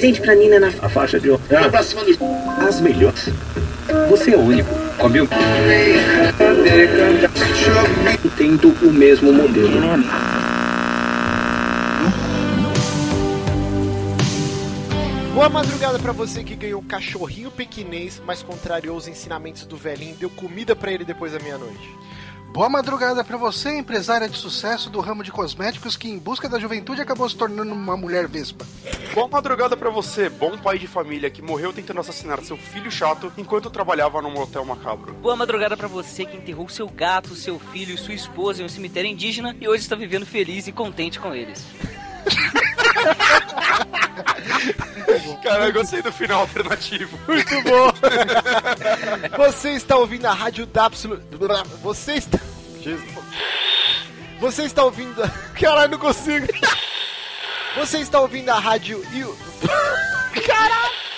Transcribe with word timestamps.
presente 0.00 0.20
pra 0.22 0.34
Nina 0.34 0.58
na 0.58 0.68
A 0.68 0.88
faixa 0.88 1.20
de 1.20 1.30
ah, 1.30 1.82
cima 1.82 2.02
do... 2.04 2.66
as 2.66 2.80
melhores. 2.80 3.28
Você 4.08 4.32
é 4.32 4.36
o 4.36 4.40
único. 4.40 4.74
Comeu? 4.96 5.28
Tendo 8.38 8.68
o 8.82 8.92
mesmo 8.92 9.30
modelo. 9.30 9.68
Boa 15.34 15.48
madrugada 15.50 15.98
pra 15.98 16.12
você 16.12 16.42
que 16.42 16.56
ganhou 16.56 16.80
um 16.80 16.84
cachorrinho 16.84 17.50
pequinês, 17.50 18.22
mas 18.24 18.42
contrariou 18.42 18.96
os 18.96 19.06
ensinamentos 19.06 19.66
do 19.66 19.76
velhinho 19.76 20.14
e 20.14 20.18
deu 20.18 20.30
comida 20.30 20.74
pra 20.74 20.92
ele 20.92 21.04
depois 21.04 21.32
da 21.32 21.38
meia-noite. 21.38 21.94
Boa 22.52 22.68
madrugada 22.68 23.22
pra 23.22 23.36
você, 23.36 23.78
empresária 23.78 24.28
de 24.28 24.36
sucesso 24.36 24.90
do 24.90 24.98
ramo 24.98 25.22
de 25.22 25.30
cosméticos 25.30 25.96
que, 25.96 26.10
em 26.10 26.18
busca 26.18 26.48
da 26.48 26.58
juventude, 26.58 27.00
acabou 27.00 27.28
se 27.28 27.36
tornando 27.36 27.72
uma 27.72 27.96
mulher 27.96 28.26
vespa. 28.26 28.66
Boa 29.14 29.28
madrugada 29.28 29.76
pra 29.76 29.88
você, 29.88 30.28
bom 30.28 30.58
pai 30.58 30.76
de 30.76 30.88
família 30.88 31.30
que 31.30 31.40
morreu 31.40 31.72
tentando 31.72 32.00
assassinar 32.00 32.42
seu 32.42 32.56
filho 32.56 32.90
chato 32.90 33.32
enquanto 33.38 33.70
trabalhava 33.70 34.20
num 34.20 34.32
motel 34.32 34.64
macabro. 34.64 35.14
Boa 35.14 35.36
madrugada 35.36 35.76
pra 35.76 35.86
você 35.86 36.24
que 36.24 36.36
enterrou 36.36 36.68
seu 36.68 36.88
gato, 36.88 37.36
seu 37.36 37.56
filho 37.58 37.94
e 37.94 37.98
sua 37.98 38.14
esposa 38.14 38.62
em 38.62 38.64
um 38.64 38.68
cemitério 38.68 39.08
indígena 39.08 39.56
e 39.60 39.68
hoje 39.68 39.84
está 39.84 39.94
vivendo 39.94 40.26
feliz 40.26 40.66
e 40.66 40.72
contente 40.72 41.20
com 41.20 41.32
eles. 41.32 41.64
Cara, 45.42 45.66
eu 45.66 45.72
gostei 45.72 46.02
do 46.02 46.12
final 46.12 46.40
alternativo. 46.40 47.18
Muito 47.26 47.62
bom! 47.62 47.92
Você 49.36 49.70
está 49.70 49.96
ouvindo 49.96 50.26
a 50.26 50.32
Rádio 50.32 50.66
Dápsilo. 50.66 51.20
Você 51.82 52.14
está. 52.14 52.38
Jesus. 52.80 53.10
Você 54.40 54.64
está 54.64 54.84
ouvindo. 54.84 55.22
Caralho, 55.58 55.92
não 55.92 55.98
consigo! 55.98 56.46
Você 57.76 57.98
está 57.98 58.20
ouvindo 58.20 58.48
a 58.48 58.58
rádio. 58.58 59.04
Caralho! 60.46 61.09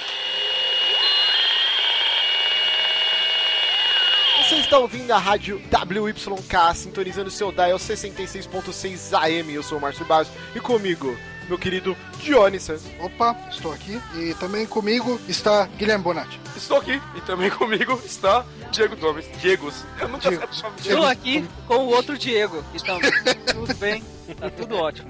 Você 4.53 4.58
está 4.58 4.78
ouvindo 4.78 5.11
a 5.11 5.17
rádio 5.17 5.62
WYK, 5.72 6.75
sintonizando 6.75 7.31
seu 7.31 7.50
dial 7.50 7.78
66.6 7.78 9.19
AM. 9.19 9.50
Eu 9.50 9.62
sou 9.62 9.78
o 9.78 9.81
Márcio 9.81 10.05
Barros 10.05 10.28
e 10.55 10.61
comigo, 10.61 11.17
meu 11.48 11.58
querido 11.58 11.97
Johnny 12.19 12.61
Santos. 12.61 12.84
Opa, 13.00 13.34
estou 13.50 13.73
aqui. 13.73 13.98
E 14.14 14.34
também 14.34 14.67
comigo 14.67 15.19
está 15.27 15.64
Guilherme 15.78 16.05
Bonatti. 16.05 16.39
Estou 16.55 16.77
aqui 16.77 17.00
e 17.17 17.20
também 17.23 17.48
comigo 17.48 17.98
está 18.05 18.45
Diego 18.70 18.95
Gomes. 18.97 19.25
Diegos. 19.41 19.86
Eu 19.98 20.08
nunca 20.08 20.28
Diego. 20.28 20.45
Estou 20.78 21.06
aqui 21.06 21.48
com 21.67 21.77
o 21.77 21.86
outro 21.86 22.19
Diego. 22.19 22.62
Então, 22.75 22.98
tudo 23.55 23.75
bem, 23.77 24.05
tá 24.39 24.50
tudo 24.50 24.77
ótimo. 24.77 25.08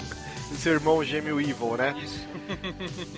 Seu 0.57 0.75
irmão 0.75 1.03
gêmeo 1.03 1.41
Evil, 1.41 1.77
né? 1.77 1.97
Isso. 2.01 2.21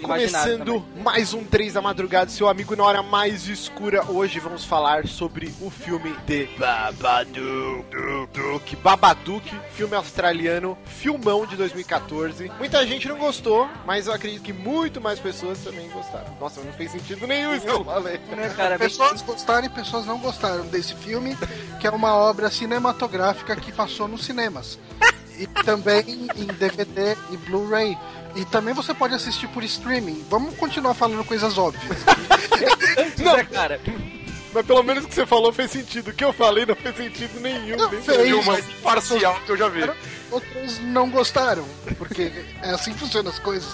Começando 0.03 0.85
mais 1.03 1.33
um 1.35 1.45
3 1.45 1.73
da 1.75 1.83
madrugada, 1.83 2.31
seu 2.31 2.49
amigo 2.49 2.77
na 2.77 2.85
hora 2.85 3.03
mais 3.03 3.49
escura. 3.49 4.05
Hoje 4.11 4.39
vamos 4.39 4.65
falar 4.65 5.07
sobre 5.07 5.53
o 5.61 5.71
filme 5.71 6.15
de 6.27 6.49
Babadook. 6.59 8.77
Babadook, 8.77 9.51
filme 9.73 9.95
australiano, 9.97 10.77
filmão 10.87 11.47
de 11.47 11.57
2014. 11.57 12.51
Muita 12.59 12.87
gente 12.87 13.09
não 13.09 13.19
gostou, 13.19 13.69
mas 13.87 14.07
eu 14.07 14.13
acredito 14.13 14.43
que 14.43 14.53
muito 14.53 15.01
mais 15.01 15.19
pessoas 15.19 15.59
também 15.59 15.89
gostaram. 15.91 16.37
Nossa, 16.41 16.61
não 16.61 16.73
fez 16.73 16.93
sentido 16.93 17.27
nenhum 17.27 17.55
isso 17.55 17.67
que 17.67 17.73
eu 17.73 17.85
falei. 17.85 18.21
Né, 18.37 18.49
cara, 18.57 18.79
bem- 18.79 18.89
Pessoas 18.89 19.23
gostaram 19.23 19.67
e 19.67 19.71
pessoas 19.71 20.07
não 20.07 20.19
gostaram 20.19 20.67
desse 20.67 20.95
filme, 20.95 21.37
que 21.81 21.87
é 21.87 21.91
uma 21.91 22.15
obra 22.15 22.51
cinematográfica 22.51 23.57
que 23.57 23.73
passou 23.73 24.07
nos 24.07 24.25
cinemas. 24.25 24.79
E 25.39 25.47
também 25.49 26.29
em 26.37 26.47
DVD 26.47 27.17
e 27.33 27.37
Blu-ray. 27.37 27.99
E 28.35 28.45
também 28.45 28.75
você 28.75 28.93
pode 28.93 29.15
assistir 29.15 29.47
por 29.49 29.63
streaming. 29.63 30.25
Vamos 30.29 30.57
continuar 30.57 30.95
falando 30.95 31.25
coisas 31.25 31.57
óbvias. 31.57 31.99
Não. 33.19 33.45
cara? 33.47 33.81
Mas 34.53 34.67
pelo 34.67 34.83
menos 34.83 35.05
o 35.05 35.09
que 35.09 35.15
você 35.15 35.27
falou 35.27 35.53
fez 35.53 35.71
sentido. 35.71 36.11
O 36.11 36.13
que 36.13 36.25
eu 36.25 36.33
falei 36.33 36.65
não 36.65 36.77
fez 36.77 36.97
sentido 36.97 37.41
nenhum. 37.41 37.77
Não 37.77 37.91
nem 37.91 38.01
fez. 38.01 38.17
Foi 38.17 38.33
o 38.33 38.45
mais 38.45 38.65
parcial 38.83 39.39
que 39.45 39.51
eu 39.51 39.57
já 39.57 39.69
vi. 39.69 39.81
Outros 40.31 40.79
não 40.81 41.11
gostaram, 41.11 41.65
porque 41.99 42.33
é 42.63 42.71
assim 42.71 42.93
que 42.93 43.01
funcionam 43.01 43.31
as 43.31 43.39
coisas. 43.39 43.71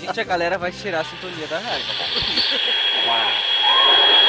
Gente, 0.00 0.20
a 0.20 0.24
galera 0.24 0.58
vai 0.58 0.72
tirar 0.72 1.00
a 1.00 1.04
sintonia 1.04 1.46
da 1.46 1.58
rádio. 1.58 1.84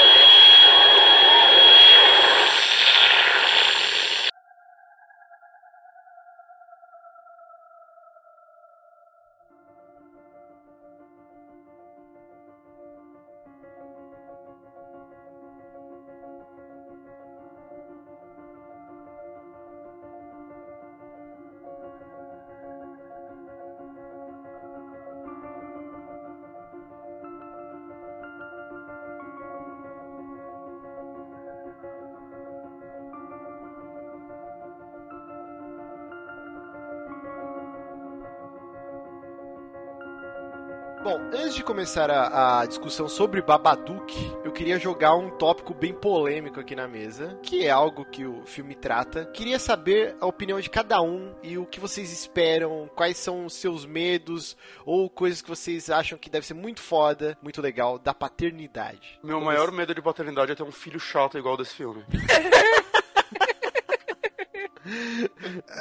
Bom, 41.02 41.18
antes 41.34 41.56
de 41.56 41.64
começar 41.64 42.12
a, 42.12 42.60
a 42.60 42.66
discussão 42.66 43.08
sobre 43.08 43.42
Babadook, 43.42 44.14
eu 44.44 44.52
queria 44.52 44.78
jogar 44.78 45.16
um 45.16 45.30
tópico 45.30 45.74
bem 45.74 45.94
polêmico 45.94 46.60
aqui 46.60 46.76
na 46.76 46.90
mesa, 46.90 47.40
que 47.42 47.66
é 47.66 47.70
algo 47.70 48.04
que 48.04 48.26
o 48.26 48.46
filme 48.46 48.76
trata. 48.76 49.26
Queria 49.28 49.58
saber 49.58 50.18
a 50.20 50.26
opinião 50.26 50.60
de 50.60 50.70
cada 50.70 51.02
um 51.02 51.34
e 51.42 51.58
o 51.58 51.66
que 51.66 51.80
vocês 51.80 52.12
esperam, 52.12 52.90
quais 52.96 53.16
são 53.16 53.46
os 53.46 53.54
seus 53.54 53.86
medos 53.86 54.58
ou 54.86 55.10
coisas 55.10 55.42
que 55.42 55.48
vocês 55.48 55.90
acham 55.90 56.18
que 56.18 56.30
deve 56.30 56.46
ser 56.46 56.54
muito 56.54 56.82
foda, 56.82 57.38
muito 57.42 57.62
legal 57.62 57.98
da 57.98 58.14
paternidade. 58.14 59.22
Meu 59.24 59.40
maior 59.40 59.72
medo 59.72 59.96
de 59.96 60.02
paternidade 60.02 60.52
é 60.52 60.56
ter 60.56 60.64
um 60.64 60.72
filho 60.72 61.00
chato 61.00 61.38
igual 61.38 61.56
desse 61.56 61.76
filme. 61.76 62.04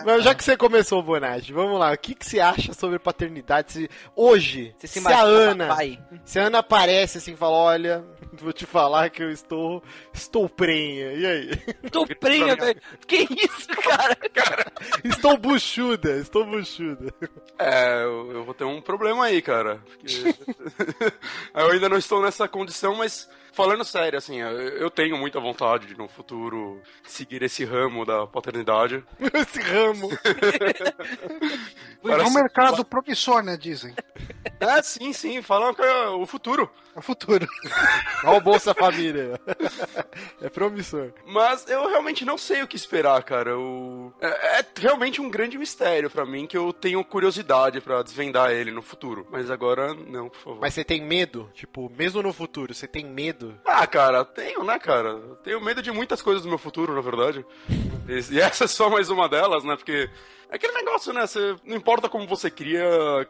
Mas 0.04 0.24
já 0.24 0.34
que 0.34 0.44
você 0.44 0.56
começou, 0.56 1.02
Bonatti, 1.02 1.52
vamos 1.52 1.78
lá. 1.78 1.92
O 1.92 1.98
que, 1.98 2.14
que 2.14 2.26
você 2.26 2.40
acha 2.40 2.72
sobre 2.72 2.98
paternidade? 2.98 3.72
Se, 3.72 3.90
hoje, 4.14 4.74
Você 4.78 4.86
se 4.86 5.00
se 5.00 5.08
a 5.12 5.20
Ana, 5.20 5.68
papai? 5.68 5.98
se 6.24 6.38
a 6.38 6.44
Ana 6.44 6.58
aparece 6.58 7.18
assim 7.18 7.32
e 7.32 7.36
fala, 7.36 7.56
olha, 7.56 8.04
vou 8.40 8.52
te 8.52 8.66
falar 8.66 9.10
que 9.10 9.22
eu 9.22 9.30
estou, 9.30 9.82
estou 10.12 10.48
prenha. 10.48 11.12
E 11.12 11.26
aí? 11.26 11.50
Tô 11.90 12.06
prenha, 12.06 12.56
velho. 12.56 12.80
Que 13.06 13.26
isso, 13.30 13.68
cara? 13.82 14.16
estou 15.04 15.36
buchuda, 15.36 16.16
estou 16.18 16.44
buchuda. 16.44 17.12
É, 17.58 18.02
eu, 18.02 18.32
eu 18.32 18.44
vou 18.44 18.54
ter 18.54 18.64
um 18.64 18.80
problema 18.80 19.26
aí, 19.26 19.40
cara. 19.42 19.80
Porque... 19.86 20.34
eu 21.54 21.70
ainda 21.70 21.88
não 21.88 21.98
estou 21.98 22.22
nessa 22.22 22.46
condição, 22.48 22.94
mas 22.94 23.28
falando 23.52 23.84
sério, 23.84 24.18
assim, 24.18 24.36
eu, 24.38 24.90
tenho 24.90 25.16
muita 25.16 25.40
vontade 25.40 25.86
de 25.86 25.96
no 25.96 26.08
futuro 26.08 26.80
seguir 27.04 27.42
esse 27.42 27.64
ramo 27.64 28.04
da 28.04 28.26
paternidade. 28.26 29.04
Esse 29.34 29.60
ramo. 29.60 30.08
É 32.04 32.22
um 32.22 32.32
mercado 32.32 32.84
promissor, 32.84 33.42
né, 33.42 33.56
dizem. 33.56 33.92
É, 34.60 34.80
sim, 34.82 35.12
sim, 35.12 35.42
falam 35.42 35.74
que 35.74 35.82
é 35.82 36.08
o 36.08 36.24
futuro. 36.26 36.70
É 36.98 37.00
o 37.00 37.02
futuro. 37.02 37.46
Olha 38.24 38.38
o 38.38 38.40
Bolsa 38.40 38.74
Família. 38.74 39.40
É 40.42 40.48
promissor. 40.48 41.12
Mas 41.24 41.64
eu 41.68 41.88
realmente 41.88 42.24
não 42.24 42.36
sei 42.36 42.60
o 42.60 42.66
que 42.66 42.74
esperar, 42.74 43.22
cara. 43.22 43.50
Eu... 43.50 44.12
É, 44.20 44.58
é 44.58 44.66
realmente 44.76 45.20
um 45.20 45.30
grande 45.30 45.56
mistério 45.56 46.10
pra 46.10 46.26
mim 46.26 46.44
que 46.44 46.58
eu 46.58 46.72
tenho 46.72 47.04
curiosidade 47.04 47.80
pra 47.80 48.02
desvendar 48.02 48.50
ele 48.50 48.72
no 48.72 48.82
futuro. 48.82 49.28
Mas 49.30 49.48
agora, 49.48 49.94
não, 49.94 50.28
por 50.28 50.40
favor. 50.40 50.60
Mas 50.60 50.74
você 50.74 50.82
tem 50.82 51.00
medo? 51.00 51.48
Tipo, 51.54 51.88
mesmo 51.96 52.20
no 52.20 52.32
futuro, 52.32 52.74
você 52.74 52.88
tem 52.88 53.04
medo? 53.04 53.56
Ah, 53.64 53.86
cara, 53.86 54.24
tenho, 54.24 54.64
né, 54.64 54.76
cara? 54.80 55.20
Tenho 55.44 55.60
medo 55.60 55.80
de 55.80 55.92
muitas 55.92 56.20
coisas 56.20 56.42
do 56.42 56.48
meu 56.48 56.58
futuro, 56.58 56.94
na 56.94 57.00
verdade. 57.00 57.46
E 58.30 58.40
essa 58.40 58.64
é 58.64 58.66
só 58.66 58.88
mais 58.88 59.10
uma 59.10 59.28
delas, 59.28 59.64
né? 59.64 59.76
Porque 59.76 60.08
é 60.50 60.56
aquele 60.56 60.72
negócio, 60.72 61.12
né? 61.12 61.26
Você, 61.26 61.56
não 61.64 61.76
importa 61.76 62.08
como 62.08 62.26
você 62.26 62.50
cria, 62.50 62.82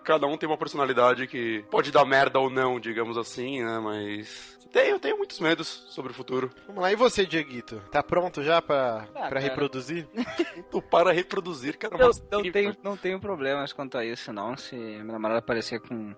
cada 0.04 0.26
um 0.26 0.36
tem 0.36 0.48
uma 0.48 0.58
personalidade 0.58 1.26
que 1.26 1.64
pode 1.70 1.90
dar 1.90 2.04
merda 2.04 2.38
ou 2.38 2.48
não, 2.50 2.78
digamos 2.80 3.16
assim, 3.18 3.62
né? 3.62 3.78
Mas 3.80 4.56
Tenho, 4.70 4.98
tenho 5.00 5.16
muitos 5.16 5.40
medos 5.40 5.86
sobre 5.88 6.12
o 6.12 6.14
futuro. 6.14 6.50
Vamos 6.66 6.82
lá, 6.82 6.92
e 6.92 6.96
você, 6.96 7.24
Dieguito? 7.24 7.80
Tá 7.90 8.02
pronto 8.02 8.42
já 8.42 8.60
pra, 8.60 9.08
Ah, 9.14 9.28
pra 9.28 9.40
reproduzir? 9.40 10.06
Tu 10.70 10.82
para 10.82 11.10
reproduzir, 11.10 11.78
cara. 11.78 11.96
Eu 11.96 12.06
mas 12.08 12.22
não 12.30 12.40
incrível. 12.40 12.52
tenho, 12.72 12.76
não 12.84 12.96
tenho 12.96 13.18
problemas 13.18 13.72
quanto 13.72 13.96
a 13.96 14.04
isso, 14.04 14.30
não. 14.30 14.56
Se 14.58 14.76
minha 14.76 15.04
namorada 15.04 15.38
aparecer 15.38 15.80
com 15.80 16.14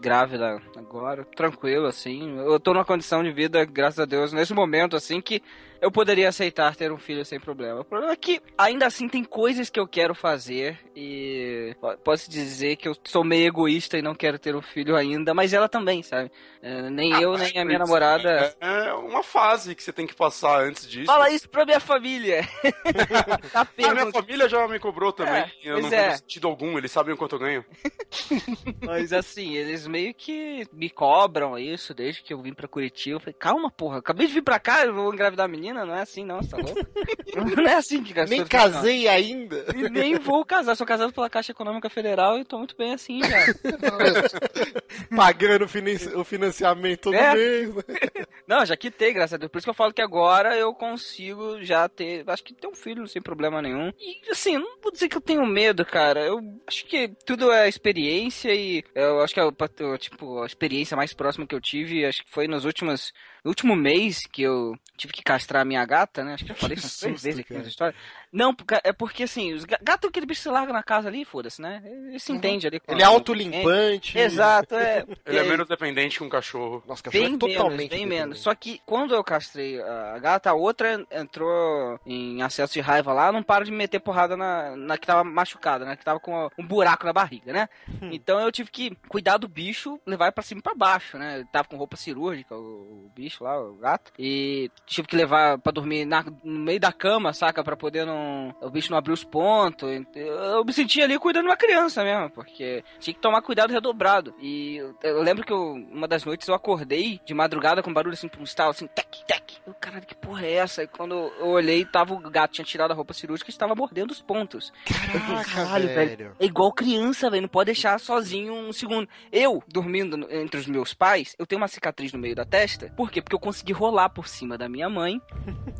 grávida 0.00 0.60
agora, 0.76 1.24
tranquilo, 1.36 1.86
assim. 1.86 2.36
Eu 2.38 2.58
tô 2.58 2.72
numa 2.74 2.84
condição 2.84 3.22
de 3.22 3.30
vida, 3.30 3.64
graças 3.64 4.00
a 4.00 4.04
Deus, 4.04 4.32
nesse 4.32 4.52
momento, 4.52 4.96
assim, 4.96 5.20
que 5.20 5.40
eu 5.80 5.90
poderia 5.90 6.28
aceitar 6.28 6.74
ter 6.76 6.90
um 6.92 6.98
filho 6.98 7.24
sem 7.24 7.38
problema. 7.38 7.80
O 7.80 7.84
problema 7.84 8.12
é 8.12 8.16
que, 8.16 8.40
ainda 8.56 8.86
assim, 8.86 9.08
tem 9.08 9.22
coisas 9.24 9.68
que 9.70 9.78
eu 9.78 9.86
quero 9.86 10.14
fazer 10.14 10.78
e 10.96 11.74
po- 11.80 11.96
posso 11.98 12.30
dizer 12.30 12.76
que 12.76 12.88
eu 12.88 12.96
sou 13.04 13.22
meio 13.24 13.46
egoísta 13.46 13.98
e 13.98 14.02
não 14.02 14.14
quero 14.14 14.38
ter 14.38 14.54
um 14.56 14.62
filho 14.62 14.96
ainda, 14.96 15.34
mas 15.34 15.52
ela 15.52 15.68
também, 15.68 16.02
sabe? 16.02 16.30
É, 16.62 16.88
nem 16.90 17.12
Ah, 17.14 17.20
eu, 17.20 17.36
nem 17.36 17.58
a 17.58 17.64
minha 17.64 17.78
namorada. 17.78 18.54
É, 18.60 18.86
é 18.88 18.94
uma 18.94 19.22
fase 19.22 19.74
que 19.74 19.82
você 19.82 19.92
tem 19.92 20.06
que 20.06 20.14
passar 20.14 20.60
antes 20.62 20.88
disso. 20.88 21.06
Fala 21.06 21.30
isso 21.30 21.48
pra 21.48 21.64
minha 21.66 21.80
família! 21.80 22.42
tá 23.52 23.60
A 23.62 23.68
minha 23.76 23.94
perguntando. 23.94 24.12
família 24.12 24.48
já 24.48 24.66
me 24.66 24.78
cobrou 24.78 25.12
também. 25.12 25.42
É, 25.42 25.50
eu 25.62 25.80
não 25.80 25.88
é. 25.88 26.08
vejo 26.08 26.18
sentido 26.18 26.48
algum, 26.48 26.78
eles 26.78 26.90
sabem 26.92 27.12
o 27.14 27.16
quanto 27.16 27.34
eu 27.36 27.38
ganho. 27.40 27.64
Mas 28.84 29.12
assim, 29.12 29.54
eles 29.54 29.86
meio 29.86 30.14
que 30.14 30.66
me 30.72 30.88
cobram 30.90 31.58
isso 31.58 31.92
desde 31.94 32.22
que 32.22 32.32
eu 32.32 32.40
vim 32.40 32.52
pra 32.54 32.68
Curitiba. 32.68 33.16
Eu 33.16 33.20
falei, 33.20 33.34
calma, 33.38 33.70
porra, 33.70 33.98
acabei 33.98 34.26
de 34.26 34.32
vir 34.34 34.42
pra 34.42 34.58
cá, 34.58 34.84
eu 34.84 34.94
vou 34.94 35.12
engravidar 35.12 35.44
a 35.44 35.48
menina, 35.48 35.73
não 35.74 35.94
é 35.94 36.02
assim 36.02 36.24
não, 36.24 36.42
você 36.42 36.50
tá 36.50 36.56
louco? 36.58 36.74
não 37.56 37.66
é 37.66 37.74
assim 37.74 38.02
que 38.02 38.12
Nem 38.14 38.40
funcionam. 38.40 38.46
casei 38.48 39.08
ainda. 39.08 39.64
E 39.74 39.88
nem 39.88 40.18
vou 40.18 40.44
casar, 40.44 40.74
sou 40.76 40.86
casado 40.86 41.12
pela 41.12 41.30
Caixa 41.30 41.52
Econômica 41.52 41.88
Federal 41.88 42.38
e 42.38 42.44
tô 42.44 42.58
muito 42.58 42.76
bem 42.76 42.92
assim 42.94 43.20
já. 43.22 43.38
Pagando 45.14 45.64
o 45.64 45.68
finan- 45.68 46.16
o 46.16 46.24
financiamento 46.24 47.00
todo 47.02 47.14
É. 47.14 47.34
mês. 47.34 47.74
né? 47.74 47.82
Não, 48.46 48.64
já 48.66 48.76
quitei, 48.76 49.12
graças 49.12 49.34
a 49.34 49.36
Deus. 49.38 49.50
Por 49.50 49.58
isso 49.58 49.64
que 49.66 49.70
eu 49.70 49.74
falo 49.74 49.92
que 49.92 50.02
agora 50.02 50.56
eu 50.56 50.74
consigo 50.74 51.62
já 51.62 51.88
ter. 51.88 52.24
Acho 52.28 52.44
que 52.44 52.52
ter 52.54 52.66
um 52.66 52.74
filho 52.74 53.06
sem 53.08 53.22
problema 53.22 53.62
nenhum. 53.62 53.90
E 53.98 54.20
assim, 54.30 54.58
não 54.58 54.76
vou 54.82 54.92
dizer 54.92 55.08
que 55.08 55.16
eu 55.16 55.20
tenho 55.20 55.46
medo, 55.46 55.84
cara. 55.84 56.20
Eu 56.20 56.40
acho 56.66 56.84
que 56.86 57.08
tudo 57.24 57.50
é 57.50 57.68
experiência 57.68 58.54
e 58.54 58.84
eu 58.94 59.20
acho 59.22 59.32
que 59.32 59.40
é 59.40 59.98
tipo, 59.98 60.42
a 60.42 60.46
experiência 60.46 60.96
mais 60.96 61.14
próxima 61.14 61.46
que 61.46 61.54
eu 61.54 61.60
tive, 61.60 62.04
acho 62.04 62.22
que 62.24 62.30
foi 62.30 62.46
nos 62.46 62.64
últimos. 62.64 63.12
No 63.44 63.50
último 63.50 63.76
mês 63.76 64.20
que 64.26 64.42
eu 64.42 64.74
tive 64.96 65.12
que 65.12 65.22
castrar 65.22 65.62
a 65.62 65.64
minha 65.64 65.84
gata, 65.84 66.24
né? 66.24 66.32
Acho 66.34 66.46
que 66.46 66.52
eu 66.52 66.56
falei 66.56 66.78
umas 66.78 66.96
três 66.96 67.22
vezes 67.22 67.40
aqui 67.40 67.52
nessa 67.52 67.68
história. 67.68 67.94
Não, 68.36 68.52
é 68.82 68.92
porque 68.92 69.22
assim, 69.22 69.52
os 69.54 69.64
ga- 69.64 69.78
gato 69.80 70.06
é 70.06 70.08
aquele 70.08 70.26
bicho 70.26 70.40
que 70.40 70.42
se 70.42 70.48
larga 70.50 70.72
na 70.72 70.82
casa 70.82 71.08
ali, 71.08 71.24
foda-se, 71.24 71.62
né? 71.62 71.80
Ele 71.86 72.18
se 72.18 72.32
entende 72.32 72.66
ali. 72.66 72.80
com 72.80 72.92
Ele 72.92 73.00
é 73.02 73.04
autolimpante. 73.04 74.18
Exato, 74.18 74.74
é. 74.74 75.04
Ele 75.24 75.38
é 75.38 75.44
menos 75.44 75.68
dependente 75.68 76.18
que 76.18 76.24
um 76.24 76.28
cachorro. 76.28 76.82
Nossa, 76.86 77.02
cachorro 77.04 77.24
Bem 77.24 77.34
é 77.34 77.38
totalmente 77.38 77.90
menos, 77.90 77.96
bem 77.96 78.06
menos. 78.06 78.40
Só 78.40 78.52
que 78.54 78.80
quando 78.84 79.14
eu 79.14 79.22
castrei 79.22 79.80
a 79.80 80.18
gata, 80.18 80.50
a 80.50 80.54
outra 80.54 81.06
entrou 81.10 81.98
em 82.04 82.42
acesso 82.42 82.72
de 82.74 82.80
raiva 82.80 83.12
lá, 83.12 83.30
não 83.30 83.42
para 83.42 83.64
de 83.64 83.70
me 83.70 83.76
meter 83.76 84.00
porrada 84.00 84.36
na, 84.36 84.74
na 84.76 84.98
que 84.98 85.06
tava 85.06 85.22
machucada, 85.22 85.84
né? 85.84 85.94
Que 85.96 86.04
tava 86.04 86.18
com 86.18 86.50
um 86.58 86.66
buraco 86.66 87.06
na 87.06 87.12
barriga, 87.12 87.52
né? 87.52 87.68
Então 88.02 88.40
eu 88.40 88.50
tive 88.50 88.70
que 88.70 88.96
cuidar 89.08 89.36
do 89.36 89.46
bicho, 89.46 90.00
levar 90.04 90.24
ele 90.26 90.32
pra 90.32 90.42
cima 90.42 90.58
e 90.58 90.62
pra 90.62 90.74
baixo, 90.74 91.16
né? 91.18 91.36
Ele 91.36 91.48
tava 91.52 91.68
com 91.68 91.76
roupa 91.76 91.96
cirúrgica, 91.96 92.54
o, 92.56 93.06
o 93.06 93.10
bicho 93.14 93.44
lá, 93.44 93.60
o 93.60 93.74
gato. 93.74 94.12
E 94.18 94.70
tive 94.86 95.06
que 95.06 95.16
levar 95.16 95.58
pra 95.58 95.70
dormir 95.72 96.04
na- 96.04 96.24
no 96.42 96.58
meio 96.60 96.80
da 96.80 96.92
cama, 96.92 97.32
saca? 97.32 97.62
Pra 97.62 97.76
poder 97.76 98.04
não. 98.04 98.23
O 98.60 98.70
bicho 98.70 98.90
não 98.90 98.98
abrir 98.98 99.12
os 99.12 99.24
pontos. 99.24 99.88
Eu 100.14 100.64
me 100.64 100.72
sentia 100.72 101.04
ali 101.04 101.18
cuidando 101.18 101.44
de 101.44 101.50
uma 101.50 101.56
criança 101.56 102.02
mesmo, 102.04 102.30
porque 102.30 102.82
tinha 102.98 103.14
que 103.14 103.20
tomar 103.20 103.42
cuidado 103.42 103.72
redobrado. 103.72 104.34
E 104.40 104.76
eu, 104.76 104.94
eu 105.02 105.22
lembro 105.22 105.44
que 105.44 105.52
eu- 105.52 105.72
uma 105.90 106.06
das 106.08 106.24
noites 106.24 106.46
eu 106.48 106.54
acordei 106.54 107.20
de 107.24 107.34
madrugada 107.34 107.82
com 107.82 107.92
barulho 107.92 108.14
assim, 108.14 108.30
um 108.38 108.44
estalo 108.44 108.70
assim, 108.70 108.86
tec, 108.86 109.08
tec. 109.26 109.44
Eu, 109.66 109.74
caralho, 109.74 110.04
que 110.06 110.14
porra 110.14 110.44
é 110.44 110.52
essa? 110.54 110.82
E 110.82 110.86
quando 110.86 111.14
eu 111.38 111.46
olhei, 111.48 111.84
tava 111.84 112.12
o 112.14 112.18
gato, 112.18 112.52
tinha 112.52 112.64
tirado 112.64 112.90
a 112.90 112.94
roupa 112.94 113.14
cirúrgica 113.14 113.48
e 113.50 113.52
estava 113.52 113.74
mordendo 113.74 114.10
os 114.10 114.20
pontos. 114.20 114.72
Caraca, 114.84 115.50
Caralho, 115.50 115.88
velho. 115.88 116.36
É 116.38 116.44
igual 116.44 116.72
criança, 116.72 117.30
velho. 117.30 117.42
Não 117.42 117.48
pode 117.48 117.66
deixar 117.66 117.98
sozinho 117.98 118.52
um 118.52 118.72
segundo. 118.72 119.08
Eu, 119.32 119.62
dormindo 119.68 120.26
entre 120.30 120.60
os 120.60 120.66
meus 120.66 120.92
pais, 120.92 121.34
eu 121.38 121.46
tenho 121.46 121.60
uma 121.60 121.68
cicatriz 121.68 122.12
no 122.12 122.18
meio 122.18 122.34
da 122.34 122.44
testa. 122.44 122.92
Por 122.96 123.10
quê? 123.10 123.22
Porque 123.22 123.34
eu 123.34 123.40
consegui 123.40 123.72
rolar 123.72 124.08
por 124.10 124.28
cima 124.28 124.58
da 124.58 124.68
minha 124.68 124.88
mãe. 124.88 125.20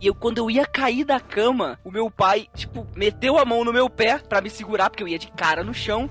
e 0.00 0.06
eu, 0.06 0.14
quando 0.14 0.38
eu 0.38 0.50
ia 0.50 0.64
cair 0.66 1.04
da 1.04 1.20
cama, 1.20 1.78
o 1.84 1.90
meu 1.90 2.10
pai, 2.10 2.33
tipo, 2.54 2.86
meteu 2.94 3.38
a 3.38 3.44
mão 3.44 3.64
no 3.64 3.72
meu 3.72 3.88
pé 3.88 4.18
pra 4.18 4.40
me 4.40 4.50
segurar, 4.50 4.90
porque 4.90 5.02
eu 5.02 5.08
ia 5.08 5.18
de 5.18 5.28
cara 5.28 5.62
no 5.64 5.72
chão. 5.74 6.08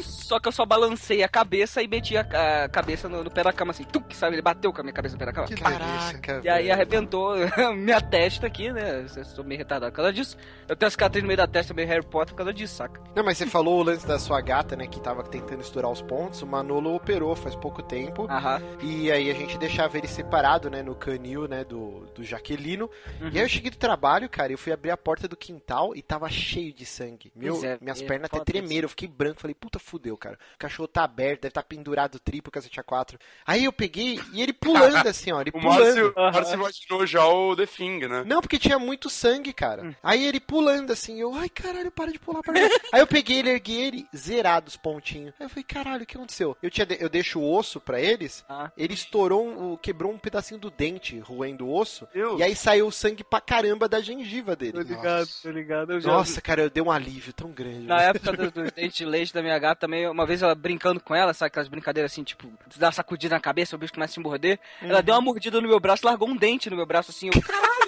Só 0.00 0.40
que 0.40 0.48
eu 0.48 0.52
só 0.52 0.64
balancei 0.66 1.22
a 1.22 1.28
cabeça 1.28 1.82
e 1.82 1.86
meti 1.88 2.16
a, 2.16 2.64
a 2.64 2.68
cabeça 2.68 3.08
no, 3.08 3.22
no 3.22 3.30
pé 3.30 3.42
da 3.44 3.52
cama, 3.52 3.70
assim. 3.70 3.84
Tuc, 3.84 4.12
sabe? 4.14 4.34
Ele 4.34 4.42
bateu 4.42 4.72
com 4.72 4.80
a 4.80 4.82
minha 4.84 4.92
cabeça 4.92 5.14
no 5.14 5.18
pé 5.18 5.26
da 5.26 5.32
cama. 5.32 5.46
Que. 5.46 5.54
Caraca, 5.54 6.40
E 6.42 6.48
aí 6.48 6.62
velho. 6.64 6.72
arrebentou 6.74 7.34
minha 7.76 8.00
testa 8.00 8.46
aqui, 8.46 8.72
né? 8.72 9.06
Eu 9.16 9.24
sou 9.24 9.44
meio 9.44 9.58
retardado 9.58 9.92
por 9.92 9.96
causa 9.96 10.12
disso. 10.12 10.36
Eu 10.68 10.74
tenho 10.74 10.88
a 10.88 10.90
cicatriz 10.90 11.22
no 11.22 11.28
meio 11.28 11.36
da 11.36 11.46
testa, 11.46 11.72
meio 11.74 11.86
Harry 11.88 12.04
Potter 12.04 12.34
por 12.34 12.38
causa 12.38 12.52
disso, 12.52 12.74
saca? 12.76 13.00
Não, 13.14 13.22
mas 13.24 13.38
você 13.38 13.46
falou 13.46 13.78
o 13.78 13.82
lance 13.82 14.06
da 14.06 14.18
sua 14.18 14.40
gata, 14.40 14.74
né, 14.76 14.86
que 14.86 15.00
tava 15.00 15.22
tentando 15.22 15.60
estourar 15.60 15.90
os 15.90 16.02
pontos. 16.02 16.42
O 16.42 16.46
Manolo 16.46 16.94
operou 16.94 17.34
faz 17.36 17.54
pouco 17.54 17.82
tempo. 17.82 18.26
Aham. 18.30 18.60
E 18.82 19.10
aí 19.12 19.30
a 19.30 19.34
gente 19.34 19.56
deixava 19.58 19.96
ele 19.98 20.08
separado, 20.08 20.68
né, 20.70 20.82
no 20.82 20.94
canil, 20.94 21.46
né, 21.46 21.64
do, 21.64 22.06
do 22.14 22.24
Jaquelino. 22.24 22.90
Uhum. 23.20 23.28
E 23.32 23.38
aí 23.38 23.44
eu 23.44 23.48
cheguei 23.48 23.70
do 23.70 23.76
trabalho, 23.76 24.28
cara, 24.28 24.52
eu 24.52 24.58
fui 24.58 24.72
abrir 24.72 24.90
a 24.90 24.96
porta 24.96 25.28
do 25.28 25.36
quintal 25.36 25.57
e 25.94 26.02
tava 26.02 26.28
cheio 26.28 26.72
de 26.72 26.84
sangue. 26.86 27.32
Meu, 27.34 27.56
é, 27.64 27.78
minhas 27.80 28.00
é 28.02 28.06
pernas 28.06 28.30
até 28.32 28.44
tremeram, 28.44 28.84
eu 28.84 28.88
fiquei 28.88 29.08
branco. 29.08 29.40
Falei, 29.40 29.54
puta, 29.54 29.78
fudeu, 29.78 30.16
cara. 30.16 30.38
O 30.54 30.58
cachorro 30.58 30.88
tá 30.88 31.04
aberto, 31.04 31.42
deve 31.42 31.50
estar 31.50 31.62
tá 31.62 31.68
pendurado 31.68 32.18
triplo, 32.18 32.50
cacete 32.50 32.80
A4. 32.80 33.18
Aí 33.46 33.64
eu 33.64 33.72
peguei 33.72 34.20
e 34.32 34.42
ele 34.42 34.52
pulando 34.54 35.06
assim, 35.06 35.32
ó, 35.32 35.40
ele 35.40 35.50
O 35.50 35.60
pulando. 35.60 35.78
Márcio, 35.78 36.12
o 36.16 36.20
Márcio 36.32 36.54
imaginou 36.54 37.06
já 37.06 37.26
o 37.26 37.56
The 37.56 37.66
Thing, 37.66 38.06
né? 38.06 38.24
Não, 38.26 38.40
porque 38.40 38.58
tinha 38.58 38.78
muito 38.78 39.08
sangue, 39.10 39.52
cara. 39.52 39.82
Hum. 39.84 39.94
Aí 40.02 40.24
ele 40.26 40.40
pulando 40.40 40.92
assim, 40.92 41.20
eu, 41.20 41.34
ai 41.34 41.48
caralho, 41.48 41.90
para 41.90 42.12
de 42.12 42.18
pular, 42.18 42.42
para 42.42 42.54
de. 42.54 42.60
Aí 42.92 43.00
eu 43.00 43.06
peguei 43.06 43.38
ele, 43.38 43.50
ergui 43.50 43.80
ele, 43.80 44.06
zerado 44.16 44.68
os 44.68 44.76
pontinhos. 44.76 45.34
Aí 45.38 45.46
eu 45.46 45.50
falei, 45.50 45.64
caralho, 45.64 46.02
o 46.02 46.06
que 46.06 46.16
aconteceu? 46.16 46.56
Eu, 46.62 46.70
tinha, 46.70 46.86
de- 46.86 46.98
eu 47.00 47.08
deixo 47.08 47.38
o 47.40 47.56
osso 47.56 47.80
pra 47.80 48.00
eles, 48.00 48.44
Ah. 48.48 48.70
ele 48.76 48.94
estourou, 48.94 49.46
um- 49.46 49.76
quebrou 49.76 50.12
um 50.12 50.18
pedacinho 50.18 50.58
do 50.60 50.70
dente, 50.70 51.18
roendo 51.18 51.66
o 51.66 51.74
osso, 51.76 52.06
Deus. 52.12 52.38
e 52.40 52.42
aí 52.42 52.54
saiu 52.56 52.90
sangue 52.90 53.22
pra 53.24 53.40
caramba 53.40 53.88
da 53.88 54.00
gengiva 54.00 54.54
dele. 54.56 54.82
ligado, 54.82 55.28
tô 55.42 55.50
ligado. 55.50 55.92
Eu 55.92 56.00
já- 56.00 56.08
Nossa, 56.10 56.40
cara, 56.40 56.62
eu 56.62 56.70
dei 56.70 56.82
um 56.82 56.90
alívio 56.90 57.32
tão 57.32 57.50
grande. 57.50 57.86
Na 57.86 58.00
época 58.02 58.32
dos, 58.32 58.52
dos 58.52 58.70
dentes 58.72 58.96
de 58.98 59.04
leite 59.04 59.32
da 59.32 59.42
minha 59.42 59.58
gata 59.58 59.80
também, 59.80 60.06
uma 60.08 60.26
vez 60.26 60.42
ela 60.42 60.54
brincando 60.54 61.00
com 61.00 61.14
ela, 61.14 61.32
sabe 61.34 61.48
aquelas 61.48 61.68
brincadeiras 61.68 62.12
assim, 62.12 62.22
tipo, 62.24 62.46
dá 62.76 62.86
uma 62.86 62.92
sacudida 62.92 63.34
na 63.34 63.40
cabeça, 63.40 63.74
o 63.76 63.78
bicho 63.78 63.92
começa 63.92 64.12
a 64.12 64.14
se 64.14 64.20
morder. 64.20 64.58
Ela 64.82 65.02
deu 65.02 65.14
uma 65.14 65.20
mordida 65.20 65.60
no 65.60 65.68
meu 65.68 65.80
braço, 65.80 66.04
largou 66.06 66.28
um 66.28 66.36
dente 66.36 66.68
no 66.70 66.76
meu 66.76 66.86
braço 66.86 67.10
assim, 67.10 67.30
eu, 67.32 67.40
caralho! 67.42 67.87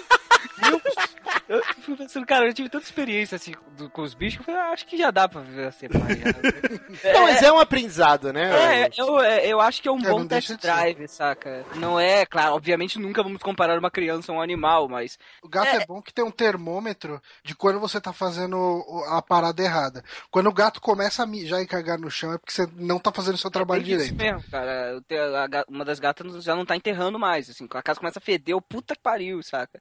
Eu 1.53 1.61
fui 1.81 1.95
pensando, 1.97 2.25
cara, 2.25 2.45
eu 2.47 2.53
tive 2.53 2.69
tanta 2.69 2.85
experiência 2.85 3.35
assim 3.35 3.53
do- 3.75 3.89
com 3.89 4.01
os 4.03 4.13
bichos, 4.13 4.37
que 4.43 4.49
eu 4.49 4.53
falei, 4.55 4.61
ah, 4.69 4.71
acho 4.73 4.85
que 4.85 4.97
já 4.97 5.11
dá 5.11 5.27
pra 5.27 5.41
viver 5.41 5.67
assim, 5.67 5.87
pai. 5.89 5.99
Não, 7.13 7.23
mas 7.23 7.41
é 7.41 7.51
um 7.51 7.59
aprendizado, 7.59 8.31
né? 8.31 8.85
É, 8.85 8.89
eu, 8.97 9.19
é, 9.19 9.47
eu 9.47 9.59
acho 9.59 9.81
que 9.81 9.87
é 9.87 9.91
um 9.91 9.99
É, 9.99 10.09
bom 10.09 10.25
test 10.25 10.51
drive, 10.61 11.07
saca? 11.07 11.65
Não 11.75 11.99
é, 11.99 12.25
claro, 12.25 12.55
obviamente 12.55 12.97
nunca 12.99 13.21
vamos 13.21 13.41
comparar 13.41 13.77
uma 13.77 13.91
criança 13.91 14.31
a 14.31 14.35
um 14.35 14.41
animal, 14.41 14.87
mas 14.87 15.17
O 15.43 15.49
gato 15.49 15.67
é. 15.75 15.85
bom 15.85 16.01
que 16.01 16.13
tem 16.13 16.23
um 16.23 16.31
termômetro 16.31 17.21
de 17.43 17.53
quando 17.55 17.79
você 17.79 17.99
tá 17.99 18.13
fazendo 18.13 18.83
a 19.09 19.21
parada 19.21 19.61
errada. 19.61 20.03
Quando 20.29 20.47
o 20.47 20.53
gato 20.53 20.79
começa 20.79 21.23
a 21.23 21.25
mijar 21.25 21.61
e 21.61 21.67
cagar 21.67 21.99
no 21.99 22.09
chão 22.09 22.33
é 22.33 22.37
porque 22.37 22.53
você 22.53 22.67
não 22.75 22.97
tá 22.99 23.11
fazendo 23.11 23.35
o 23.35 23.37
seu 23.37 23.51
trabalho 23.51 23.81
isso 23.81 23.89
direito. 23.89 24.15
mesmo, 24.15 24.43
cara. 24.49 24.91
Eu 24.91 25.01
tenho 25.01 25.21
uma 25.67 25.83
das 25.83 25.99
gatas 25.99 26.43
já 26.43 26.55
não 26.55 26.65
tá 26.65 26.75
enterrando 26.75 27.19
mais, 27.19 27.49
assim. 27.49 27.67
A 27.71 27.81
casa 27.83 27.99
começa 27.99 28.19
a 28.19 28.21
feder, 28.21 28.55
o 28.55 28.61
puta 28.61 28.95
que 28.95 29.01
pariu, 29.01 29.41
saca? 29.43 29.79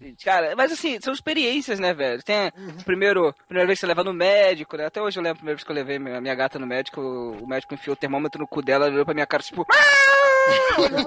E, 0.00 0.12
cara, 0.22 0.54
mas 0.56 0.72
assim, 0.72 0.89
são 1.00 1.12
experiências, 1.12 1.78
né, 1.78 1.92
velho? 1.92 2.22
Tem 2.22 2.48
o 2.80 2.84
primeiro, 2.84 3.34
primeira 3.46 3.66
vez 3.66 3.78
que 3.78 3.80
você 3.80 3.86
leva 3.86 4.02
no 4.02 4.12
médico, 4.12 4.76
né? 4.76 4.86
Até 4.86 5.00
hoje 5.02 5.18
eu 5.18 5.22
lembro 5.22 5.36
a 5.36 5.38
primeira 5.40 5.56
vez 5.56 5.64
que 5.64 5.70
eu 5.70 5.74
levei 5.74 5.98
minha, 5.98 6.20
minha 6.20 6.34
gata 6.34 6.58
no 6.58 6.66
médico, 6.66 7.00
o 7.00 7.46
médico 7.46 7.74
enfiou 7.74 7.94
o 7.94 7.96
termômetro 7.96 8.40
no 8.40 8.46
cu 8.48 8.62
dela, 8.62 8.86
olhou 8.86 9.04
pra 9.04 9.14
minha 9.14 9.26
cara, 9.26 9.42
tipo... 9.42 9.66
"Ah!" 9.70 10.19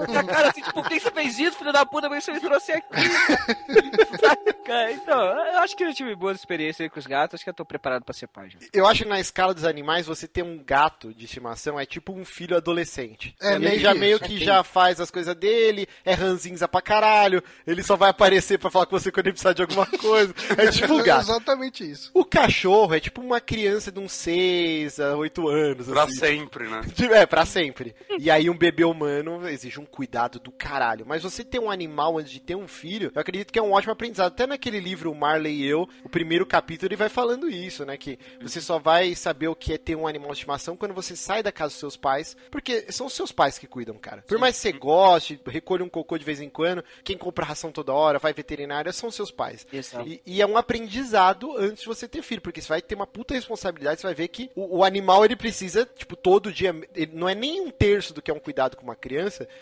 Minha 0.08 0.24
cara 0.24 0.48
assim, 0.50 0.60
tipo, 0.62 0.74
por 0.82 0.88
que 0.88 1.00
você 1.00 1.10
fez 1.10 1.38
isso, 1.38 1.56
filho 1.58 1.72
da 1.72 1.84
puta? 1.86 2.08
Mas 2.08 2.24
você 2.24 2.32
me 2.32 2.40
trouxe 2.40 2.72
aqui. 2.72 2.86
Saca? 4.20 4.92
Então, 4.92 5.20
eu 5.20 5.58
acho 5.58 5.76
que 5.76 5.84
eu 5.84 5.94
tive 5.94 6.14
boas 6.14 6.38
experiências 6.38 6.80
aí 6.84 6.90
com 6.90 6.98
os 6.98 7.06
gatos, 7.06 7.34
acho 7.34 7.44
que 7.44 7.50
eu 7.50 7.54
tô 7.54 7.64
preparado 7.64 8.02
pra 8.04 8.14
ser 8.14 8.26
pai 8.26 8.50
já. 8.50 8.58
Eu 8.72 8.86
acho 8.86 9.02
que 9.02 9.08
na 9.08 9.20
escala 9.20 9.52
dos 9.54 9.64
animais, 9.64 10.06
você 10.06 10.26
ter 10.26 10.42
um 10.42 10.62
gato 10.64 11.12
de 11.14 11.24
estimação 11.24 11.78
é 11.78 11.84
tipo 11.86 12.12
um 12.12 12.24
filho 12.24 12.56
adolescente. 12.56 13.34
É, 13.40 13.54
ele 13.56 13.68
meio 13.68 13.80
já 13.80 13.92
que 13.92 13.98
meio 13.98 14.16
isso, 14.16 14.24
que 14.24 14.34
ok. 14.36 14.46
já 14.46 14.62
faz 14.64 15.00
as 15.00 15.10
coisas 15.10 15.34
dele, 15.34 15.86
é 16.04 16.14
ranzinza 16.14 16.66
pra 16.68 16.80
caralho, 16.80 17.42
ele 17.66 17.82
só 17.82 17.96
vai 17.96 18.10
aparecer 18.10 18.58
pra 18.58 18.70
falar 18.70 18.86
com 18.86 18.98
você 18.98 19.10
quando 19.12 19.26
ele 19.26 19.32
precisar 19.32 19.52
de 19.52 19.62
alguma 19.62 19.86
coisa. 19.98 20.34
É 20.56 20.70
tipo 20.70 20.94
um 20.94 21.00
É 21.00 21.04
gato. 21.04 21.22
exatamente 21.22 21.90
isso. 21.90 22.10
O 22.14 22.24
cachorro 22.24 22.94
é 22.94 23.00
tipo 23.00 23.20
uma 23.20 23.40
criança 23.40 23.90
de 23.92 23.98
uns 24.00 24.12
6 24.12 25.00
a 25.00 25.16
8 25.16 25.48
anos. 25.48 25.86
Pra 25.88 26.04
assim. 26.04 26.14
sempre, 26.18 26.68
né? 26.68 26.80
É, 27.14 27.26
pra 27.26 27.44
sempre. 27.44 27.94
E 28.18 28.30
aí 28.30 28.48
um 28.50 28.56
bebê 28.56 28.82
humano 28.84 29.23
exige 29.48 29.80
um 29.80 29.86
cuidado 29.86 30.38
do 30.38 30.50
caralho. 30.50 31.04
Mas 31.06 31.22
você 31.22 31.44
ter 31.44 31.58
um 31.58 31.70
animal 31.70 32.18
antes 32.18 32.32
de 32.32 32.40
ter 32.40 32.54
um 32.54 32.68
filho, 32.68 33.10
eu 33.14 33.20
acredito 33.20 33.52
que 33.52 33.58
é 33.58 33.62
um 33.62 33.72
ótimo 33.72 33.92
aprendizado. 33.92 34.32
Até 34.32 34.46
naquele 34.46 34.80
livro 34.80 35.14
Marley 35.14 35.62
e 35.62 35.66
eu, 35.66 35.88
o 36.02 36.08
primeiro 36.08 36.46
capítulo 36.46 36.88
ele 36.88 36.96
vai 36.96 37.08
falando 37.08 37.48
isso, 37.48 37.84
né? 37.84 37.96
Que 37.96 38.18
você 38.40 38.60
só 38.60 38.78
vai 38.78 39.14
saber 39.14 39.48
o 39.48 39.54
que 39.54 39.72
é 39.72 39.78
ter 39.78 39.96
um 39.96 40.06
animal 40.06 40.30
de 40.30 40.38
estimação 40.38 40.76
quando 40.76 40.94
você 40.94 41.16
sai 41.16 41.42
da 41.42 41.52
casa 41.52 41.70
dos 41.70 41.80
seus 41.80 41.96
pais, 41.96 42.36
porque 42.50 42.90
são 42.92 43.06
os 43.06 43.12
seus 43.12 43.32
pais 43.32 43.58
que 43.58 43.66
cuidam, 43.66 43.96
cara. 43.96 44.22
Por 44.26 44.38
mais 44.38 44.56
que 44.56 44.62
você 44.62 44.72
goste, 44.72 45.40
recolha 45.46 45.84
um 45.84 45.88
cocô 45.88 46.18
de 46.18 46.24
vez 46.24 46.40
em 46.40 46.48
quando, 46.48 46.84
quem 47.02 47.16
compra 47.16 47.44
ração 47.44 47.72
toda 47.72 47.92
hora, 47.92 48.18
vai 48.18 48.32
veterinária, 48.32 48.92
são 48.92 49.10
seus 49.10 49.30
pais. 49.30 49.66
E, 50.06 50.20
e 50.26 50.42
é 50.42 50.46
um 50.46 50.56
aprendizado 50.56 51.56
antes 51.56 51.82
de 51.82 51.88
você 51.88 52.06
ter 52.08 52.22
filho, 52.22 52.40
porque 52.40 52.60
você 52.60 52.68
vai 52.68 52.82
ter 52.82 52.94
uma 52.94 53.06
puta 53.06 53.34
responsabilidade, 53.34 54.00
você 54.00 54.06
vai 54.06 54.14
ver 54.14 54.28
que 54.28 54.50
o, 54.54 54.78
o 54.78 54.84
animal 54.84 55.24
ele 55.24 55.36
precisa, 55.36 55.88
tipo, 55.96 56.16
todo 56.16 56.52
dia, 56.52 56.74
ele 56.94 57.12
não 57.14 57.28
é 57.28 57.34
nem 57.34 57.60
um 57.60 57.70
terço 57.70 58.12
do 58.12 58.22
que 58.22 58.30
é 58.30 58.34
um 58.34 58.38
cuidado 58.38 58.76
com 58.76 58.82
uma 58.82 58.96
criança, 58.96 59.13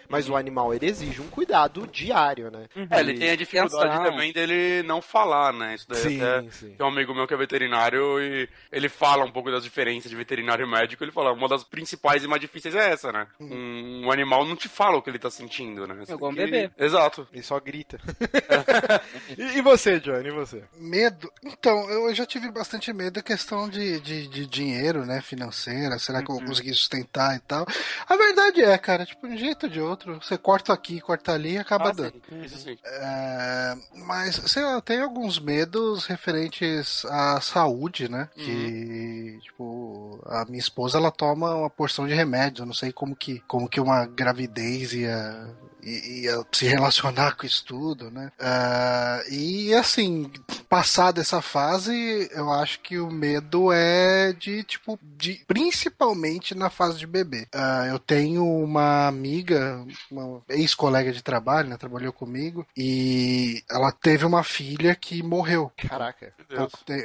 mas 0.08 0.28
o 0.28 0.36
animal 0.36 0.72
ele 0.74 0.86
exige 0.86 1.20
um 1.20 1.28
cuidado 1.28 1.86
diário, 1.86 2.50
né? 2.50 2.66
É, 2.90 3.00
ele 3.00 3.14
tem 3.18 3.30
a 3.30 3.36
dificuldade 3.36 4.04
também 4.10 4.32
dele 4.32 4.82
não 4.82 5.00
falar, 5.02 5.52
né? 5.52 5.74
Isso 5.74 5.86
daí 5.88 5.98
Sim, 6.00 6.22
até 6.22 6.50
sim. 6.50 6.74
tem 6.74 6.86
um 6.86 6.88
amigo 6.90 7.14
meu 7.14 7.26
que 7.26 7.34
é 7.34 7.36
veterinário 7.36 8.20
e 8.20 8.48
ele 8.70 8.88
fala 8.88 9.24
um 9.24 9.30
pouco 9.30 9.50
das 9.50 9.62
diferenças 9.64 10.10
de 10.10 10.16
veterinário 10.16 10.66
e 10.66 10.70
médico. 10.70 11.02
Ele 11.04 11.12
fala, 11.12 11.32
uma 11.32 11.48
das 11.48 11.64
principais 11.64 12.24
e 12.24 12.28
mais 12.28 12.40
difíceis 12.40 12.74
é 12.74 12.90
essa, 12.90 13.12
né? 13.12 13.26
Um, 13.40 14.06
um 14.06 14.12
animal 14.12 14.44
não 14.44 14.56
te 14.56 14.68
fala 14.68 14.96
o 14.98 15.02
que 15.02 15.10
ele 15.10 15.18
tá 15.18 15.30
sentindo, 15.30 15.86
né? 15.86 16.02
É 16.08 16.12
igual 16.12 16.30
um 16.30 16.34
Que 16.34 16.40
ele- 16.42 16.50
bebê. 16.50 16.70
Exato. 16.78 17.26
Ele 17.32 17.42
só 17.42 17.58
grita. 17.60 17.98
e, 19.36 19.58
e 19.58 19.62
você, 19.62 20.00
Johnny, 20.00 20.28
e 20.28 20.32
você? 20.32 20.62
Medo? 20.78 21.30
Então, 21.44 21.88
eu 21.90 22.14
já 22.14 22.26
tive 22.26 22.50
bastante 22.50 22.92
medo 22.92 23.12
da 23.14 23.22
questão 23.22 23.68
de, 23.68 24.00
de, 24.00 24.26
de 24.28 24.46
dinheiro, 24.46 25.04
né? 25.04 25.20
Financeira. 25.20 25.98
Será 25.98 26.22
que 26.22 26.30
eu 26.30 26.36
vou 26.36 26.44
conseguir 26.44 26.74
sustentar 26.74 27.36
e 27.36 27.40
tal? 27.40 27.66
A 28.08 28.16
verdade 28.16 28.62
é, 28.62 28.76
cara, 28.78 29.04
tipo, 29.06 29.26
jeito 29.44 29.64
ou 29.66 29.70
de 29.72 29.80
outro, 29.80 30.20
você 30.22 30.36
corta 30.38 30.72
aqui, 30.72 31.00
corta 31.00 31.32
ali 31.32 31.52
e 31.52 31.58
acaba 31.58 31.90
Ah, 31.90 31.92
dando. 31.92 32.12
sim, 32.28 32.42
Isso 32.42 32.58
sim. 32.58 32.78
É, 32.84 33.74
mas, 34.06 34.36
sei 34.46 34.62
lá, 34.62 34.80
tenho 34.80 35.04
alguns 35.04 35.38
medos 35.38 36.06
referentes 36.06 37.04
à 37.06 37.40
saúde, 37.40 38.08
né? 38.08 38.28
Que, 38.34 39.38
tipo, 39.42 40.20
a 40.26 40.44
minha 40.44 40.58
esposa, 40.58 40.98
ela 40.98 41.10
toma 41.10 41.54
uma 41.54 41.70
porção 41.70 42.06
de 42.06 42.14
remédio. 42.14 42.62
Eu 42.62 42.66
não 42.66 42.74
sei 42.74 42.92
como 42.92 43.14
que, 43.16 43.40
como 43.46 43.68
que 43.68 43.80
uma 43.80 44.06
gravidez 44.06 44.92
ia, 44.92 45.48
i- 45.82 46.22
ia 46.24 46.44
se 46.52 46.66
relacionar 46.66 47.36
com 47.36 47.46
isso 47.46 47.64
tudo, 47.64 48.10
né? 48.10 48.30
Ah, 48.40 49.22
e, 49.30 49.72
assim, 49.74 50.30
passada 50.68 51.20
essa 51.20 51.40
fase, 51.42 52.28
eu 52.32 52.50
acho 52.52 52.80
que 52.80 52.98
o 52.98 53.10
medo 53.10 53.72
é 53.72 54.32
de, 54.32 54.62
tipo, 54.64 54.98
de, 55.02 55.42
principalmente 55.46 56.54
na 56.54 56.70
fase 56.70 56.98
de 56.98 57.06
bebê. 57.06 57.46
Ah, 57.52 57.86
eu 57.88 57.98
tenho 57.98 58.44
uma 58.44 59.06
amiga, 59.06 59.84
uma 60.10 60.42
ex-colega 60.48 61.12
de 61.12 61.22
trabalho, 61.22 61.68
né? 61.68 61.76
Trabalhou 61.76 62.12
comigo, 62.12 62.66
e 62.76 63.62
ela 63.70 63.90
teve 63.92 64.24
uma 64.24 64.42
filha 64.44 64.94
que 64.94 65.22
morreu. 65.22 65.70
Caraca. 65.76 66.32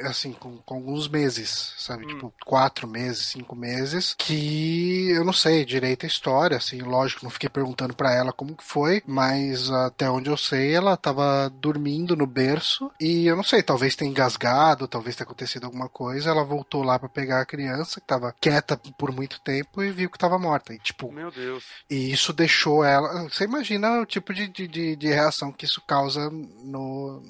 Assim, 0.04 0.32
com, 0.32 0.58
com 0.58 0.74
alguns 0.74 1.08
meses, 1.08 1.74
sabe? 1.78 2.06
Tipo, 2.06 2.32
quatro 2.44 2.86
meses, 2.86 3.26
cinco 3.26 3.54
meses, 3.56 4.14
que 4.16 5.10
eu 5.10 5.24
não 5.24 5.32
sei 5.32 5.64
direito 5.64 6.04
a 6.04 6.06
história, 6.06 6.56
assim, 6.56 6.80
lógico, 6.82 7.24
não 7.24 7.30
fiquei 7.30 7.48
perguntando 7.48 7.94
pra 7.94 8.12
ela 8.14 8.32
como 8.32 8.56
que 8.56 8.64
foi, 8.68 9.02
mas 9.06 9.70
até 9.70 10.10
onde 10.10 10.28
eu 10.28 10.36
sei, 10.36 10.74
ela 10.74 10.94
tava 10.94 11.48
dormindo 11.48 12.14
no 12.14 12.26
berço 12.26 12.90
e 13.00 13.26
eu 13.26 13.34
não 13.34 13.42
sei, 13.42 13.62
talvez 13.62 13.96
tenha 13.96 14.10
engasgado, 14.10 14.86
talvez 14.86 15.16
tenha 15.16 15.24
acontecido 15.24 15.64
alguma 15.64 15.88
coisa, 15.88 16.28
ela 16.28 16.44
voltou 16.44 16.82
lá 16.82 16.98
pra 16.98 17.08
pegar 17.08 17.40
a 17.40 17.46
criança, 17.46 17.98
que 17.98 18.06
tava 18.06 18.34
quieta 18.38 18.78
por 18.98 19.10
muito 19.10 19.40
tempo 19.40 19.82
e 19.82 19.90
viu 19.90 20.10
que 20.10 20.18
tava 20.18 20.38
morta. 20.38 20.74
E, 20.74 20.78
tipo, 20.78 21.10
Meu 21.10 21.30
Deus. 21.30 21.64
e 21.88 22.12
isso 22.12 22.30
deixou 22.32 22.84
ela. 22.84 23.22
Você 23.30 23.44
imagina 23.44 24.02
o 24.02 24.06
tipo 24.06 24.34
de, 24.34 24.46
de, 24.46 24.96
de, 24.96 25.08
reação 25.08 25.50
que 25.50 25.64
isso 25.64 25.80
causa 25.86 26.28
no, 26.30 27.22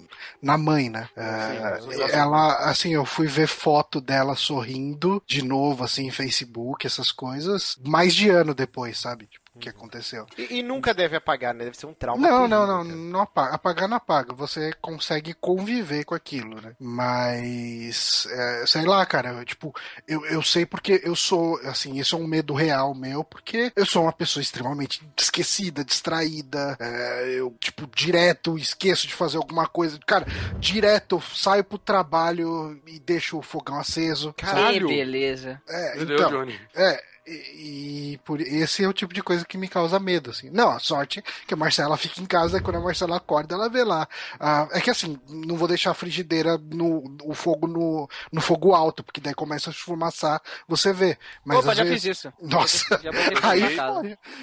na 0.42 0.58
mãe, 0.58 0.90
né? 0.90 1.08
É, 1.16 1.80
sim. 1.80 2.02
ela, 2.12 2.68
assim, 2.68 2.94
eu 2.94 3.04
fui 3.04 3.28
ver 3.28 3.46
foto 3.46 4.00
dela 4.00 4.34
sorrindo 4.34 5.22
de 5.24 5.42
novo, 5.42 5.84
assim, 5.84 6.06
em 6.06 6.10
Facebook, 6.10 6.84
essas 6.84 7.12
coisas, 7.12 7.78
mais 7.86 8.12
de 8.12 8.28
ano 8.28 8.54
depois, 8.54 8.98
sabe? 8.98 9.26
Tipo, 9.26 9.47
que 9.58 9.68
aconteceu. 9.68 10.26
E, 10.36 10.58
e 10.58 10.62
nunca 10.62 10.94
deve 10.94 11.16
apagar, 11.16 11.54
né? 11.54 11.64
Deve 11.64 11.76
ser 11.76 11.86
um 11.86 11.94
trauma. 11.94 12.20
Não, 12.20 12.48
terrível, 12.48 12.48
não, 12.48 12.66
não, 12.66 12.84
cara. 12.84 12.96
não 12.96 13.20
apaga. 13.20 13.54
Apagar 13.54 13.88
não 13.88 13.96
apaga. 13.96 14.34
Você 14.34 14.72
consegue 14.80 15.34
conviver 15.34 16.04
com 16.04 16.14
aquilo, 16.14 16.60
né? 16.60 16.74
Mas, 16.78 18.26
é, 18.30 18.66
sei 18.66 18.84
lá, 18.84 19.04
cara, 19.04 19.30
eu, 19.30 19.44
tipo, 19.44 19.74
eu, 20.06 20.24
eu 20.26 20.42
sei 20.42 20.64
porque 20.64 21.00
eu 21.04 21.14
sou, 21.16 21.58
assim, 21.64 21.98
isso 21.98 22.16
é 22.16 22.18
um 22.18 22.26
medo 22.26 22.54
real 22.54 22.94
meu, 22.94 23.24
porque 23.24 23.72
eu 23.74 23.86
sou 23.86 24.02
uma 24.02 24.12
pessoa 24.12 24.42
extremamente 24.42 25.02
esquecida, 25.18 25.84
distraída, 25.84 26.76
é, 26.80 27.30
eu, 27.34 27.54
tipo, 27.60 27.86
direto 27.94 28.56
esqueço 28.56 29.06
de 29.06 29.14
fazer 29.14 29.36
alguma 29.36 29.66
coisa. 29.66 29.98
Cara, 30.06 30.26
direto 30.58 31.16
eu 31.16 31.20
saio 31.20 31.64
pro 31.64 31.78
trabalho 31.78 32.80
e 32.86 32.98
deixo 32.98 33.38
o 33.38 33.42
fogão 33.42 33.78
aceso. 33.78 34.32
Caralho. 34.36 34.88
Que 34.88 34.96
beleza. 34.96 35.60
É, 35.68 36.04
Deus, 36.04 36.10
então, 36.10 36.30
Johnny. 36.30 36.60
é, 36.74 37.02
e, 37.28 38.12
e 38.14 38.18
por 38.24 38.40
esse 38.40 38.82
é 38.84 38.88
o 38.88 38.92
tipo 38.92 39.12
de 39.14 39.22
coisa 39.22 39.44
que 39.44 39.58
me 39.58 39.68
causa 39.68 39.98
medo, 40.00 40.30
assim. 40.30 40.50
Não, 40.50 40.70
a 40.70 40.78
sorte 40.78 41.18
é 41.20 41.22
que 41.46 41.54
a 41.54 41.56
Marcela 41.56 41.96
fica 41.96 42.20
em 42.20 42.26
casa 42.26 42.58
e 42.58 42.60
quando 42.60 42.76
a 42.76 42.80
Marcela 42.80 43.16
acorda, 43.16 43.54
ela 43.54 43.68
vê 43.68 43.84
lá. 43.84 44.08
Ah, 44.40 44.68
é 44.72 44.80
que 44.80 44.90
assim, 44.90 45.18
não 45.28 45.56
vou 45.56 45.68
deixar 45.68 45.90
a 45.90 45.94
frigideira 45.94 46.56
no 46.58 47.16
o 47.24 47.34
fogo 47.34 47.66
no, 47.66 48.08
no 48.32 48.40
fogo 48.40 48.74
alto, 48.74 49.02
porque 49.04 49.20
daí 49.20 49.34
começa 49.34 49.70
a 49.70 49.72
esfumaçar, 49.72 50.40
você 50.66 50.92
vê. 50.92 51.18
Mas 51.44 51.58
Opa, 51.58 51.74
já 51.74 51.84
vezes... 51.84 52.02
fiz 52.02 52.16
isso. 52.18 52.32
Nossa, 52.40 53.00
Já 53.02 53.10
aí. 53.50 53.76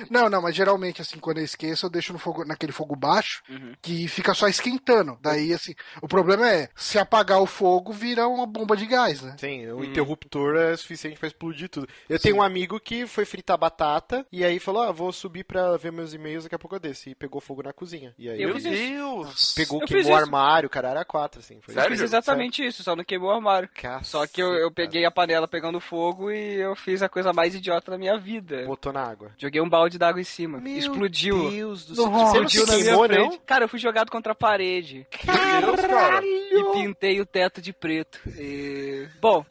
Não, 0.10 0.30
não, 0.30 0.42
mas 0.42 0.56
geralmente 0.56 1.02
assim, 1.02 1.20
quando 1.20 1.38
eu 1.40 1.44
esqueço, 1.44 1.86
eu 1.86 1.90
deixo 1.90 2.14
no 2.14 2.20
fogo, 2.20 2.46
naquele 2.46 2.72
fogo 2.72 2.96
baixo, 2.96 3.44
Uhum. 3.50 3.74
que 3.82 4.08
fica 4.08 4.34
só 4.34 4.48
esquentando. 4.48 5.18
Daí 5.22 5.54
assim, 5.54 5.74
o 6.02 6.08
problema 6.08 6.50
é, 6.50 6.70
se 6.76 6.98
apagar 7.00 7.40
o 7.42 7.46
fogo, 7.46 7.92
vira 7.94 8.28
uma 8.28 8.46
bomba 8.46 8.76
de 8.76 8.86
gás, 8.86 9.22
né? 9.22 9.36
Sim, 9.40 9.68
o 9.70 9.80
Hum. 9.80 9.84
interruptor 9.84 10.56
é 10.56 10.76
suficiente 10.76 11.18
pra 11.20 11.28
explodir 11.28 11.70
tudo. 11.70 11.88
Eu 12.10 12.20
tenho 12.20 12.38
um 12.38 12.42
amigo 12.42 12.75
que 12.80 13.06
foi 13.08 13.26
fritar 13.26 13.58
batata 13.58 14.26
e 14.32 14.44
aí 14.44 14.60
falou: 14.60 14.84
Ah, 14.84 14.92
vou 14.92 15.12
subir 15.12 15.44
pra 15.44 15.78
ver 15.78 15.92
meus 15.92 16.14
e-mails, 16.14 16.44
daqui 16.44 16.56
a 16.56 16.60
pouco 16.60 16.76
eu 16.76 16.80
desço. 16.80 17.10
E 17.10 17.16
pegou 17.16 17.40
fogo 17.42 17.64
na 17.64 17.74
cozinha. 17.74 18.14
E 18.18 18.30
aí 18.30 18.42
Eu 18.42 18.50
Meu. 18.50 18.60
Deus. 18.60 19.54
pegou, 19.56 19.82
Eu 19.82 19.88
queimou 19.88 20.12
o 20.12 20.16
armário, 20.16 20.70
cara, 20.70 20.90
era 20.90 21.06
quatro, 21.06 21.40
assim. 21.40 21.60
Foi 21.62 21.74
Sério? 21.74 21.92
Fiz 21.92 22.02
exatamente 22.02 22.66
isso, 22.66 22.84
só 22.84 22.96
não 22.96 23.04
queimou 23.04 23.30
o 23.30 23.34
armário. 23.34 23.70
Caceta, 23.74 24.04
Só 24.04 24.28
que 24.28 24.42
eu, 24.42 24.54
eu 24.54 24.72
peguei 24.72 25.06
a 25.06 25.12
panela 25.12 25.48
pegando 25.48 25.80
fogo 25.80 26.32
e 26.32 26.56
eu 26.56 26.76
fiz 26.76 27.02
a 27.02 27.10
coisa 27.10 27.32
mais 27.34 27.56
idiota 27.56 27.92
da 27.92 27.98
minha 27.98 28.18
vida. 28.18 28.66
Botou 28.66 28.92
na 28.94 29.02
água. 29.04 29.32
Joguei 29.38 29.62
um 29.62 29.70
balde 29.70 29.98
d'água 29.98 30.20
em 30.22 30.26
cima. 30.26 30.60
Meu 30.60 30.78
Explodiu. 30.78 31.50
Deus 31.50 31.86
do 31.86 31.96
céu. 31.96 32.10
Nossa. 32.10 32.32
Você 32.32 32.38
não 32.40 32.46
Explodiu 32.46 32.66
na 32.68 32.74
minha 32.74 32.86
queimou, 32.86 33.06
frente. 33.08 33.30
não? 33.38 33.40
Cara, 33.46 33.64
eu 33.66 33.70
fui 33.70 33.80
jogado 33.80 34.10
contra 34.12 34.32
a 34.32 34.36
parede. 34.36 35.06
Meu 35.26 35.76
Deus, 35.76 35.88
cara. 35.88 36.26
E 36.26 36.64
pintei 36.74 37.20
o 37.22 37.26
teto 37.26 37.62
de 37.62 37.74
preto. 37.74 38.20
E... 38.38 39.08
Bom, 39.22 39.46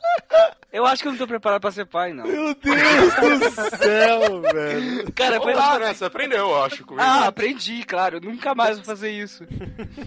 eu 0.75 0.85
acho 0.87 1.01
que 1.03 1.09
eu 1.09 1.13
não 1.13 1.19
tô 1.19 1.27
preparado 1.27 1.61
pra 1.61 1.71
ser 1.71 1.87
pai, 1.87 2.13
não. 2.13 2.25
Meu 2.27 2.55
Deus 2.55 3.41
do 3.41 3.77
céu, 3.79 4.41
velho. 4.53 5.13
Cara, 5.13 5.41
foi 5.41 5.55
lá. 5.55 5.79
né? 5.79 5.95
Você 5.95 6.05
aprendeu, 6.05 6.39
eu 6.51 6.63
acho. 6.65 6.85
Com 6.85 6.97
Ah, 6.99 7.19
isso. 7.21 7.25
aprendi, 7.29 7.85
claro. 7.85 8.17
Eu 8.17 8.21
nunca 8.21 8.55
mais 8.55 8.77
vou 8.77 8.85
fazer 8.85 9.11
isso. 9.11 9.45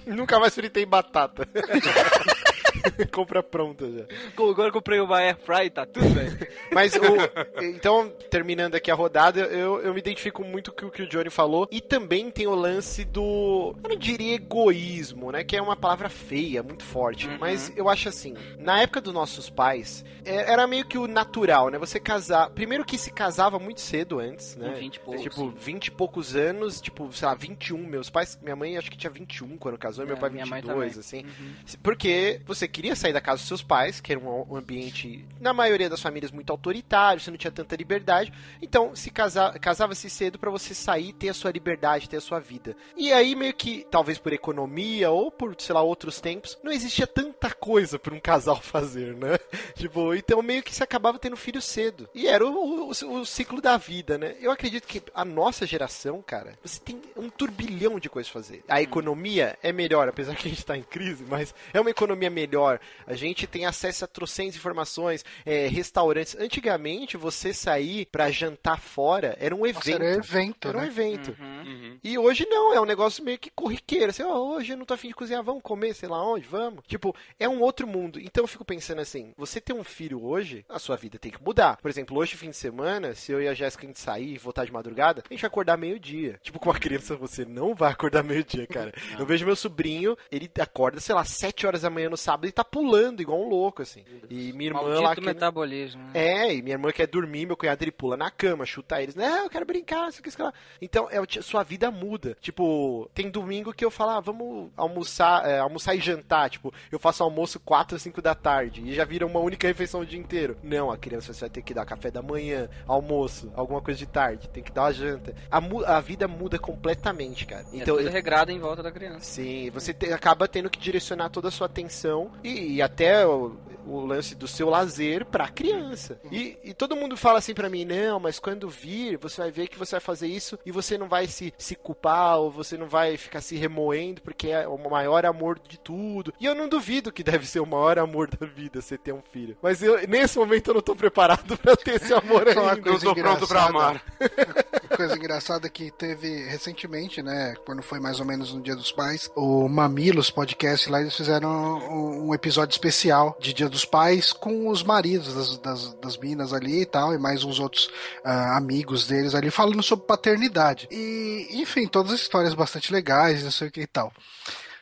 Nunca 0.06 0.40
mais 0.40 0.54
fritei 0.54 0.86
batata. 0.86 1.48
Compra 3.12 3.42
pronta 3.44 3.90
já. 3.92 4.06
Agora 4.38 4.70
eu 4.70 4.74
comprei 4.74 5.00
uma 5.00 5.18
air 5.20 5.38
fry, 5.38 5.70
tá 5.70 5.86
tudo 5.86 6.08
bem. 6.10 6.28
Mas 6.72 6.94
o. 6.96 7.64
Então, 7.64 8.10
terminando 8.30 8.76
aqui 8.76 8.92
a 8.92 8.96
rodada, 8.96 9.42
eu, 9.42 9.80
eu 9.82 9.94
me 9.94 10.00
identifico 10.00 10.44
muito 10.44 10.72
com 10.72 10.88
o 10.88 10.92
que 10.92 11.02
o 11.02 11.08
Johnny 11.08 11.30
falou. 11.30 11.68
E 11.72 11.82
também 11.82 12.30
tem 12.32 12.48
o 12.48 12.56
lance 12.56 13.04
do. 13.06 13.76
Eu 13.84 13.90
não 13.90 13.98
diria 13.98 14.36
egoísmo, 14.36 15.32
né? 15.32 15.44
Que 15.44 15.56
é 15.56 15.62
uma 15.62 15.76
palavra 15.76 16.10
feia, 16.10 16.62
muito 16.64 16.84
forte. 16.84 17.28
Uhum. 17.28 17.38
Mas 17.40 17.72
eu 17.76 17.88
acho 17.90 18.10
assim. 18.10 18.36
Na 18.60 18.82
época 18.82 19.02
dos 19.02 19.14
nossos 19.14 19.50
pais, 19.50 20.04
é- 20.26 20.52
era 20.52 20.66
meio 20.68 20.86
que 20.86 20.98
o 20.98 21.08
natural, 21.08 21.70
né? 21.70 21.78
Você 21.78 22.00
casar. 22.00 22.50
Primeiro 22.52 22.86
que 22.86 22.98
se 22.98 23.12
casava 23.12 23.60
muito 23.60 23.82
cedo 23.82 24.20
antes, 24.20 24.56
né? 24.56 24.70
Com 24.70 24.76
20 24.80 24.96
e 24.96 25.00
poucos, 25.00 25.22
Tipo, 25.24 25.36
sim. 25.36 25.54
20 25.58 25.86
e 25.88 25.92
poucos 25.92 26.36
anos, 26.36 26.82
tipo, 26.82 27.12
sei 27.14 27.28
lá, 27.28 27.34
21. 27.36 27.78
Meus 27.88 28.10
pais. 28.10 28.38
Minha 28.42 28.56
mãe 28.56 28.78
acho 28.78 28.90
que 28.92 28.98
tinha 28.98 29.10
21 29.12 29.58
quando 29.58 29.78
casou, 29.78 30.04
e 30.04 30.08
meu 30.08 30.18
É, 30.18 30.20
pai 30.20 30.30
minha 30.30 30.46
mãe 30.46 30.62
22, 30.62 30.94
também. 30.94 31.00
assim. 31.00 31.26
Uhum. 31.44 31.78
Porque 31.82 32.42
você 32.46 32.67
queria 32.68 32.96
sair 32.96 33.14
da 33.14 33.22
casa 33.22 33.40
dos 33.40 33.48
seus 33.48 33.64
pais, 33.64 34.00
que 34.00 34.12
era 34.12 34.20
um 34.20 34.56
ambiente, 34.56 35.26
na 35.40 35.54
maioria 35.54 35.90
das 35.90 36.02
famílias, 36.02 36.32
muito 36.32 36.52
autoritário, 36.52 37.22
você 37.22 37.32
não 37.32 37.38
tinha 37.38 37.52
tanta 37.52 37.76
liberdade. 37.76 38.32
Então, 38.62 38.96
se 38.96 39.10
casa, 39.10 39.52
casava-se 39.60 40.10
cedo 40.10 40.40
pra 40.40 40.52
você 40.52 40.74
sair, 40.74 41.14
ter 41.14 41.30
a 41.30 41.34
sua 41.34 41.52
liberdade, 41.52 42.10
ter 42.10 42.18
a 42.18 42.22
sua 42.22 42.40
vida. 42.40 42.76
E 42.96 43.12
aí, 43.12 43.36
meio 43.36 43.54
que, 43.54 43.86
talvez 43.90 44.18
por 44.18 44.34
economia 44.34 45.10
ou 45.12 45.32
por, 45.32 45.56
sei 45.60 45.74
lá, 45.74 45.82
outros 45.82 46.20
tempos, 46.20 46.58
não 46.64 46.72
existia 46.72 47.08
tanta 47.08 47.54
coisa 47.54 47.98
pra 47.98 48.14
um 48.14 48.20
casal 48.20 48.60
fazer, 48.62 49.16
né? 49.16 49.38
Tipo, 49.76 50.14
então 50.14 50.42
meio 50.42 50.64
que 50.64 50.74
se 50.74 50.84
acabava 50.84 51.20
tendo 51.20 51.38
filho 51.38 51.62
cedo. 51.62 52.10
E 52.14 52.28
era 52.28 52.46
o, 52.46 52.90
o, 52.90 53.20
o 53.20 53.26
ciclo 53.26 53.62
da 53.62 53.78
vida, 53.78 54.18
né? 54.18 54.36
Eu 54.42 54.52
acredito 54.52 54.88
que 54.88 55.02
a 55.14 55.26
nossa 55.26 55.66
geração, 55.66 56.22
cara, 56.22 56.58
você 56.64 56.80
tem 56.80 57.02
um 57.16 57.30
turbilhão 57.30 58.00
de 58.00 58.10
coisas 58.10 58.32
pra 58.32 58.42
fazer. 58.42 58.64
A 58.68 58.82
economia 58.82 59.58
é 59.62 59.72
melhor, 59.72 60.08
apesar 60.08 60.36
que 60.36 60.48
a 60.48 60.52
gente 60.52 60.66
tá 60.66 60.78
em 60.78 60.84
crise, 60.84 61.26
mas 61.28 61.54
é 61.74 61.80
uma 61.80 61.90
economia 61.90 62.30
melhor. 62.30 62.57
A 63.06 63.14
gente 63.14 63.46
tem 63.46 63.66
acesso 63.66 64.06
a 64.06 64.08
trocentas 64.08 64.56
informações, 64.56 65.24
é, 65.46 65.68
restaurantes. 65.68 66.36
Antigamente, 66.38 67.18
você 67.18 67.54
sair 67.54 68.06
pra 68.06 68.32
jantar 68.32 68.80
fora 68.80 69.36
era 69.40 69.56
um 69.56 69.66
evento. 69.66 70.00
Nossa, 70.00 70.04
era 70.04 70.16
evento, 70.18 70.68
Era 70.68 70.78
um 70.78 70.82
né? 70.82 70.88
evento. 70.88 71.36
Uhum. 71.40 71.62
Uhum. 71.66 72.00
E 72.04 72.18
hoje 72.18 72.46
não, 72.50 72.74
é 72.74 72.82
um 72.82 72.86
negócio 72.86 73.24
meio 73.24 73.38
que 73.38 73.50
corriqueiro. 73.50 74.10
Assim, 74.10 74.24
ó, 74.24 74.38
hoje 74.38 74.74
eu 74.74 74.78
não 74.78 74.86
tô 74.86 74.94
afim 74.94 75.10
de 75.10 75.14
cozinhar, 75.14 75.44
vamos 75.44 75.62
comer, 75.62 75.94
sei 75.94 76.10
lá 76.10 76.24
onde, 76.26 76.48
vamos. 76.48 76.84
Tipo, 76.88 77.16
é 77.40 77.48
um 77.48 77.62
outro 77.62 77.88
mundo. 77.88 78.20
Então 78.20 78.44
eu 78.44 78.48
fico 78.48 78.66
pensando 78.66 79.02
assim, 79.02 79.34
você 79.38 79.60
ter 79.60 79.74
um 79.74 79.84
filho 79.84 80.24
hoje, 80.24 80.66
a 80.70 80.80
sua 80.80 80.96
vida 80.96 81.18
tem 81.20 81.32
que 81.32 81.44
mudar. 81.44 81.78
Por 81.78 81.90
exemplo, 81.90 82.18
hoje, 82.18 82.38
fim 82.38 82.50
de 82.50 82.58
semana, 82.58 83.14
se 83.16 83.32
eu 83.32 83.42
e 83.42 83.48
a 83.48 83.54
Jéssica 83.54 83.86
a 83.86 83.88
gente 83.88 84.00
sair 84.00 84.34
e 84.34 84.38
voltar 84.38 84.66
de 84.66 84.72
madrugada, 84.72 85.24
a 85.30 85.34
gente 85.34 85.42
vai 85.42 85.48
acordar 85.48 85.78
meio-dia. 85.78 86.40
Tipo, 86.42 86.60
com 86.60 86.70
uma 86.70 86.80
criança, 86.80 87.16
você 87.16 87.46
não 87.46 87.76
vai 87.76 87.92
acordar 87.92 88.24
meio-dia, 88.24 88.68
cara. 88.68 88.94
Eu 89.18 89.26
vejo 89.26 89.46
meu 89.46 89.56
sobrinho, 89.56 90.18
ele 90.32 90.50
acorda, 90.60 91.00
sei 91.00 91.16
lá, 91.16 91.24
7 91.24 91.66
horas 91.66 91.82
da 91.82 91.90
manhã 91.90 92.10
no 92.10 92.18
sábado 92.18 92.47
e 92.48 92.52
tá 92.52 92.64
pulando 92.64 93.22
igual 93.22 93.40
um 93.42 93.50
louco, 93.50 93.82
assim. 93.82 94.04
E 94.30 94.52
minha 94.54 94.70
irmã 94.70 94.82
Maldito 94.82 95.02
lá. 95.04 95.16
Que... 95.16 95.22
metabolismo. 95.22 96.02
né? 96.04 96.12
É, 96.14 96.54
e 96.56 96.62
minha 96.62 96.76
irmã 96.76 96.92
quer 96.92 97.08
dormir, 97.08 97.46
meu 97.46 97.58
cunhado 97.58 97.84
ele 97.84 97.92
pula 97.92 98.18
na 98.18 98.30
cama, 98.32 98.66
chuta 98.66 99.02
eles. 99.02 99.16
Não, 99.16 99.44
eu 99.44 99.50
quero 99.50 99.66
brincar, 99.66 100.04
não 100.04 100.12
sei 100.12 100.22
o 100.22 100.24
que, 100.24 100.42
lá. 100.42 100.54
Então, 100.82 101.08
é, 101.12 101.20
sua 101.42 101.64
vida 101.64 101.90
muda. 101.92 102.38
Tipo, 102.42 103.10
tem 103.14 103.30
domingo 103.30 103.74
que 103.74 103.84
eu 103.86 103.92
falo, 103.92 104.12
ah, 104.12 104.20
vamos 104.20 104.70
almoçar, 104.76 105.48
é, 105.48 105.60
almoçar 105.60 105.96
e 105.96 106.00
jantar. 106.00 106.50
Tipo, 106.50 106.74
eu 106.92 107.00
faço 107.00 107.24
almoço 107.24 107.60
4 107.60 107.96
ou 107.96 108.00
5 108.00 108.22
da 108.22 108.34
tarde 108.36 108.82
e 108.86 108.94
já 108.94 109.04
vira 109.06 109.26
uma 109.26 109.40
única 109.40 109.68
refeição 109.68 110.02
o 110.02 110.06
dia 110.06 110.20
inteiro. 110.20 110.58
Não, 110.64 110.92
a 110.92 110.98
criança 110.98 111.34
você 111.34 111.42
vai 111.42 111.50
ter 111.50 111.62
que 111.62 111.74
dar 111.74 111.86
café 111.86 112.10
da 112.12 112.22
manhã, 112.22 112.70
almoço, 112.88 113.52
alguma 113.56 113.82
coisa 113.82 113.98
de 114.00 114.06
tarde, 114.06 114.48
tem 114.50 114.64
que 114.64 114.72
dar 114.72 114.84
uma 114.84 114.94
janta. 114.94 115.36
A, 115.50 115.60
mu- 115.62 115.86
a 115.86 116.00
vida 116.00 116.28
muda 116.28 116.58
completamente, 116.58 117.46
cara. 117.46 117.66
É 117.74 117.78
Então, 117.78 117.98
tudo 117.98 118.10
regrado 118.10 118.52
em 118.52 118.60
volta 118.60 118.82
da 118.84 118.92
criança. 118.92 119.20
Sim, 119.22 119.70
você 119.72 119.94
te- 119.94 120.12
acaba 120.12 120.48
tendo 120.48 120.70
que 120.70 120.80
direcionar 120.80 121.30
toda 121.30 121.48
a 121.50 121.52
sua 121.52 121.68
atenção 121.68 122.32
e, 122.44 122.76
e 122.76 122.82
até 122.82 123.26
o, 123.26 123.58
o 123.88 124.06
lance 124.06 124.36
do 124.36 124.48
seu 124.48 124.70
lazer 124.70 125.26
pra 125.26 125.48
criança. 125.48 126.20
E, 126.32 126.58
e 126.64 126.74
todo 126.74 126.96
mundo 126.96 127.16
fala 127.16 127.40
assim 127.40 127.54
pra 127.54 127.70
mim, 127.70 127.86
não, 127.86 128.20
mas 128.20 128.38
quando 128.40 128.70
vir, 128.70 129.18
você 129.18 129.42
vai 129.42 129.52
ver 129.52 129.68
que 129.68 129.78
você 129.78 129.92
vai 129.92 130.02
fazer 130.02 130.28
isso 130.28 130.60
e 130.66 130.72
você 130.72 130.98
não 130.98 131.08
vai 131.08 131.28
se, 131.28 131.54
se 131.58 131.76
culpar 131.76 132.38
ou 132.38 132.52
você 132.52 132.78
não 132.78 132.88
vai 132.88 133.18
ficar 133.18 133.42
se 133.42 133.56
remoendo 133.56 134.22
porque 134.22 134.50
é 134.50 134.68
o 134.68 134.78
maior 134.90 135.26
amor 135.26 135.60
de 135.60 135.80
tudo. 135.80 136.34
E 136.40 136.46
eu 136.46 136.54
não 136.54 136.68
duvido 136.68 137.12
que 137.12 137.24
deve 137.24 137.48
ser 137.48 137.60
o 137.60 137.66
maior 137.66 137.98
amor 137.98 138.30
da 138.30 138.46
vida 138.46 138.82
você 138.82 138.98
ter 138.98 139.14
um 139.14 139.22
filho. 139.22 139.58
Mas 139.62 139.82
eu, 139.82 140.06
nesse 140.08 140.38
momento 140.38 140.70
eu 140.70 140.76
não 140.76 140.82
tô 140.82 140.96
preparado 140.96 141.58
pra 141.58 141.76
ter 141.76 141.96
esse 141.96 142.14
amor 142.14 142.48
Uma 142.48 142.74
ainda. 142.74 142.90
Eu 142.90 143.00
tô 143.00 143.16
pronto 143.16 143.48
pra 143.48 143.64
amar. 143.64 144.04
Coisa 144.98 145.16
engraçada 145.16 145.70
que 145.70 145.92
teve 145.92 146.46
recentemente, 146.46 147.22
né? 147.22 147.54
Quando 147.64 147.84
foi 147.84 148.00
mais 148.00 148.20
ou 148.20 148.26
menos 148.26 148.52
no 148.52 148.60
Dia 148.60 148.76
dos 148.76 148.92
Pais, 148.92 149.30
o 149.36 149.70
Mamilos 149.70 150.32
podcast 150.32 150.90
lá, 150.90 151.00
eles 151.00 151.16
fizeram 151.16 151.78
um, 151.78 152.30
um 152.30 152.34
episódio 152.34 152.74
especial 152.74 153.38
de 153.40 153.54
Dia 153.54 153.70
dos 153.70 153.86
Pais 153.86 154.34
com 154.34 154.68
os 154.70 154.82
maridos 154.82 155.36
das, 155.36 155.58
das, 155.60 155.94
das 156.02 156.18
minas 156.18 156.52
ali 156.52 156.82
e 156.82 156.86
tal, 156.88 157.14
e 157.14 157.20
mais 157.20 157.44
uns 157.44 157.60
outros 157.60 157.92
ah, 158.24 158.58
amigos 158.58 159.06
deles 159.06 159.36
ali, 159.36 159.52
falando 159.52 159.84
sobre 159.84 160.08
paternidade. 160.08 160.88
E, 160.90 161.48
enfim, 161.52 161.86
todas 161.86 162.12
as 162.12 162.22
histórias 162.22 162.56
bastante 162.56 162.92
legais, 162.92 163.44
não 163.44 163.52
sei 163.52 163.68
o 163.68 163.72
que 163.72 163.82
e 163.82 163.88
tal. 163.88 164.12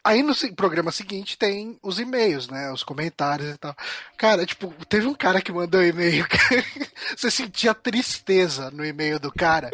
Aí 0.05 0.21
no 0.21 0.35
programa 0.55 0.91
seguinte 0.91 1.35
tem 1.35 1.79
os 1.81 1.97
e-mails, 1.97 2.47
né? 2.47 2.71
Os 2.71 2.83
comentários 2.83 3.49
e 3.49 3.57
tal. 3.57 3.75
Cara, 4.15 4.45
tipo, 4.45 4.71
teve 4.87 5.07
um 5.07 5.15
cara 5.15 5.41
que 5.41 5.51
mandou 5.51 5.81
um 5.81 5.83
e-mail. 5.83 6.27
Você 7.15 7.29
sentia 7.29 7.73
tristeza 7.73 8.71
no 8.71 8.85
e-mail 8.85 9.19
do 9.19 9.31
cara. 9.31 9.69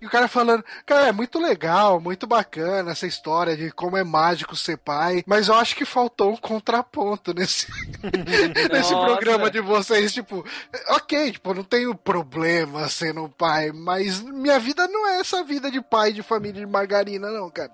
E 0.00 0.06
o 0.06 0.10
cara 0.10 0.28
falando, 0.28 0.64
cara, 0.84 1.08
é 1.08 1.12
muito 1.12 1.38
legal, 1.38 2.00
muito 2.00 2.26
bacana 2.26 2.92
essa 2.92 3.06
história 3.06 3.56
de 3.56 3.70
como 3.70 3.96
é 3.96 4.04
mágico 4.04 4.56
ser 4.56 4.76
pai. 4.76 5.22
Mas 5.26 5.48
eu 5.48 5.54
acho 5.54 5.76
que 5.76 5.84
faltou 5.84 6.32
um 6.32 6.36
contraponto 6.36 7.32
nesse, 7.32 7.66
nesse 8.70 8.92
Nossa. 8.92 9.06
programa 9.06 9.50
de 9.50 9.60
vocês. 9.60 10.12
Tipo, 10.12 10.44
ok, 10.90 11.32
tipo, 11.32 11.54
não 11.54 11.64
tenho 11.64 11.94
problema 11.94 12.88
sendo 12.88 13.28
pai, 13.28 13.72
mas 13.72 14.20
minha 14.20 14.58
vida 14.58 14.86
não 14.88 15.06
é 15.08 15.20
essa 15.20 15.42
vida 15.42 15.70
de 15.70 15.80
pai 15.80 16.12
de 16.12 16.22
família 16.22 16.60
de 16.60 16.70
margarina, 16.70 17.30
não, 17.30 17.48
cara. 17.50 17.70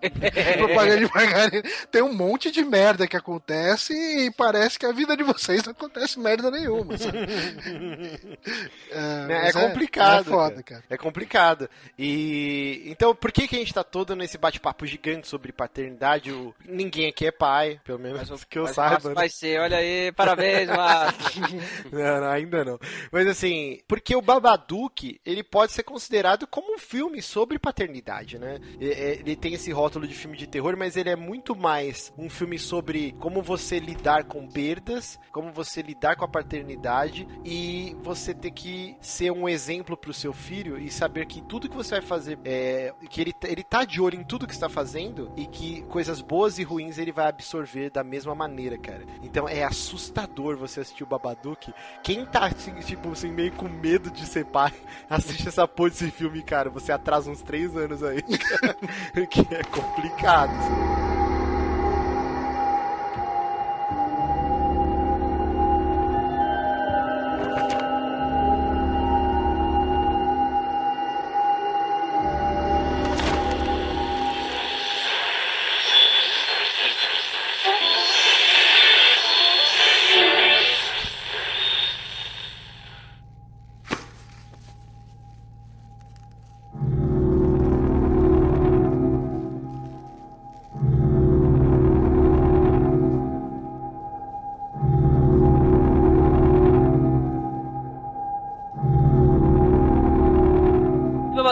Propaganda 0.56 0.98
de 0.98 1.12
margarina. 1.12 1.62
Tem 1.90 2.02
um 2.02 2.12
monte 2.12 2.50
de 2.50 2.64
merda 2.64 3.06
que 3.06 3.16
acontece 3.16 3.92
e 3.92 4.30
parece 4.30 4.78
que 4.78 4.86
a 4.86 4.92
vida 4.92 5.16
de 5.16 5.22
vocês 5.22 5.64
não 5.64 5.72
acontece 5.72 6.18
merda 6.18 6.50
nenhuma. 6.50 6.94
sabe? 8.90 9.32
É, 9.32 9.36
É, 9.36 9.42
mas 9.44 9.52
complicado. 9.56 10.20
É 10.20 10.24
foda, 10.32 10.62
cara. 10.62 10.84
É 10.90 10.96
complicado. 10.96 11.68
E 11.98 12.82
então, 12.86 13.14
por 13.14 13.30
que, 13.32 13.46
que 13.46 13.56
a 13.56 13.58
gente 13.58 13.72
tá 13.74 13.84
todo 13.84 14.16
nesse 14.16 14.36
bate-papo 14.38 14.86
gigante 14.86 15.28
sobre 15.28 15.52
paternidade? 15.52 16.32
O- 16.32 16.54
Ninguém 16.64 17.08
aqui 17.08 17.26
é 17.26 17.32
pai, 17.32 17.80
pelo 17.84 17.98
menos 17.98 18.28
Mas 18.30 18.42
o 18.42 18.46
que 18.46 18.58
eu 18.58 18.64
mas 18.64 18.74
saiba. 18.74 18.90
Márcio 18.92 19.08
né? 19.10 19.14
vai 19.14 19.28
ser, 19.28 19.60
olha 19.60 19.76
aí, 19.78 20.12
parabéns, 20.12 20.68
Márcio. 20.68 21.40
Não, 21.92 22.20
não, 22.20 22.28
ainda 22.30 22.64
não. 22.64 22.78
Mas 23.12 23.26
assim, 23.26 23.80
porque 23.86 24.14
o 24.14 24.22
Babadook, 24.22 25.20
ele 25.24 25.42
pode 25.42 25.72
ser 25.72 25.82
considerado 25.82 26.46
como 26.46 26.74
um 26.74 26.78
filme 26.78 27.20
sobre 27.22 27.58
paternidade, 27.58 28.38
né? 28.38 28.58
É, 28.80 29.18
Ele 29.20 29.36
tem 29.36 29.54
esse 29.54 29.70
rótulo 29.72 30.06
de 30.06 30.14
filme 30.14 30.36
de 30.36 30.46
terror, 30.46 30.76
mas 30.76 30.96
ele 30.96 31.10
é 31.10 31.16
muito 31.16 31.54
mais 31.54 32.12
um 32.16 32.28
filme 32.28 32.58
sobre 32.58 33.12
como 33.20 33.42
você 33.42 33.78
lidar 33.78 34.24
com 34.24 34.48
perdas, 34.48 35.18
como 35.32 35.52
você 35.52 35.82
lidar 35.82 36.16
com 36.16 36.24
a 36.24 36.28
paternidade 36.28 37.26
e 37.44 37.96
você 38.02 38.32
ter 38.34 38.50
que 38.50 38.70
ser 39.00 39.30
um 39.30 39.48
exemplo 39.48 39.96
pro 39.96 40.12
seu 40.12 40.32
filho 40.32 40.78
e 40.78 40.90
saber 40.90 41.26
que 41.26 41.40
tudo 41.40 41.68
que 41.68 41.76
você 41.76 41.96
vai 41.96 42.02
fazer, 42.02 42.38
é, 42.44 42.92
que 43.08 43.20
ele, 43.20 43.34
ele 43.44 43.62
tá 43.62 43.84
de 43.84 44.00
olho 44.00 44.18
em 44.18 44.24
tudo 44.24 44.46
que 44.46 44.52
está 44.52 44.68
fazendo 44.68 45.32
e 45.36 45.46
que 45.46 45.82
coisas 45.82 46.20
boas 46.20 46.58
e 46.58 46.62
ruins 46.62 46.98
ele 46.98 47.12
vai 47.12 47.26
absorver 47.26 47.90
da 47.90 48.04
mesma 48.04 48.34
maneira, 48.34 48.78
cara. 48.78 49.04
Então 49.22 49.48
é 49.48 49.64
assustador 49.64 50.56
você 50.56 50.80
assistir 50.80 51.02
o 51.02 51.06
Babadook. 51.06 51.72
Quem 52.02 52.24
tá, 52.26 52.46
assim, 52.46 52.74
tipo, 52.80 53.12
assim, 53.12 53.30
meio 53.30 53.52
com 53.52 53.68
medo 53.68 54.10
de 54.10 54.26
ser 54.26 54.44
pai, 54.46 54.72
assiste 55.08 55.48
essa 55.48 55.66
porra 55.66 55.90
desse 55.90 56.10
filme, 56.10 56.42
cara. 56.42 56.70
Você 56.70 56.92
atrasa 56.92 57.30
uns 57.30 57.42
três 57.42 57.76
anos 57.76 58.02
aí. 58.02 58.22
que 59.30 59.54
é 59.54 59.62
complicado. 59.64 61.09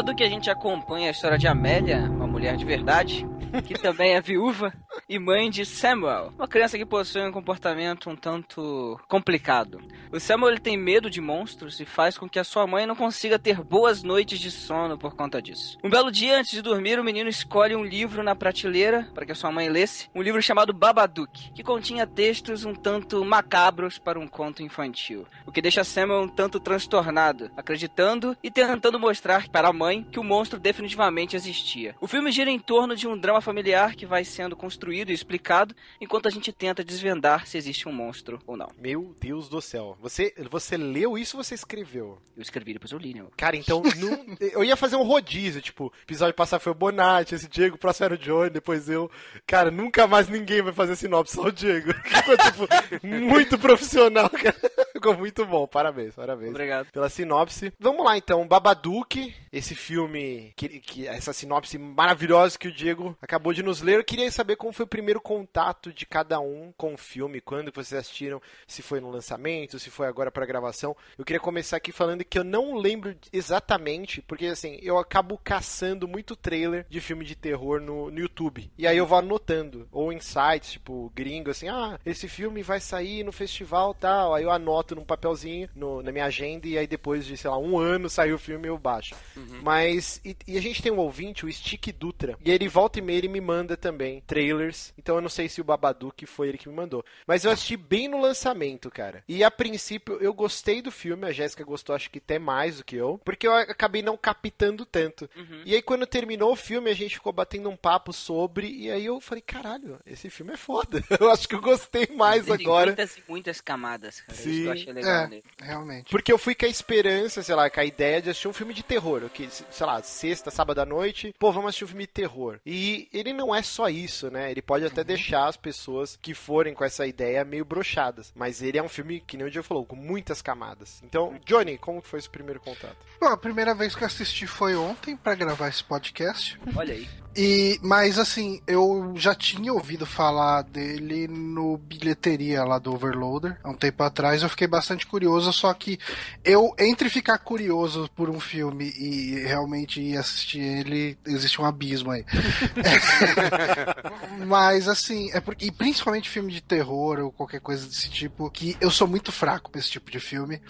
No 0.09 0.14
Babadook 0.14 0.25
a 0.25 0.31
gente 0.31 0.51
acompanha 0.51 1.09
a 1.09 1.11
história 1.11 1.37
de 1.37 1.47
Amélia, 1.47 1.99
uma 1.99 2.27
mulher 2.27 2.57
de 2.57 2.64
verdade, 2.64 3.27
que 3.66 3.74
também 3.74 4.14
é 4.14 4.20
viúva 4.20 4.72
e 5.08 5.18
mãe 5.18 5.50
de 5.50 5.64
Samuel, 5.64 6.32
uma 6.37 6.48
criança 6.48 6.76
que 6.76 6.84
possui 6.84 7.22
um 7.22 7.32
comportamento 7.32 8.11
um 8.11 8.16
tanto 8.16 8.98
complicado. 9.08 9.80
O 10.12 10.20
Samuel 10.20 10.52
ele 10.52 10.61
tem 10.61 10.76
medo 10.76 11.11
de 11.11 11.20
monstros 11.20 11.80
e 11.80 11.84
faz 11.84 12.16
com 12.16 12.28
que 12.28 12.38
a 12.38 12.44
sua 12.44 12.66
mãe 12.66 12.87
não 12.87 12.96
consiga 12.96 13.38
ter 13.38 13.62
boas 13.62 14.02
noites 14.02 14.38
de 14.38 14.50
sono 14.50 14.98
por 14.98 15.14
conta 15.14 15.40
disso. 15.40 15.78
Um 15.82 15.90
belo 15.90 16.11
dia 16.11 16.38
antes 16.38 16.50
de 16.50 16.62
dormir, 16.62 16.98
o 16.98 17.04
menino 17.04 17.28
escolhe 17.28 17.76
um 17.76 17.84
livro 17.84 18.22
na 18.22 18.34
prateleira 18.34 19.08
para 19.14 19.24
que 19.24 19.32
a 19.32 19.34
sua 19.34 19.50
mãe 19.50 19.68
lesse, 19.68 20.08
um 20.14 20.22
livro 20.22 20.42
chamado 20.42 20.72
Babadook, 20.72 21.52
que 21.52 21.62
continha 21.62 22.06
textos 22.06 22.64
um 22.64 22.74
tanto 22.74 23.24
macabros 23.24 23.98
para 23.98 24.18
um 24.18 24.26
conto 24.26 24.62
infantil, 24.62 25.26
o 25.46 25.52
que 25.52 25.62
deixa 25.62 25.84
Samuel 25.84 26.22
um 26.22 26.28
tanto 26.28 26.61
transtornado, 26.61 27.50
acreditando 27.56 28.37
e 28.42 28.50
tentando 28.50 28.98
mostrar 28.98 29.48
para 29.48 29.68
a 29.68 29.72
mãe 29.72 30.02
que 30.02 30.20
o 30.20 30.24
monstro 30.24 30.58
definitivamente 30.58 31.37
existia. 31.37 31.94
O 32.00 32.06
filme 32.06 32.32
gira 32.32 32.50
em 32.50 32.58
torno 32.58 32.96
de 32.96 33.06
um 33.06 33.16
drama 33.16 33.38
familiar 33.40 33.94
que 33.94 34.07
vai 34.07 34.24
sendo 34.24 34.57
construído 34.57 35.11
e 35.11 35.14
explicado 35.14 35.74
enquanto 36.01 36.27
a 36.27 36.31
gente 36.31 36.53
tenta 36.53 36.83
desvendar 36.85 37.46
se 37.46 37.57
existe 37.59 37.88
um 37.88 37.92
monstro 37.92 38.40
ou 38.46 38.57
não. 38.57 38.68
Meu 38.79 39.14
Deus 39.20 39.48
do 39.48 39.61
céu. 39.61 39.96
Você, 40.01 40.35
você 40.51 40.77
leu 40.77 41.16
isso 41.18 41.37
ou 41.37 41.42
você 41.44 41.55
escreveu? 41.55 42.18
Eu 42.37 42.42
escrevi 42.42 42.72
depois 42.72 42.92
eu 42.92 42.98
li, 42.98 43.14
né? 43.14 43.24
Cara, 43.37 43.57
então 43.57 43.83
não- 43.96 44.37
eu 44.40 44.62
ia 44.64 44.77
fazer 44.77 44.96
um 44.96 45.03
rodízio, 45.03 45.61
tipo, 45.61 45.92
episódio 46.03 46.35
passado 46.35 46.61
foi 46.61 46.72
o 46.72 46.74
Bonatti, 46.74 47.35
esse 47.35 47.48
Diego, 47.48 47.77
o 47.77 47.79
próximo 47.79 48.05
era 48.07 48.14
o 48.14 48.18
Johnny, 48.18 48.51
depois 48.51 48.88
eu. 48.88 49.11
Cara, 49.46 49.70
nunca 49.70 50.07
mais 50.07 50.29
ninguém 50.29 50.62
vai 50.62 50.72
fazer 50.72 50.96
sinopse, 50.96 51.35
só 51.35 51.42
o 51.44 51.53
Diego. 51.53 51.92
Tipo, 52.48 53.07
muito 53.07 53.59
profissional, 53.59 54.29
cara. 54.31 54.55
Ficou 54.92 55.16
muito 55.16 55.44
bom, 55.46 55.66
parabéns, 55.66 56.14
parabéns. 56.14 56.51
Obrigado. 56.51 56.90
Pela 56.92 57.09
sinopse. 57.09 57.72
Vamos 57.79 58.05
lá 58.05 58.16
então, 58.16 58.46
Babadook, 58.46 59.35
esse 59.53 59.74
filme, 59.74 60.53
que, 60.57 60.68
que- 60.81 61.07
essa 61.07 61.33
sinopse 61.33 61.79
maravilhosa 61.79 62.59
que 62.59 62.68
o 62.68 62.72
Diego 62.72 63.16
acabou 63.29 63.53
de 63.53 63.62
nos 63.62 63.83
ler. 63.83 63.99
Eu 63.99 64.05
queria 64.05 64.31
saber 64.31 64.57
como 64.57 64.73
foi 64.73 64.85
o 64.85 64.88
primeiro 64.88 65.21
contato 65.21 65.93
de 65.93 66.07
cada 66.07 66.41
um 66.41 66.73
com 66.79 66.95
o 66.95 66.97
filme, 66.97 67.43
quando 67.43 67.71
vocês 67.71 68.01
assistiram, 68.01 68.41
se 68.67 68.81
foi 68.81 69.01
no 69.01 69.11
lançamento, 69.11 69.79
se 69.79 69.91
foi 69.91 70.07
agora 70.07 70.31
pra 70.31 70.47
gravação. 70.47 70.97
Eu 71.19 71.27
queria 71.27 71.38
começar 71.38 71.77
aqui 71.77 71.93
falando 71.93 72.25
que 72.25 72.38
eu 72.38 72.45
não 72.45 72.75
lembro 72.75 73.14
exatamente, 73.31 74.23
porque 74.23 74.47
assim, 74.47 74.79
eu 74.83 74.97
acabo 74.99 75.38
caçando 75.45 76.09
muito 76.09 76.35
trailer 76.35 76.87
de 76.88 77.03
filme 77.03 77.23
de 77.23 77.35
terror 77.37 77.81
no, 77.83 78.11
no 78.11 78.19
YouTube. 78.19 78.71
E 78.79 78.87
aí 78.87 78.97
eu 78.97 79.07
vou 79.07 79.19
anotando, 79.19 79.87
ou 79.93 80.11
em 80.11 80.21
sites, 80.21 80.73
tipo, 80.73 81.12
gringo, 81.14 81.51
assim, 81.51 81.69
ah, 81.69 82.01
esse 82.07 82.29
filme 82.29 82.62
vai 82.62 82.81
sair 82.81 83.23
no 83.25 83.31
festival 83.33 83.93
tal. 83.93 84.35
Aí 84.35 84.45
eu 84.45 84.51
anoto 84.51 84.95
num 84.95 85.05
papelzinho 85.05 85.69
no- 85.77 86.03
na 86.03 86.11
minha 86.11 86.25
agenda 86.25 86.67
e 86.67 86.79
aí 86.79 86.87
depois 86.87 87.27
de, 87.27 87.37
sei 87.37 87.51
lá, 87.51 87.59
um 87.59 87.79
ano 87.79 88.09
saiu 88.09 88.37
o 88.37 88.38
filme 88.38 88.69
eu 88.69 88.79
baixo. 88.79 89.14
Mas, 89.62 90.19
e, 90.25 90.35
e 90.47 90.57
a 90.57 90.62
gente 90.62 90.83
tem 90.83 90.91
um 90.91 90.97
ouvinte, 90.99 91.45
o 91.45 91.53
Stick 91.53 91.93
Dutra, 91.93 92.38
e 92.43 92.51
ele 92.51 92.69
volta 92.69 92.99
e 92.99 93.03
meia 93.03 93.17
ele 93.18 93.28
me 93.28 93.40
manda 93.40 93.76
também 93.76 94.22
trailers. 94.26 94.92
Então 94.98 95.16
eu 95.16 95.20
não 95.20 95.28
sei 95.28 95.48
se 95.48 95.61
o 95.61 95.64
Babadook 95.64 96.24
foi 96.26 96.48
ele 96.48 96.59
que 96.59 96.68
me 96.68 96.74
mandou. 96.74 97.04
Mas 97.26 97.44
eu 97.44 97.50
assisti 97.50 97.76
bem 97.76 98.09
no 98.09 98.20
lançamento, 98.20 98.90
cara. 98.90 99.22
E 99.28 99.42
a 99.44 99.50
princípio 99.50 100.18
eu 100.20 100.33
gostei 100.33 100.81
do 100.83 100.90
filme, 100.90 101.26
a 101.26 101.33
Jéssica 101.33 101.64
gostou 101.64 101.94
acho 101.94 102.11
que 102.11 102.18
até 102.18 102.38
mais 102.38 102.78
do 102.78 102.85
que 102.85 102.96
eu, 102.96 103.20
porque 103.24 103.46
eu 103.46 103.54
acabei 103.54 104.02
não 104.02 104.16
captando 104.16 104.85
tanto. 104.87 105.28
E 105.64 105.74
aí 105.74 105.83
quando 105.83 106.07
terminou 106.07 106.52
o 106.52 106.57
filme 106.57 106.90
a 106.90 106.94
gente 106.94 107.14
ficou 107.16 107.33
batendo 107.33 107.68
um 107.68 107.76
papo 107.76 108.12
sobre, 108.12 108.68
e 108.70 108.90
aí 108.90 109.07
eu 109.07 109.20
falei, 109.20 109.42
caralho, 109.42 109.98
esse 110.07 110.31
filme 110.31 110.52
é 110.52 110.57
foda. 110.57 111.02
Eu 111.18 111.31
acho 111.31 111.48
que 111.48 111.54
eu 111.54 111.61
gostei 111.61 112.07
mais 112.14 112.44
Tem 112.44 112.54
agora. 112.54 112.87
muitas 112.87 113.16
e 113.16 113.22
muitas 113.28 113.61
camadas, 113.61 114.20
cara. 114.20 114.33
Isso 114.38 114.42
Sim. 114.44 114.62
que 114.62 114.66
eu 114.66 114.72
achei 114.72 114.92
legal 114.92 115.24
É, 115.24 115.28
nele. 115.28 115.44
realmente. 115.61 116.11
Porque 116.11 116.33
eu 116.33 116.38
fui 116.38 116.54
com 116.54 116.64
a 116.64 116.68
esperança, 116.68 117.42
sei 117.42 117.54
lá, 117.54 117.68
com 117.68 117.81
a 117.81 117.85
ideia 117.85 118.22
de 118.22 118.31
assistir 118.31 118.46
um 118.48 118.52
filme 118.52 118.72
de 118.72 118.83
terror. 118.83 119.28
Que, 119.33 119.48
sei 119.50 119.87
lá, 119.87 120.00
sexta, 120.02 120.50
sábado 120.50 120.81
à 120.81 120.87
noite, 120.87 121.35
pô, 121.38 121.50
vamos 121.50 121.70
assistir 121.70 121.85
um 121.85 121.88
filme 121.88 122.04
de 122.04 122.12
terror. 122.12 122.61
E 122.64 123.08
ele 123.12 123.33
não 123.33 123.55
é 123.55 123.62
só 123.62 123.88
isso, 123.88 124.31
né? 124.31 124.51
Ele 124.51 124.62
pode 124.62 124.85
até 124.85 125.03
deixar 125.03 125.47
as 125.47 125.57
pessoas 125.57 126.18
que 126.21 126.35
forem 126.35 126.75
com 126.75 126.85
essa 126.85 127.07
ideia 127.07 127.44
meio 127.44 127.64
brochadas. 127.64 128.33
Mas 128.35 128.62
ele 128.62 128.79
é 128.79 128.83
um 128.83 128.88
filme, 128.88 129.21
que 129.21 129.37
nem 129.37 129.47
o 129.47 129.51
Diego 129.51 129.66
falou, 129.66 129.85
com 129.85 129.97
muitas 129.97 130.42
camadas. 130.42 131.01
Então, 131.05 131.38
Johnny, 131.44 131.79
como 131.79 132.01
foi 132.01 132.18
esse 132.18 132.31
primeiro 132.31 132.61
contato? 132.61 132.97
Bom, 133.21 133.29
a 133.29 133.37
primeira 133.37 133.75
vez 133.75 133.94
que 133.94 134.03
eu 134.03 134.07
assisti 134.07 134.47
foi 134.47 134.77
ontem 134.77 135.16
pra 135.16 135.35
gravar 135.35 135.68
esse 135.68 135.83
podcast. 135.85 136.59
Olha 136.77 136.94
aí. 136.94 137.09
E, 137.37 137.79
mas 137.83 138.18
assim, 138.18 138.61
eu 138.66 139.12
já 139.14 139.33
tinha 139.33 139.73
ouvido 139.73 140.05
falar 140.05 140.62
dele 140.62 141.29
no 141.29 141.79
bilheteria 141.79 142.64
lá 142.64 142.81
do 142.81 142.92
Overloader 142.92 143.57
há 143.62 143.71
um 143.71 143.77
tempo 143.77 144.03
atrás. 144.03 144.42
Eu 144.42 144.49
fiquei 144.49 144.66
bastante 144.66 145.07
curioso, 145.07 145.53
só 145.53 145.73
que 145.73 146.01
eu, 146.44 146.75
entre 146.77 147.09
ficar 147.09 147.38
curioso 147.38 148.11
por 148.16 148.29
um 148.29 148.40
filme 148.40 148.92
e 148.97 149.44
realmente 149.47 150.01
ir 150.01 150.16
assistir 150.16 150.59
ele, 150.59 151.16
existe 151.25 151.61
um 151.61 151.64
abismo 151.64 152.11
aí. 152.11 152.25
mas 154.46 154.88
assim, 154.88 155.30
é 155.32 155.40
porque, 155.40 155.66
e 155.66 155.70
principalmente 155.70 156.28
filme 156.28 156.52
de 156.52 156.61
terror 156.61 157.18
ou 157.20 157.32
qualquer 157.32 157.61
coisa 157.61 157.87
desse 157.87 158.11
tipo, 158.11 158.50
que 158.50 158.76
eu 158.80 158.90
sou 158.90 159.06
muito 159.06 159.32
fraco 159.32 159.70
pra 159.70 159.80
esse 159.80 159.90
tipo 159.90 160.11
de 160.11 160.20
filme. 160.20 160.61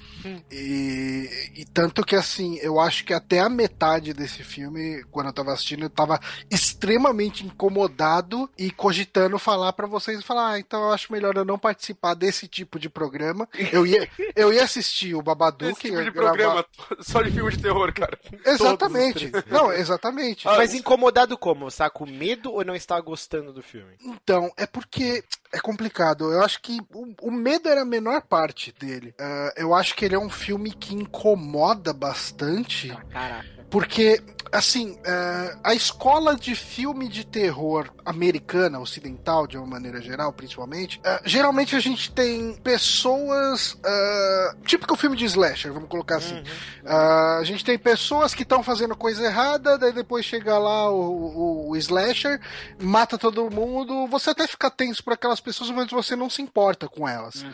E, 0.50 1.52
e 1.56 1.64
tanto 1.66 2.04
que 2.04 2.16
assim, 2.16 2.58
eu 2.58 2.80
acho 2.80 3.04
que 3.04 3.12
até 3.14 3.40
a 3.40 3.48
metade 3.48 4.12
desse 4.12 4.42
filme, 4.42 5.04
quando 5.10 5.26
eu 5.28 5.32
tava 5.32 5.52
assistindo, 5.52 5.82
eu 5.84 5.90
tava 5.90 6.20
extremamente 6.50 7.44
incomodado 7.44 8.48
e 8.58 8.70
cogitando 8.70 9.38
falar 9.38 9.72
pra 9.72 9.86
vocês 9.86 10.22
falar, 10.24 10.52
ah, 10.52 10.58
então 10.58 10.82
eu 10.82 10.92
acho 10.92 11.12
melhor 11.12 11.36
eu 11.36 11.44
não 11.44 11.58
participar 11.58 12.14
desse 12.14 12.46
tipo 12.48 12.78
de 12.78 12.88
programa. 12.88 13.48
Eu 13.72 13.86
ia, 13.86 14.08
eu 14.34 14.52
ia 14.52 14.64
assistir 14.64 15.14
o 15.14 15.22
Babadook. 15.22 15.72
Esse 15.72 15.82
tipo 15.82 16.02
de 16.02 16.10
gravar- 16.10 16.28
programa 16.28 16.64
só 17.00 17.22
de 17.22 17.30
filme 17.30 17.50
de 17.50 17.58
terror, 17.58 17.92
cara. 17.92 18.18
Exatamente. 18.44 19.30
Não, 19.50 19.72
exatamente. 19.72 20.46
Mas 20.46 20.74
incomodado 20.74 21.36
como? 21.36 21.68
Com 21.92 22.06
medo 22.18 22.52
ou 22.52 22.64
não 22.64 22.74
está 22.74 23.00
gostando 23.00 23.52
do 23.52 23.62
filme? 23.62 23.96
Então, 24.00 24.50
é 24.56 24.66
porque 24.66 25.24
é 25.52 25.60
complicado. 25.60 26.32
Eu 26.32 26.42
acho 26.42 26.60
que 26.60 26.78
o, 26.92 27.28
o 27.28 27.30
medo 27.30 27.68
era 27.68 27.82
a 27.82 27.86
menor 27.86 28.22
parte 28.22 28.72
dele. 28.78 29.14
Ah, 29.18 29.52
eu 29.56 29.74
acho 29.74 29.94
que 29.94 30.04
ele 30.04 30.14
é 30.14 30.18
um 30.18 30.30
filme 30.30 30.72
que 30.72 30.94
incomoda 30.94 31.92
bastante. 31.92 32.88
Caraca. 33.10 33.57
Porque, 33.70 34.22
assim, 34.50 34.98
é, 35.04 35.56
a 35.62 35.74
escola 35.74 36.34
de 36.34 36.54
filme 36.54 37.06
de 37.08 37.24
terror 37.24 37.90
americana, 38.04 38.78
ocidental, 38.80 39.46
de 39.46 39.58
uma 39.58 39.66
maneira 39.66 40.00
geral, 40.00 40.32
principalmente, 40.32 40.98
é, 41.04 41.20
geralmente 41.24 41.76
a 41.76 41.80
gente 41.80 42.10
tem 42.10 42.54
pessoas. 42.54 43.76
é, 43.84 44.54
típico 44.64 44.96
filme 44.96 45.16
de 45.16 45.24
slasher, 45.26 45.72
vamos 45.72 45.88
colocar 45.88 46.16
assim. 46.16 46.42
Ah, 46.86 47.38
a 47.40 47.44
gente 47.44 47.62
tem 47.64 47.78
pessoas 47.78 48.34
que 48.34 48.42
estão 48.42 48.62
fazendo 48.62 48.96
coisa 48.96 49.22
errada, 49.24 49.76
daí 49.76 49.92
depois 49.92 50.24
chega 50.24 50.56
lá 50.58 50.90
o, 50.90 50.96
o- 50.98 51.70
o 51.70 51.76
slasher, 51.76 52.40
mata 52.80 53.18
todo 53.18 53.50
mundo. 53.50 54.06
Você 54.06 54.30
até 54.30 54.46
fica 54.46 54.70
tenso 54.70 55.04
por 55.04 55.12
aquelas 55.12 55.40
pessoas, 55.40 55.70
mas 55.70 55.90
você 55.90 56.16
não 56.16 56.30
se 56.30 56.40
importa 56.40 56.88
com 56.88 57.06
elas. 57.06 57.44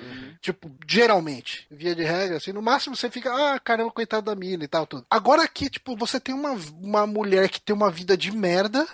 Tipo, 0.40 0.70
geralmente, 0.86 1.66
via 1.70 1.94
de 1.94 2.04
regra, 2.04 2.36
assim, 2.36 2.52
no 2.52 2.62
máximo 2.62 2.94
você 2.94 3.10
fica, 3.10 3.32
ah, 3.32 3.58
caramba, 3.58 3.90
coitado 3.90 4.26
da 4.26 4.36
mina 4.36 4.62
e 4.64 4.68
tal, 4.68 4.86
tudo. 4.86 5.04
Agora 5.10 5.42
aqui, 5.42 5.68
tipo, 5.68 5.96
você 6.06 6.20
tem 6.20 6.34
uma, 6.34 6.52
uma 6.80 7.06
mulher 7.06 7.48
que 7.48 7.60
tem 7.60 7.74
uma 7.74 7.90
vida 7.90 8.16
de 8.16 8.30
merda, 8.30 8.86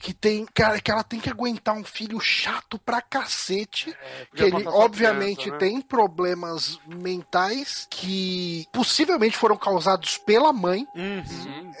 que 0.00 0.12
tem, 0.12 0.44
cara, 0.52 0.80
que 0.80 0.90
ela 0.90 1.02
tem 1.02 1.18
que 1.20 1.30
aguentar 1.30 1.74
um 1.74 1.84
filho 1.84 2.20
chato 2.20 2.78
pra 2.78 3.00
cacete, 3.00 3.96
que 4.34 4.50
podia 4.50 4.58
ele, 4.58 4.68
obviamente, 4.68 5.42
criança, 5.44 5.52
né? 5.52 5.58
tem 5.58 5.80
problemas 5.80 6.78
mentais 6.86 7.86
que 7.90 8.66
possivelmente 8.72 9.36
foram 9.36 9.56
causados 9.56 10.18
pela 10.18 10.52
mãe, 10.52 10.86
Sim. 10.94 11.24
sim, 11.24 11.74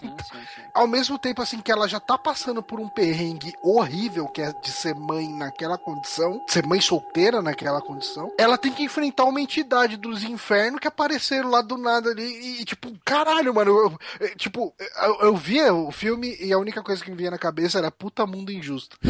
sim, 0.00 0.16
sim. 0.54 0.62
ao 0.74 0.86
mesmo 0.86 1.18
tempo 1.18 1.40
assim 1.42 1.60
que 1.60 1.72
ela 1.72 1.88
já 1.88 1.98
tá 2.00 2.16
passando 2.18 2.62
por 2.62 2.78
um 2.80 2.88
perrengue 2.88 3.52
horrível 3.62 4.26
que 4.28 4.42
é 4.42 4.52
de 4.52 4.70
ser 4.70 4.94
mãe 4.94 5.28
naquela 5.28 5.78
condição, 5.78 6.44
ser 6.48 6.66
mãe 6.66 6.80
solteira 6.80 7.40
naquela 7.42 7.80
condição, 7.80 8.32
ela 8.38 8.58
tem 8.58 8.72
que 8.72 8.82
enfrentar 8.82 9.24
uma 9.24 9.40
entidade 9.40 9.96
dos 9.96 10.22
infernos 10.22 10.80
que 10.80 10.88
apareceram 10.88 11.50
lá 11.50 11.62
do 11.62 11.76
nada 11.76 12.10
ali 12.10 12.60
e, 12.60 12.64
tipo, 12.64 12.92
caralho, 13.04 13.54
mano, 13.54 13.70
eu- 14.20 14.36
tipo, 14.36 14.74
eu, 15.02 15.20
eu 15.22 15.36
via 15.36 15.72
o 15.72 15.90
filme 15.90 16.36
e 16.40 16.52
a 16.52 16.58
única 16.58 16.82
coisa 16.82 17.02
que 17.02 17.10
me 17.10 17.16
vinha 17.16 17.30
na 17.30 17.38
cabeça 17.44 17.76
era 17.78 17.90
puta 17.90 18.26
mundo 18.26 18.50
injusto. 18.50 18.96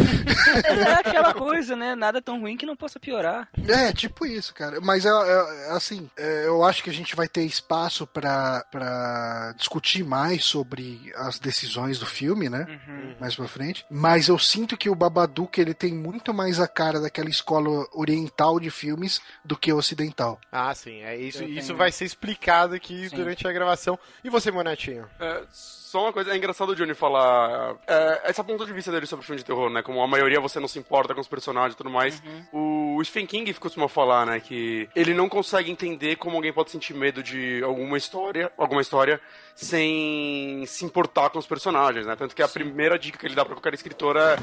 É 0.67 0.93
aquela 0.95 1.33
coisa, 1.35 1.75
né? 1.77 1.95
Nada 1.95 2.21
tão 2.21 2.41
ruim 2.41 2.57
que 2.57 2.67
não 2.67 2.77
possa 2.77 2.99
piorar. 3.01 3.49
É, 3.69 3.93
tipo 3.93 4.27
isso, 4.27 4.53
cara. 4.55 4.81
Mas 4.81 5.05
é, 5.05 5.09
é- 5.09 5.69
é 5.69 5.71
assim, 5.73 6.09
é, 6.17 6.47
eu 6.47 6.63
acho 6.65 6.83
que 6.83 6.91
a 6.91 6.93
gente 6.93 7.15
vai 7.17 7.27
ter 7.29 7.43
espaço 7.45 8.07
pra, 8.07 8.65
pra 8.71 9.55
discutir 9.57 10.05
mais 10.05 10.45
sobre 10.45 11.13
as 11.17 11.39
decisões 11.39 11.99
do 11.99 12.07
filme, 12.07 12.49
né? 12.49 12.81
Mais 13.21 13.35
pra 13.35 13.49
frente. 13.49 13.85
Mas 13.91 14.29
eu 14.29 14.39
sinto 14.39 14.77
que 14.77 14.89
o 14.91 14.95
Babadook 14.95 15.61
ele 15.61 15.75
tem 15.75 15.93
muito 15.95 16.33
mais 16.35 16.61
a 16.61 16.69
cara 16.69 17.01
daquela 17.01 17.29
escola 17.31 17.87
oriental 17.93 18.59
de 18.61 18.71
filmes 18.71 19.21
do 19.45 19.57
que 19.57 19.73
ocidental. 19.73 20.39
Ah, 20.53 20.75
sim. 20.75 21.03
É 21.03 21.17
isso, 21.17 21.43
Eu 21.43 21.49
isso 21.49 21.69
tenho- 21.69 21.79
vai 21.79 21.91
ser 21.93 22.05
explicado 22.05 22.75
aqui 22.75 23.09
Sim. 23.09 23.17
durante 23.17 23.47
a 23.47 23.53
gravação. 23.53 23.99
E 24.23 24.29
você, 24.31 24.51
Monatinho? 24.51 25.07
É, 25.19 25.43
só 25.51 26.03
uma 26.05 26.13
coisa, 26.13 26.33
é 26.33 26.37
engraçado 26.37 26.71
o 26.71 26.77
Johnny 26.77 26.95
falar. 26.95 27.77
É, 27.87 28.24
esse 28.27 28.43
ponto 28.43 28.65
de 28.65 28.73
vista 28.73 28.91
dele 28.91 29.07
sobre 29.07 29.25
filme 29.25 29.39
de 29.39 29.45
terror, 29.45 29.71
né? 29.71 29.83
Como 29.83 30.03
a 30.03 30.07
maioria 30.07 30.41
você 30.41 30.59
não 30.59 30.69
se 30.69 30.79
importa 30.79 31.15
com 31.15 31.21
os 31.21 31.29
personagens 31.29 31.75
e 31.75 31.77
tudo 31.77 31.91
mais. 31.91 32.23
O 32.53 33.03
Stephen 33.05 33.27
King 33.27 33.55
costuma 33.55 33.89
falar, 33.89 34.27
né? 34.27 34.41
Que 34.41 34.89
ele 34.95 35.15
não 35.15 35.29
consegue 35.29 35.71
entender 35.71 36.17
como 36.17 36.37
alguém 36.37 36.53
pode 36.53 36.71
sentir 36.71 36.95
medo 36.95 37.23
de 37.23 37.63
alguma 37.63 37.99
história, 37.99 38.51
alguma 38.57 38.81
história, 38.81 39.21
sem 39.55 40.65
se 40.67 40.85
importar 40.85 41.31
com 41.31 41.39
os 41.39 41.47
personagens, 41.47 42.07
né? 42.07 42.17
Tanto 42.17 42.35
que 42.35 42.43
a 42.43 42.49
primeira 42.49 42.99
dica 42.99 43.19
que 43.19 43.27
ele 43.27 43.35
dá 43.35 43.45
pra 43.45 43.55
qualquer 43.55 43.75
escritor 43.75 44.17
é 44.17 44.37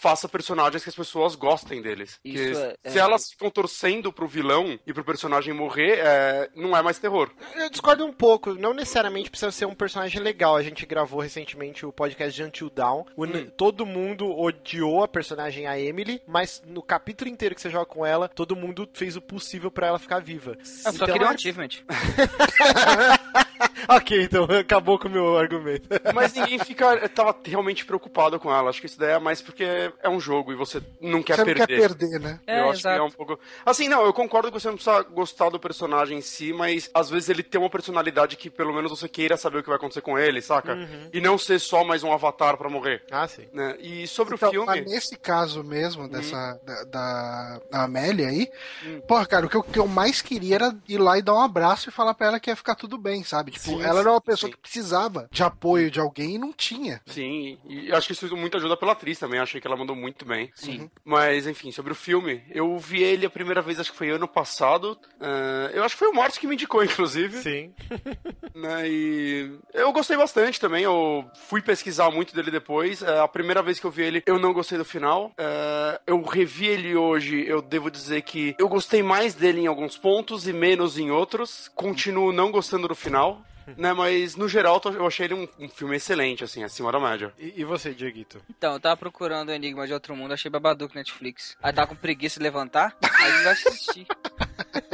faça 0.00 0.28
personagens 0.28 0.84
que 0.84 0.88
as 0.88 0.94
pessoas 0.94 1.34
gostem 1.34 1.82
deles. 1.82 2.20
Isso 2.24 2.36
Que 2.60 2.66
é- 2.86 2.90
se 2.92 2.98
é- 2.98 3.00
elas 3.00 3.30
ficam 3.32 3.50
torcendo 3.50 4.12
pro 4.12 4.28
vilão 4.28 4.78
e 4.86 4.92
pro 4.92 5.02
personagem 5.02 5.52
morrer, 5.52 5.98
é, 5.98 6.48
não 6.54 6.76
é 6.76 6.80
mais 6.82 7.00
terror. 7.00 7.28
Eu 7.56 7.68
discordo 7.68 8.06
um 8.06 8.12
pouco. 8.12 8.54
Não 8.54 8.72
necessariamente 8.72 9.28
precisa 9.28 9.50
ser 9.50 9.66
um 9.66 9.74
personagem 9.74 10.20
legal. 10.22 10.54
A 10.54 10.62
gente 10.62 10.86
gravou 10.86 11.20
recentemente 11.20 11.84
o 11.84 11.90
podcast 11.92 12.32
de 12.36 12.44
Until 12.44 12.70
Dawn. 12.70 13.04
O- 13.16 13.26
Todo 13.56 13.84
mundo 13.84 14.30
odiou 14.38 15.02
a 15.02 15.08
personagem 15.08 15.66
a 15.66 15.76
Emily, 15.78 16.22
mas 16.28 16.62
no 16.64 16.80
capítulo 16.80 17.28
inteiro 17.28 17.54
que 17.56 17.60
você 17.60 17.68
joga 17.70 17.86
com 17.86 18.06
ela, 18.06 18.28
todo 18.28 18.54
mundo 18.54 18.88
fez 18.94 19.16
o 19.16 19.20
possível 19.20 19.68
pra 19.70 19.88
ela 19.88 19.98
ficar 19.98 20.20
viva. 20.20 20.56
Eu 20.58 20.64
só 20.64 20.90
Então, 20.90 21.06
queria 21.08 21.26
um 21.26 21.30
é- 21.32 21.34
achievement. 21.34 21.68
ok, 23.88 24.22
então 24.24 24.44
acabou 24.44 24.98
com 24.98 25.08
o 25.08 25.10
meu 25.10 25.36
argumento. 25.36 25.88
Mas 26.14 26.32
ninguém 26.34 26.58
fica. 26.58 27.08
tava 27.08 27.36
realmente 27.44 27.84
preocupado 27.84 28.38
com 28.40 28.52
ela. 28.54 28.70
Acho 28.70 28.80
que 28.80 28.86
isso 28.86 28.98
daí 28.98 29.12
é 29.12 29.18
mais 29.18 29.40
porque 29.42 29.64
é 30.02 30.08
um 30.08 30.20
jogo 30.20 30.52
e 30.52 30.56
você 30.56 30.80
não 31.00 31.22
quer 31.22 31.36
Você 31.36 31.40
não 31.44 31.54
perder. 31.54 31.66
quer 31.66 31.88
perder, 31.96 32.20
né? 32.20 32.40
É, 32.46 32.60
eu 32.60 32.70
acho 32.70 32.82
que 32.82 32.88
é 32.88 32.92
exato. 32.94 33.04
um 33.04 33.10
pouco. 33.10 33.38
Assim, 33.64 33.88
não, 33.88 34.04
eu 34.04 34.12
concordo 34.12 34.48
que 34.50 34.58
você 34.60 34.68
não 34.68 34.74
precisa 34.76 35.02
gostar 35.02 35.50
do 35.50 35.60
personagem 35.60 36.18
em 36.18 36.22
si, 36.22 36.52
mas 36.52 36.90
às 36.94 37.10
vezes 37.10 37.28
ele 37.28 37.42
tem 37.42 37.60
uma 37.60 37.70
personalidade 37.70 38.36
que 38.36 38.50
pelo 38.50 38.72
menos 38.74 38.90
você 38.90 39.08
queira 39.08 39.36
saber 39.36 39.58
o 39.58 39.62
que 39.62 39.68
vai 39.68 39.76
acontecer 39.76 40.00
com 40.00 40.18
ele, 40.18 40.40
saca? 40.42 40.76
E 41.12 41.20
não 41.20 41.36
ser 41.38 41.58
só 41.58 41.84
mais 41.84 42.02
um 42.02 42.12
avatar 42.12 42.56
pra 42.56 42.68
morrer. 42.68 43.02
Ah, 43.10 43.26
sim. 43.28 43.46
Né? 43.52 43.76
E 43.80 44.06
sobre 44.06 44.34
Então, 44.34 44.48
o 44.48 44.52
filme. 44.52 44.66
mas 44.66 44.84
nesse 44.84 45.16
caso 45.16 45.62
mesmo, 45.64 46.08
dessa, 46.08 46.58
da, 46.64 46.84
da, 46.84 47.60
da 47.70 47.84
Amélia 47.84 48.28
aí, 48.28 48.48
Hum. 48.84 49.00
porra, 49.06 49.26
cara, 49.26 49.46
o 49.46 49.48
que, 49.48 49.56
eu, 49.56 49.62
que 49.62 49.78
eu 49.78 49.86
mais 49.88 50.22
queria 50.22 50.54
era 50.56 50.76
ir 50.88 50.98
lá 50.98 51.18
e 51.18 51.22
dar 51.22 51.34
um 51.34 51.40
abraço 51.42 51.88
e 51.88 51.92
falar 51.92 52.14
pra 52.14 52.26
ela 52.28 52.40
que 52.40 52.50
ia 52.50 52.56
ficar 52.56 52.74
tudo 52.74 52.96
bem, 52.98 53.22
sabe? 53.24 53.50
Tipo, 53.52 53.67
Sim, 53.68 53.82
ela 53.82 54.00
era 54.00 54.10
uma 54.10 54.20
pessoa 54.20 54.50
sim. 54.50 54.56
que 54.56 54.60
precisava 54.60 55.28
de 55.30 55.42
apoio 55.42 55.90
de 55.90 56.00
alguém 56.00 56.34
e 56.34 56.38
não 56.38 56.52
tinha. 56.52 57.00
Sim, 57.06 57.58
e 57.68 57.92
acho 57.92 58.06
que 58.06 58.12
isso 58.12 58.36
muito 58.36 58.56
ajuda 58.56 58.76
pela 58.76 58.92
atriz 58.92 59.18
também, 59.18 59.40
achei 59.40 59.60
que 59.60 59.66
ela 59.66 59.76
mandou 59.76 59.96
muito 59.96 60.24
bem. 60.24 60.50
Sim. 60.54 60.90
Mas, 61.04 61.46
enfim, 61.46 61.70
sobre 61.72 61.92
o 61.92 61.96
filme, 61.96 62.42
eu 62.50 62.78
vi 62.78 63.02
ele 63.02 63.26
a 63.26 63.30
primeira 63.30 63.62
vez, 63.62 63.78
acho 63.78 63.92
que 63.92 63.98
foi 63.98 64.10
ano 64.10 64.28
passado. 64.28 64.98
Ah, 65.20 65.70
eu 65.72 65.84
acho 65.84 65.94
que 65.94 65.98
foi 65.98 66.08
o 66.08 66.14
Marcos 66.14 66.38
que 66.38 66.46
me 66.46 66.54
indicou, 66.54 66.82
inclusive. 66.82 67.38
Sim. 67.38 67.72
né, 68.54 68.88
e 68.88 69.58
eu 69.74 69.92
gostei 69.92 70.16
bastante 70.16 70.60
também, 70.60 70.84
eu 70.84 71.24
fui 71.48 71.60
pesquisar 71.60 72.10
muito 72.10 72.34
dele 72.34 72.50
depois. 72.50 73.02
É, 73.02 73.20
a 73.20 73.28
primeira 73.28 73.62
vez 73.62 73.78
que 73.78 73.86
eu 73.86 73.90
vi 73.90 74.02
ele, 74.02 74.22
eu 74.26 74.38
não 74.38 74.52
gostei 74.52 74.78
do 74.78 74.84
final. 74.84 75.32
É, 75.38 76.00
eu 76.06 76.20
revi 76.22 76.66
ele 76.66 76.96
hoje, 76.96 77.44
eu 77.46 77.62
devo 77.62 77.90
dizer 77.90 78.22
que 78.22 78.54
eu 78.58 78.68
gostei 78.68 79.02
mais 79.02 79.34
dele 79.34 79.60
em 79.60 79.66
alguns 79.66 79.96
pontos 79.96 80.46
e 80.46 80.52
menos 80.52 80.98
em 80.98 81.10
outros. 81.10 81.70
Continuo 81.74 82.32
não 82.32 82.50
gostando 82.50 82.88
do 82.88 82.94
final. 82.94 83.42
Né, 83.76 83.92
mas 83.92 84.36
no 84.36 84.48
geral 84.48 84.80
eu 84.86 85.06
achei 85.06 85.26
ele 85.26 85.34
um, 85.34 85.48
um 85.58 85.68
filme 85.68 85.96
excelente, 85.96 86.44
assim, 86.44 86.62
acima 86.62 86.92
da 86.92 87.00
média. 87.00 87.32
E, 87.38 87.54
e 87.60 87.64
você, 87.64 87.92
Dieguito? 87.92 88.40
Então, 88.48 88.74
eu 88.74 88.80
tava 88.80 88.96
procurando 88.96 89.48
o 89.48 89.52
Enigma 89.52 89.86
de 89.86 89.92
Outro 89.92 90.14
Mundo, 90.16 90.32
achei 90.32 90.50
Babadook 90.50 90.94
Netflix. 90.94 91.56
Aí 91.62 91.72
tava 91.72 91.88
com 91.88 91.96
preguiça 91.96 92.38
de 92.38 92.44
levantar, 92.44 92.96
aí 93.02 93.32
eu 93.32 93.44
vai 93.44 93.52
assistir. 93.52 94.06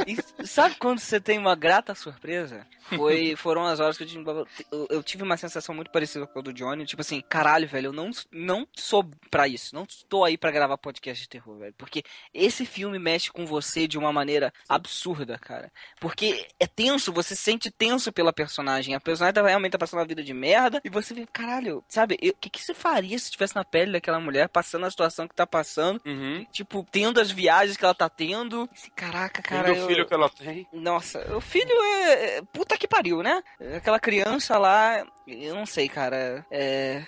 E 0.05 0.45
sabe 0.45 0.75
quando 0.75 0.99
você 0.99 1.19
tem 1.19 1.37
uma 1.37 1.55
grata 1.55 1.95
surpresa? 1.95 2.65
Foi, 2.89 3.35
foram 3.37 3.65
as 3.65 3.79
horas 3.79 3.97
que 3.97 4.03
eu 4.03 4.07
tive, 4.07 4.23
eu, 4.89 5.03
tive 5.03 5.23
uma 5.23 5.37
sensação 5.37 5.73
muito 5.73 5.91
parecida 5.91 6.27
com 6.27 6.39
a 6.39 6.41
do 6.41 6.53
Johnny. 6.53 6.85
Tipo 6.85 7.01
assim, 7.01 7.21
caralho, 7.21 7.67
velho, 7.67 7.87
eu 7.87 7.93
não, 7.93 8.11
não 8.31 8.67
sou 8.73 9.03
pra 9.29 9.47
isso. 9.47 9.73
Não 9.75 9.83
estou 9.83 10.23
aí 10.23 10.37
pra 10.37 10.51
gravar 10.51 10.77
podcast 10.77 11.23
de 11.23 11.29
terror, 11.29 11.57
velho. 11.57 11.73
Porque 11.77 12.03
esse 12.33 12.65
filme 12.65 12.99
mexe 12.99 13.31
com 13.31 13.45
você 13.45 13.87
de 13.87 13.97
uma 13.97 14.13
maneira 14.13 14.53
absurda, 14.69 15.37
cara. 15.37 15.71
Porque 15.99 16.47
é 16.59 16.67
tenso, 16.67 17.11
você 17.11 17.35
se 17.35 17.41
sente 17.41 17.71
tenso 17.71 18.11
pela 18.11 18.33
personagem. 18.33 18.95
A 18.95 18.99
personagem 18.99 19.33
tá 19.33 19.45
realmente 19.45 19.71
tá 19.71 19.77
passando 19.77 19.99
uma 19.99 20.05
vida 20.05 20.23
de 20.23 20.33
merda. 20.33 20.81
E 20.83 20.89
você 20.89 21.13
vê, 21.13 21.25
caralho, 21.31 21.83
sabe, 21.87 22.15
o 22.15 22.37
que, 22.39 22.49
que 22.49 22.61
você 22.61 22.73
faria 22.73 23.17
se 23.17 23.25
estivesse 23.25 23.55
na 23.55 23.63
pele 23.63 23.91
daquela 23.91 24.19
mulher, 24.19 24.49
passando 24.49 24.85
a 24.85 24.89
situação 24.89 25.27
que 25.27 25.35
tá 25.35 25.47
passando? 25.47 26.01
Uhum. 26.05 26.45
Tipo, 26.51 26.85
tendo 26.91 27.19
as 27.19 27.31
viagens 27.31 27.77
que 27.77 27.83
ela 27.83 27.95
tá 27.95 28.09
tendo. 28.09 28.69
Esse, 28.73 28.89
caraca, 28.91 29.41
cara. 29.41 29.54
Tendo 29.63 29.73
o 29.73 29.77
eu- 29.81 29.87
filho 29.87 30.05
que 30.05 30.13
ela 30.13 30.29
tem. 30.29 30.67
nossa, 30.73 31.35
o 31.35 31.41
filho 31.41 31.71
é. 31.83 32.37
é- 32.37 32.41
Puta 32.53 32.77
que 32.77 32.87
pariu, 32.87 33.21
né? 33.23 33.41
Aquela 33.77 33.99
criança 33.99 34.57
lá. 34.57 35.05
Eu 35.27 35.55
não 35.55 35.65
sei, 35.65 35.89
cara. 35.89 36.45
É. 36.51 37.03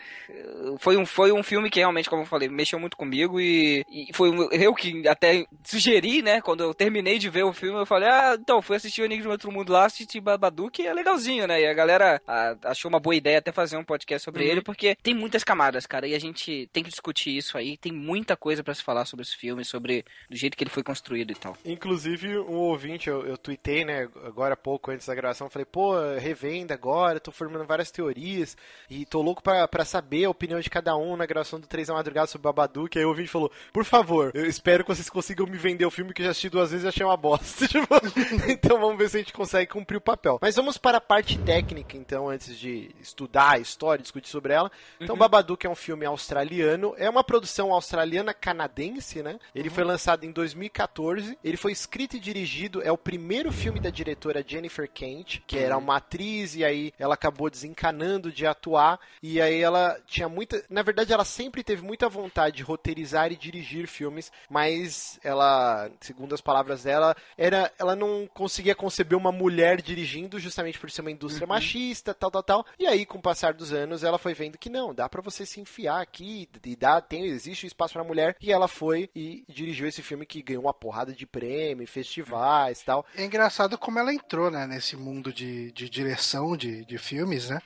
Foi 0.80 0.98
um, 0.98 1.06
foi 1.06 1.32
um 1.32 1.44
filme 1.44 1.70
que 1.70 1.80
realmente, 1.80 2.10
como 2.10 2.24
eu 2.24 2.26
falei, 2.26 2.50
mexeu 2.50 2.80
muito 2.80 2.98
comigo 2.98 3.40
e, 3.40 3.86
e 3.90 4.08
foi 4.14 4.30
um- 4.32 4.50
eu 4.52 4.74
que 4.74 5.08
até 5.08 5.46
sugeri, 5.64 6.22
né? 6.22 6.42
Quando 6.42 6.62
eu 6.64 6.74
terminei 6.74 7.18
de 7.20 7.30
ver 7.30 7.44
o 7.44 7.54
filme, 7.54 7.80
eu 7.80 7.86
falei, 7.86 8.10
ah, 8.10 8.36
então, 8.40 8.62
fui 8.62 8.76
assistir 8.76 9.02
o 9.02 9.06
Enigma 9.06 9.26
de 9.26 9.32
Outro 9.32 9.52
Mundo 9.52 9.72
lá, 9.72 9.86
assisti 9.86 10.20
Babadook 10.20 10.86
é 10.86 10.94
legalzinho, 10.94 11.48
né? 11.48 11.62
E 11.62 11.68
a 11.68 11.74
galera 11.74 12.22
ah, 12.28 12.56
achou 12.66 12.90
uma 12.90 13.00
boa 13.00 13.16
ideia 13.16 13.38
até 13.38 13.52
fazer 13.52 13.78
um 13.78 13.84
podcast 13.84 14.26
sobre 14.26 14.44
Uhum. 14.44 14.50
ele, 14.52 14.62
porque 14.62 14.96
tem 15.02 15.14
muitas 15.14 15.44
camadas, 15.44 15.86
cara, 15.86 16.08
e 16.08 16.16
a 16.16 16.20
gente 16.20 16.68
tem 16.74 16.84
que 16.84 16.90
discutir 16.90 17.38
isso 17.38 17.58
aí. 17.58 17.78
Tem 17.78 17.92
muita 17.92 18.36
coisa 18.36 18.64
pra 18.64 18.74
se 18.74 18.84
falar 18.84 19.06
sobre 19.06 19.24
esse 19.24 19.36
filme, 19.38 19.64
sobre 19.64 20.04
do 20.30 20.36
jeito 20.36 20.58
que 20.58 20.64
ele 20.64 20.72
foi 20.72 20.84
construído 20.84 21.32
e 21.32 21.36
tal. 21.36 21.56
Inclusive, 21.64 22.37
um 22.39 22.56
ouvinte, 22.56 23.10
eu, 23.10 23.26
eu 23.26 23.38
tuitei, 23.38 23.84
né, 23.86 24.08
agora 24.23 24.54
há 24.54 24.58
pouco 24.58 24.91
antes 24.91 25.08
da 25.08 25.15
gravação, 25.15 25.50
falei, 25.50 25.65
pô, 25.65 25.93
revenda 26.17 26.73
agora, 26.73 27.19
tô 27.19 27.32
formando 27.32 27.65
várias 27.65 27.91
teorias 27.91 28.56
e 28.89 29.06
tô 29.06 29.21
louco 29.21 29.41
pra, 29.41 29.67
pra 29.67 29.86
saber 29.86 30.26
a 30.26 30.30
opinião 30.30 30.60
de 30.60 30.69
cada 30.69 30.95
um 30.95 31.15
na 31.15 31.26
gravação 31.26 31.60
do 31.60 31.67
3 31.67 31.88
da 31.88 31.93
Madrugada 31.93 32.28
sobre 32.28 32.43
Babadook. 32.43 32.97
Aí 32.97 33.06
o 33.06 33.10
ouvinte 33.10 33.30
falou, 33.30 33.52
por 33.71 33.86
favor, 33.86 34.32
eu 34.34 34.45
espero 34.45 34.84
que 34.84 34.93
vocês 34.93 35.10
consigam 35.10 35.45
me 35.45 35.58
vender 35.58 35.86
o 35.86 35.91
filme 35.91 36.13
que 36.13 36.21
eu 36.21 36.26
já 36.26 36.32
assisti 36.32 36.50
duas 36.50 36.71
vezes 36.71 36.86
e 36.86 36.88
achei 36.88 37.06
uma 37.06 37.17
bosta. 37.17 37.67
Tipo, 37.78 37.95
então 38.50 38.80
vamos 38.80 38.97
ver 38.97 39.10
se 39.10 39.17
a 39.17 39.19
gente 39.19 39.34
consegue 39.34 39.71
cumprir 39.71 39.97
o 39.97 40.02
papel. 40.02 40.39
Mas 40.41 40.56
vamos 40.56 40.78
para 40.78 40.97
a 40.97 41.02
parte 41.02 41.38
técnica, 41.39 41.97
então, 41.97 42.30
antes 42.30 42.58
de 42.58 42.89
estudar 43.02 43.52
a 43.52 43.60
história, 43.60 44.02
discutir 44.02 44.30
sobre 44.30 44.54
ela. 44.54 44.71
Então, 45.00 45.17
Babadook 45.17 45.65
é 45.65 45.69
um 45.69 45.76
filme 45.76 46.06
australiano, 46.06 46.93
é 46.97 47.10
uma 47.10 47.23
produção 47.23 47.73
australiana-canadense, 47.73 49.21
né? 49.21 49.38
Ele 49.54 49.69
foi 49.69 49.84
lançado 49.84 50.23
em 50.23 50.32
2014, 50.32 51.38
ele 51.43 51.58
foi 51.58 51.71
escrito 51.71 52.15
e 52.15 52.19
dirigido, 52.28 52.82
é 52.84 52.92
o 52.92 52.98
primeiro 52.98 53.54
filme 53.54 53.80
da 53.80 53.90
diretora 53.90 54.44
Jennifer 54.46 54.90
Kent, 54.92 55.40
que 55.48 55.58
era 55.58 55.78
uma 55.78 55.96
atriz 55.96 56.56
e 56.56 56.66
aí 56.66 56.92
ela 57.00 57.13
acabou 57.13 57.50
desencanando 57.50 58.34
de 58.34 58.46
atuar 58.46 59.00
e 59.24 59.40
aí 59.40 59.62
ela 59.62 59.98
tinha 60.06 60.28
muita, 60.28 60.62
na 60.70 60.82
verdade 60.82 61.13
ela 61.13 61.24
sempre 61.24 61.63
teve 61.63 61.82
muita 61.82 62.10
vontade 62.10 62.58
de 62.58 62.63
roteirizar 62.63 63.32
e 63.32 63.38
dirigir 63.38 63.88
filmes, 63.88 64.30
mas 64.50 65.18
ela, 65.24 65.90
segundo 66.02 66.36
as 66.36 66.42
palavras 66.42 66.84
dela, 66.84 67.16
era 67.38 67.72
ela 67.80 67.96
não 67.96 68.28
conseguia 68.34 68.76
conceber 68.76 69.18
uma 69.18 69.32
mulher 69.32 69.82
dirigindo 69.82 70.38
justamente 70.38 70.78
por 70.78 70.92
ser 70.92 71.02
uma 71.02 71.12
indústria 71.12 71.48
machista, 71.48 72.13
tal, 72.13 72.30
tal, 72.30 72.44
tal. 72.44 72.66
E 72.78 72.86
aí 72.86 73.06
com 73.06 73.20
o 73.20 73.22
passar 73.22 73.54
dos 73.54 73.72
anos 73.72 74.04
ela 74.04 74.18
foi 74.18 74.34
vendo 74.34 74.58
que 74.58 74.70
não, 74.70 74.94
dá 74.94 75.08
pra 75.08 75.22
você 75.22 75.46
se 75.46 75.62
enfiar 75.62 76.02
aqui 76.02 76.50
e 76.66 76.76
dá, 76.76 77.00
tem 77.00 77.26
existe 77.26 77.66
espaço 77.66 77.94
pra 77.94 78.04
mulher 78.04 78.36
e 78.42 78.52
ela 78.52 78.68
foi 78.68 79.10
e 79.16 79.46
dirigiu 79.48 79.88
esse 79.88 80.02
filme 80.02 80.26
que 80.26 80.42
ganhou 80.42 80.63
uma 80.63 80.74
porrada 80.74 81.13
de 81.13 81.26
prêmio, 81.26 81.86
festivais, 82.08 82.82
tal. 82.84 83.06
É 83.15 83.26
engraçado 83.26 83.78
como 83.78 84.00
ela 84.00 84.13
entrou, 84.13 84.50
né, 84.50 84.65
nesse 84.65 84.96
mundo 84.96 85.32
de, 85.34 85.72
de 85.74 85.89
direção 85.89 86.56
de, 86.56 86.86
de 86.86 86.98
filmes, 86.98 87.50
né? 87.50 87.62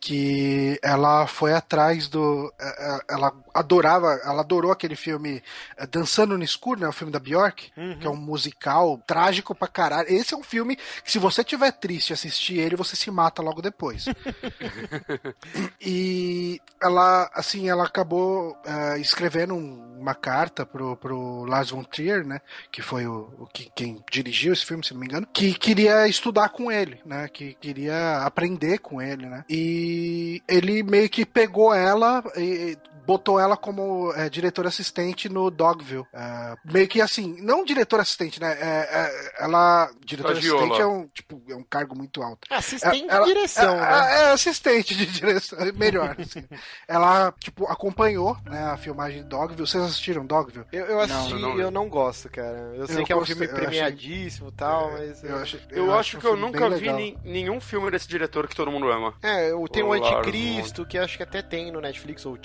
Que 0.00 0.78
ela 0.82 1.26
foi 1.26 1.52
atrás 1.52 2.08
do. 2.08 2.52
é, 2.58 2.94
é, 2.96 3.00
Ela 3.10 3.32
adorava, 3.52 4.12
ela 4.24 4.40
adorou 4.40 4.70
aquele 4.72 4.96
filme 4.96 5.42
é, 5.76 5.86
Dançando 5.86 6.38
no 6.38 6.44
Escuro, 6.44 6.80
né? 6.80 6.88
O 6.88 6.92
filme 6.92 7.12
da 7.12 7.18
Bjork, 7.18 7.70
que 8.00 8.06
é 8.06 8.10
um 8.10 8.16
musical 8.16 8.98
trágico 9.06 9.54
pra 9.54 9.68
caralho. 9.68 10.08
Esse 10.08 10.34
é 10.34 10.36
um 10.36 10.42
filme 10.42 10.76
que, 10.76 11.10
se 11.12 11.18
você 11.18 11.42
tiver 11.44 11.72
triste 11.72 12.10
e 12.10 12.12
assistir 12.14 12.58
ele, 12.58 12.76
você 12.76 12.94
se 12.96 13.10
mata 13.10 13.42
logo 13.42 13.60
depois. 13.60 14.06
e 15.80 16.60
ela, 16.80 17.30
assim, 17.34 17.68
ela 17.68 17.84
acabou 17.84 18.56
é, 18.64 18.98
escrevendo 18.98 19.54
um- 19.54 19.90
uma 20.02 20.14
carta 20.16 20.66
pro, 20.66 20.96
pro 20.96 21.44
Lars 21.44 21.70
von 21.70 21.84
Trier, 21.84 22.26
né? 22.26 22.40
Que 22.72 22.82
foi 22.82 23.06
o, 23.06 23.32
o 23.38 23.46
que, 23.46 23.70
quem 23.74 24.02
dirigiu 24.10 24.52
esse 24.52 24.64
filme, 24.64 24.84
se 24.84 24.92
não 24.92 25.00
me 25.00 25.06
engano, 25.06 25.26
que 25.32 25.54
queria 25.54 26.06
estudar 26.06 26.50
com 26.50 26.70
ele, 26.70 27.00
né? 27.04 27.28
Que 27.28 27.54
queria 27.54 28.18
aprender 28.18 28.78
com 28.78 29.00
ele, 29.00 29.26
né? 29.26 29.44
E 29.48 30.42
ele 30.48 30.82
meio 30.82 31.08
que 31.08 31.24
pegou 31.24 31.74
ela 31.74 32.22
e 32.36 32.76
botou 33.06 33.38
ela 33.38 33.56
como 33.56 34.12
é, 34.14 34.28
diretora 34.28 34.68
assistente 34.68 35.28
no 35.28 35.50
Dogville. 35.50 36.06
É, 36.12 36.54
meio 36.64 36.88
que 36.88 37.00
assim, 37.00 37.36
não 37.42 37.64
diretora 37.64 38.02
assistente, 38.02 38.40
né? 38.40 38.52
É, 38.60 38.88
é, 38.90 39.44
ela. 39.44 39.90
Diretora 40.04 40.38
assistente 40.38 40.80
é 40.80 40.86
um, 40.86 41.06
tipo, 41.08 41.42
é 41.48 41.54
um 41.54 41.62
cargo 41.62 41.96
muito 41.96 42.22
alto. 42.22 42.46
Assistente 42.50 43.06
Ela- 43.08 43.26
de 43.26 43.34
direção, 43.34 43.74
é, 43.76 43.80
né? 43.80 44.14
é, 44.16 44.20
é 44.28 44.32
assistente 44.32 44.94
de 44.94 45.06
direção, 45.06 45.58
é 45.58 45.72
melhor. 45.72 46.16
assim. 46.18 46.44
Ela, 46.88 47.32
tipo, 47.38 47.66
acompanhou 47.66 48.36
né, 48.44 48.62
a 48.64 48.76
filmagem 48.76 49.22
de 49.22 49.28
Dogville. 49.28 49.66
Vocês 49.66 49.82
assistiram 49.84 50.24
Dogville? 50.26 50.64
Eu, 50.72 50.86
eu 50.86 51.00
assisti 51.00 51.32
Não, 51.34 51.38
e 51.38 51.42
não, 51.42 51.58
eu 51.60 51.70
não. 51.70 51.88
gosto, 51.88 52.28
cara. 52.30 52.72
Eu 52.76 52.86
sei 52.86 53.00
Eu 53.00 53.04
que 53.04 53.12
é 53.12 53.16
um 53.16 53.24
filme 53.24 53.46
premiadíssimo 53.48 54.48
e 54.48 54.52
tal, 54.52 54.92
mas. 54.92 55.22
Eu, 55.22 55.36
acho, 55.36 55.60
Eu, 55.70 55.94
acho 55.94 56.18
que 56.18 56.26
um 56.26 56.30
eu 56.30 56.36
nunca 56.36 56.68
vi 56.70 56.92
nem- 56.92 57.18
nenhum 57.24 57.60
filme 57.60 57.90
desse 57.90 58.08
diretor 58.08 58.46
que 58.48 58.54
todo 58.56 58.70
mundo 58.70 58.90
ama. 58.90 59.14
É, 59.22 59.50
tenho 59.70 59.88
o 59.88 59.92
Anticristo, 59.92 60.86
que 60.86 60.96
acho 60.98 61.16
que 61.16 61.22
até 61.22 61.42
tem 61.42 61.70
no 61.72 61.80
Netflix, 61.80 62.24
ou 62.26 62.36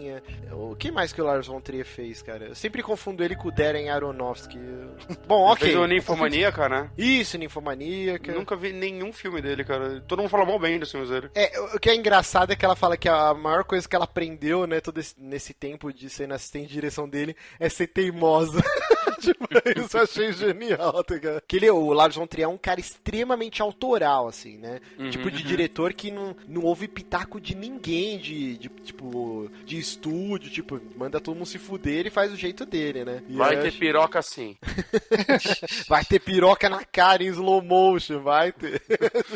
tinha. 0.00 0.22
O 0.52 0.74
que 0.74 0.90
mais 0.90 1.12
que 1.12 1.20
o 1.20 1.24
Lars 1.24 1.46
von 1.46 1.60
Trier 1.60 1.84
fez, 1.84 2.22
cara? 2.22 2.46
Eu 2.46 2.54
sempre 2.54 2.82
confundo 2.82 3.22
ele 3.22 3.36
com 3.36 3.48
o 3.48 3.52
Darren 3.52 3.90
Aronofsky. 3.90 4.58
Bom, 5.26 5.44
ok. 5.52 5.68
Fez 5.68 5.76
o 5.78 5.86
Ninfomaníaca, 5.86 6.68
né? 6.68 6.90
Isso, 6.96 7.36
Ninfomaníaca. 7.38 8.32
Nunca 8.32 8.56
vi 8.56 8.72
nenhum 8.72 9.12
filme 9.12 9.40
dele, 9.42 9.64
cara. 9.64 10.00
Todo 10.06 10.20
mundo 10.20 10.30
fala 10.30 10.44
mal 10.44 10.58
bem 10.58 10.78
dos 10.78 10.90
filmes 10.90 11.10
dele. 11.10 11.30
É, 11.34 11.58
o 11.74 11.78
que 11.78 11.90
é 11.90 11.94
engraçado 11.94 12.52
é 12.52 12.56
que 12.56 12.64
ela 12.64 12.76
fala 12.76 12.96
que 12.96 13.08
a 13.08 13.34
maior 13.34 13.64
coisa 13.64 13.88
que 13.88 13.94
ela 13.94 14.04
aprendeu, 14.04 14.66
né, 14.66 14.80
todo 14.80 14.98
esse- 14.98 15.14
nesse 15.18 15.52
tempo 15.54 15.92
de 15.92 16.08
ser 16.08 16.26
na 16.26 16.36
assistente 16.36 16.68
de 16.68 16.74
direção 16.74 17.08
dele, 17.08 17.36
é 17.58 17.68
ser 17.68 17.86
teimosa. 17.88 18.60
isso 19.76 19.96
eu 19.96 20.02
achei 20.02 20.32
genial, 20.32 21.04
tá 21.04 21.14
ligado? 21.14 21.42
Que 21.46 21.56
ele, 21.56 21.70
o 21.70 21.92
Lars 21.92 22.16
von 22.16 22.26
Trier 22.26 22.46
é 22.46 22.48
um 22.48 22.58
cara 22.58 22.80
extremamente 22.80 23.62
autoral, 23.62 24.28
assim, 24.28 24.58
né? 24.58 24.80
Uhum, 24.98 25.10
tipo 25.10 25.30
de 25.30 25.42
uhum. 25.42 25.48
diretor 25.48 25.92
que 25.92 26.10
não, 26.10 26.36
não 26.48 26.62
ouve 26.62 26.88
pitaco 26.88 27.40
de 27.40 27.54
ninguém, 27.54 28.18
de, 28.18 28.56
de, 28.56 28.68
tipo, 28.68 29.50
de 29.64 29.78
estúdio, 29.78 30.50
tipo, 30.50 30.80
manda 30.96 31.20
todo 31.20 31.36
mundo 31.36 31.46
se 31.46 31.58
fuder, 31.58 31.98
ele 31.98 32.10
faz 32.10 32.32
o 32.32 32.36
jeito 32.36 32.64
dele, 32.64 33.04
né? 33.04 33.22
E 33.28 33.36
Vai 33.36 33.60
ter 33.60 33.68
acho- 33.68 33.78
piroca 33.78 34.22
sim. 34.22 34.56
vai 35.88 36.04
ter 36.04 36.20
piroca 36.20 36.68
na 36.68 36.84
cara 36.84 37.22
em 37.22 37.28
slow 37.28 37.62
motion, 37.62 38.22
vai 38.22 38.52
ter. 38.52 38.82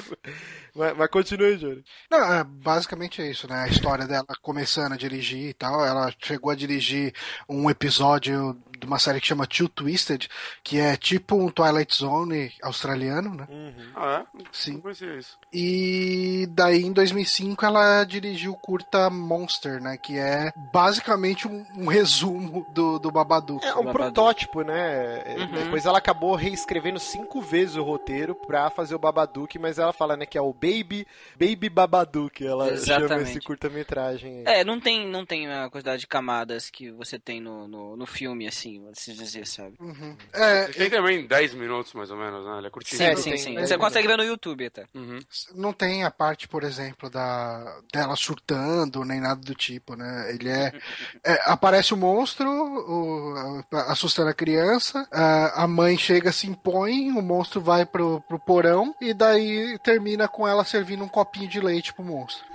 mas, 0.75 0.97
mas 0.97 1.11
continue, 1.11 1.57
Johnny. 1.57 1.85
Não, 2.11 2.35
é, 2.35 2.44
basicamente 2.44 3.23
é 3.23 3.31
isso, 3.31 3.49
né? 3.49 3.62
A 3.62 3.68
história 3.68 4.07
dela 4.07 4.27
começando 4.42 4.92
a 4.92 4.97
dirigir 4.97 5.49
e 5.51 5.55
tal. 5.55 5.85
Ela 5.85 6.12
chegou 6.18 6.51
a 6.51 6.55
dirigir 6.55 7.12
um 7.49 7.68
episódio 7.70 8.57
de 8.79 8.87
uma 8.87 8.99
série 8.99 9.20
que 9.20 9.27
chama 9.27 9.47
Too 9.47 9.68
Twisted, 9.75 10.29
que 10.63 10.79
é 10.79 10.97
tipo 10.97 11.37
um 11.37 11.49
Twilight 11.51 11.95
Zone 11.97 12.53
australiano, 12.63 13.35
né? 13.35 13.47
Ah, 13.95 14.25
é? 14.35 14.39
Não 14.39 14.45
Sim. 14.53 14.81
conhecia 14.81 15.15
isso. 15.17 15.39
E 15.53 16.47
daí 16.51 16.83
em 16.85 16.93
2005 16.93 17.65
ela 17.65 18.05
dirigiu 18.05 18.53
o 18.53 18.57
curta 18.59 19.09
Monster, 19.11 19.81
né? 19.83 19.97
Que 19.97 20.19
é 20.19 20.53
basicamente 20.73 21.47
um, 21.49 21.65
um 21.77 21.87
resumo 21.87 22.67
do, 22.75 22.99
do 22.99 23.11
Babadook. 23.11 23.65
É 23.65 23.73
um 23.73 23.85
Babadook. 23.85 23.93
protótipo, 23.99 24.63
né? 24.63 25.23
É, 25.25 25.35
Uhum. 25.45 25.65
Depois 25.65 25.85
ela 25.85 25.99
acabou 25.99 26.35
reescrevendo 26.35 26.99
cinco 26.99 27.41
vezes 27.41 27.77
o 27.77 27.83
roteiro 27.83 28.35
pra 28.35 28.71
fazer 28.71 28.95
o 28.95 28.99
Babadook, 28.99 29.59
mas 29.59 29.79
ela 29.79 29.93
fala, 29.93 30.17
né, 30.17 30.25
que 30.27 30.39
é 30.39 30.41
o 30.41 30.53
Baby, 30.53 31.07
Baby 31.39 31.69
Babadook, 31.69 32.45
ela 32.47 32.65
chama 32.67 32.75
Exatamente. 32.77 33.31
esse 33.31 33.41
curta-metragem. 33.41 34.45
aí. 34.47 34.61
É, 34.61 34.65
não 34.65 34.79
tem, 34.81 35.07
não 35.09 35.25
tem 35.27 35.47
a 35.51 35.69
quantidade 35.71 36.01
de 36.01 36.07
camadas 36.07 36.71
que 36.71 36.91
você 36.93 37.19
tem 37.19 37.41
no, 37.41 37.67
no, 37.67 37.97
no 37.97 38.07
filme, 38.07 38.47
assim, 38.47 38.83
se 38.95 39.13
dizer, 39.13 39.47
sabe? 39.47 39.63
Uhum. 39.81 40.16
É, 40.33 40.64
Tem 40.68 40.90
também 40.90 41.27
10 41.27 41.55
minutos, 41.55 41.92
mais 41.94 42.11
ou 42.11 42.16
menos, 42.16 42.44
né? 42.44 42.59
Ele 42.59 42.66
é 42.66 42.70
curtinho. 42.70 42.98
Sim, 43.16 43.22
Sim, 43.22 43.37
sim, 43.37 43.55
Você 43.61 43.77
consegue 43.79 44.07
ver 44.09 44.16
no 44.16 44.24
YouTube 44.24 44.66
até. 44.66 44.87
Uhum. 44.94 45.18
não 45.55 45.72
tem 45.72 46.05
a 46.05 46.11
parte, 46.11 46.46
por 46.48 46.62
exemplo, 46.64 47.09
da 47.11 47.79
dela 47.92 48.16
surtando, 48.16 49.05
nem 49.05 49.20
nada 49.20 49.40
do 49.40 49.55
tipo, 49.55 49.94
né? 49.96 50.33
Ele 50.35 50.48
é, 50.48 50.72
é, 51.24 51.40
aparece 51.46 51.94
o 51.94 51.96
monstro, 51.96 52.48
o- 52.50 53.64
a- 53.72 53.92
assustando 53.92 54.29
a 54.31 54.35
criança, 54.35 55.07
a, 55.12 55.64
a 55.64 55.66
mãe 55.68 55.96
chega, 55.96 56.33
se 56.33 56.46
impõe, 56.46 57.11
o 57.12 57.22
monstro 57.22 57.61
vai 57.61 57.85
pro, 57.87 58.20
pro 58.29 58.38
porão 58.38 58.94
e 59.00 59.12
daí 59.14 59.79
termina 59.83 60.29
com 60.29 60.46
ela 60.46 60.64
servindo 60.64 61.05
um 61.05 61.09
copinho 61.09 61.48
de 61.48 61.61
leite 61.61 61.92
pro 61.94 62.05
monstro. 62.05 62.44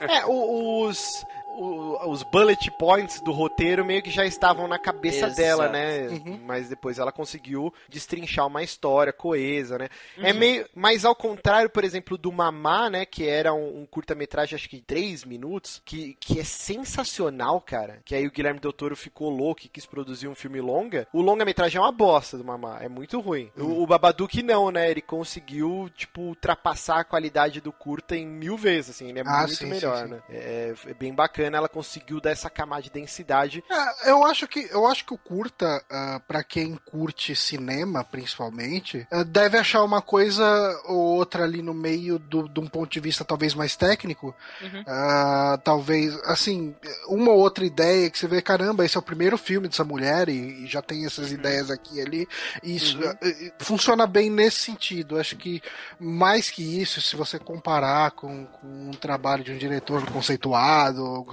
É, 0.00 0.24
o- 0.26 0.86
os, 0.88 1.24
o- 1.56 2.10
os 2.10 2.22
bullet 2.22 2.70
points 2.78 3.20
do 3.20 3.32
roteiro 3.32 3.84
meio 3.84 4.02
que 4.02 4.10
já 4.10 4.24
estavam 4.26 4.66
na 4.68 4.78
cabeça 4.78 5.26
Exato. 5.26 5.36
dela, 5.36 5.68
né? 5.68 6.08
Uhum. 6.08 6.40
Mas 6.44 6.68
depois 6.68 6.98
ela 6.98 7.12
conseguiu 7.12 7.72
destrinchar 7.88 8.46
uma 8.46 8.62
história 8.62 9.12
coesa, 9.12 9.78
né? 9.78 9.88
É 10.18 10.32
Uhum. 10.32 10.38
meio. 10.38 10.66
Mas 10.74 11.04
ao 11.04 11.14
contrário, 11.14 11.70
por 11.70 11.84
exemplo, 11.84 12.18
do 12.18 12.30
Mamá, 12.32 12.88
né? 12.90 13.04
Que 13.06 13.28
era 13.28 13.52
um, 13.54 13.82
um 13.82 13.86
curta-metragem, 13.86 14.56
acho 14.56 14.68
que 14.68 14.76
de 14.76 14.82
3 14.82 15.24
minutos, 15.24 15.80
que, 15.84 16.16
que 16.20 16.40
é 16.40 16.44
sensacional, 16.44 17.60
cara. 17.60 18.00
Que 18.04 18.14
aí 18.14 18.26
o 18.26 18.30
Guilherme 18.30 18.60
Del 18.60 18.72
Toro 18.72 18.96
ficou 18.96 19.30
louco 19.30 19.62
e 19.64 19.68
quis 19.68 19.86
produzir 19.86 20.28
um 20.28 20.34
filme 20.34 20.60
longa. 20.60 21.06
O 21.12 21.20
longa-metragem 21.22 21.78
é 21.78 21.80
uma 21.80 21.92
bosta 21.92 22.36
do 22.36 22.44
Mamá, 22.44 22.78
é 22.80 22.88
muito 22.88 23.20
ruim. 23.20 23.50
O, 23.56 23.82
o 23.82 23.86
Babadook 23.86 24.42
não, 24.42 24.70
né? 24.70 24.90
Ele 24.90 25.00
conseguiu, 25.02 25.90
tipo, 25.96 26.20
ultrapassar 26.22 27.00
a 27.00 27.04
qualidade 27.04 27.60
do 27.60 27.72
curta 27.72 28.16
em 28.16 28.26
mil 28.26 28.56
vezes, 28.56 28.90
assim. 28.90 29.08
Ele 29.08 29.20
é 29.20 29.22
Ah, 29.26 29.38
muito 29.40 29.54
sim, 29.54 29.66
melhor, 29.66 29.96
sim, 29.98 30.04
sim. 30.04 30.10
né? 30.10 30.22
É, 30.30 30.74
é 30.88 30.94
bem 30.94 31.12
bacana, 31.14 31.43
ela 31.52 31.68
conseguiu 31.68 32.20
dar 32.20 32.30
essa 32.30 32.48
camada 32.48 32.82
de 32.82 32.90
densidade. 32.90 33.62
É, 33.70 34.10
eu 34.10 34.24
acho 34.24 34.46
que 34.48 34.68
eu 34.70 34.86
acho 34.86 35.04
que 35.04 35.12
o 35.14 35.18
curta, 35.18 35.84
ah, 35.90 36.20
pra 36.26 36.42
quem 36.42 36.76
curte 36.84 37.34
cinema, 37.36 38.02
principalmente, 38.04 39.06
ah, 39.10 39.22
deve 39.22 39.58
achar 39.58 39.82
uma 39.84 40.00
coisa 40.02 40.44
ou 40.86 40.96
outra 40.96 41.44
ali 41.44 41.62
no 41.62 41.74
meio 41.74 42.18
do, 42.18 42.48
de 42.48 42.60
um 42.60 42.66
ponto 42.66 42.90
de 42.90 43.00
vista 43.00 43.24
talvez 43.24 43.54
mais 43.54 43.76
técnico. 43.76 44.34
Uhum. 44.62 44.84
Ah, 44.86 45.58
talvez, 45.62 46.14
assim, 46.24 46.74
uma 47.08 47.30
ou 47.32 47.38
outra 47.38 47.64
ideia 47.64 48.08
que 48.10 48.18
você 48.18 48.26
vê, 48.26 48.40
caramba, 48.40 48.84
esse 48.84 48.96
é 48.96 49.00
o 49.00 49.02
primeiro 49.02 49.36
filme 49.36 49.68
dessa 49.68 49.84
mulher 49.84 50.28
e, 50.28 50.64
e 50.64 50.66
já 50.66 50.80
tem 50.82 51.04
essas 51.06 51.32
ideias 51.32 51.70
aqui 51.70 51.96
e 51.96 52.00
ali. 52.00 52.28
E 52.62 52.76
Isso 52.76 52.98
Uhum. 52.98 53.14
eh, 53.22 53.52
funciona 53.58 54.06
bem 54.06 54.30
nesse 54.30 54.58
sentido. 54.58 55.18
Acho 55.18 55.36
que 55.36 55.62
mais 55.98 56.50
que 56.50 56.62
isso, 56.80 57.00
se 57.00 57.16
você 57.16 57.38
comparar 57.38 58.10
com, 58.12 58.46
com 58.46 58.66
um 58.66 58.90
trabalho 58.92 59.42
de 59.44 59.52
um 59.52 59.58
diretor 59.58 60.04
conceituado, 60.10 61.24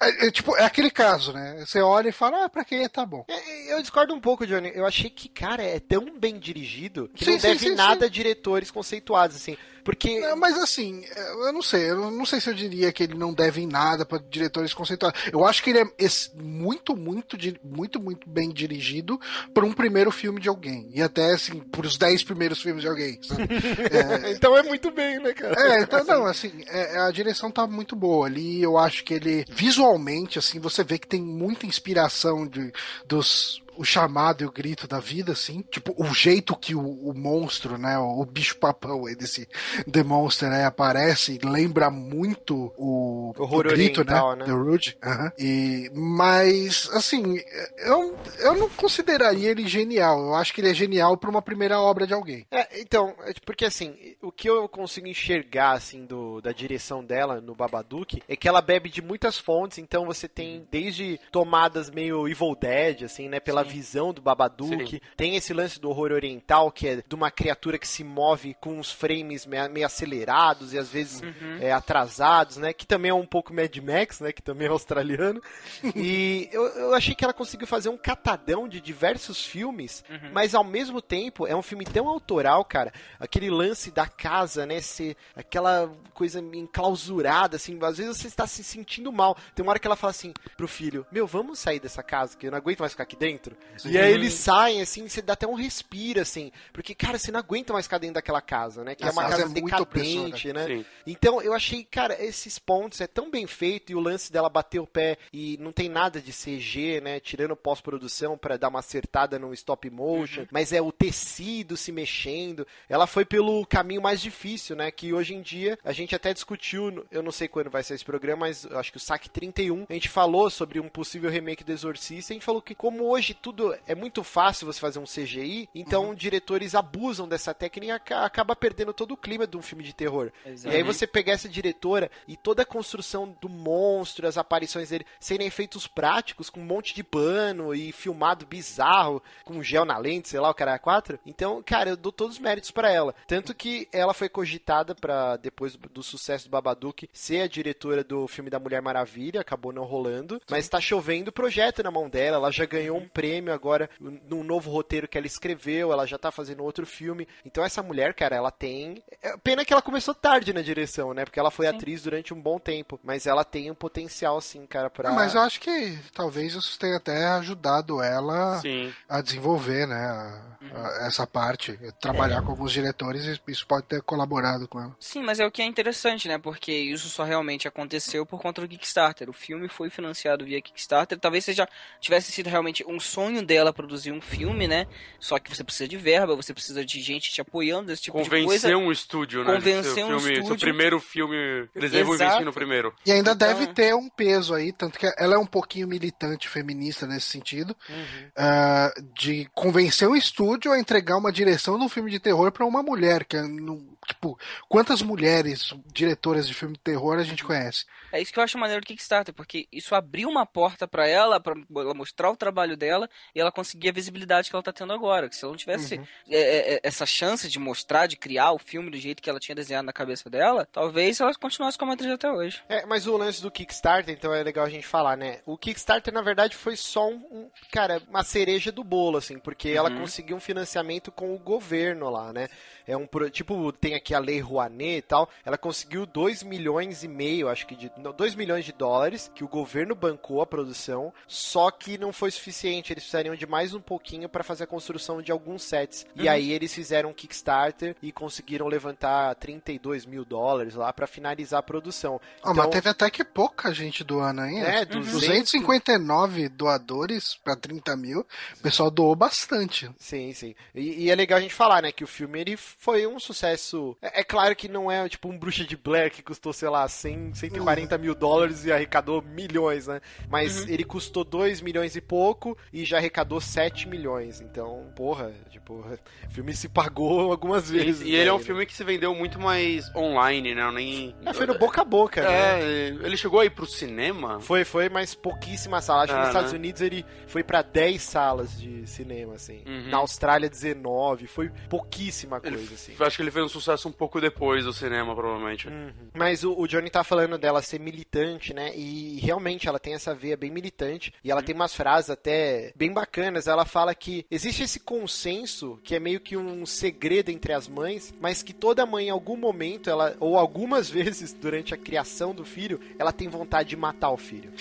é, 0.00 0.26
é, 0.26 0.30
tipo, 0.30 0.56
é 0.56 0.64
aquele 0.64 0.90
caso, 0.90 1.32
né? 1.32 1.64
Você 1.64 1.80
olha 1.80 2.08
e 2.08 2.12
fala, 2.12 2.44
ah, 2.44 2.48
pra 2.48 2.64
quem 2.64 2.84
é, 2.84 2.88
tá 2.88 3.04
bom. 3.04 3.24
É, 3.28 3.74
Eu 3.74 3.80
discordo 3.80 4.14
um 4.14 4.20
pouco, 4.20 4.46
Johnny. 4.46 4.72
Eu 4.74 4.86
achei 4.86 5.10
que, 5.10 5.28
cara, 5.28 5.62
é 5.62 5.78
tão 5.80 6.18
bem 6.18 6.38
dirigido 6.38 7.10
que 7.14 7.24
Sim, 7.24 7.32
não 7.32 7.38
sim, 7.40 7.46
deve 7.48 7.68
sim, 7.70 7.74
nada 7.74 8.06
a 8.06 8.08
diretores 8.08 8.70
conceituados, 8.70 9.36
assim. 9.36 9.56
Porque. 9.90 10.08
É, 10.08 10.34
Mas 10.36 10.56
assim, 10.56 11.04
é, 11.16 11.32
eu 11.32 11.52
não 11.52 11.62
sei, 11.62 11.90
eu 11.90 12.10
não 12.10 12.24
sei 12.24 12.40
se 12.40 12.48
eu 12.48 12.54
diria 12.54 12.92
que 12.92 13.02
ele 13.02 13.14
não 13.14 13.34
deve 13.34 13.60
em 13.60 13.66
nada 13.66 14.06
para 14.06 14.22
diretores 14.30 14.72
conceituados. 14.72 15.20
Eu 15.32 15.44
acho 15.44 15.62
que 15.62 15.70
ele 15.70 15.80
é 15.80 15.86
muito, 16.34 16.96
muito, 16.96 17.36
muito, 17.64 18.00
muito 18.00 18.30
bem 18.30 18.50
dirigido 18.50 19.20
por 19.52 19.64
um 19.64 19.72
primeiro 19.72 20.12
filme 20.12 20.40
de 20.40 20.48
alguém. 20.48 20.88
E 20.94 21.02
até 21.02 21.32
assim, 21.32 21.58
por 21.58 21.84
os 21.84 21.98
dez 21.98 22.22
primeiros 22.22 22.62
filmes 22.62 22.82
de 22.82 22.88
alguém. 22.88 23.18
sabe? 23.22 23.48
Então 24.30 24.56
é 24.56 24.62
muito 24.62 24.90
bem, 24.90 25.18
né, 25.18 25.32
cara? 25.32 25.54
É, 25.58 25.82
então 25.82 26.04
não, 26.04 26.24
assim, 26.24 26.64
é, 26.68 26.98
a 27.00 27.10
direção 27.10 27.50
tá 27.50 27.66
muito 27.66 27.96
boa 27.96 28.26
ali. 28.26 28.62
Eu 28.62 28.78
acho 28.78 29.02
que 29.02 29.14
ele, 29.14 29.44
visualmente, 29.50 30.38
assim, 30.38 30.60
você 30.60 30.84
vê 30.84 30.98
que 30.98 31.06
tem 31.06 31.20
muita 31.20 31.66
inspiração 31.66 32.46
de, 32.46 32.72
dos. 33.06 33.60
O 33.80 33.84
chamado 33.84 34.42
e 34.42 34.46
o 34.46 34.52
grito 34.52 34.86
da 34.86 35.00
vida, 35.00 35.32
assim. 35.32 35.62
Tipo, 35.70 35.94
o 35.96 36.12
jeito 36.12 36.56
que 36.56 36.74
o, 36.74 36.80
o 36.80 37.14
monstro, 37.14 37.78
né? 37.78 37.98
O, 37.98 38.20
o 38.20 38.26
bicho-papão 38.26 39.06
aí 39.06 39.14
desse 39.14 39.48
The 39.90 40.02
Monster 40.02 40.50
né, 40.50 40.64
aparece 40.64 41.38
lembra 41.42 41.90
muito 41.90 42.72
o, 42.76 43.32
Horror 43.38 43.66
o 43.66 43.68
grito, 43.70 44.00
oriental, 44.00 44.36
né? 44.36 44.40
né? 44.40 44.44
The 44.44 44.52
Rouge. 44.52 44.96
aham. 45.02 45.32
E, 45.38 45.90
mas, 45.94 46.90
assim, 46.92 47.40
eu, 47.78 48.16
eu 48.38 48.54
não 48.54 48.68
consideraria 48.68 49.50
ele 49.50 49.66
genial. 49.66 50.20
Eu 50.20 50.34
acho 50.34 50.52
que 50.52 50.60
ele 50.60 50.70
é 50.70 50.74
genial 50.74 51.16
pra 51.16 51.30
uma 51.30 51.42
primeira 51.42 51.80
obra 51.80 52.06
de 52.06 52.14
alguém. 52.14 52.46
É, 52.50 52.80
então, 52.80 53.14
é 53.24 53.32
porque 53.44 53.64
assim, 53.64 53.94
o 54.20 54.30
que 54.30 54.48
eu 54.48 54.68
consigo 54.68 55.06
enxergar, 55.06 55.72
assim, 55.72 56.04
do, 56.04 56.40
da 56.40 56.52
direção 56.52 57.04
dela 57.04 57.40
no 57.40 57.54
Babadook 57.54 58.22
é 58.28 58.36
que 58.36 58.48
ela 58.48 58.60
bebe 58.60 58.88
de 58.88 59.00
muitas 59.02 59.38
fontes, 59.38 59.78
então 59.78 60.04
você 60.04 60.28
tem 60.28 60.66
desde 60.70 61.20
tomadas 61.30 61.90
meio 61.90 62.28
Evil 62.28 62.54
Dead, 62.54 63.04
assim, 63.04 63.28
né, 63.28 63.40
pela 63.40 63.62
visão 63.70 64.12
do 64.12 64.20
Babadook, 64.20 64.90
Sim. 64.90 65.00
tem 65.16 65.36
esse 65.36 65.52
lance 65.52 65.80
do 65.80 65.88
horror 65.88 66.12
oriental, 66.12 66.70
que 66.70 66.88
é 66.88 67.02
de 67.06 67.14
uma 67.14 67.30
criatura 67.30 67.78
que 67.78 67.86
se 67.86 68.02
move 68.02 68.54
com 68.60 68.78
uns 68.78 68.90
frames 68.90 69.46
meio, 69.46 69.86
acelerados 69.86 70.72
e 70.72 70.78
às 70.78 70.88
vezes 70.88 71.22
é, 71.60 71.72
atrasados, 71.72 72.56
né, 72.56 72.72
que 72.72 72.86
também 72.86 73.10
é 73.10 73.14
um 73.14 73.26
pouco 73.26 73.54
Mad 73.54 73.74
Max, 73.76 74.20
né, 74.20 74.32
que 74.32 74.42
também 74.42 74.66
é 74.66 74.70
australiano, 74.70 75.40
e 75.94 76.48
eu, 76.52 76.66
eu 76.66 76.94
achei 76.94 77.14
que 77.14 77.24
ela 77.24 77.32
conseguiu 77.32 77.66
fazer 77.66 77.88
um 77.88 77.96
catadão 77.96 78.68
de 78.68 78.80
diversos 78.80 79.44
filmes, 79.44 80.04
mas 80.32 80.54
ao 80.54 80.64
mesmo 80.64 81.00
tempo 81.00 81.46
é 81.46 81.54
um 81.54 81.62
filme 81.62 81.84
tão 81.84 82.08
autoral, 82.08 82.64
cara. 82.64 82.92
Aquele 83.18 83.50
lance 83.50 83.90
da 83.90 84.06
casa, 84.06 84.66
né? 84.66 84.80
Ser 84.80 85.16
aquela 85.34 85.90
coisa 86.14 86.40
enclausurada, 86.40 87.56
assim. 87.56 87.78
Às 87.82 87.98
vezes 87.98 88.16
você 88.16 88.26
está 88.26 88.46
se 88.46 88.62
sentindo 88.62 89.12
mal. 89.12 89.36
Tem 89.54 89.62
uma 89.62 89.70
hora 89.70 89.78
que 89.78 89.86
ela 89.86 89.96
fala 89.96 90.10
assim 90.10 90.32
pro 90.56 90.68
filho: 90.68 91.06
Meu, 91.10 91.26
vamos 91.26 91.58
sair 91.58 91.80
dessa 91.80 92.02
casa, 92.02 92.36
que 92.36 92.46
eu 92.46 92.50
não 92.50 92.58
aguento 92.58 92.80
mais 92.80 92.92
ficar 92.92 93.04
aqui 93.04 93.16
dentro. 93.16 93.49
E 93.84 93.96
aí 93.98 94.12
eles 94.12 94.34
saem, 94.34 94.82
assim, 94.82 95.08
você 95.08 95.22
dá 95.22 95.32
até 95.32 95.46
um 95.46 95.54
respiro, 95.54 96.20
assim. 96.20 96.52
Porque, 96.72 96.94
cara, 96.94 97.18
você 97.18 97.30
não 97.32 97.40
aguenta 97.40 97.72
mais 97.72 97.86
ficar 97.86 97.98
dentro 97.98 98.14
daquela 98.14 98.40
casa, 98.42 98.84
né? 98.84 98.94
Que 98.94 99.04
A 99.04 99.08
é 99.08 99.10
uma 99.10 99.22
casa 99.22 99.36
casa 99.38 99.50
é 99.50 99.54
decadente, 99.54 100.52
né? 100.52 100.66
Sim. 100.66 100.84
Então 101.06 101.40
eu 101.40 101.54
achei, 101.54 101.82
cara, 101.84 102.22
esses 102.22 102.58
pontos 102.58 103.00
é 103.00 103.06
tão 103.06 103.30
bem 103.30 103.46
feito 103.46 103.90
e 103.90 103.94
o 103.94 104.00
lance 104.00 104.30
dela 104.30 104.48
bater 104.50 104.78
o 104.80 104.86
pé 104.86 105.16
e 105.32 105.56
não 105.58 105.72
tem 105.72 105.88
nada 105.88 106.20
de 106.20 106.32
CG, 106.32 107.00
né? 107.00 107.20
Tirando 107.20 107.56
pós-produção 107.56 108.36
pra 108.36 108.56
dar 108.56 108.68
uma 108.68 108.80
acertada 108.80 109.38
no 109.38 109.52
stop 109.54 109.88
motion, 109.90 110.46
mas 110.50 110.72
é 110.72 110.80
o 110.82 110.92
tecido 110.92 111.76
se 111.76 111.90
mexendo. 111.92 112.66
Ela 112.88 113.06
foi 113.06 113.24
pelo 113.24 113.64
caminho 113.66 114.02
mais 114.02 114.20
difícil, 114.20 114.76
né? 114.76 114.90
Que 114.90 115.12
hoje 115.12 115.34
em 115.34 115.40
dia 115.42 115.78
a 115.84 115.92
gente 115.92 116.14
até 116.14 116.32
discutiu, 116.34 116.90
no- 116.90 117.06
eu 117.10 117.22
não 117.22 117.32
sei 117.32 117.48
quando 117.48 117.70
vai 117.70 117.82
ser 117.82 117.94
esse 117.94 118.04
programa, 118.04 118.40
mas 118.40 118.64
eu 118.64 118.78
acho 118.78 118.90
que 118.90 118.96
o 118.98 119.00
SAC 119.00 119.28
31, 119.30 119.86
a 119.88 119.92
gente 119.94 120.08
falou 120.08 120.50
sobre 120.50 120.78
um 120.80 120.88
possível 120.88 121.30
remake 121.30 121.64
do 121.64 121.72
Exorcista, 121.72 122.32
e 122.32 122.34
a 122.34 122.36
gente 122.36 122.44
falou 122.44 122.60
que 122.62 122.74
como 122.74 123.04
hoje 123.04 123.34
tudo 123.40 123.74
é 123.86 123.94
muito 123.94 124.22
fácil 124.22 124.66
você 124.66 124.78
fazer 124.80 124.98
um 124.98 125.04
CGI, 125.04 125.68
então 125.74 126.14
diretores 126.14 126.74
abusam 126.74 127.26
dessa 127.28 127.54
técnica 127.54 127.86
e 127.86 127.90
aca- 127.96 128.24
acaba 128.24 128.54
perdendo 128.54 128.92
todo 128.92 129.12
o 129.12 129.16
clima 129.16 129.46
de 129.46 129.56
um 129.56 129.62
filme 129.62 129.82
de 129.84 129.92
terror. 129.94 130.30
Exato. 130.44 130.74
E 130.74 130.76
aí 130.76 130.82
você 130.82 131.06
pegar 131.06 131.32
essa 131.32 131.48
diretora 131.48 132.10
e 132.28 132.36
toda 132.36 132.62
a 132.62 132.66
construção 132.66 133.34
do 133.40 133.48
monstro, 133.48 134.26
as 134.26 134.36
aparições 134.36 134.90
dele 134.90 135.06
serem 135.18 135.46
efeitos 135.46 135.86
práticos, 135.86 136.50
com 136.50 136.60
um 136.60 136.64
monte 136.64 136.94
de 136.94 137.02
pano 137.02 137.74
e 137.74 137.92
filmado 137.92 138.44
bizarro, 138.46 139.22
com 139.44 139.62
gel 139.62 139.84
na 139.84 139.96
lente, 139.96 140.28
sei 140.28 140.40
lá, 140.40 140.50
o 140.50 140.54
cara 140.54 140.74
é 140.74 140.78
quatro. 140.78 141.18
Então, 141.24 141.62
cara, 141.64 141.90
eu 141.90 141.96
dou 141.96 142.12
todos 142.12 142.36
os 142.36 142.40
méritos 142.42 142.70
pra 142.70 142.90
ela. 142.90 143.14
Tanto 143.26 143.54
que 143.54 143.88
ela 143.92 144.12
foi 144.14 144.28
cogitada 144.28 144.94
pra 144.94 145.36
depois 145.36 145.76
do, 145.76 145.88
do 145.88 146.02
sucesso 146.02 146.44
do 146.46 146.50
Babadook, 146.50 147.08
ser 147.12 147.42
a 147.42 147.48
diretora 147.48 148.04
do 148.04 148.26
filme 148.28 148.50
da 148.50 148.58
Mulher 148.58 148.82
Maravilha, 148.82 149.40
acabou 149.40 149.72
não 149.72 149.84
rolando. 149.84 150.40
Mas 150.50 150.68
tá 150.68 150.80
chovendo 150.80 151.32
projeto 151.32 151.82
na 151.82 151.90
mão 151.90 152.08
dela, 152.08 152.36
ela 152.36 152.50
já 152.50 152.64
ganhou 152.66 152.98
um 152.98 153.08
prêmio 153.08 153.29
prêmio 153.30 153.52
agora 153.54 153.88
num 154.00 154.42
novo 154.42 154.70
roteiro 154.70 155.06
que 155.08 155.16
ela 155.16 155.26
escreveu, 155.26 155.92
ela 155.92 156.06
já 156.06 156.18
tá 156.18 156.30
fazendo 156.32 156.64
outro 156.64 156.84
filme. 156.86 157.28
Então 157.44 157.64
essa 157.64 157.82
mulher, 157.82 158.12
cara, 158.14 158.34
ela 158.36 158.50
tem. 158.50 159.02
é, 159.22 159.36
Pena 159.38 159.64
que 159.64 159.72
ela 159.72 159.82
começou 159.82 160.14
tarde 160.14 160.52
na 160.52 160.62
direção, 160.62 161.14
né? 161.14 161.24
Porque 161.24 161.38
ela 161.38 161.50
foi 161.50 161.66
atriz 161.66 162.02
durante 162.02 162.34
um 162.34 162.40
bom 162.40 162.58
tempo. 162.58 162.98
Mas 163.04 163.26
ela 163.26 163.44
tem 163.44 163.70
um 163.70 163.74
potencial, 163.74 164.40
sim, 164.40 164.66
cara, 164.66 164.90
pra. 164.90 165.12
Mas 165.12 165.34
eu 165.34 165.40
acho 165.42 165.60
que 165.60 165.98
talvez 166.14 166.54
isso 166.54 166.78
tenha 166.78 166.96
até 166.96 167.26
ajudado 167.26 168.02
ela 168.02 168.58
Sim. 168.60 168.92
a 169.08 169.20
desenvolver, 169.20 169.86
né, 169.86 169.94
a- 169.96 170.42
a- 170.74 171.06
essa 171.06 171.26
parte, 171.26 171.78
trabalhar 172.00 172.42
com 172.42 172.50
alguns 172.50 172.72
diretores, 172.72 173.24
e 173.24 173.40
isso 173.50 173.66
pode 173.66 173.86
ter 173.86 174.02
colaborado 174.02 174.66
com 174.68 174.80
ela. 174.80 174.96
Sim, 174.98 175.22
mas 175.22 175.38
é 175.40 175.46
o 175.46 175.50
que 175.50 175.62
é 175.62 175.64
interessante, 175.64 176.28
né? 176.28 176.38
Porque 176.38 176.72
isso 176.72 177.08
só 177.08 177.24
realmente 177.24 177.66
aconteceu 177.68 178.26
por 178.26 178.40
conta 178.40 178.60
do 178.60 178.68
Kickstarter. 178.68 179.28
O 179.30 179.32
filme 179.32 179.68
foi 179.68 179.88
financiado 179.90 180.44
via 180.44 180.60
Kickstarter. 180.60 181.18
Talvez 181.18 181.44
seja 181.44 181.68
tivesse 182.00 182.32
sido 182.32 182.48
realmente 182.48 182.84
um 182.86 182.98
sonho 183.00 183.19
dela 183.44 183.72
produzir 183.72 184.12
um 184.12 184.20
filme, 184.20 184.66
né? 184.66 184.86
Só 185.18 185.38
que 185.38 185.54
você 185.54 185.62
precisa 185.62 185.86
de 185.88 185.96
verba, 185.96 186.34
você 186.34 186.54
precisa 186.54 186.84
de 186.84 187.00
gente 187.00 187.30
te 187.30 187.40
apoiando, 187.40 187.92
esse 187.92 188.02
tipo 188.02 188.16
de 188.18 188.24
Convencer 188.24 188.70
coisa. 188.70 188.76
um 188.76 188.90
estúdio, 188.92 189.44
né? 189.44 189.54
Convencer 189.54 190.04
um 190.04 190.08
filme, 190.18 190.20
Seu 190.34 190.42
estúdio. 190.42 190.60
primeiro 190.60 191.00
filme. 191.00 191.36
Eles 191.74 191.90
devem 191.90 192.14
investir 192.14 192.44
no 192.44 192.52
primeiro. 192.52 192.94
E 193.04 193.12
ainda 193.12 193.32
Então- 193.32 193.48
deve 193.48 193.66
ter 193.74 193.94
um 193.94 194.08
peso 194.08 194.54
aí, 194.54 194.72
tanto 194.72 194.98
que 194.98 195.06
ela 195.18 195.34
é 195.34 195.38
um 195.38 195.46
pouquinho 195.46 195.86
militante 195.88 196.48
feminista 196.48 197.06
nesse 197.06 197.26
sentido, 197.26 197.76
Uhum. 197.88 198.30
ah, 198.36 198.92
de 199.14 199.48
convencer 199.54 200.08
o 200.08 200.16
estúdio 200.16 200.72
a 200.72 200.78
entregar 200.78 201.16
uma 201.16 201.32
direção 201.32 201.78
de 201.78 201.84
um 201.84 201.88
filme 201.88 202.10
de 202.10 202.18
terror 202.18 202.50
pra 202.52 202.64
uma 202.64 202.82
mulher, 202.82 203.24
que 203.24 203.36
é, 203.36 203.42
no- 203.42 203.98
tipo, 204.10 204.38
quantas 204.68 205.02
mulheres 205.02 205.72
diretoras 205.92 206.46
de 206.46 206.54
filme 206.54 206.74
de 206.74 206.80
terror 206.80 207.18
a 207.18 207.22
gente 207.22 207.44
conhece? 207.44 207.86
É 208.12 208.20
isso 208.20 208.32
que 208.32 208.38
eu 208.38 208.42
acho 208.44 208.58
maneiro 208.58 208.80
do 208.82 208.86
Kickstarter, 208.86 209.32
porque 209.34 209.66
isso 209.72 209.94
abriu 209.94 210.28
uma 210.28 210.44
porta 210.44 210.86
pra 210.86 211.06
ela, 211.06 211.38
pra 211.40 211.54
ela 211.76 211.94
mostrar 211.94 212.30
o 212.30 212.36
trabalho 212.36 212.76
dela 212.76 213.08
e 213.34 213.40
ela 213.40 213.52
conseguir 213.52 213.88
a 213.88 213.92
visibilidade 213.92 214.50
que 214.50 214.56
ela 214.56 214.62
tá 214.62 214.72
tendo 214.72 214.92
agora. 214.92 215.28
Que 215.28 215.36
se 215.36 215.44
ela 215.44 215.52
não 215.52 215.58
tivesse 215.58 215.94
Uhum. 215.96 216.06
é, 216.28 216.36
é, 216.38 216.74
é, 216.74 216.80
essa 216.82 217.06
chance 217.06 217.48
de 217.48 217.58
mostrar, 217.58 218.06
de 218.06 218.16
criar 218.16 218.52
o 218.52 218.58
filme 218.58 218.90
do 218.90 218.96
jeito 218.98 219.22
que 219.22 219.30
ela 219.30 219.40
tinha 219.40 219.54
desenhado 219.54 219.86
na 219.86 219.92
cabeça 219.92 220.28
dela, 220.28 220.66
talvez 220.70 221.20
ela 221.20 221.32
continuasse 221.34 221.78
como 221.78 221.92
atriz 221.92 222.10
até 222.10 222.30
hoje. 222.30 222.62
É, 222.68 222.84
mas 222.86 223.06
o 223.06 223.16
lance 223.16 223.40
do 223.40 223.50
Kickstarter, 223.50 224.14
então 224.14 224.32
é 224.34 224.42
legal 224.42 224.64
a 224.64 224.70
gente 224.70 224.86
falar, 224.86 225.16
né? 225.16 225.40
O 225.46 225.56
Kickstarter, 225.56 226.12
na 226.12 226.22
verdade, 226.22 226.56
foi 226.56 226.76
só 226.76 227.08
um, 227.08 227.14
um- 227.30 227.50
cara, 227.72 228.02
uma 228.08 228.24
cereja 228.24 228.72
do 228.72 228.82
bolo, 228.84 229.18
assim, 229.18 229.38
porque 229.38 229.68
ela 229.70 229.90
Uhum. 229.90 230.00
conseguiu 230.00 230.36
um 230.36 230.40
financiamento 230.40 231.12
com 231.12 231.34
o 231.34 231.38
governo 231.38 232.10
lá, 232.10 232.32
né? 232.32 232.48
É 232.90 232.96
um, 232.96 233.06
tipo, 233.30 233.72
tem 233.72 233.94
aqui 233.94 234.14
a 234.14 234.18
Lei 234.18 234.40
Rouanet 234.40 234.98
e 234.98 235.02
tal, 235.02 235.28
ela 235.44 235.56
conseguiu 235.56 236.04
2 236.06 236.42
milhões 236.42 237.02
e 237.04 237.08
meio, 237.08 237.48
acho 237.48 237.66
que 237.66 237.76
de, 237.76 237.90
não, 237.96 238.12
2 238.12 238.34
milhões 238.34 238.64
de 238.64 238.72
dólares, 238.72 239.30
que 239.34 239.44
o 239.44 239.48
governo 239.48 239.94
bancou 239.94 240.42
a 240.42 240.46
produção, 240.46 241.12
só 241.26 241.70
que 241.70 241.96
não 241.98 242.12
foi 242.12 242.30
suficiente, 242.30 242.92
eles 242.92 243.04
precisariam 243.04 243.34
de 243.36 243.46
mais 243.46 243.74
um 243.74 243.80
pouquinho 243.80 244.28
para 244.28 244.42
fazer 244.42 244.64
a 244.64 244.66
construção 244.66 245.22
de 245.22 245.30
alguns 245.30 245.62
sets. 245.62 246.04
E 246.16 246.22
Uhum. 246.22 246.30
aí 246.30 246.52
eles 246.52 246.74
fizeram 246.74 247.10
um 247.10 247.14
Kickstarter 247.14 247.94
e 248.02 248.10
conseguiram 248.12 248.66
levantar 248.66 249.34
32 249.36 250.04
mil 250.06 250.24
dólares 250.24 250.74
lá 250.74 250.92
para 250.92 251.06
finalizar 251.06 251.60
a 251.60 251.62
produção. 251.62 252.20
Ah, 252.42 252.52
mas 252.52 252.68
teve 252.70 252.88
até 252.88 253.08
que 253.10 253.22
pouca 253.24 253.72
gente 253.72 254.02
doando 254.02 254.40
ainda. 254.40 254.66
É, 254.66 254.80
Uhum. 254.80 255.00
200 255.00 255.12
259 255.12 256.48
doadores 256.48 257.34
pra 257.44 257.54
30 257.56 257.96
mil, 257.96 258.20
o 258.58 258.62
pessoal 258.62 258.90
doou 258.90 259.14
bastante. 259.14 259.90
Sim, 259.98 260.32
sim. 260.32 260.54
E, 260.74 261.04
e 261.04 261.10
é 261.10 261.14
legal 261.14 261.38
a 261.38 261.42
gente 261.42 261.54
falar, 261.54 261.82
né, 261.82 261.92
que 261.92 262.04
o 262.04 262.06
filme 262.06 262.40
ele 262.40 262.56
foi 262.80 263.06
um 263.06 263.20
sucesso. 263.20 263.94
É, 264.00 264.20
é 264.20 264.24
claro 264.24 264.56
que 264.56 264.66
não 264.66 264.90
é 264.90 265.06
tipo 265.06 265.28
um 265.28 265.38
Bruxa 265.38 265.64
de 265.64 265.76
Blair 265.76 266.10
que 266.10 266.22
custou, 266.22 266.50
sei 266.50 266.70
lá, 266.70 266.88
100, 266.88 267.34
140 267.34 267.98
mil 267.98 268.14
dólares 268.14 268.64
e 268.64 268.72
arrecadou 268.72 269.20
milhões, 269.20 269.86
né? 269.86 270.00
Mas 270.30 270.66
ele 270.66 270.82
custou 270.82 271.22
2 271.22 271.60
milhões 271.60 271.94
e 271.94 272.00
pouco 272.00 272.56
e 272.72 272.82
já 272.86 272.96
arrecadou 272.96 273.38
7 273.38 273.86
milhões. 273.86 274.40
Então, 274.40 274.90
porra, 274.96 275.30
tipo, 275.50 275.74
o 276.26 276.30
filme 276.30 276.54
se 276.54 276.70
pagou 276.70 277.30
algumas 277.30 277.70
E, 277.70 277.74
vezes. 277.78 278.06
e 278.08 278.14
ele 278.14 278.30
é 278.30 278.32
um 278.32 278.38
né? 278.38 278.44
filme 278.44 278.64
que 278.64 278.72
se 278.74 278.82
vendeu 278.82 279.14
muito 279.14 279.38
mais 279.38 279.94
online, 279.94 280.54
né? 280.54 280.70
Nem. 280.72 281.14
É, 281.26 281.34
foi 281.34 281.46
no 281.46 281.58
boca 281.58 281.82
a 281.82 281.84
boca, 281.84 282.22
né? 282.22 282.62
É, 282.62 282.88
ele 282.88 283.16
chegou 283.18 283.40
aí 283.40 283.50
pro 283.50 283.66
cinema. 283.66 284.40
Foi, 284.40 284.64
foi, 284.64 284.88
mas 284.88 285.14
pouquíssima 285.14 285.82
sala. 285.82 286.04
Acho 286.04 286.12
que 286.14 286.18
Ah, 286.18 286.20
nos 286.20 286.28
Estados 286.28 286.52
né? 286.52 286.58
Unidos 286.58 286.80
ele 286.80 287.04
foi 287.26 287.44
pra 287.44 287.60
10 287.60 288.00
salas 288.00 288.58
de 288.58 288.86
cinema, 288.88 289.34
assim. 289.34 289.62
Uhum. 289.66 289.90
Na 289.90 289.98
Austrália, 289.98 290.48
19. 290.48 291.26
Foi 291.26 291.50
pouquíssima 291.68 292.40
Ele, 292.42 292.69
coisa, 292.70 292.74
assim. 292.74 292.94
Acho 292.98 293.16
que 293.16 293.22
ele 293.22 293.30
fez 293.30 293.44
um 293.44 293.48
sucesso 293.48 293.88
um 293.88 293.92
pouco 293.92 294.20
depois 294.20 294.64
do 294.64 294.72
cinema, 294.72 295.14
provavelmente. 295.14 295.68
Uhum. 295.68 295.92
Mas 296.14 296.44
o, 296.44 296.52
o 296.58 296.66
Johnny 296.66 296.90
tá 296.90 297.02
falando 297.04 297.38
dela 297.38 297.62
ser 297.62 297.80
militante, 297.80 298.54
né? 298.54 298.72
E 298.76 299.18
realmente 299.20 299.68
ela 299.68 299.78
tem 299.78 299.94
essa 299.94 300.14
veia 300.14 300.36
bem 300.36 300.50
militante. 300.50 301.12
E 301.22 301.30
ela 301.30 301.42
tem 301.42 301.54
umas 301.54 301.74
frases 301.74 302.10
até 302.10 302.72
bem 302.76 302.92
bacanas. 302.92 303.46
Ela 303.46 303.64
fala 303.64 303.94
que 303.94 304.26
existe 304.30 304.62
esse 304.62 304.80
consenso 304.80 305.78
que 305.82 305.94
é 305.94 306.00
meio 306.00 306.20
que 306.20 306.36
um 306.36 306.64
segredo 306.66 307.30
entre 307.30 307.52
as 307.52 307.68
mães, 307.68 308.14
mas 308.20 308.42
que 308.42 308.52
toda 308.52 308.86
mãe 308.86 309.06
em 309.06 309.10
algum 309.10 309.36
momento, 309.36 309.90
ela, 309.90 310.16
ou 310.20 310.38
algumas 310.38 310.88
vezes 310.90 311.32
durante 311.32 311.74
a 311.74 311.76
criação 311.78 312.34
do 312.34 312.44
filho, 312.44 312.80
ela 312.98 313.12
tem 313.12 313.28
vontade 313.28 313.70
de 313.70 313.76
matar 313.76 314.10
o 314.10 314.16
filho. 314.16 314.52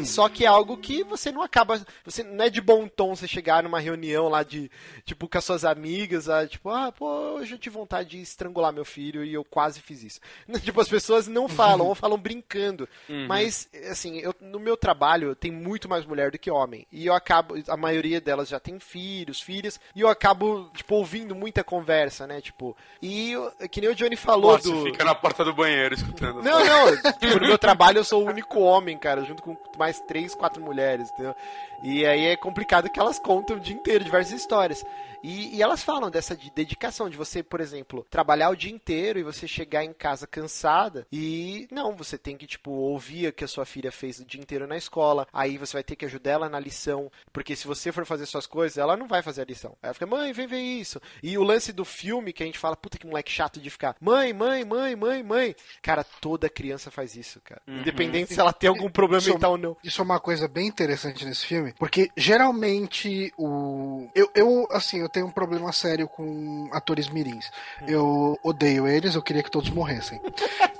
E- 0.00 0.04
só 0.06 0.28
que 0.28 0.44
é 0.44 0.48
algo 0.48 0.76
que 0.76 1.02
você 1.04 1.30
não 1.32 1.42
acaba. 1.42 1.80
Você 2.04 2.22
não 2.22 2.44
é 2.44 2.50
de 2.50 2.60
bom 2.60 2.86
tom 2.88 3.14
você 3.14 3.26
chegar 3.26 3.62
numa 3.62 3.80
reunião 3.80 4.28
lá 4.28 4.42
de, 4.42 4.70
tipo, 5.04 5.28
com 5.28 5.38
as 5.38 5.44
suas 5.44 5.64
amigas, 5.64 6.28
ah, 6.28 6.46
tipo, 6.46 6.68
ah, 6.68 6.92
pô, 6.92 7.43
eu 7.52 7.58
tive 7.58 7.76
vontade 7.76 8.10
de 8.10 8.20
estrangular 8.22 8.72
meu 8.72 8.84
filho 8.84 9.24
e 9.24 9.34
eu 9.34 9.44
quase 9.44 9.80
fiz 9.80 10.02
isso. 10.02 10.20
Tipo, 10.64 10.80
as 10.80 10.88
pessoas 10.88 11.28
não 11.28 11.48
falam, 11.48 11.86
ou 11.86 11.94
falam 11.94 12.16
brincando. 12.18 12.88
Uhum. 13.08 13.26
Mas, 13.28 13.68
assim, 13.90 14.18
eu, 14.18 14.34
no 14.40 14.58
meu 14.58 14.76
trabalho 14.76 15.34
tem 15.34 15.50
muito 15.50 15.88
mais 15.88 16.04
mulher 16.06 16.30
do 16.30 16.38
que 16.38 16.50
homem. 16.50 16.86
E 16.90 17.06
eu 17.06 17.14
acabo, 17.14 17.54
a 17.68 17.76
maioria 17.76 18.20
delas 18.20 18.48
já 18.48 18.58
tem 18.58 18.78
filhos, 18.80 19.40
filhas, 19.40 19.78
e 19.94 20.00
eu 20.00 20.08
acabo, 20.08 20.70
tipo, 20.74 20.94
ouvindo 20.94 21.34
muita 21.34 21.62
conversa, 21.62 22.26
né? 22.26 22.40
Tipo, 22.40 22.76
e 23.02 23.32
eu- 23.32 23.50
que 23.70 23.80
nem 23.80 23.90
o 23.90 23.94
Johnny 23.94 24.16
falou 24.16 24.52
Nossa, 24.52 24.70
do. 24.70 24.82
fica 24.84 25.04
na 25.04 25.14
porta 25.14 25.44
do 25.44 25.52
banheiro 25.52 25.94
escutando. 25.94 26.42
Não, 26.42 26.64
não. 26.64 26.96
Tipo, 27.18 27.40
no 27.40 27.46
meu 27.48 27.58
trabalho 27.58 27.98
eu 27.98 28.04
sou 28.04 28.22
o 28.24 28.28
único 28.28 28.60
homem, 28.60 28.96
cara, 28.96 29.22
junto 29.24 29.42
com 29.42 29.56
mais 29.78 30.00
três, 30.00 30.34
quatro 30.34 30.62
mulheres, 30.62 31.10
entendeu? 31.10 31.34
E 31.82 32.06
aí 32.06 32.26
é 32.26 32.36
complicado 32.36 32.88
que 32.88 32.98
elas 32.98 33.18
contam 33.18 33.56
o 33.56 33.60
dia 33.60 33.74
inteiro 33.74 34.04
diversas 34.04 34.32
histórias. 34.40 34.84
E, 35.24 35.56
e 35.56 35.62
elas 35.62 35.82
falam 35.82 36.10
dessa 36.10 36.36
de 36.36 36.50
dedicação, 36.50 37.08
de 37.08 37.16
você, 37.16 37.42
por 37.42 37.60
exemplo, 37.60 38.06
trabalhar 38.10 38.50
o 38.50 38.56
dia 38.56 38.70
inteiro 38.70 39.18
e 39.18 39.22
você 39.22 39.48
chegar 39.48 39.82
em 39.82 39.92
casa 39.94 40.26
cansada 40.26 41.06
e 41.10 41.66
não, 41.70 41.96
você 41.96 42.18
tem 42.18 42.36
que, 42.36 42.46
tipo, 42.46 42.70
ouvir 42.70 43.28
o 43.28 43.32
que 43.32 43.42
a 43.42 43.48
sua 43.48 43.64
filha 43.64 43.90
fez 43.90 44.18
o 44.20 44.24
dia 44.24 44.40
inteiro 44.40 44.66
na 44.66 44.76
escola, 44.76 45.26
aí 45.32 45.56
você 45.56 45.72
vai 45.72 45.82
ter 45.82 45.96
que 45.96 46.04
ajudar 46.04 46.32
ela 46.32 46.48
na 46.48 46.60
lição, 46.60 47.10
porque 47.32 47.56
se 47.56 47.66
você 47.66 47.90
for 47.90 48.04
fazer 48.04 48.26
suas 48.26 48.46
coisas, 48.46 48.76
ela 48.76 48.96
não 48.98 49.08
vai 49.08 49.22
fazer 49.22 49.40
a 49.40 49.46
lição. 49.46 49.70
Aí 49.82 49.86
ela 49.88 49.94
fica, 49.94 50.06
mãe, 50.06 50.32
vem 50.32 50.46
ver 50.46 50.60
isso. 50.60 51.00
E 51.22 51.38
o 51.38 51.42
lance 51.42 51.72
do 51.72 51.84
filme 51.86 52.32
que 52.32 52.42
a 52.42 52.46
gente 52.46 52.58
fala, 52.58 52.76
puta 52.76 52.98
que 52.98 53.06
moleque 53.06 53.32
chato 53.32 53.58
de 53.58 53.70
ficar, 53.70 53.96
mãe, 53.98 54.32
mãe, 54.34 54.62
mãe, 54.64 54.94
mãe, 54.94 55.22
mãe. 55.22 55.56
Cara, 55.80 56.04
toda 56.04 56.50
criança 56.50 56.90
faz 56.90 57.16
isso, 57.16 57.40
cara. 57.40 57.62
Independente 57.66 58.34
se 58.34 58.40
ela 58.40 58.52
tem 58.52 58.68
algum 58.68 58.90
problema 58.92 59.22
Isso- 59.22 59.32
mental 59.32 59.52
ou 59.52 59.58
não. 59.58 59.76
Isso 59.82 60.02
é 60.02 60.04
uma 60.04 60.20
coisa 60.20 60.46
bem 60.46 60.66
interessante 60.66 61.24
nesse 61.24 61.46
filme, 61.46 61.72
porque 61.78 62.10
geralmente 62.16 63.32
o. 63.38 64.08
Eu, 64.14 64.30
eu, 64.34 64.68
assim, 64.70 65.00
eu 65.00 65.08
tenho 65.14 65.26
um 65.26 65.30
problema 65.30 65.72
sério 65.72 66.08
com 66.08 66.68
atores 66.72 67.08
mirins. 67.08 67.52
Eu 67.86 68.36
odeio 68.42 68.88
eles, 68.88 69.14
eu 69.14 69.22
queria 69.22 69.44
que 69.44 69.50
todos 69.50 69.70
morressem. 69.70 70.20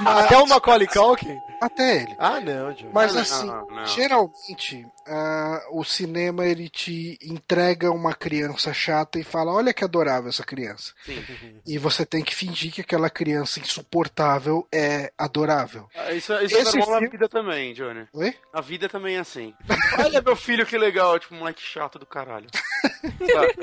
Mas- 0.00 0.24
Até 0.24 0.38
o 0.38 0.46
Macaulay 0.46 0.86
Culkin? 0.86 1.38
até 1.60 2.02
ele. 2.02 2.14
Ah, 2.20 2.40
não, 2.40 2.72
Joe. 2.76 2.88
Mas 2.92 3.14
Não, 3.14 3.20
assim, 3.22 3.46
não, 3.46 3.66
não. 3.66 3.86
geralmente 3.86 4.86
ah, 5.08 5.60
o 5.72 5.82
cinema 5.82 6.46
ele 6.46 6.68
te 6.68 7.18
entrega 7.22 7.90
uma 7.90 8.14
criança 8.14 8.72
chata 8.72 9.18
e 9.18 9.24
fala: 9.24 9.52
olha 9.52 9.74
que 9.74 9.82
adorável 9.82 10.28
essa 10.28 10.44
criança. 10.44 10.92
Sim. 11.04 11.24
E 11.66 11.76
você 11.78 12.06
tem 12.06 12.22
que 12.22 12.32
fingir 12.34 12.72
que 12.72 12.80
aquela 12.80 13.10
criança 13.10 13.58
insuportável 13.58 14.68
é 14.72 15.12
adorável. 15.18 15.88
Ah, 15.96 16.12
Isso, 16.12 16.32
isso 16.34 16.56
é 16.56 16.60
Esse 16.60 16.76
normal 16.78 16.90
na 16.94 16.98
filme- 17.00 17.10
vida 17.10 17.28
também, 17.28 17.72
Johnny. 17.74 18.06
Oi? 18.12 18.34
A 18.52 18.60
vida 18.60 18.88
também 18.88 19.16
é 19.16 19.20
assim. 19.20 19.52
Olha 19.98 20.22
meu 20.22 20.36
filho 20.36 20.64
que 20.64 20.78
legal, 20.78 21.18
tipo, 21.18 21.34
moleque 21.34 21.60
chato 21.62 21.98
do 21.98 22.06
caralho. 22.06 22.46
Sabe? 22.52 23.54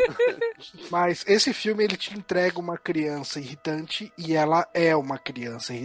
Mas 0.91 1.23
esse 1.27 1.53
filme 1.53 1.83
ele 1.83 1.95
te 1.97 2.13
entrega 2.17 2.59
uma 2.59 2.77
criança 2.77 3.39
irritante 3.39 4.11
e 4.17 4.35
ela 4.35 4.67
é 4.73 4.95
uma 4.95 5.17
criança 5.17 5.73
irritante. 5.73 5.84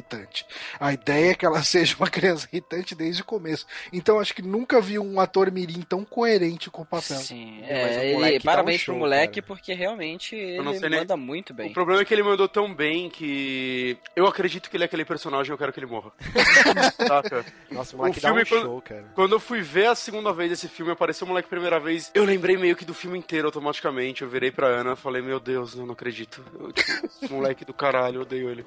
A 0.79 0.93
ideia 0.93 1.31
é 1.31 1.35
que 1.35 1.45
ela 1.47 1.63
seja 1.65 1.97
uma 1.99 2.09
criança 2.09 2.49
irritante 2.53 2.95
desde 2.95 3.23
o 3.23 3.25
começo. 3.25 3.67
Então 3.93 4.19
acho 4.21 4.35
que 4.35 4.43
nunca 4.43 4.81
vi 4.81 4.99
um 4.99 5.21
ator 5.21 5.51
mirim 5.51 5.83
tão 5.83 6.05
coerente 6.05 6.71
com 6.71 6.83
o 6.83 6.87
papel. 6.87 7.19
Sim, 7.19 7.63
É, 7.65 7.83
mas 7.87 7.97
o 7.97 8.15
moleque 8.15 8.35
e 8.37 8.39
um 8.39 8.43
parabéns 8.43 8.81
show, 8.81 8.95
pro 8.95 9.01
moleque, 9.01 9.41
cara. 9.41 9.47
porque 9.47 9.75
realmente 9.75 10.35
ele 10.35 10.63
não 10.63 10.75
sei 10.79 10.89
nem- 10.89 11.01
manda 11.01 11.17
muito 11.17 11.53
bem. 11.55 11.71
O 11.71 11.75
problema 11.75 12.03
é 12.03 12.05
que 12.05 12.13
ele 12.15 12.23
mandou 12.23 12.49
tão 12.49 12.73
bem 12.75 13.09
que 13.11 13.97
eu 14.17 14.27
acredito 14.27 14.69
que 14.71 14.77
ele 14.77 14.85
é 14.85 14.87
aquele 14.87 15.05
personagem 15.05 15.51
e 15.51 15.53
eu 15.55 15.59
quero 15.59 15.73
que 15.73 15.79
ele 15.81 15.87
morra. 15.87 16.11
Saca? 16.97 17.45
Nossa, 17.71 17.95
o 17.95 17.99
moleque 17.99 18.19
O 18.19 18.23
dá 18.23 18.29
um 18.33 18.35
filme, 18.35 18.47
quando- 18.49 18.63
show, 18.63 18.83
cara. 18.83 19.05
Quando 19.15 19.33
eu 19.35 19.41
fui 19.41 19.61
ver 19.63 19.87
a 19.87 19.95
segunda 19.95 20.33
vez 20.33 20.53
esse 20.53 20.69
filme, 20.69 20.93
apareceu 20.93 21.25
o 21.25 21.29
moleque 21.29 21.47
a 21.47 21.51
primeira 21.51 21.79
vez, 21.81 22.11
eu 22.15 22.25
lembrei 22.25 22.57
meio 22.57 22.77
que 22.77 22.85
do 22.85 22.95
filme 22.95 23.19
inteiro 23.19 23.47
automaticamente. 23.49 24.23
Eu 24.23 24.29
virei 24.29 24.51
pra 24.51 24.67
Ana 24.69 24.93
e 24.93 24.97
falei, 24.97 25.23
meu 25.23 25.41
Deus, 25.41 25.75
eu 25.75 25.85
não 25.87 25.93
acredito. 25.93 26.43
Eu, 26.59 26.73
tipo, 26.73 26.91
moleque 27.35 27.65
do 27.65 27.73
caralho, 27.75 28.17
eu 28.17 28.23
odeio 28.23 28.51
ele. 28.51 28.65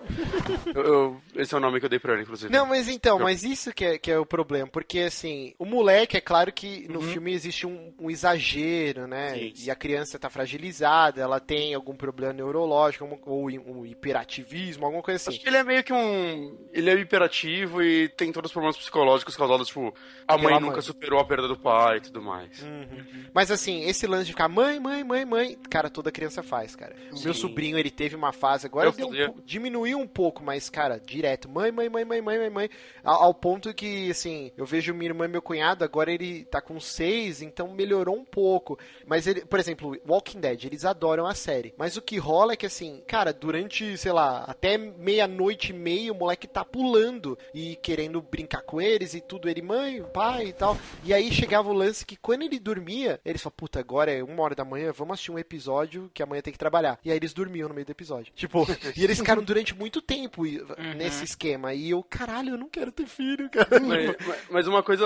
Eu, 0.74 0.84
eu- 0.84 1.22
esse 1.36 1.54
é 1.54 1.58
o 1.58 1.60
nome 1.60 1.80
que 1.80 1.86
eu 1.86 1.90
dei 1.90 2.00
pra 2.00 2.14
ele, 2.14 2.24
inclusive. 2.24 2.52
Não, 2.52 2.66
mas 2.66 2.88
então, 2.88 3.18
Não. 3.18 3.26
mas 3.26 3.44
isso 3.44 3.74
que 3.74 3.84
é, 3.86 3.98
que 3.98 4.12
é 4.12 4.18
o 4.20 4.26
problema, 4.26 4.68
porque 4.68 5.00
assim, 5.00 5.54
o 5.58 5.66
moleque, 5.66 6.18
é 6.18 6.22
claro 6.22 6.52
que 6.52 6.88
no 6.88 7.00
Uhum. 7.00 7.08
filme 7.12 7.34
existe 7.34 7.66
um, 7.66 7.94
um 8.00 8.10
exagero, 8.12 9.08
né? 9.08 9.34
Sim. 9.36 9.54
E 9.66 9.72
a 9.72 9.76
criança 9.76 10.20
tá 10.20 10.30
fragilizada, 10.30 11.22
ela 11.22 11.40
tem 11.40 11.74
algum 11.74 11.96
problema 11.96 12.34
neurológico, 12.34 13.20
ou 13.26 13.46
um 13.48 13.86
hiperativismo, 13.86 14.86
alguma 14.86 15.02
coisa 15.04 15.18
Acho 15.22 15.30
assim. 15.32 15.40
que 15.40 15.48
ele 15.50 15.58
é 15.58 15.64
meio 15.64 15.84
que 15.84 15.94
um. 15.94 16.58
Ele 16.72 16.90
é 16.90 16.94
hiperativo 16.94 17.82
e 17.82 18.10
tem 18.10 18.32
todos 18.32 18.50
os 18.50 18.54
problemas 18.54 18.78
psicológicos 18.78 19.36
causados, 19.36 19.68
tipo, 19.68 19.94
a 20.28 20.38
mãe 20.38 20.48
Pela 20.48 20.60
nunca 20.60 20.74
mãe. 20.74 20.82
superou 20.82 21.20
a 21.20 21.26
perda 21.26 21.48
do 21.48 21.58
pai 21.58 21.98
e 21.98 22.02
tudo 22.02 22.22
mais. 22.22 22.62
Uhum. 22.62 23.26
Mas 23.34 23.50
assim, 23.52 23.84
esse 23.86 24.06
lance 24.08 24.26
de 24.26 24.32
ficar 24.34 24.48
mãe, 24.48 24.80
mãe, 24.80 25.04
mãe, 25.04 25.26
mãe, 25.26 25.58
cara, 25.70 25.90
toda 25.90 26.12
criança 26.12 26.44
faz, 26.44 26.76
cara. 26.76 26.96
O 27.12 27.20
meu 27.24 27.34
Sim. 27.34 27.42
sobrinho, 27.42 27.78
ele 27.78 27.90
teve 27.92 28.16
uma 28.16 28.32
fase, 28.32 28.66
agora 28.68 28.88
Eu 28.90 28.92
deu 28.92 29.32
um 29.32 29.34
diminuiu 29.46 30.00
um 30.00 30.08
pouco, 30.08 30.44
mas, 30.44 30.70
cara, 30.70 31.00
direto, 31.14 31.48
mãe, 31.48 31.72
mãe, 31.72 31.90
mãe, 31.90 32.04
mãe, 32.04 32.22
mãe, 32.22 32.40
mãe, 32.40 32.50
mãe, 32.50 32.70
ao, 33.04 33.24
ao 33.24 33.34
ponto 33.34 33.74
que, 33.74 34.10
assim, 34.10 34.52
eu 34.58 34.66
vejo 34.66 34.94
minha 34.94 35.10
irmã 35.10 35.26
e 35.26 35.28
meu 35.28 35.42
cunhado, 35.42 35.84
agora 35.84 36.12
ele 36.12 36.46
tá 36.46 36.60
com 36.62 36.80
seis, 36.80 37.42
então 37.42 37.74
melhorou 37.74 38.16
um 38.16 38.26
pouco. 38.26 38.78
Mas 39.06 39.28
ele, 39.28 39.46
por 39.46 39.60
exemplo, 39.60 39.96
Walking 40.08 40.40
Dead, 40.40 40.66
eles 40.66 40.86
adoram 40.86 41.26
a 41.26 41.36
série. 41.36 41.74
Mas 41.78 41.98
o 41.98 42.02
que 42.02 42.18
rola 42.18 42.54
é 42.54 42.56
que, 42.56 42.66
assim, 42.66 43.04
cara, 43.08 43.32
durante, 43.32 43.98
sei 43.98 44.12
lá, 44.12 44.44
até 44.48 44.78
meia-noite 44.78 45.72
e 45.72 45.76
meia, 45.76 46.12
o 46.12 46.16
moleque 46.16 46.48
tá 46.48 46.66
pulando 46.66 47.38
e 47.54 47.76
querendo 47.76 48.22
brincar 48.22 48.62
com 48.64 48.82
eles 48.82 49.14
e 49.14 49.22
tudo, 49.22 49.48
ele, 49.50 49.62
mãe, 49.62 50.04
pai 50.14 50.48
e 50.48 50.54
tal. 50.54 50.78
E 51.04 51.14
aí 51.14 51.32
chegava 51.32 51.70
o 51.70 51.74
lance 51.74 52.06
que 52.06 52.16
quando 52.16 52.44
ele 52.44 52.60
dormia, 52.60 53.20
eles 53.24 53.42
falavam, 53.42 53.58
puta, 53.58 53.80
agora 53.80 54.12
é 54.12 54.24
uma 54.24 54.42
hora 54.44 54.56
da 54.56 54.66
manhã, 54.66 54.92
vamos 54.92 55.14
assistir 55.14 55.32
um 55.32 55.40
episódio 55.40 56.10
que 56.14 56.24
amanhã 56.24 56.42
tem 56.42 56.54
que 56.54 56.60
trabalhar. 56.60 57.00
E 57.04 57.12
aí 57.12 57.18
eles 57.18 57.34
dormiam 57.34 57.68
no 57.70 57.76
meio 57.76 57.86
do 57.86 57.92
episódio. 57.92 58.34
Tipo, 58.36 58.66
e 58.96 59.04
eles 59.04 59.18
ficaram 59.20 59.44
durante 59.44 59.76
muito 59.76 60.02
tempo 60.02 60.46
e- 60.46 60.62
nesse 61.04 61.24
esquema. 61.24 61.74
E 61.74 61.90
eu, 61.92 62.04
caralho, 62.04 62.52
eu 62.52 62.58
não 62.58 62.70
quero 62.70 62.92
ter 62.92 63.06
filho, 63.06 63.50
cara. 63.50 63.80
Mas, 63.80 64.16
mas- 64.28 64.38
mas 64.50 64.68
uma 64.68 64.82
coisa 64.84 65.06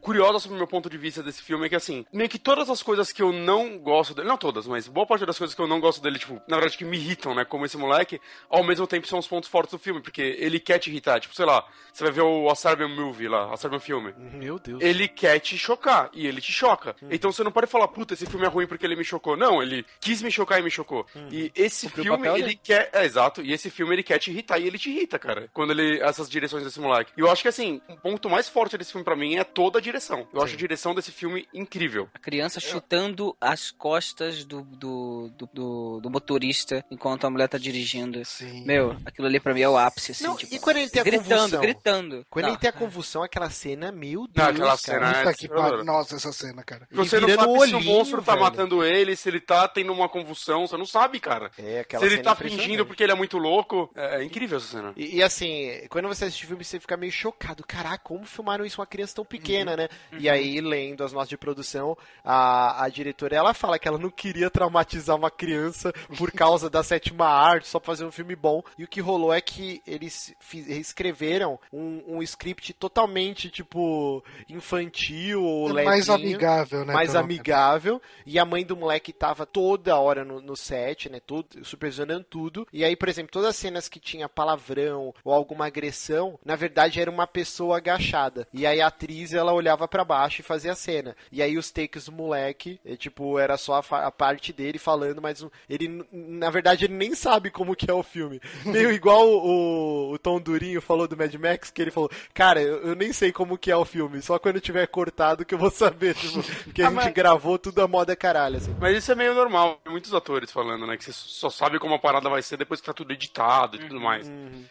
curiosa 0.00 0.38
sobre 0.38 0.56
o 0.56 0.58
meu 0.58 0.66
ponto 0.66 0.88
de 0.88 0.96
vista 0.98 1.22
desse 1.22 1.42
filme 1.42 1.66
é 1.66 1.68
que, 1.68 1.76
assim, 1.76 2.04
meio 2.12 2.28
que 2.28 2.38
todas 2.38 2.68
as 2.70 2.82
coisas 2.82 3.12
que 3.12 3.22
eu 3.22 3.32
não 3.32 3.78
gosto 3.78 4.14
dele, 4.14 4.28
não 4.28 4.36
todas, 4.36 4.66
mas 4.66 4.88
boa 4.88 5.06
parte 5.06 5.26
das 5.26 5.38
coisas 5.38 5.54
que 5.54 5.60
eu 5.60 5.66
não 5.66 5.80
gosto 5.80 6.00
dele, 6.02 6.18
tipo, 6.18 6.34
na 6.48 6.56
verdade 6.56 6.76
que 6.78 6.84
me 6.84 6.96
irritam, 6.96 7.34
né, 7.34 7.44
como 7.44 7.64
esse 7.66 7.76
moleque, 7.76 8.20
ao 8.48 8.64
mesmo 8.64 8.86
tempo 8.86 9.06
são 9.06 9.18
os 9.18 9.26
pontos 9.26 9.48
fortes 9.48 9.72
do 9.72 9.78
filme, 9.78 10.00
porque 10.00 10.22
ele 10.38 10.58
quer 10.58 10.78
te 10.78 10.90
irritar. 10.90 11.20
Tipo, 11.20 11.34
sei 11.34 11.44
lá, 11.44 11.64
você 11.92 12.04
vai 12.04 12.12
ver 12.12 12.22
o 12.22 12.48
A 12.50 12.54
Serbian 12.54 12.88
Movie 12.88 13.28
lá, 13.28 13.52
A 13.52 13.56
Serbian 13.56 13.80
Filme. 13.80 14.14
Meu 14.16 14.58
Deus. 14.58 14.80
Ele 14.82 15.06
quer 15.08 15.38
te 15.40 15.56
chocar, 15.58 16.10
e 16.12 16.26
ele 16.26 16.40
te 16.40 16.52
choca. 16.52 16.96
Hum. 17.02 17.08
Então 17.10 17.30
você 17.32 17.44
não 17.44 17.52
pode 17.52 17.66
falar, 17.66 17.88
puta, 17.88 18.14
esse 18.14 18.26
filme 18.26 18.46
é 18.46 18.48
ruim 18.48 18.66
porque 18.66 18.84
ele 18.86 18.96
me 18.96 19.04
chocou. 19.04 19.36
Não, 19.36 19.62
ele 19.62 19.84
quis 20.00 20.22
me 20.22 20.30
chocar 20.30 20.58
e 20.58 20.62
me 20.62 20.70
chocou. 20.70 21.06
Hum. 21.14 21.28
E 21.30 21.52
esse 21.54 21.86
Cumpriu 21.86 22.04
filme, 22.04 22.18
papel 22.28 22.36
ele 22.38 22.56
quer. 22.56 22.90
É, 22.92 23.04
exato. 23.04 23.42
E 23.42 23.52
esse 23.52 23.68
filme 23.70 23.94
ele 23.94 24.02
quer 24.02 24.18
te 24.18 24.30
irritar 24.30 24.58
e 24.58 24.66
ele 24.66 24.78
te 24.78 24.90
irrita, 24.90 25.09
cara. 25.18 25.48
Quando 25.52 25.72
ele. 25.72 26.00
Essas 26.00 26.28
direções 26.28 26.64
desse 26.64 26.80
moleque. 26.80 27.12
E 27.16 27.20
eu 27.20 27.30
acho 27.30 27.42
que 27.42 27.48
assim, 27.48 27.80
um 27.88 27.96
ponto 27.96 28.28
mais 28.30 28.48
forte 28.48 28.76
desse 28.78 28.92
filme 28.92 29.04
pra 29.04 29.16
mim 29.16 29.36
é 29.36 29.44
toda 29.44 29.78
a 29.78 29.82
direção. 29.82 30.26
Eu 30.32 30.42
acho 30.42 30.54
a 30.54 30.58
direção 30.58 30.94
desse 30.94 31.10
filme 31.12 31.46
incrível. 31.52 32.08
A 32.14 32.18
criança 32.18 32.60
chutando 32.60 33.36
as 33.40 33.70
costas 33.70 34.44
do, 34.44 34.62
do, 34.62 35.30
do, 35.36 35.48
do- 35.52 36.00
do 36.00 36.10
motorista 36.10 36.84
enquanto 36.90 37.24
a 37.26 37.30
mulher 37.30 37.48
tá 37.48 37.58
dirigindo. 37.58 38.24
Sim. 38.24 38.64
Meu, 38.64 38.96
aquilo 39.04 39.26
ali 39.26 39.40
pra 39.40 39.52
mim 39.54 39.60
é 39.62 39.68
o 39.68 39.76
ápice, 39.76 40.12
assim. 40.12 40.24
Não, 40.24 40.36
tipo, 40.36 40.54
e 40.54 40.58
quando 40.58 40.76
ele 40.78 40.88
tem 40.90 41.00
a 41.00 41.04
gritando, 41.04 41.28
convulsão? 41.28 41.60
gritando. 41.60 42.26
Quando 42.30 42.44
Não. 42.44 42.50
ele 42.52 42.58
tem 42.58 42.70
a 42.70 42.72
convulsão, 42.72 43.22
aquela 43.22 43.50
cena, 43.50 43.90
meu 43.92 44.26
Deus, 44.26 44.34
Não, 44.36 44.44
aquela 44.46 44.78
cara. 44.78 45.14
cena 45.14 45.30
é 45.30 45.34
que 45.34 45.48
pariu. 45.48 45.84
Nossa, 45.84 46.16
essa 46.16 46.32
cena, 46.32 46.62
cara. 46.62 46.86
Ele 46.90 46.98
Você 46.98 47.20
não 47.20 47.28
sabe 47.28 47.42
o 47.42 47.52
se 47.52 47.58
o 47.58 47.60
olhinho, 47.76 47.80
monstro 47.84 48.22
tá 48.22 48.32
velho. 48.32 48.44
matando 48.44 48.84
ele, 48.84 49.16
se 49.16 49.28
ele 49.28 49.40
tá 49.40 49.66
tendo 49.68 49.92
uma 49.92 50.08
convulsão, 50.08 50.66
você 50.66 50.76
não 50.76 50.86
sabe, 50.86 51.20
cara. 51.20 51.50
É, 51.58 51.80
aquela 51.80 52.00
Se 52.00 52.06
ele 52.06 52.16
cena 52.16 52.24
tá 52.30 52.36
fingindo 52.36 52.86
porque 52.86 53.02
ele 53.02 53.12
é 53.12 53.14
muito 53.14 53.38
louco. 53.38 53.90
É, 53.94 54.20
é 54.20 54.24
incrível 54.24 54.58
essa 54.58 54.66
cena. 54.68 54.92
E, 55.00 55.16
e, 55.16 55.22
assim, 55.22 55.80
quando 55.88 56.08
você 56.08 56.26
assiste 56.26 56.44
o 56.44 56.48
filme, 56.48 56.62
você 56.62 56.78
fica 56.78 56.94
meio 56.94 57.10
chocado. 57.10 57.64
Caraca, 57.66 58.04
como 58.04 58.26
filmaram 58.26 58.66
isso 58.66 58.82
uma 58.82 58.86
criança 58.86 59.14
tão 59.14 59.24
pequena, 59.24 59.74
né? 59.74 59.88
E 60.12 60.28
aí, 60.28 60.60
lendo 60.60 61.02
as 61.02 61.10
notas 61.10 61.30
de 61.30 61.38
produção, 61.38 61.96
a, 62.22 62.84
a 62.84 62.88
diretora, 62.90 63.34
ela 63.34 63.54
fala 63.54 63.78
que 63.78 63.88
ela 63.88 63.96
não 63.96 64.10
queria 64.10 64.50
traumatizar 64.50 65.16
uma 65.16 65.30
criança 65.30 65.90
por 66.18 66.30
causa 66.30 66.68
da 66.68 66.82
sétima 66.82 67.24
arte, 67.24 67.66
só 67.66 67.80
pra 67.80 67.86
fazer 67.86 68.04
um 68.04 68.12
filme 68.12 68.36
bom. 68.36 68.62
E 68.76 68.84
o 68.84 68.88
que 68.88 69.00
rolou 69.00 69.32
é 69.32 69.40
que 69.40 69.80
eles 69.86 70.34
escreveram 70.52 71.58
um, 71.72 72.16
um 72.16 72.22
script 72.22 72.74
totalmente, 72.74 73.48
tipo, 73.48 74.22
infantil 74.50 75.42
ou 75.42 75.78
É 75.78 75.82
mais 75.82 76.08
levinho 76.08 76.28
amigável, 76.28 76.84
né? 76.84 76.92
mais 76.92 77.16
amigável. 77.16 78.02
E 78.26 78.38
a 78.38 78.44
mãe 78.44 78.66
do 78.66 78.76
moleque 78.76 79.14
tava 79.14 79.46
toda 79.46 79.98
hora 79.98 80.26
no, 80.26 80.42
no 80.42 80.54
set, 80.54 81.08
né? 81.08 81.20
Tudo, 81.26 81.64
supervisionando 81.64 82.24
tudo. 82.24 82.68
E 82.70 82.84
aí, 82.84 82.94
por 82.94 83.08
exemplo, 83.08 83.32
todas 83.32 83.48
as 83.48 83.56
cenas 83.56 83.88
que 83.88 83.98
tinha 83.98 84.28
palavrão 84.28 84.89
ou 84.98 85.32
alguma 85.32 85.66
agressão, 85.66 86.38
na 86.44 86.56
verdade 86.56 87.00
era 87.00 87.10
uma 87.10 87.26
pessoa 87.26 87.76
agachada. 87.78 88.46
E 88.52 88.66
aí 88.66 88.80
a 88.80 88.86
atriz, 88.88 89.32
ela 89.32 89.52
olhava 89.52 89.86
pra 89.88 90.04
baixo 90.04 90.40
e 90.40 90.44
fazia 90.44 90.72
a 90.72 90.76
cena. 90.76 91.16
E 91.30 91.42
aí 91.42 91.56
os 91.56 91.70
takes 91.70 92.06
do 92.06 92.12
moleque, 92.12 92.80
eh, 92.84 92.96
tipo, 92.96 93.38
era 93.38 93.56
só 93.56 93.74
a, 93.90 94.06
a 94.06 94.10
parte 94.10 94.52
dele 94.52 94.78
falando, 94.78 95.20
mas 95.22 95.44
ele, 95.68 96.04
na 96.12 96.50
verdade, 96.50 96.84
ele 96.84 96.94
nem 96.94 97.14
sabe 97.14 97.50
como 97.50 97.74
que 97.76 97.90
é 97.90 97.94
o 97.94 98.02
filme. 98.02 98.40
Meio 98.64 98.90
igual 98.92 99.26
o, 99.28 100.12
o 100.12 100.18
Tom 100.18 100.40
Durinho 100.40 100.80
falou 100.80 101.06
do 101.08 101.16
Mad 101.16 101.34
Max, 101.34 101.70
que 101.70 101.80
ele 101.82 101.90
falou, 101.90 102.10
cara, 102.34 102.60
eu, 102.60 102.88
eu 102.88 102.94
nem 102.94 103.12
sei 103.12 103.32
como 103.32 103.58
que 103.58 103.70
é 103.70 103.76
o 103.76 103.84
filme, 103.84 104.20
só 104.22 104.38
quando 104.38 104.60
tiver 104.60 104.86
cortado 104.86 105.44
que 105.44 105.54
eu 105.54 105.58
vou 105.58 105.70
saber, 105.70 106.14
tipo, 106.14 106.42
porque 106.64 106.82
a 106.82 106.86
Ah, 106.86 106.90
gente 106.90 106.96
mas- 107.04 107.12
gravou 107.14 107.58
tudo 107.58 107.80
a 107.82 107.88
moda 107.88 108.14
caralho, 108.16 108.56
assim. 108.56 108.74
Mas 108.80 108.96
isso 108.96 109.12
é 109.12 109.14
meio 109.14 109.34
normal. 109.34 109.80
Muitos 109.86 110.12
atores 110.14 110.50
falando, 110.50 110.86
né? 110.86 110.96
Que 110.96 111.04
você 111.04 111.12
só 111.12 111.50
sabe 111.50 111.78
como 111.78 111.94
a 111.94 111.98
parada 111.98 112.28
vai 112.28 112.42
ser 112.42 112.56
depois 112.56 112.80
que 112.80 112.86
tá 112.86 112.92
tudo 112.92 113.12
editado 113.12 113.76
e 113.76 113.80
tudo 113.80 114.00
mais. 114.00 114.30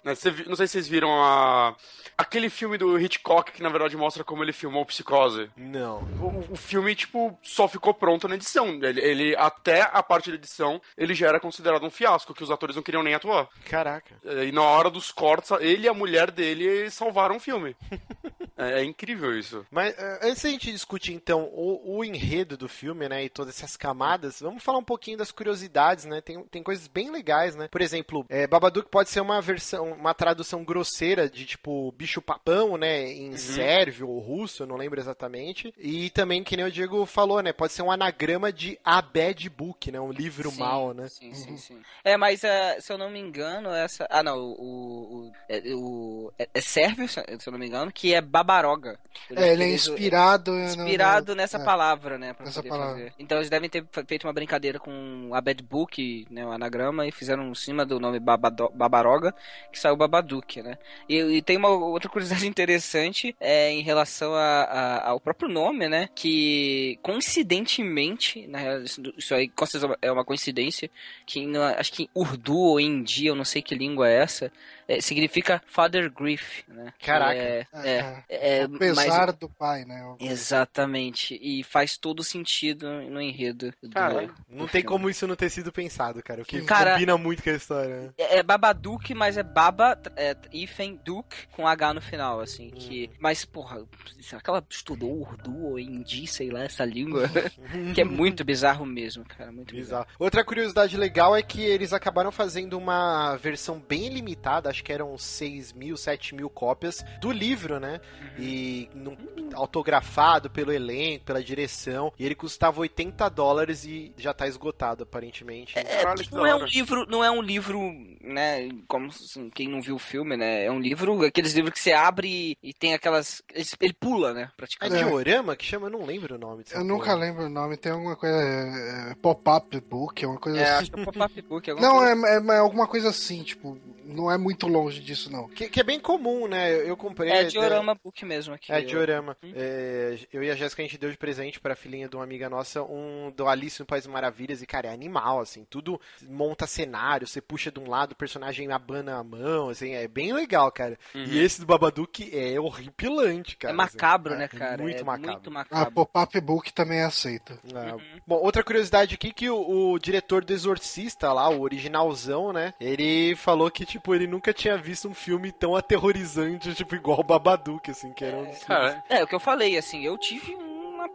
Né, 0.10 0.16
você 0.16 0.32
não 0.48 0.56
sei 0.56 0.68
se 0.68 0.74
vocês 0.74 0.88
viram 0.88 1.12
a... 1.24 1.76
aquele 2.18 2.50
filme 2.50 2.78
do 2.78 3.00
Hitchcock 3.00 3.52
que 3.52 3.62
na 3.64 3.70
verdade 3.70 3.96
mostra 3.98 4.24
como 4.24 4.44
ele 4.44 4.54
filmou 4.54 4.86
Psicose. 4.86 5.50
Não. 5.56 6.00
O, 6.20 6.54
o 6.54 6.56
filme, 6.56 6.96
tipo, 6.96 7.38
só 7.44 7.68
ficou 7.68 7.94
pronto 7.94 8.28
na 8.28 8.36
edição. 8.36 8.68
Ele, 8.84 9.02
ele- 9.02 9.36
até 9.36 9.82
a 9.82 10.02
parte 10.02 10.30
da 10.30 10.36
edição, 10.36 10.82
ele 10.98 11.14
já 11.14 11.28
era 11.28 11.40
considerado 11.40 11.86
um 11.86 11.90
fiasco, 11.90 12.34
que 12.34 12.44
os 12.44 12.52
atores 12.52 12.76
não 12.76 12.84
queriam 12.84 13.04
nem 13.04 13.14
atuar. 13.14 13.48
Caraca. 13.66 14.16
E 14.46 14.52
na 14.52 14.64
hora 14.64 14.90
dos 14.90 15.12
cortes, 15.12 15.52
ele 15.60 15.86
e 15.86 15.90
a 15.90 15.94
mulher 15.94 16.32
dele 16.32 16.90
salvaram 16.90 17.38
o 17.38 17.40
filme. 17.40 17.76
é, 18.58 18.82
é 18.82 18.84
incrível 18.84 19.38
isso. 19.38 19.66
Mas 19.72 19.96
eh, 19.98 20.20
antes 20.24 20.44
da 20.44 20.50
gente 20.50 20.72
discutir 20.72 21.14
então 21.14 21.44
o, 21.54 21.98
o 21.98 22.04
enredo 22.04 22.58
do 22.58 22.68
filme, 22.68 23.08
né, 23.08 23.24
e 23.26 23.30
todas 23.30 23.56
essas 23.58 23.78
camadas, 23.78 24.42
vamos 24.42 24.64
falar 24.64 24.80
um 24.80 24.84
pouquinho 24.84 25.18
das 25.18 25.32
curiosidades, 25.32 26.06
né? 26.06 26.22
Tem, 26.22 26.44
tem 26.46 26.64
coisas 26.64 26.88
bem 26.88 27.12
legais, 27.12 27.56
né? 27.56 27.68
Por 27.70 27.82
exemplo, 27.82 28.26
eh, 28.30 28.48
Babadook 28.48 28.90
pode 28.90 29.10
ser 29.10 29.22
uma 29.22 29.42
versão, 29.42 29.96
uma 30.00 30.14
tradução 30.14 30.64
grosseira 30.64 31.30
de 31.30 31.46
tipo 31.46 31.92
bicho 31.92 32.22
papão, 32.22 32.78
né, 32.78 33.12
em 33.12 33.36
sérvio 33.38 34.08
ou 34.10 34.20
russo, 34.20 34.64
eu 34.64 34.68
não 34.68 34.78
lembro 34.78 35.00
exatamente. 35.00 35.74
E 35.78 36.10
também 36.12 36.44
que 36.44 36.56
nem 36.56 36.66
o 36.66 36.72
Diego 36.72 37.06
falou, 37.06 37.42
né, 37.42 37.52
pode 37.52 37.74
ser 37.74 37.82
um 37.82 37.92
anagrama 37.92 38.52
de 38.52 38.80
A 38.84 39.02
Bad 39.02 39.50
Book, 39.50 39.92
né, 39.92 40.00
um 40.00 40.12
livro 40.12 40.50
Sim, 40.52 40.60
mal, 40.60 40.94
né? 40.94 41.08
Sim, 41.10 41.34
sim, 41.34 41.58
sim. 41.58 41.80
É, 42.04 42.16
mas 42.18 42.44
eh, 42.44 42.80
se 42.80 42.92
eu 42.94 42.98
não 42.98 43.10
me 43.10 43.20
engano, 43.20 43.70
essa. 43.70 44.08
Ah, 44.10 44.24
não, 44.24 44.38
o. 44.40 45.28
o, 45.28 45.32
é, 45.50 45.62
o- 45.76 46.32
é- 46.40 46.50
é 46.54 46.62
sérvio, 46.62 47.08
se 47.08 47.20
eu 47.20 47.52
não 47.52 47.60
me 47.60 47.68
engano, 47.68 47.92
que 47.92 48.14
é 48.14 48.22
babaroga. 48.22 48.98
É, 49.36 49.54
ele 49.54 49.64
é 49.64 49.68
eles- 49.70 49.88
inspirado. 49.88 50.58
Inspirado 50.58 51.32
no- 51.34 51.36
nessa 51.42 51.58
é. 51.58 51.64
palavra, 51.64 52.18
né? 52.18 52.34
Pra 52.34 52.46
Nessa 52.46 52.60
poder 52.60 52.70
palavra. 52.70 52.94
fazer. 52.94 53.14
Então 53.20 53.38
eles 53.38 53.50
devem 53.50 53.70
ter 53.70 53.86
fe- 53.92 54.06
feito 54.08 54.26
uma 54.26 54.34
brincadeira 54.34 54.80
com 54.80 55.32
a 55.34 55.42
Bad 55.42 55.62
Book, 55.64 56.26
né? 56.30 56.46
O 56.46 56.52
anagrama, 56.52 57.06
e 57.08 57.12
fizeram 57.12 57.50
em 57.50 57.56
cima 57.56 57.86
do 57.86 58.00
nome 58.00 58.20
Babado- 58.20 58.72
Babaroga, 58.74 59.34
que 59.72 59.80
saiu 59.90 59.98
Babadook, 59.98 60.62
né? 60.62 60.78
E, 61.08 61.18
e 61.18 61.42
tem 61.42 61.58
uma 61.58 61.70
outra 61.70 62.10
curiosidade 62.10 62.46
interessante 62.48 63.36
é, 63.40 63.72
em 63.72 63.82
relação 63.82 64.34
a- 64.34 64.64
a- 64.64 65.10
ao 65.10 65.20
próprio 65.20 65.50
nome, 65.50 65.88
né? 65.90 66.10
Que 66.16 66.98
coincidentemente, 67.02 68.48
na 68.48 68.58
real, 68.60 68.82
isso, 68.82 69.02
isso 69.18 69.34
aí 69.34 69.48
com 69.50 69.66
certeza 69.66 69.98
é 70.02 70.12
uma 70.12 70.26
coincidência, 70.26 70.90
que 71.26 71.40
em- 71.40 71.58
acho 71.58 71.92
que 71.94 72.04
em 72.04 72.10
Urdu 72.14 72.58
ou 72.58 72.80
em 72.80 72.90
Hindi, 73.00 73.28
eu 73.28 73.36
não 73.36 73.46
sei 73.46 73.62
que 73.62 73.76
língua 73.76 74.10
é 74.10 74.16
essa, 74.16 74.52
é, 74.88 75.00
significa 75.02 75.62
Father 75.68 76.12
Grief, 76.12 76.64
né? 76.68 76.92
Caraca. 77.04 77.34
É, 77.36 77.68
É, 77.74 77.90
é, 77.90 78.26
é. 78.30 78.58
é, 78.60 78.64
Apesar 78.64 79.28
mas- 79.28 79.36
do 79.36 79.48
pai, 79.50 79.86
né? 79.86 80.16
Exatamente. 80.20 81.40
E 81.42 81.64
faz 81.64 81.96
todo 81.98 82.24
sentido 82.24 82.90
no 83.04 83.22
enredo. 83.22 83.72
Do, 83.84 83.90
Cara, 83.92 84.22
do 84.28 84.34
Não 84.50 84.66
tem 84.68 84.82
filme. 84.82 84.84
como 84.84 85.10
isso 85.10 85.28
não 85.28 85.36
ter 85.36 85.50
sido 85.50 85.72
pensado, 85.72 86.22
cara. 86.24 86.42
O 86.42 86.46
que 86.46 86.62
Cara- 86.64 86.94
combina 86.94 87.18
muito 87.18 87.44
com 87.44 87.50
a 87.50 87.54
história, 87.54 88.02
né? 88.02 88.10
É, 88.18 88.38
é 88.40 88.44
Babadook, 88.44 89.14
mas 89.14 89.38
é 89.38 89.44
Baba 89.44 89.79
é, 90.16 90.36
Ifen 90.52 91.00
Duke 91.04 91.48
com 91.52 91.68
H 91.68 91.94
no 91.94 92.02
final, 92.02 92.40
assim. 92.40 92.70
Que, 92.70 93.10
mas, 93.20 93.46
porra, 93.46 93.86
será 94.22 94.42
que 94.42 94.50
ela 94.50 94.66
estudou 94.70 95.22
Urdu 95.22 95.66
ou 95.66 95.80
Hindi, 95.80 96.28
sei 96.28 96.50
lá, 96.50 96.64
essa 96.64 96.86
língua? 96.86 97.30
que 97.94 98.02
é 98.02 98.06
muito 98.06 98.44
bizarro 98.44 98.86
mesmo, 98.86 99.24
cara. 99.26 99.52
Muito 99.52 99.74
bizarro. 99.74 100.04
Bizarro. 100.06 100.18
Outra 100.20 100.44
curiosidade 100.44 100.98
legal 100.98 101.36
é 101.36 101.42
que 101.42 101.62
eles 101.62 101.94
acabaram 101.94 102.32
fazendo 102.32 102.78
uma 102.78 103.36
versão 103.38 103.80
bem 103.80 104.10
limitada, 104.10 104.70
acho 104.70 104.84
que 104.84 104.92
eram 104.92 105.18
6 105.18 105.74
mil, 105.74 105.96
7 105.98 106.36
mil 106.36 106.50
cópias 106.50 107.04
do 107.22 107.32
livro, 107.32 107.80
né? 107.80 108.00
E 108.38 108.90
num- 108.94 109.18
autografado 109.54 110.50
pelo 110.50 110.72
elenco, 110.72 111.26
pela 111.26 111.44
direção. 111.44 112.12
E 112.18 112.26
ele 112.26 112.36
custava 112.36 112.80
80 112.82 113.30
dólares 113.30 113.86
e 113.86 114.14
já 114.18 114.34
tá 114.34 114.48
esgotado, 114.48 115.04
aparentemente. 115.04 115.78
É, 115.78 115.84
Caralho, 115.84 116.26
não 116.32 116.46
é 116.46 116.56
um 116.56 116.66
livro, 116.66 117.06
não 117.08 117.24
é 117.24 117.32
um 117.32 117.42
livro, 117.42 117.80
né, 118.22 118.70
como 118.88 119.08
assim, 119.08 119.50
quem 119.50 119.69
não 119.70 119.82
viu 119.82 119.96
o 119.96 120.00
filme, 120.00 120.36
né? 120.36 120.66
É 120.66 120.72
um 120.72 120.80
livro, 120.80 121.24
aqueles 121.24 121.54
livros 121.54 121.74
que 121.74 121.80
você 121.80 121.92
abre 121.94 122.58
e, 122.62 122.74
tem 122.74 122.94
aquelas. 122.94 123.42
Ele 123.80 123.94
pula, 123.94 124.34
né? 124.34 124.44
É 124.44 124.58
Praticamente. 124.58 125.04
diorama 125.06 125.56
que 125.56 125.66
chama? 125.66 125.88
Eu 125.88 125.92
não 125.92 126.06
lembro 126.06 126.36
o 126.36 126.38
nome. 126.38 126.64
dessa 126.64 126.78
Eu 126.78 126.84
nunca 126.84 127.06
porra. 127.06 127.16
lembro 127.16 127.46
o 127.46 127.50
nome, 127.50 127.78
tem 127.78 127.92
alguma 127.92 128.16
coisa. 128.16 128.36
é, 128.36 129.12
é, 129.12 129.16
Pop-up 129.22 129.80
book, 129.82 130.24
é 130.24 130.28
uma 130.28 130.40
coisa 130.40 130.60
É, 130.60 130.64
assim. 130.64 130.82
acho 130.84 130.92
que 130.92 131.00
é 131.00 131.06
pop-up 131.06 131.42
book. 131.44 131.70
alguma 131.70 131.88
Não, 131.88 131.96
coisa 131.98 132.28
é, 132.28 132.36
é, 132.38 132.56
é 132.56 132.58
alguma 132.60 132.88
coisa 132.88 133.10
assim, 133.10 133.44
tipo, 133.44 133.78
não 134.10 134.32
é 134.32 134.38
muito 134.38 134.68
longe 134.68 135.00
disso, 135.00 135.32
não. 135.32 135.48
Que, 135.50 135.70
que 135.70 135.80
é 135.80 135.84
bem 135.84 136.00
comum, 136.00 136.48
né? 136.48 136.72
Eu, 136.74 136.88
eu 136.88 136.98
comprei. 136.98 137.32
É 137.32 137.44
diorama 137.44 137.96
book 137.96 138.26
mesmo 138.26 138.54
aqui. 138.54 138.72
É, 138.72 138.82
diorama. 138.82 139.38
Hum. 139.44 139.52
É, 139.56 140.18
eu 140.34 140.44
e 140.44 140.50
a 140.50 140.56
Jéssica, 140.56 140.82
a 140.82 140.86
gente 140.86 140.98
deu 140.98 141.12
de 141.12 141.18
presente 141.18 141.60
pra 141.60 141.76
filhinha 141.76 142.08
de 142.10 142.16
uma 142.16 142.24
amiga 142.24 142.50
nossa 142.50 142.82
um 142.84 143.32
do 143.36 143.48
Alice 143.48 143.80
no 143.80 143.86
País 143.86 144.04
das 144.04 144.12
Maravilhas. 144.12 144.62
E, 144.62 144.66
cara, 144.66 144.88
é 144.90 144.94
animal, 144.94 145.40
assim. 145.40 145.66
Tudo 145.70 146.00
monta 146.28 146.66
cenário, 146.68 147.28
você 147.28 147.42
puxa 147.42 147.72
de 147.72 147.80
um 147.80 147.88
lado, 147.90 148.14
o 148.14 148.16
personagem 148.16 148.72
abana 148.72 149.18
a 149.18 149.24
mão, 149.24 149.70
assim. 149.70 149.94
É 149.94 150.08
bem 150.08 150.34
legal, 150.34 150.72
cara. 150.72 150.98
E 151.14 151.40
esse 151.40 151.60
do 151.60 151.66
Babadook 151.68 152.30
é 152.34 152.60
horripilante, 152.60 153.58
cara. 153.58 153.74
É 153.74 153.78
macabro, 153.78 154.32
assim. 154.34 154.40
né, 154.40 154.46
É 154.46 154.58
cara? 154.58 154.82
Muito 154.82 155.02
é 155.02 155.04
macabro. 155.04 155.32
Muito 155.32 155.50
A 155.50 155.54
macabro. 155.54 155.92
pop-up 155.94 156.40
book 156.42 156.74
também 156.74 157.00
é 157.00 157.04
aceita. 157.04 157.60
Ah, 157.74 157.90
Uhum. 157.90 158.02
Bom, 158.28 158.36
outra 158.36 158.64
curiosidade 158.64 159.16
aqui 159.16 159.34
que 159.34 159.50
o, 159.50 159.92
o 159.94 160.00
diretor 160.00 160.44
do 160.46 160.54
Exorcista 160.54 161.32
lá, 161.34 161.50
o 161.50 161.62
originalzão, 161.62 162.54
né? 162.54 162.74
Ele 162.80 163.36
falou 163.36 163.70
que, 163.72 163.86
tipo, 163.86 163.99
ele 164.08 164.28
nunca 164.28 164.54
tinha 164.54 164.78
visto 164.78 165.08
um 165.08 165.14
filme 165.14 165.52
tão 165.52 165.76
aterrorizante, 165.76 166.74
tipo, 166.74 166.96
igual 166.96 167.20
o 167.20 167.24
Babadook, 167.24 167.92
assim, 167.92 168.12
que 168.12 168.24
era 168.26 168.38
um. 168.38 168.52
Cara, 168.66 169.04
É, 169.10 169.24
o 169.24 169.28
que 169.28 169.36
eu 169.36 169.40
falei, 169.40 169.78
assim, 169.78 170.04
eu 170.04 170.18
tive 170.18 170.56
uma 170.56 170.69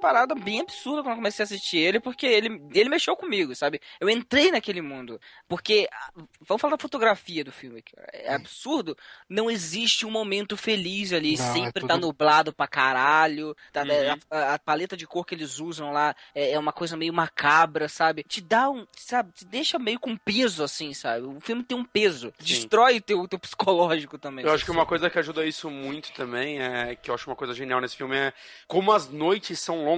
parada 0.05 0.35
bem 0.35 0.61
absurda 0.61 1.03
quando 1.03 1.13
eu 1.13 1.17
comecei 1.17 1.43
a 1.43 1.45
assistir 1.45 1.79
ele, 1.79 1.99
porque 1.99 2.27
ele, 2.27 2.61
ele 2.75 2.89
mexeu 2.91 3.17
comigo, 3.17 3.55
sabe? 3.55 3.81
Eu 3.99 4.11
entrei 4.11 4.51
naquele 4.51 4.83
mundo. 4.83 5.19
Porque, 5.49 5.89
ah, 5.91 6.11
vamos 6.43 6.61
falar 6.61 6.77
da 6.77 6.83
fotografia 6.83 7.43
do 7.43 7.51
filme, 7.51 7.81
que 7.81 7.95
é 8.13 8.35
absurdo, 8.35 8.95
não 9.29 9.51
existe 9.51 10.05
um 10.05 10.11
momento 10.11 10.57
feliz 10.59 11.13
ali, 11.13 11.39
Não, 11.39 11.45
é 11.45 11.53
sempre 11.53 11.81
tudo- 11.81 11.89
tá 11.89 11.97
nublado 11.97 12.53
pra 12.53 12.67
caralho, 12.67 13.57
tá, 13.73 13.83
Uhum. 13.83 14.19
a, 14.31 14.55
a 14.55 14.59
paleta 14.59 14.95
de 14.97 15.07
cor 15.07 15.25
que 15.25 15.35
eles 15.35 15.59
usam 15.59 15.91
lá 15.91 16.15
é, 16.35 16.53
é 16.53 16.59
uma 16.59 16.73
coisa 16.73 16.97
meio 16.99 17.13
macabra, 17.15 17.89
sabe? 17.89 18.23
Te 18.25 18.41
dá 18.43 18.69
um, 18.69 18.87
sabe, 18.97 19.33
te 19.33 19.45
deixa 19.47 19.79
meio 19.79 19.99
com 19.99 20.17
peso, 20.17 20.63
assim, 20.63 20.93
sabe? 20.93 21.27
O 21.27 21.41
filme 21.41 21.63
tem 21.65 21.77
um 21.79 21.85
peso, 21.85 22.31
destrói 22.39 22.99
o 22.99 23.01
teu, 23.01 23.27
teu 23.27 23.39
psicológico 23.39 24.19
também. 24.19 24.45
Eu 24.45 24.53
acho 24.53 24.65
que 24.67 24.71
uma 24.71 24.85
coisa 24.85 25.09
que 25.09 25.19
ajuda 25.19 25.47
isso 25.47 25.71
muito 25.71 26.13
também, 26.13 26.61
é 26.61 26.95
que 26.95 27.11
eu 27.11 27.15
acho 27.15 27.31
uma 27.31 27.37
coisa 27.37 27.55
genial 27.55 27.81
nesse 27.81 27.97
filme, 27.97 28.17
é 28.17 28.33
como 28.69 28.93
as 28.93 29.09
noites 29.09 29.59
são 29.61 29.85
longas. 29.85 29.94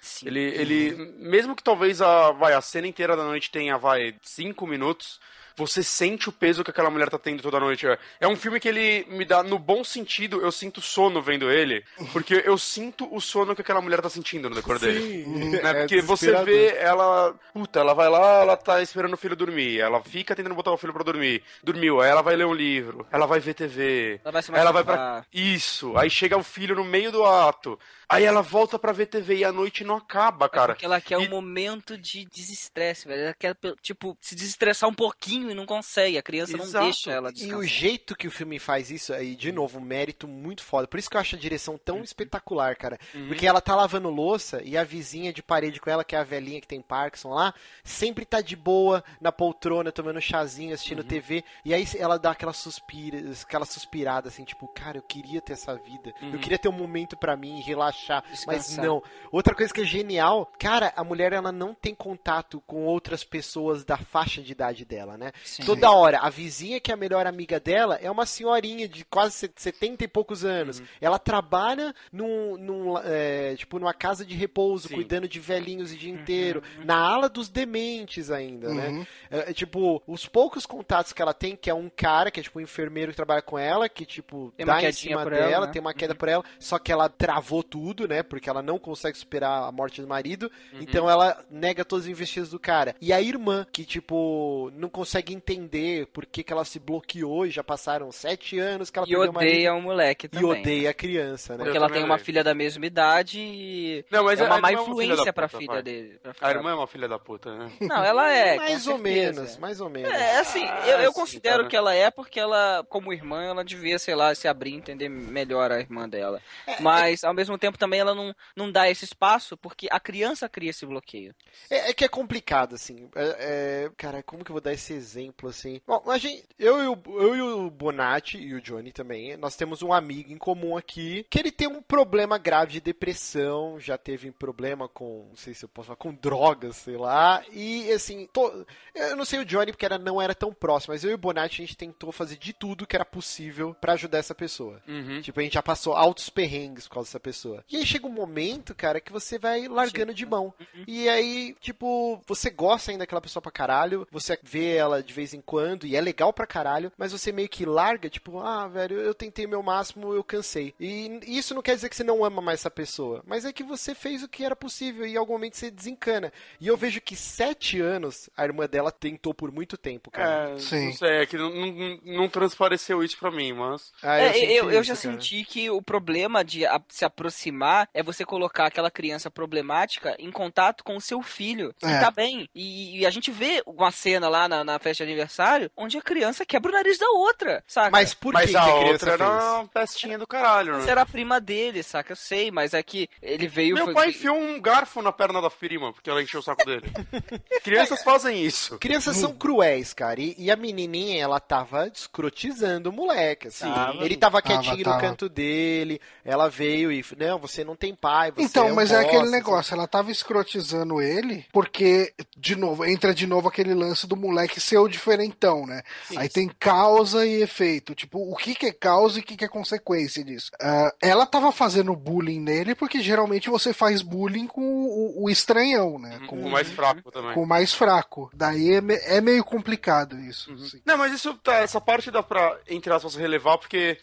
Sim. 0.00 0.26
Ele, 0.26 0.40
ele 0.40 1.14
mesmo 1.18 1.54
que 1.54 1.62
talvez 1.62 2.02
a, 2.02 2.32
vai, 2.32 2.54
a 2.54 2.60
cena 2.60 2.86
inteira 2.86 3.16
da 3.16 3.24
noite 3.24 3.50
tenha, 3.50 3.76
vai, 3.78 4.14
cinco 4.22 4.66
minutos, 4.66 5.20
você 5.58 5.82
sente 5.82 6.28
o 6.28 6.32
peso 6.32 6.62
que 6.62 6.70
aquela 6.70 6.90
mulher 6.90 7.08
tá 7.08 7.18
tendo 7.18 7.42
toda 7.42 7.58
noite. 7.58 7.86
É- 7.86 7.98
É 8.20 8.28
um 8.28 8.36
filme 8.36 8.60
que 8.60 8.68
ele 8.68 9.06
me 9.08 9.24
dá, 9.24 9.42
no 9.42 9.58
bom 9.58 9.82
sentido, 9.82 10.42
eu 10.42 10.52
sinto 10.52 10.82
sono 10.82 11.22
vendo 11.22 11.50
ele, 11.50 11.82
porque 12.12 12.42
eu 12.44 12.58
sinto 12.58 13.08
o 13.14 13.18
sono 13.22 13.54
que 13.54 13.62
aquela 13.62 13.80
mulher 13.80 14.02
tá 14.02 14.10
sentindo 14.10 14.50
no 14.50 14.54
decor 14.56 14.78
dele. 14.78 15.00
Sim, 15.24 15.48
Né? 15.50 15.60
é 15.64 15.74
Porque 15.80 16.02
você 16.02 16.26
desesperador. 16.26 16.44
vê 16.44 16.76
ela. 16.76 17.34
Puta, 17.54 17.80
ela 17.80 17.94
vai 17.94 18.06
lá, 18.10 18.40
ela 18.42 18.54
tá 18.54 18.82
esperando 18.82 19.14
o 19.14 19.16
filho 19.16 19.34
dormir. 19.34 19.80
Ela 19.80 20.02
fica 20.02 20.36
tentando 20.36 20.54
botar 20.54 20.72
o 20.72 20.76
filho 20.76 20.92
pra 20.92 21.02
dormir. 21.02 21.42
Dormiu, 21.64 22.02
aí 22.02 22.10
ela 22.10 22.20
vai 22.20 22.36
ler 22.36 22.44
um 22.44 22.52
livro. 22.52 23.06
Ela 23.10 23.24
vai 23.26 23.40
ver 23.40 23.54
TV. 23.54 24.20
Ela 24.22 24.32
vai 24.32 24.42
se 24.42 24.52
Aí 24.52 24.60
ela 24.60 24.72
vai 24.72 24.84
pra. 24.84 25.24
Isso. 25.32 25.96
Aí 25.96 26.10
chega 26.10 26.36
o 26.36 26.42
filho 26.44 26.74
no 26.76 26.84
meio 26.84 27.10
do 27.10 27.24
ato. 27.24 27.78
Aí 28.08 28.22
ela 28.24 28.40
volta 28.40 28.78
pra 28.78 28.92
ver 28.92 29.06
TV 29.06 29.38
e 29.38 29.44
a 29.44 29.50
noite 29.50 29.82
não 29.82 29.96
acaba, 29.96 30.48
cara. 30.48 30.72
É 30.72 30.74
porque 30.74 30.84
ela 30.86 31.00
quer 31.00 31.20
E- 31.20 31.26
um 31.26 31.30
momento 31.30 31.98
de 31.98 32.24
desestresse, 32.26 33.08
velho. 33.08 33.22
Ela 33.22 33.34
quer, 33.34 33.56
tipo, 33.82 34.16
se 34.20 34.36
desestressar 34.36 34.88
um 34.88 34.94
pouquinho 34.94 35.50
e 35.50 35.54
não 35.54 35.66
consegue. 35.66 36.16
A 36.16 36.22
criança 36.22 36.56
não 36.56 36.64
Exato. 36.64 36.84
deixa 36.84 37.10
ela 37.10 37.30
E 37.30 37.32
descansar. 37.32 37.58
o 37.58 37.64
jeito 37.64 38.14
que 38.14 38.28
o 38.28 38.30
filme 38.30 38.60
faz 38.60 38.92
isso 38.92 39.12
aí, 39.12 39.34
de 39.34 39.50
novo, 39.50 39.78
um 39.78 39.82
mérito 39.82 40.28
muito 40.28 40.62
foda. 40.62 40.86
Por 40.86 41.00
isso 41.00 41.10
que 41.10 41.16
eu 41.16 41.20
acho 41.20 41.34
a 41.34 41.38
direção 41.38 41.76
tão 41.76 42.00
espetacular, 42.04 42.76
cara. 42.76 42.96
Porque 43.26 43.44
ela 43.44 43.60
tá 43.60 43.74
lavando 43.74 44.08
louça 44.08 44.62
e 44.64 44.76
a 44.78 44.84
vizinha 44.84 45.32
de 45.32 45.42
parede 45.42 45.80
com 45.80 45.90
ela, 45.90 46.04
que 46.04 46.14
é 46.14 46.18
a 46.20 46.24
velhinha 46.24 46.60
que 46.60 46.68
tem 46.68 46.80
Parkinson 46.80 47.30
lá, 47.30 47.52
sempre 47.82 48.24
tá 48.24 48.40
de 48.40 48.54
boa 48.54 49.02
na 49.20 49.32
poltrona, 49.32 49.90
tomando 49.90 50.20
chazinho, 50.20 50.72
assistindo 50.74 51.02
TV. 51.02 51.42
E 51.64 51.74
aí 51.74 51.84
ela 51.98 52.18
dá 52.20 52.30
aquela 52.30 52.52
suspira, 52.52 53.18
aquela 53.42 53.64
suspirada 53.66 54.28
assim, 54.28 54.44
tipo, 54.44 54.68
cara, 54.68 54.98
eu 54.98 55.02
queria 55.02 55.40
ter 55.40 55.54
essa 55.54 55.74
vida. 55.74 56.14
Eu 56.22 56.38
queria 56.38 56.58
ter 56.58 56.68
um 56.68 56.72
momento 56.72 57.16
pra 57.16 57.36
mim, 57.36 57.60
relaxar. 57.60 57.95
Mas 58.08 58.30
Descansar. 58.66 58.84
não. 58.84 59.02
Outra 59.32 59.54
coisa 59.54 59.72
que 59.72 59.80
é 59.80 59.84
genial, 59.84 60.50
cara, 60.58 60.92
a 60.96 61.02
mulher 61.04 61.32
ela 61.32 61.50
não 61.52 61.74
tem 61.74 61.94
contato 61.94 62.62
com 62.66 62.84
outras 62.84 63.24
pessoas 63.24 63.84
da 63.84 63.96
faixa 63.96 64.42
de 64.42 64.52
idade 64.52 64.84
dela, 64.84 65.16
né? 65.16 65.32
Sim. 65.44 65.64
Toda 65.64 65.90
hora, 65.90 66.18
a 66.20 66.30
vizinha 66.30 66.80
que 66.80 66.90
é 66.90 66.94
a 66.94 66.96
melhor 66.96 67.26
amiga 67.26 67.58
dela 67.60 67.98
é 68.02 68.10
uma 68.10 68.26
senhorinha 68.26 68.88
de 68.88 69.04
quase 69.04 69.34
se- 69.36 69.52
70 69.56 70.04
e 70.04 70.08
poucos 70.08 70.44
anos. 70.44 70.80
Uhum. 70.80 70.86
Ela 71.00 71.18
trabalha 71.18 71.94
num, 72.12 72.56
num, 72.56 72.98
é, 73.04 73.54
tipo, 73.56 73.78
numa 73.78 73.94
casa 73.94 74.24
de 74.24 74.34
repouso, 74.34 74.88
Sim. 74.88 74.94
cuidando 74.94 75.28
de 75.28 75.38
velhinhos 75.40 75.92
o 75.92 75.96
dia 75.96 76.12
Uhum. 76.12 76.20
inteiro, 76.20 76.62
na 76.84 76.96
ala 76.96 77.28
dos 77.28 77.48
dementes 77.48 78.30
ainda, 78.30 78.72
né? 78.72 78.88
Uhum. 78.88 79.06
É, 79.30 79.50
é, 79.50 79.52
tipo, 79.52 80.02
os 80.06 80.26
poucos 80.26 80.64
contatos 80.66 81.12
que 81.12 81.20
ela 81.22 81.34
tem, 81.34 81.56
que 81.56 81.70
é 81.70 81.74
um 81.74 81.88
cara, 81.88 82.30
que 82.30 82.40
é 82.40 82.42
tipo 82.42 82.58
um 82.58 82.62
enfermeiro 82.62 83.12
que 83.12 83.16
trabalha 83.16 83.42
com 83.42 83.58
ela, 83.58 83.88
que 83.88 84.04
tipo, 84.06 84.52
Tem 84.56 84.64
dá 84.66 84.82
em 84.82 84.92
cima 84.92 85.24
dela, 85.24 85.50
ela, 85.50 85.66
né? 85.66 85.72
tem 85.72 85.80
uma 85.80 85.94
queda 85.94 86.14
por 86.14 86.28
ela, 86.28 86.44
só 86.58 86.78
que 86.78 86.90
ela 86.92 87.08
travou 87.08 87.62
tudo, 87.62 87.85
né? 88.08 88.22
Porque 88.22 88.48
ela 88.48 88.62
não 88.62 88.78
consegue 88.78 89.16
superar 89.18 89.64
a 89.68 89.72
morte 89.72 90.00
do 90.00 90.06
marido, 90.08 90.50
Uhum. 90.72 90.78
então 90.80 91.08
ela 91.08 91.44
nega 91.50 91.84
todas 91.84 92.04
as 92.06 92.10
investidas 92.10 92.50
do 92.50 92.58
cara. 92.58 92.94
E 93.00 93.12
a 93.12 93.20
irmã, 93.20 93.66
que 93.70 93.84
tipo, 93.84 94.70
não 94.74 94.88
consegue 94.88 95.34
entender 95.34 96.06
por 96.06 96.24
que, 96.26 96.42
que 96.42 96.52
ela 96.52 96.64
se 96.64 96.78
bloqueou 96.78 97.46
e 97.46 97.50
já 97.50 97.62
passaram 97.62 98.10
sete 98.12 98.58
anos 98.58 98.90
que 98.90 98.98
ela 98.98 99.06
E 99.06 99.10
perdeu 99.10 99.30
o 99.30 99.34
marido. 99.34 99.50
odeia 99.52 99.74
o 99.74 99.80
moleque 99.82 100.26
E 100.26 100.28
também. 100.28 100.50
odeia 100.50 100.90
a 100.90 100.94
criança, 100.94 101.52
né? 101.56 101.58
Porque 101.64 101.70
Eu 101.70 101.76
ela 101.76 101.86
também 101.88 102.02
tem 102.02 102.10
uma 102.10 102.18
filha 102.18 102.42
da 102.42 102.54
mesma 102.54 102.86
idade 102.86 103.38
e 103.40 104.04
Não, 104.10 104.24
mas 104.24 104.40
é 104.40 104.44
uma 104.44 104.60
má 104.60 104.70
é 104.70 104.74
influência 104.74 105.24
da 105.24 105.32
pra 105.32 105.48
puta, 105.48 105.58
filha 105.58 105.72
pai. 105.74 105.82
dele. 105.82 106.18
pra 106.22 106.34
A 106.40 106.50
irmã 106.50 106.70
é 106.70 106.74
uma 106.74 106.86
filha 106.86 107.08
da 107.08 107.18
puta, 107.18 107.54
né? 107.56 107.70
Não, 107.80 108.04
ela 108.04 108.30
é. 108.32 108.56
mais 108.56 108.86
ou 108.86 108.98
menos, 108.98 109.56
mais 109.58 109.80
ou 109.80 109.88
menos. 109.88 110.10
É, 110.12 110.38
assim, 110.38 110.64
eu, 110.64 110.96
Ah, 110.98 111.02
eu 111.02 111.12
sim, 111.12 111.20
considero 111.20 111.56
cara. 111.58 111.68
que 111.68 111.76
ela 111.76 111.94
é 111.94 112.10
porque 112.10 112.38
ela, 112.40 112.84
como 112.88 113.12
irmã, 113.12 113.42
ela 113.44 113.64
devia, 113.64 113.98
sei 113.98 114.14
lá, 114.14 114.34
se 114.34 114.48
abrir 114.48 114.70
e 114.70 114.74
entender 114.76 115.08
melhor 115.08 115.70
a 115.72 115.78
irmã 115.80 116.08
dela. 116.08 116.40
Mas, 116.80 117.24
ao 117.24 117.34
mesmo 117.34 117.56
tempo, 117.58 117.75
também 117.78 118.00
ela 118.00 118.14
não, 118.14 118.34
não 118.56 118.70
dá 118.70 118.88
esse 118.90 119.04
espaço 119.04 119.56
porque 119.56 119.88
a 119.90 120.00
criança 120.00 120.48
cria 120.48 120.70
esse 120.70 120.86
bloqueio. 120.86 121.34
É, 121.70 121.90
é 121.90 121.94
que 121.94 122.04
é 122.04 122.08
complicado, 122.08 122.74
assim. 122.74 123.08
É, 123.14 123.84
é, 123.86 123.90
cara, 123.96 124.22
como 124.22 124.44
que 124.44 124.50
eu 124.50 124.54
vou 124.54 124.60
dar 124.60 124.72
esse 124.72 124.92
exemplo, 124.92 125.48
assim? 125.48 125.80
Bom, 125.86 126.02
a 126.10 126.18
gente, 126.18 126.44
eu, 126.58 126.82
e 126.82 126.88
o, 126.88 127.02
eu 127.20 127.36
e 127.36 127.40
o 127.42 127.70
Bonatti 127.70 128.38
e 128.38 128.54
o 128.54 128.60
Johnny 128.60 128.92
também, 128.92 129.36
nós 129.36 129.56
temos 129.56 129.82
um 129.82 129.92
amigo 129.92 130.32
em 130.32 130.38
comum 130.38 130.76
aqui 130.76 131.26
que 131.30 131.38
ele 131.38 131.50
tem 131.52 131.68
um 131.68 131.82
problema 131.82 132.38
grave 132.38 132.72
de 132.72 132.80
depressão, 132.80 133.78
já 133.80 133.96
teve 133.96 134.30
problema 134.30 134.88
com, 134.88 135.26
não 135.30 135.36
sei 135.36 135.54
se 135.54 135.64
eu 135.64 135.68
posso 135.68 135.86
falar, 135.86 135.96
com 135.96 136.14
drogas, 136.14 136.76
sei 136.76 136.96
lá. 136.96 137.42
E, 137.52 137.90
assim, 137.92 138.26
to- 138.32 138.66
eu 138.94 139.16
não 139.16 139.24
sei 139.24 139.40
o 139.40 139.44
Johnny 139.44 139.72
porque 139.72 139.84
era, 139.86 139.98
não 139.98 140.20
era 140.20 140.34
tão 140.34 140.52
próximo, 140.52 140.92
mas 140.94 141.04
eu 141.04 141.10
e 141.10 141.14
o 141.14 141.18
Bonatti 141.18 141.62
a 141.62 141.64
gente 141.66 141.76
tentou 141.76 142.12
fazer 142.12 142.36
de 142.36 142.52
tudo 142.52 142.86
que 142.86 142.96
era 142.96 143.04
possível 143.04 143.74
pra 143.80 143.94
ajudar 143.94 144.18
essa 144.18 144.34
pessoa. 144.34 144.80
Uhum. 144.86 145.20
Tipo, 145.20 145.40
a 145.40 145.42
gente 145.42 145.54
já 145.54 145.62
passou 145.62 145.94
altos 145.94 146.28
perrengues 146.28 146.86
por 146.86 146.94
causa 146.94 147.08
dessa 147.08 147.20
pessoa. 147.20 147.64
E 147.70 147.76
aí 147.76 147.86
chega 147.86 148.06
um 148.06 148.10
momento, 148.12 148.74
cara, 148.74 149.00
que 149.00 149.12
você 149.12 149.38
vai 149.38 149.66
largando 149.68 150.14
de 150.14 150.24
mão. 150.24 150.54
E 150.86 151.08
aí, 151.08 151.54
tipo, 151.60 152.20
você 152.26 152.48
gosta 152.50 152.90
ainda 152.90 153.02
daquela 153.02 153.20
pessoa 153.20 153.42
pra 153.42 153.50
caralho, 153.50 154.06
você 154.10 154.38
vê 154.42 154.76
ela 154.76 155.02
de 155.02 155.12
vez 155.12 155.34
em 155.34 155.40
quando 155.40 155.86
e 155.86 155.96
é 155.96 156.00
legal 156.00 156.32
pra 156.32 156.46
caralho, 156.46 156.92
mas 156.96 157.12
você 157.12 157.32
meio 157.32 157.48
que 157.48 157.64
larga, 157.66 158.08
tipo, 158.08 158.38
ah, 158.38 158.68
velho, 158.68 158.96
eu 159.00 159.12
tentei 159.14 159.46
meu 159.46 159.62
máximo, 159.62 160.12
eu 160.14 160.22
cansei. 160.22 160.74
E 160.78 161.20
isso 161.26 161.54
não 161.54 161.62
quer 161.62 161.74
dizer 161.74 161.88
que 161.88 161.96
você 161.96 162.04
não 162.04 162.24
ama 162.24 162.40
mais 162.40 162.60
essa 162.60 162.70
pessoa, 162.70 163.22
mas 163.26 163.44
é 163.44 163.52
que 163.52 163.64
você 163.64 163.94
fez 163.94 164.22
o 164.22 164.28
que 164.28 164.44
era 164.44 164.54
possível 164.54 165.04
e 165.06 165.14
em 165.14 165.16
algum 165.16 165.32
momento 165.32 165.56
você 165.56 165.70
desencana. 165.70 166.32
E 166.60 166.68
eu 166.68 166.76
vejo 166.76 167.00
que 167.00 167.16
sete 167.16 167.80
anos 167.80 168.30
a 168.36 168.44
irmã 168.44 168.66
dela 168.66 168.92
tentou 168.92 169.34
por 169.34 169.50
muito 169.50 169.76
tempo, 169.76 170.10
cara. 170.10 170.50
É, 170.52 170.58
Sim. 170.58 170.86
não 170.86 170.92
sei, 170.92 171.10
é 171.22 171.26
que 171.26 171.36
não, 171.36 171.50
não, 171.50 172.00
não 172.04 172.28
transpareceu 172.28 173.02
isso 173.02 173.18
pra 173.18 173.30
mim, 173.30 173.52
mas. 173.52 173.92
Ah, 174.02 174.16
É, 174.18 174.32
senti 174.32 174.52
eu, 174.52 174.70
eu 174.70 174.80
isso, 174.80 174.84
já 174.84 174.96
cara. 174.96 175.14
senti 175.20 175.44
que 175.44 175.68
o 175.68 175.82
problema 175.82 176.44
de 176.44 176.64
a- 176.64 176.80
se 176.88 177.04
aproximar 177.04 177.55
é 177.94 178.02
você 178.02 178.24
colocar 178.24 178.66
aquela 178.66 178.90
criança 178.90 179.30
problemática 179.30 180.14
em 180.18 180.30
contato 180.30 180.82
com 180.84 180.96
o 180.96 181.00
seu 181.00 181.22
filho, 181.22 181.74
que 181.78 181.86
É. 181.86 182.00
tá 182.00 182.10
bem. 182.10 182.48
E, 182.54 183.00
e 183.00 183.06
a 183.06 183.10
gente 183.10 183.30
vê 183.30 183.62
uma 183.66 183.90
cena 183.90 184.28
lá 184.28 184.48
na, 184.48 184.64
na 184.64 184.78
festa 184.78 185.04
de 185.04 185.10
aniversário 185.12 185.70
onde 185.76 185.98
a 185.98 186.02
criança 186.02 186.44
quebra 186.44 186.70
o 186.70 186.74
nariz 186.74 186.98
da 186.98 187.08
outra, 187.10 187.62
saca? 187.66 187.90
Mas 187.90 188.14
por 188.14 188.32
mas 188.34 188.46
que, 188.46 188.50
que 188.52 188.56
a 188.56 188.62
a 188.62 188.66
outra 188.74 188.84
criança 188.84 189.10
era 189.10 189.18
fez? 189.40 189.44
uma 189.52 189.68
pestinha 189.68 190.18
do 190.18 190.26
caralho, 190.26 190.72
Mas 190.74 190.84
né? 190.86 190.90
era 190.92 191.02
a 191.02 191.06
prima 191.06 191.40
dele, 191.40 191.82
saca? 191.82 192.12
Eu 192.12 192.16
sei, 192.16 192.50
mas 192.50 192.74
é 192.74 192.82
que 192.82 193.08
ele 193.22 193.46
veio... 193.48 193.74
Meu 193.74 193.84
foi- 193.86 193.94
pai 193.94 194.08
enfiou 194.10 194.36
um 194.36 194.60
garfo 194.60 195.00
na 195.02 195.12
perna 195.12 195.40
da 195.40 195.50
prima, 195.50 195.92
porque 195.92 196.08
ela 196.10 196.22
encheu 196.22 196.40
o 196.40 196.42
saco 196.42 196.64
dele. 196.64 196.90
Crianças 197.62 198.02
fazem 198.02 198.42
isso. 198.44 198.78
Crianças 198.78 199.16
são 199.16 199.32
cruéis, 199.34 199.92
cara. 199.94 200.20
E, 200.20 200.34
e 200.38 200.50
a 200.50 200.56
menininha, 200.56 201.22
ela 201.22 201.40
tava 201.40 201.88
escrotizando 201.88 202.90
o 202.90 202.92
moleque, 202.92 203.48
assim. 203.48 203.70
Tava. 203.72 204.04
Ele 204.04 204.16
tava 204.16 204.42
Tava, 204.42 204.60
quietinho 204.62 204.84
tava. 204.84 204.96
no 204.96 205.02
canto 205.02 205.28
dele, 205.28 206.00
ela 206.24 206.48
veio 206.48 206.90
e, 206.92 207.04
não, 207.18 207.38
você 207.46 207.64
não 207.64 207.76
tem 207.76 207.94
pai, 207.94 208.30
você 208.32 208.42
Então, 208.42 208.68
é 208.68 208.72
um 208.72 208.74
mas 208.74 208.90
é 208.90 208.96
bosta, 209.02 209.08
aquele 209.16 209.30
negócio, 209.30 209.74
ela 209.74 209.86
tava 209.86 210.10
escrotizando 210.10 211.00
ele, 211.00 211.46
porque, 211.52 212.12
de 212.36 212.56
novo, 212.56 212.84
entra 212.84 213.14
de 213.14 213.26
novo 213.26 213.48
aquele 213.48 213.74
lance 213.74 214.06
do 214.06 214.16
moleque 214.16 214.60
ser 214.60 214.78
o 214.78 214.88
diferentão, 214.88 215.66
né? 215.66 215.82
Sim, 216.08 216.18
Aí 216.18 216.28
tem 216.28 216.48
causa 216.58 217.26
e 217.26 217.42
efeito. 217.42 217.94
Tipo, 217.94 218.18
o 218.18 218.36
que, 218.36 218.54
que 218.54 218.66
é 218.66 218.72
causa 218.72 219.18
e 219.18 219.22
o 219.22 219.24
que, 219.24 219.36
que 219.36 219.44
é 219.44 219.48
consequência 219.48 220.22
disso? 220.24 220.50
Ah, 220.60 220.92
ela 221.02 221.26
tava 221.26 221.50
fazendo 221.52 221.94
bullying 221.94 222.40
nele, 222.40 222.74
porque 222.74 223.00
geralmente 223.00 223.48
você 223.50 223.72
faz 223.72 224.02
bullying 224.02 224.46
com 224.46 224.62
o, 224.62 225.24
o 225.24 225.30
estranhão, 225.30 225.98
né? 225.98 226.18
Com 226.26 226.36
Com, 226.40 226.46
o 226.48 226.50
mais 226.50 226.68
fraco 226.70 227.10
também. 227.10 227.32
com 227.34 227.42
o 227.42 227.46
mais 227.46 227.72
fraco. 227.72 228.30
Daí 228.34 228.72
é, 228.74 228.80
me- 228.80 228.94
é 229.04 229.20
meio 229.20 229.42
complicado 229.44 230.18
isso. 230.20 230.52
assim. 230.52 230.80
Não, 230.84 230.98
mas 230.98 231.12
isso 231.12 231.34
tá, 231.34 231.54
essa 231.56 231.80
parte 231.80 232.10
dá 232.10 232.22
pra, 232.22 232.58
entre 232.68 232.92
aspas, 232.92 233.14
relevar, 233.14 233.58
porque 233.58 233.98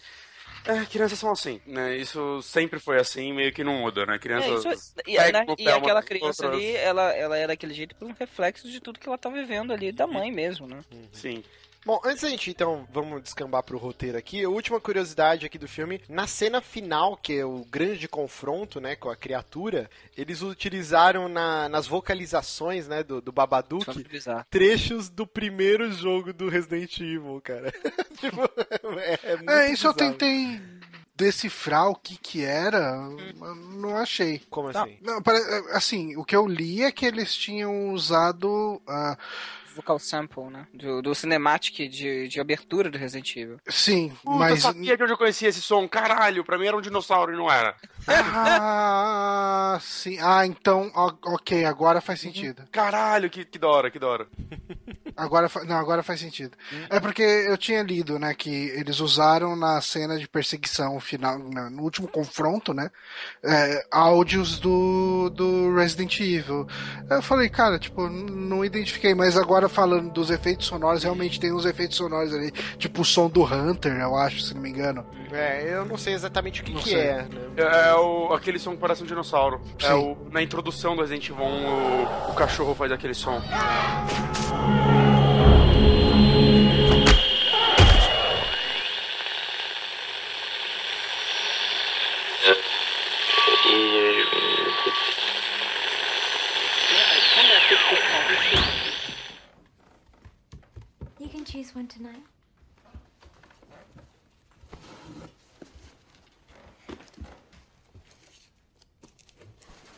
é, 0.65 0.85
crianças 0.85 1.19
são 1.19 1.31
assim, 1.31 1.61
né? 1.65 1.97
Isso 1.97 2.41
sempre 2.41 2.79
foi 2.79 2.97
assim, 2.99 3.33
meio 3.33 3.51
que 3.51 3.63
não 3.63 3.79
muda, 3.79 4.05
né? 4.05 4.15
É, 4.15 4.19
Crianças. 4.19 4.65
isso, 4.65 4.93
e, 5.05 5.17
né, 5.17 5.45
e 5.57 5.67
aquela 5.67 6.01
criança 6.01 6.45
outras. 6.45 6.61
ali, 6.61 6.75
ela, 6.75 7.11
ela 7.11 7.37
é 7.37 7.47
daquele 7.47 7.73
jeito 7.73 7.95
por 7.95 8.07
um 8.07 8.15
reflexo 8.17 8.69
de 8.69 8.79
tudo 8.79 8.99
que 8.99 9.07
ela 9.07 9.17
tá 9.17 9.29
vivendo 9.29 9.73
ali 9.73 9.91
da 9.91 10.07
mãe 10.07 10.31
mesmo, 10.31 10.67
né? 10.67 10.79
Sim. 11.11 11.43
Bom, 11.85 11.99
antes 12.05 12.23
da 12.23 12.29
gente, 12.29 12.49
então, 12.49 12.87
vamos 12.93 13.21
descambar 13.21 13.61
pro 13.61 13.77
roteiro 13.77 14.17
aqui. 14.17 14.41
A 14.43 14.49
última 14.49 14.79
curiosidade 14.79 15.45
aqui 15.45 15.57
do 15.57 15.67
filme, 15.67 16.01
na 16.07 16.25
cena 16.27 16.61
final, 16.61 17.17
que 17.17 17.33
é 17.39 17.45
o 17.45 17.65
grande 17.69 18.07
confronto, 18.07 18.79
né, 18.79 18.95
com 18.95 19.09
a 19.09 19.15
criatura, 19.17 19.89
eles 20.15 20.41
utilizaram 20.41 21.27
na- 21.27 21.67
nas 21.67 21.85
vocalizações, 21.85 22.87
né, 22.87 23.03
do, 23.03 23.19
do 23.21 23.33
Babadook, 23.33 23.85
trechos 24.49 25.09
do 25.09 25.27
primeiro 25.27 25.91
jogo 25.91 26.31
do 26.31 26.47
Resident 26.47 26.97
Evil, 27.01 27.41
cara. 27.43 27.69
tipo, 28.17 28.41
é, 28.99 29.19
é 29.23 29.35
muito 29.35 29.49
É, 29.51 29.69
isso 29.71 29.85
eu 29.87 29.93
bizarro. 29.93 30.11
tentei 30.13 30.61
decifrar 31.17 31.89
o 31.89 31.95
que 31.95 32.17
que 32.17 32.43
era, 32.45 32.97
mas 33.37 33.57
não 33.75 33.97
achei. 33.97 34.41
Como 34.49 34.71
Tá. 34.71 34.83
assim? 34.83 34.97
Não, 35.01 35.21
pare- 35.21 35.43
assim, 35.73 36.15
o 36.15 36.23
que 36.23 36.35
eu 36.35 36.47
li 36.47 36.81
é 36.81 36.91
que 36.93 37.05
eles 37.05 37.35
tinham 37.35 37.89
usado. 37.91 38.81
ah, 38.87 39.17
Vocal 39.75 39.97
sample, 39.99 40.45
né? 40.49 40.67
Do, 40.73 41.01
do 41.01 41.15
cinematic 41.15 41.87
de, 41.89 42.27
de 42.27 42.39
abertura 42.39 42.89
do 42.89 42.97
Resident 42.97 43.35
Evil. 43.35 43.57
sim, 43.67 44.09
Puta, 44.23 44.37
mas. 44.37 44.61
sabia 44.61 44.95
de 44.97 45.03
onde 45.03 45.13
eu 45.13 45.17
conhecia 45.17 45.49
esse 45.49 45.61
som? 45.61 45.87
Caralho, 45.87 46.43
pra 46.43 46.57
mim 46.57 46.67
era 46.67 46.77
um 46.77 46.81
dinossauro 46.81 47.33
e 47.33 47.37
não 47.37 47.51
era. 47.51 47.75
Ah, 48.07 49.77
sim. 49.81 50.17
Ah, 50.21 50.45
então, 50.45 50.91
ok, 50.93 51.65
agora 51.65 52.01
faz 52.01 52.19
sentido. 52.21 52.63
Caralho, 52.71 53.29
que, 53.29 53.45
que 53.45 53.57
da 53.57 53.67
hora, 53.67 53.89
que 53.91 53.99
da 53.99 54.07
hora. 54.07 54.27
Agora, 55.15 55.49
não, 55.67 55.77
agora 55.77 56.01
faz 56.01 56.19
sentido. 56.19 56.57
É 56.89 56.99
porque 56.99 57.21
eu 57.21 57.57
tinha 57.57 57.83
lido, 57.83 58.17
né, 58.17 58.33
que 58.33 58.49
eles 58.75 58.99
usaram 58.99 59.55
na 59.55 59.79
cena 59.81 60.17
de 60.17 60.27
perseguição 60.27 60.99
final, 60.99 61.37
na- 61.37 61.69
no 61.69 61.83
último 61.83 62.07
confronto, 62.07 62.73
né, 62.73 62.89
é, 63.43 63.85
áudios 63.91 64.59
do, 64.59 65.29
do 65.29 65.75
Resident 65.75 66.19
Evil. 66.19 66.67
Eu 67.09 67.21
falei, 67.21 67.49
cara, 67.49 67.77
tipo, 67.77 68.09
não 68.09 68.65
identifiquei, 68.65 69.13
mas 69.13 69.37
agora 69.37 69.69
falando 69.69 70.11
dos 70.11 70.29
efeitos 70.29 70.65
sonoros, 70.67 71.03
realmente 71.03 71.39
tem 71.39 71.53
uns 71.53 71.65
efeitos 71.65 71.97
sonoros 71.97 72.33
ali, 72.33 72.51
tipo 72.77 73.01
o 73.01 73.05
som 73.05 73.29
do 73.29 73.43
Hunter, 73.43 73.93
eu 73.99 74.15
acho, 74.15 74.41
se 74.41 74.53
não 74.53 74.61
me 74.61 74.69
engano. 74.69 75.05
É, 75.31 75.73
eu 75.73 75.85
não 75.85 75.97
sei 75.97 76.13
exatamente 76.13 76.61
o 76.61 76.63
que, 76.63 76.73
que 76.73 76.95
é, 76.95 77.23
né? 77.23 77.27
É, 77.57 77.89
é 77.89 77.95
o, 77.95 78.33
aquele 78.33 78.59
som 78.59 78.71
que 78.71 78.77
parece 78.77 79.03
um 79.03 79.05
dinossauro. 79.05 79.61
É 79.81 79.87
Sim. 79.87 79.93
o, 79.93 80.29
na 80.31 80.41
introdução 80.41 80.95
do 80.95 81.01
Resident 81.01 81.27
Evil 81.29 81.43
1, 81.43 81.47
o, 81.49 82.29
o 82.31 82.33
cachorro 82.35 82.75
faz 82.75 82.91
aquele 82.91 83.13
som. 83.13 83.41
One 101.73 101.87
tonight. 101.87 102.23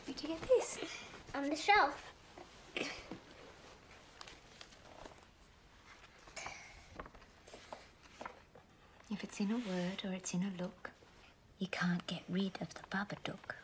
Where'd 0.06 0.22
you 0.22 0.28
get 0.28 0.42
this? 0.48 0.78
on 1.34 1.50
the 1.50 1.56
shelf. 1.56 2.12
If 9.10 9.22
it's 9.22 9.38
in 9.40 9.50
a 9.50 9.56
word 9.56 10.02
or 10.04 10.12
it's 10.12 10.34
in 10.34 10.42
a 10.42 10.62
look, 10.62 10.90
you 11.58 11.68
can't 11.68 12.06
get 12.06 12.22
rid 12.28 12.52
of 12.60 12.74
the 12.74 12.80
Babadook. 12.90 13.54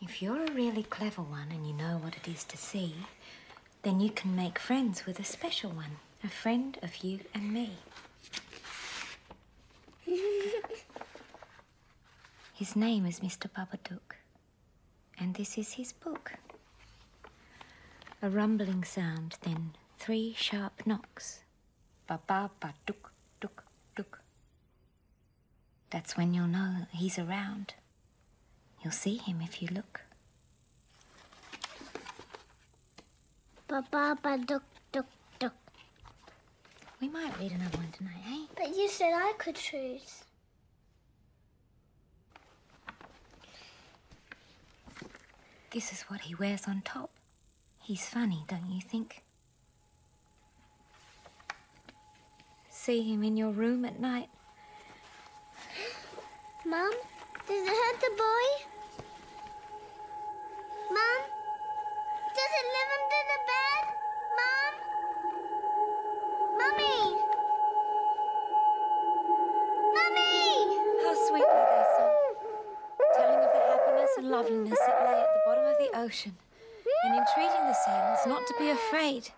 If 0.00 0.20
you're 0.22 0.44
a 0.44 0.52
really 0.52 0.82
clever 0.82 1.22
one 1.22 1.48
and 1.50 1.66
you 1.66 1.72
know 1.74 1.98
what 2.02 2.16
it 2.16 2.28
is 2.28 2.44
to 2.44 2.56
see, 2.56 2.94
then 3.86 4.00
you 4.00 4.10
can 4.10 4.34
make 4.34 4.58
friends 4.58 5.06
with 5.06 5.20
a 5.20 5.24
special 5.24 5.70
one, 5.70 5.98
a 6.24 6.28
friend 6.28 6.76
of 6.82 7.04
you 7.04 7.20
and 7.32 7.52
me. 7.52 7.70
His 12.52 12.74
name 12.74 13.06
is 13.06 13.20
Mr. 13.20 13.48
Babadook, 13.48 14.16
and 15.20 15.36
this 15.36 15.56
is 15.56 15.74
his 15.74 15.92
book. 15.92 16.32
A 18.20 18.28
rumbling 18.28 18.82
sound, 18.82 19.36
then 19.42 19.74
three 20.00 20.34
sharp 20.36 20.84
knocks. 20.84 21.38
Ba 22.08 22.18
ba 22.26 22.50
ba 22.58 22.74
duk 22.86 23.12
duk 23.40 23.62
duk. 23.94 24.18
That's 25.90 26.16
when 26.16 26.34
you'll 26.34 26.48
know 26.48 26.88
he's 26.90 27.20
around. 27.20 27.74
You'll 28.82 28.90
see 28.90 29.18
him 29.18 29.40
if 29.40 29.62
you 29.62 29.68
look. 29.70 30.05
Ba 33.68 33.82
ba 33.90 34.14
ba 34.22 34.38
duk 34.38 34.62
duk 34.92 35.06
duk. 35.38 35.52
We 37.00 37.08
might 37.08 37.36
read 37.40 37.50
another 37.50 37.78
one 37.78 37.90
tonight, 37.90 38.22
eh? 38.30 38.46
But 38.56 38.76
you 38.76 38.88
said 38.88 39.12
I 39.12 39.32
could 39.38 39.56
choose. 39.56 40.22
This 45.72 45.92
is 45.92 46.02
what 46.02 46.20
he 46.22 46.34
wears 46.34 46.68
on 46.68 46.82
top. 46.84 47.10
He's 47.82 48.06
funny, 48.08 48.44
don't 48.48 48.70
you 48.70 48.80
think? 48.80 49.22
See 52.70 53.02
him 53.02 53.24
in 53.24 53.36
your 53.36 53.50
room 53.50 53.84
at 53.84 53.98
night. 54.00 54.28
Mum, 56.64 56.92
does 57.48 57.66
it 57.66 57.68
hurt 57.68 58.00
the 58.00 58.10
boy? 58.16 58.46
Mum, 60.94 61.20
does 62.36 62.52
it 62.60 62.66
live 62.76 62.90
under 63.00 63.22
the 63.32 63.40
bed? 63.48 63.82
Mum, 64.38 64.72
mummy, 66.60 66.98
mummy. 69.96 70.36
How 71.00 71.14
sweet 71.28 71.48
they, 71.48 71.84
son? 71.96 72.12
Telling 73.16 73.40
of 73.40 73.50
the 73.56 73.62
happiness 73.72 74.12
and 74.18 74.26
loveliness 74.28 74.78
that 74.86 74.98
lay 75.06 75.18
at 75.18 75.32
the 75.32 75.40
bottom 75.46 75.64
of 75.64 75.78
the 75.78 75.90
ocean, 75.98 76.36
and 77.04 77.14
entreating 77.16 77.64
the 77.66 77.76
sailors 77.86 78.26
not 78.26 78.46
to 78.46 78.54
be 78.58 78.68
afraid. 78.68 79.30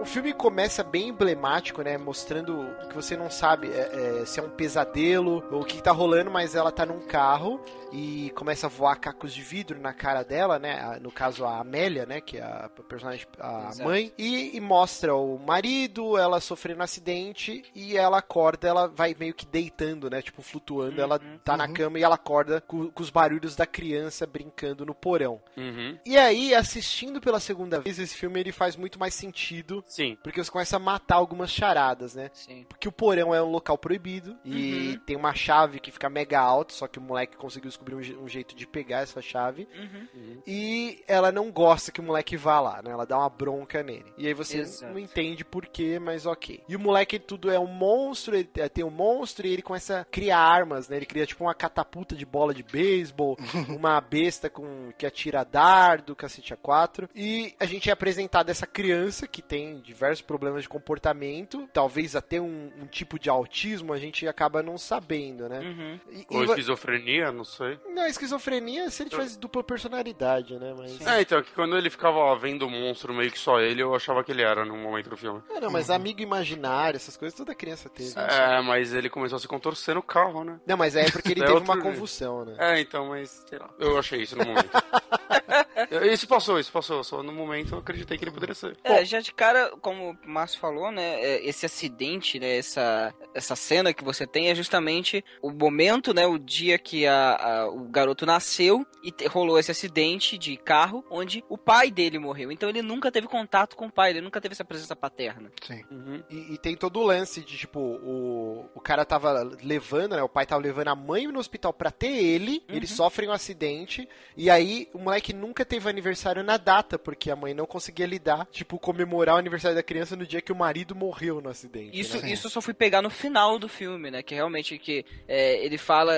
O 0.00 0.04
filme 0.04 0.32
começa 0.32 0.84
bem 0.84 1.08
emblemático, 1.08 1.82
né? 1.82 1.98
Mostrando 1.98 2.64
que 2.88 2.94
você 2.94 3.16
não 3.16 3.28
sabe 3.28 3.68
é, 3.68 4.20
é, 4.20 4.24
se 4.24 4.38
é 4.38 4.42
um 4.42 4.48
pesadelo 4.48 5.44
ou 5.50 5.62
o 5.62 5.64
que 5.64 5.82
tá 5.82 5.90
rolando, 5.90 6.30
mas 6.30 6.54
ela 6.54 6.70
tá 6.70 6.86
num 6.86 7.00
carro 7.00 7.60
e 7.92 8.30
começa 8.36 8.66
a 8.66 8.70
voar 8.70 8.96
cacos 8.96 9.34
de 9.34 9.42
vidro 9.42 9.80
na 9.80 9.92
cara 9.92 10.22
dela, 10.22 10.58
né? 10.58 10.98
No 11.00 11.10
caso, 11.10 11.44
a 11.44 11.58
Amélia, 11.58 12.06
né? 12.06 12.20
Que 12.20 12.38
é 12.38 12.42
a 12.42 12.70
personagem, 12.88 13.26
a 13.40 13.70
Exato. 13.70 13.82
mãe. 13.82 14.12
E, 14.16 14.56
e 14.56 14.60
mostra 14.60 15.16
o 15.16 15.36
marido, 15.36 16.16
ela 16.16 16.40
sofrendo 16.40 16.80
um 16.80 16.84
acidente 16.84 17.64
e 17.74 17.96
ela 17.96 18.18
acorda, 18.18 18.68
ela 18.68 18.86
vai 18.86 19.16
meio 19.18 19.34
que 19.34 19.46
deitando, 19.46 20.08
né? 20.08 20.22
Tipo, 20.22 20.42
flutuando. 20.42 21.00
Ela 21.00 21.18
tá 21.42 21.56
na 21.56 21.66
cama 21.66 21.98
e 21.98 22.04
ela 22.04 22.14
acorda 22.14 22.60
com, 22.60 22.88
com 22.88 23.02
os 23.02 23.10
barulhos 23.10 23.56
da 23.56 23.66
criança 23.66 24.26
brincando 24.26 24.86
no 24.86 24.94
porão. 24.94 25.40
Uhum. 25.56 25.98
E 26.06 26.16
aí, 26.16 26.54
assistindo 26.54 27.20
pela 27.20 27.40
segunda 27.40 27.80
vez 27.80 27.98
esse 27.98 28.14
filme, 28.14 28.38
ele 28.38 28.52
faz 28.52 28.76
muito 28.76 28.98
mais 28.98 29.12
sentido 29.12 29.84
Sim. 29.88 30.16
Porque 30.22 30.42
você 30.42 30.50
começa 30.50 30.76
a 30.76 30.78
matar 30.78 31.16
algumas 31.16 31.50
charadas, 31.50 32.14
né? 32.14 32.30
Sim. 32.32 32.64
Porque 32.68 32.86
o 32.88 32.92
porão 32.92 33.34
é 33.34 33.42
um 33.42 33.50
local 33.50 33.76
proibido 33.78 34.36
e 34.44 34.90
Uhum. 34.92 34.98
tem 35.06 35.16
uma 35.16 35.34
chave 35.34 35.80
que 35.80 35.90
fica 35.90 36.08
mega 36.10 36.38
alta, 36.38 36.74
só 36.74 36.86
que 36.86 36.98
o 36.98 37.02
moleque 37.02 37.36
conseguiu 37.36 37.68
descobrir 37.70 37.94
um, 37.94 38.24
um 38.24 38.28
jeito 38.28 38.54
de 38.54 38.66
pegar 38.66 39.00
essa 39.00 39.20
chave. 39.22 39.66
Uhum. 39.74 40.42
E 40.46 41.02
ela 41.08 41.32
não 41.32 41.50
gosta 41.50 41.90
que 41.90 42.00
o 42.00 42.04
moleque 42.04 42.36
vá 42.36 42.60
lá, 42.60 42.82
né? 42.82 42.90
Ela 42.90 43.06
dá 43.06 43.18
uma 43.18 43.28
bronca 43.30 43.82
nele. 43.82 44.12
E 44.16 44.26
aí 44.26 44.34
você 44.34 44.58
Exato. 44.58 44.92
não 44.92 44.98
entende 44.98 45.44
por 45.44 45.66
quê, 45.66 45.98
mas 45.98 46.26
ok. 46.26 46.62
E 46.68 46.76
o 46.76 46.80
moleque 46.80 47.18
tudo 47.18 47.50
é 47.50 47.58
um 47.58 47.66
monstro, 47.66 48.36
ele 48.36 48.48
é, 48.56 48.68
tem 48.68 48.84
um 48.84 48.90
monstro 48.90 49.46
e 49.46 49.52
ele 49.52 49.62
começa 49.62 50.00
a 50.00 50.04
criar 50.04 50.38
armas, 50.38 50.88
né? 50.88 50.96
Ele 50.96 51.06
cria 51.06 51.26
tipo 51.26 51.44
uma 51.44 51.54
catapulta 51.54 52.14
de 52.14 52.26
bola 52.26 52.52
de 52.54 52.62
beisebol, 52.62 53.36
uma 53.68 54.00
besta 54.00 54.50
com 54.50 54.92
que 54.98 55.06
atira 55.06 55.44
dardo, 55.44 56.14
cacete 56.14 56.52
a 56.52 56.56
quatro. 56.56 57.08
E 57.14 57.54
a 57.58 57.64
gente 57.66 57.88
é 57.88 57.92
apresentado 57.92 58.50
essa 58.50 58.66
criança 58.66 59.26
que 59.26 59.40
tem 59.42 59.77
diversos 59.80 60.22
problemas 60.22 60.62
de 60.62 60.68
comportamento, 60.68 61.68
talvez 61.72 62.14
até 62.16 62.40
um, 62.40 62.70
um 62.80 62.86
tipo 62.86 63.18
de 63.18 63.28
autismo, 63.30 63.92
a 63.92 63.98
gente 63.98 64.26
acaba 64.26 64.62
não 64.62 64.76
sabendo, 64.78 65.48
né? 65.48 65.60
Uhum. 65.60 66.00
E- 66.12 66.26
Ou 66.30 66.42
e 66.42 66.46
esquizofrenia, 66.46 67.32
não 67.32 67.44
sei. 67.44 67.78
não, 67.94 68.06
esquizofrenia 68.06 68.90
se 68.90 69.02
ele 69.02 69.10
tivesse 69.10 69.38
dupla 69.38 69.62
personalidade, 69.64 70.58
né? 70.58 70.74
Mas... 70.76 71.00
É, 71.06 71.20
então, 71.22 71.42
que 71.42 71.52
quando 71.52 71.76
ele 71.76 71.90
ficava 71.90 72.34
vendo 72.36 72.66
o 72.66 72.70
monstro 72.70 73.12
meio 73.14 73.30
que 73.30 73.38
só 73.38 73.60
ele, 73.60 73.82
eu 73.82 73.94
achava 73.94 74.22
que 74.24 74.32
ele 74.32 74.42
era 74.42 74.64
no 74.64 74.76
momento 74.76 75.10
do 75.10 75.16
filme. 75.16 75.42
É, 75.50 75.60
não, 75.60 75.70
mas 75.70 75.90
amigo 75.90 76.20
imaginário, 76.20 76.96
essas 76.96 77.16
coisas, 77.16 77.36
toda 77.36 77.54
criança 77.54 77.88
teve. 77.88 78.12
É, 78.18 78.60
mas 78.62 78.92
ele 78.92 79.08
começou 79.10 79.36
a 79.36 79.40
se 79.40 79.48
contorcer 79.48 79.94
no 79.94 80.02
carro, 80.02 80.44
né? 80.44 80.58
Não, 80.66 80.76
mas 80.76 80.94
é 80.96 81.10
porque 81.10 81.32
ele 81.32 81.42
É 81.42 81.46
teve 81.46 81.58
uma 81.58 81.74
jeito. 81.74 81.82
convulsão, 81.82 82.44
né? 82.44 82.54
É, 82.58 82.80
então, 82.80 83.06
mas 83.08 83.44
sei 83.48 83.58
lá. 83.58 83.68
Eu 83.78 83.98
achei 83.98 84.22
isso 84.22 84.36
no 84.36 84.44
momento. 84.44 84.68
isso 86.12 86.26
passou, 86.26 86.58
isso 86.58 86.72
passou. 86.72 87.02
Só 87.04 87.22
no 87.22 87.32
momento 87.32 87.74
eu 87.74 87.78
acreditei 87.78 88.16
que 88.18 88.24
ele 88.24 88.30
poderia 88.30 88.54
ser. 88.54 88.76
É, 88.84 89.04
já 89.04 89.20
de 89.20 89.32
cara, 89.32 89.70
como 89.80 90.10
o 90.12 90.28
Márcio 90.28 90.58
falou, 90.58 90.90
né, 90.90 91.20
é, 91.20 91.46
esse 91.46 91.66
acidente, 91.66 92.38
né, 92.38 92.56
essa, 92.58 93.14
essa 93.34 93.54
cena 93.56 93.92
que 93.92 94.04
você 94.04 94.26
tem 94.26 94.50
é 94.50 94.54
justamente 94.54 95.24
o 95.42 95.50
momento, 95.50 96.12
né, 96.12 96.26
o 96.26 96.38
dia 96.38 96.78
que 96.78 97.06
a, 97.06 97.36
a- 97.36 97.68
o 97.68 97.84
garoto 97.88 98.24
nasceu 98.26 98.86
e 99.02 99.12
rolou 99.28 99.58
esse 99.58 99.70
acidente 99.70 100.36
de 100.36 100.56
carro 100.56 101.04
onde 101.10 101.44
o 101.48 101.56
pai 101.56 101.90
dele 101.90 102.18
morreu. 102.18 102.50
Então 102.50 102.68
ele 102.68 102.82
nunca 102.82 103.10
teve 103.12 103.26
contato 103.26 103.76
com 103.76 103.86
o 103.86 103.92
pai, 103.92 104.10
ele 104.10 104.20
nunca 104.20 104.40
teve 104.40 104.52
essa 104.54 104.64
presença 104.64 104.96
paterna. 104.96 105.50
Sim. 105.66 105.84
Uhum. 105.90 106.22
E, 106.30 106.54
e 106.54 106.58
tem 106.58 106.76
todo 106.76 106.98
o 107.00 107.04
lance 107.04 107.40
de, 107.42 107.56
tipo, 107.56 107.78
o, 107.80 108.68
o 108.74 108.80
cara 108.80 109.04
tava 109.04 109.42
levando, 109.62 110.16
né? 110.16 110.22
O 110.22 110.28
pai 110.28 110.46
tava 110.46 110.60
levando 110.62 110.88
a 110.88 110.94
mãe 110.94 111.26
no 111.26 111.38
hospital 111.38 111.72
pra 111.72 111.90
ter 111.90 112.08
ele, 112.16 112.62
Uhum. 112.68 112.76
eles 112.76 112.90
sofrem 112.90 113.28
um 113.28 113.32
acidente, 113.32 114.08
e 114.36 114.50
aí 114.50 114.88
o 114.92 114.98
moleque 114.98 115.32
nunca 115.32 115.64
teve 115.68 115.88
aniversário 115.88 116.42
na 116.42 116.56
data, 116.56 116.98
porque 116.98 117.30
a 117.30 117.36
mãe 117.36 117.52
não 117.54 117.66
conseguia 117.66 118.06
lidar, 118.06 118.46
tipo, 118.50 118.78
comemorar 118.78 119.36
o 119.36 119.38
aniversário 119.38 119.76
da 119.76 119.82
criança 119.82 120.16
no 120.16 120.26
dia 120.26 120.40
que 120.40 120.50
o 120.52 120.56
marido 120.56 120.94
morreu 120.96 121.40
no 121.40 121.48
acidente. 121.48 121.98
Isso, 121.98 122.20
né? 122.22 122.32
isso 122.32 122.46
eu 122.46 122.50
só 122.50 122.60
fui 122.60 122.74
pegar 122.74 123.02
no 123.02 123.10
final 123.10 123.58
do 123.58 123.68
filme, 123.68 124.10
né? 124.10 124.22
Que 124.22 124.34
realmente 124.34 124.78
que 124.78 125.04
é, 125.28 125.64
ele 125.64 125.76
fala 125.78 126.12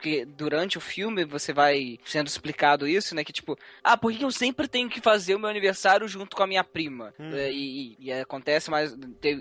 que 0.00 0.24
durante 0.24 0.78
o 0.78 0.80
filme 0.80 1.24
você 1.24 1.52
vai 1.52 1.98
sendo 2.04 2.28
explicado 2.28 2.86
isso, 2.86 3.14
né? 3.14 3.24
Que 3.24 3.32
tipo, 3.32 3.58
ah, 3.82 3.96
por 3.96 4.12
que 4.12 4.24
eu 4.24 4.30
sempre 4.30 4.68
tenho 4.68 4.88
que 4.88 5.00
fazer 5.00 5.34
o 5.34 5.38
meu 5.38 5.48
aniversário 5.50 6.06
junto 6.06 6.36
com 6.36 6.42
a 6.42 6.46
minha 6.46 6.62
prima? 6.62 7.12
Hum. 7.18 7.34
É, 7.34 7.50
e, 7.50 7.96
e- 7.98 8.06
e 8.06 8.12
acontece, 8.12 8.70
mas 8.70 8.96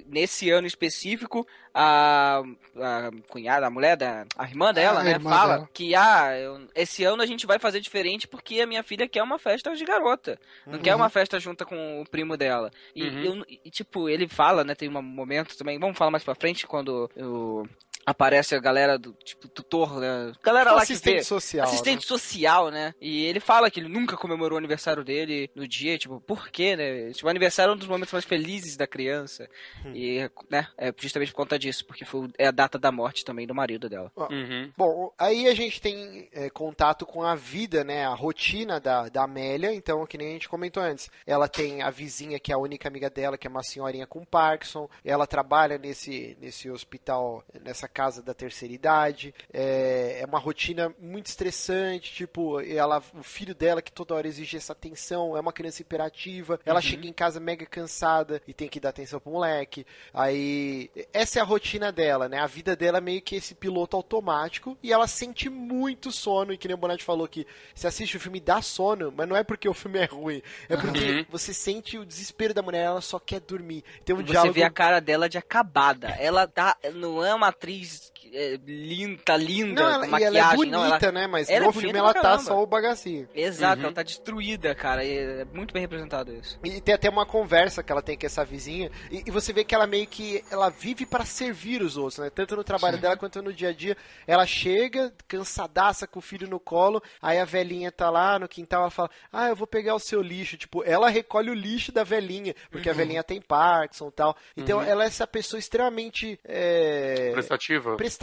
nesse 0.08 0.50
ano 0.50 0.66
específico, 0.68 1.46
a, 1.74 2.42
a 2.78 3.12
cunhada, 3.30 3.68
a 3.68 3.70
mulher 3.70 3.96
da. 3.98 4.26
A 4.38 4.46
irmã 4.46 4.74
dela, 4.74 5.00
a 5.00 5.04
né? 5.04 5.12
irmã 5.12 5.30
Fala 5.30 5.54
dela. 5.56 5.70
que, 5.74 5.96
ah, 5.96 6.38
eu- 6.38 6.68
esse 6.76 7.04
ano 7.04 7.22
a 7.22 7.26
gente 7.26 7.46
vai 7.48 7.60
fazer 7.60 7.80
diferente 7.80 8.28
porque 8.28 8.60
a 8.62 8.68
minha 8.68 8.84
filha 8.84 9.08
quer 9.08 9.24
uma 9.24 9.40
festa 9.40 9.74
de 9.76 9.86
garota. 9.86 10.40
Não 10.66 10.80
quer 10.80 10.96
uma 10.96 11.10
festa 11.10 11.40
junta 11.40 11.66
com 11.66 12.02
o 12.02 12.06
primo 12.10 12.36
dela. 12.38 12.72
E, 12.96 13.04
Uhum. 13.04 13.24
eu- 13.24 13.46
e, 13.66 13.70
tipo, 13.72 14.10
ele 14.10 14.28
fala, 14.28 14.64
né? 14.64 14.76
Tem 14.76 14.90
um 14.90 15.02
momento 15.02 15.58
também. 15.58 15.80
Vamos 15.80 15.98
falar 15.98 16.12
mais 16.12 16.24
pra 16.24 16.36
frente 16.36 16.68
quando 16.68 17.10
eu- 17.16 17.68
aparece 18.06 18.56
a 18.56 18.60
galera 18.60 18.98
do 18.98 19.14
tipo 19.24 19.48
tutor, 19.48 20.00
né? 20.00 20.34
Galera 20.44 20.72
Tipo 20.72 20.80
lá 20.80 20.86
que 20.86 20.94
assistente 20.94 21.18
vê. 21.18 21.24
social. 21.24 21.68
Assistente 21.68 22.02
né? 22.02 22.08
social, 22.08 22.70
né? 22.70 22.94
E 23.00 23.26
ele 23.26 23.40
fala 23.40 23.70
que 23.70 23.80
ele 23.80 23.90
nunca 23.90 24.18
comemorou 24.18 24.56
o 24.56 24.58
aniversário 24.58 25.04
dele 25.04 25.50
no 25.56 25.68
dia, 25.68 25.98
tipo, 25.98 26.20
por 26.20 26.50
quê, 26.50 26.76
né? 26.76 27.12
Tipo, 27.12 27.28
o 27.28 27.30
aniversário 27.30 27.72
é 27.72 27.76
um 27.76 27.78
dos 27.78 27.88
momentos 27.88 28.14
mais 28.14 28.26
felizes 28.26 28.76
da 28.76 28.88
criança. 28.88 29.48
Hum. 29.86 29.92
E, 29.96 30.30
né, 30.50 30.68
é 30.78 30.94
justamente 30.98 31.32
por 31.32 31.38
conta 31.38 31.60
disso, 31.60 31.86
porque 31.86 32.06
foi, 32.06 32.30
é 32.38 32.48
a 32.48 32.52
data 32.52 32.78
da 32.78 32.92
morte 32.92 33.26
também 33.26 33.48
do 33.48 33.56
marido 33.56 33.90
dela. 33.90 34.12
Uhum. 34.16 34.72
Bom, 34.78 35.14
aí 35.18 35.48
a 35.48 35.54
gente 35.54 35.82
tem 35.82 36.30
é, 36.32 36.50
contato 36.50 37.06
com 37.06 37.24
a 37.24 37.36
vida, 37.36 37.84
né? 37.84 38.06
A 38.06 38.14
rotina 38.14 38.80
da, 38.80 39.10
da 39.10 39.24
Amélia. 39.24 39.74
Então, 39.74 40.06
que 40.06 40.18
nem 40.18 40.30
a 40.30 40.34
gente 40.34 40.50
comentou 40.50 40.82
antes. 40.82 41.10
Ela 41.26 41.48
tem 41.48 41.82
a 41.82 41.90
vizinha, 41.90 42.40
que 42.40 42.52
é 42.52 42.56
a 42.56 42.60
única 42.60 42.88
amiga 42.88 43.10
dela, 43.10 43.38
que 43.38 43.48
é 43.48 43.50
uma 43.50 43.64
senhorinha 43.64 44.08
com 44.08 44.26
Parkinson. 44.26 44.90
Ela 45.04 45.28
trabalha 45.28 45.78
nesse, 45.78 46.38
nesse 46.40 46.70
hospital, 46.70 47.44
nessa 47.64 47.88
casa 47.92 48.22
da 48.22 48.34
terceira 48.34 48.74
idade. 48.74 49.34
É, 49.54 50.20
é 50.22 50.26
uma 50.26 50.40
rotina 50.40 50.94
muito 51.00 51.28
estressante. 51.28 52.12
Tipo, 52.14 52.60
ela, 52.62 53.02
o 53.14 53.24
filho 53.24 53.54
dela, 53.54 53.82
que 53.82 53.92
toda 53.92 54.16
hora 54.16 54.28
exige 54.28 54.58
essa 54.58 54.74
atenção, 54.74 55.36
é 55.38 55.40
uma 55.40 55.54
criança 55.54 55.82
hiperativa. 55.82 56.60
Ela 56.66 56.82
chega 56.82 57.08
em 57.08 57.14
casa 57.14 57.40
mega 57.40 57.66
cansada 57.66 58.42
e 58.48 58.54
tem 58.54 58.68
que 58.68 58.80
dar 58.80 58.90
atenção 58.90 59.20
pro 59.20 59.32
moleque. 59.32 59.86
Aí, 60.14 60.90
essa 61.14 61.40
é 61.40 61.42
a 61.42 61.46
rotina 61.46 61.92
dela, 61.92 62.28
né? 62.30 62.40
A 62.40 62.48
vida 62.48 62.76
dela 62.76 63.00
é 63.00 63.02
meio 63.02 63.22
que 63.22 63.36
esse 63.36 63.54
piloto 63.56 63.96
automático 63.98 64.78
e 64.82 64.92
ela 64.94 65.08
sente 65.08 65.50
muito 65.50 66.12
sono. 66.12 66.54
E 66.54 66.58
que 66.58 66.68
nem 66.68 66.76
o 66.76 66.78
Bonatti 66.78 67.04
falou 67.04 67.28
que 67.28 67.46
você 67.74 67.88
assiste 67.88 68.18
o 68.18 68.20
filme 68.20 68.38
e 68.38 68.42
dá 68.42 68.62
sono, 68.62 69.12
mas 69.16 69.28
não 69.28 69.36
é 69.36 69.44
porque 69.44 69.68
o 69.68 69.74
filme 69.74 70.00
é 70.00 70.06
ruim, 70.06 70.42
é 70.70 70.78
porque 70.78 71.02
Uhum. 71.02 71.26
você 71.30 71.54
sente 71.54 71.98
o 71.98 72.06
desespero 72.06 72.54
da 72.54 72.62
mulher, 72.62 72.84
ela 72.86 73.02
só 73.02 73.18
quer 73.20 73.40
dormir. 73.40 73.84
Tem 74.06 74.16
um 74.16 74.20
você 74.20 74.32
diálogo. 74.32 74.54
vê 74.54 74.64
a 74.64 74.70
cara 74.70 75.00
dela 75.00 75.28
de 75.28 75.38
acabada. 75.38 76.10
Ela 76.20 76.48
tá. 76.48 76.78
Não 76.94 77.24
é 77.26 77.34
uma 77.34 77.48
atriz 77.48 77.81
he's 77.82 78.12
é, 78.34 78.60
linda, 78.66 79.22
tá 79.26 79.38
linda, 79.38 79.82
Não, 79.84 79.90
ela, 79.92 80.08
com 80.08 80.18
e 80.20 80.24
ela 80.24 80.38
é 80.38 80.42
maquiagem, 80.42 80.58
bonita, 80.58 80.78
não, 80.78 80.86
ela- 80.86 81.12
né? 81.12 81.28
Mas 81.28 81.50
ela 81.50 81.58
é 81.58 81.68
no 81.68 81.74
bonita 81.74 81.82
filme 81.88 82.00
ela 82.00 82.14
tá 82.14 82.22
caramba. 82.22 82.44
só 82.44 82.64
o 82.64 82.66
bagacinho. 82.66 83.28
Exato, 83.34 83.80
Uhum. 83.80 83.86
ela 83.86 83.94
tá 83.96 84.04
destruída, 84.04 84.74
cara. 84.76 85.04
E 85.04 85.18
é 85.18 85.46
muito 85.54 85.74
bem 85.74 85.82
representado 85.82 86.34
isso. 86.34 86.60
E 86.64 86.80
tem 86.82 86.96
até 86.96 87.10
uma 87.10 87.26
conversa 87.26 87.84
que 87.84 87.92
ela 87.92 88.02
tem 88.02 88.18
com 88.18 88.26
essa 88.26 88.44
vizinha. 88.46 88.90
E, 89.12 89.24
e 89.28 89.32
você 89.32 89.52
vê 89.54 89.64
que 89.64 89.76
ela 89.76 89.86
meio 89.88 90.08
que. 90.08 90.44
Ela 90.52 90.70
vive 90.70 91.06
para 91.06 91.26
servir 91.26 91.82
os 91.82 91.98
outros, 91.98 92.20
né? 92.20 92.30
Tanto 92.30 92.56
no 92.56 92.64
trabalho 92.64 92.98
dela 92.98 93.18
quanto 93.18 93.42
no 93.42 93.52
dia 93.54 93.70
a 93.70 93.74
dia. 93.74 93.96
Ela 94.26 94.46
chega, 94.46 95.14
cansadaça 95.28 96.08
com 96.08 96.20
o 96.20 96.22
filho 96.22 96.48
no 96.48 96.60
colo. 96.60 97.02
Aí 97.22 97.40
a 97.40 97.46
velhinha 97.46 97.92
tá 97.92 98.10
lá 98.10 98.40
no 98.40 98.48
quintal. 98.48 98.82
Ela 98.84 98.92
fala: 98.92 99.10
Ah, 99.32 99.50
eu 99.50 99.56
vou 99.56 99.68
pegar 99.68 99.96
o 99.96 100.00
seu 100.00 100.22
lixo. 100.22 100.58
Tipo, 100.58 100.84
ela 100.84 101.10
recolhe 101.10 101.50
o 101.50 101.54
lixo 101.54 101.92
da 101.92 102.04
velhinha. 102.04 102.56
Porque 102.70 102.90
a 102.90 102.94
velhinha 102.94 103.24
tem 103.24 103.42
Parkinson 103.42 104.08
e 104.08 104.12
tal. 104.12 104.36
Então 104.56 104.82
ela 104.82 105.04
é 105.04 105.08
essa 105.08 105.28
pessoa 105.28 105.60
extremamente. 105.60 106.40
é, 106.46 107.32
Prestativa. 107.34 107.96
prestativa, 107.98 108.21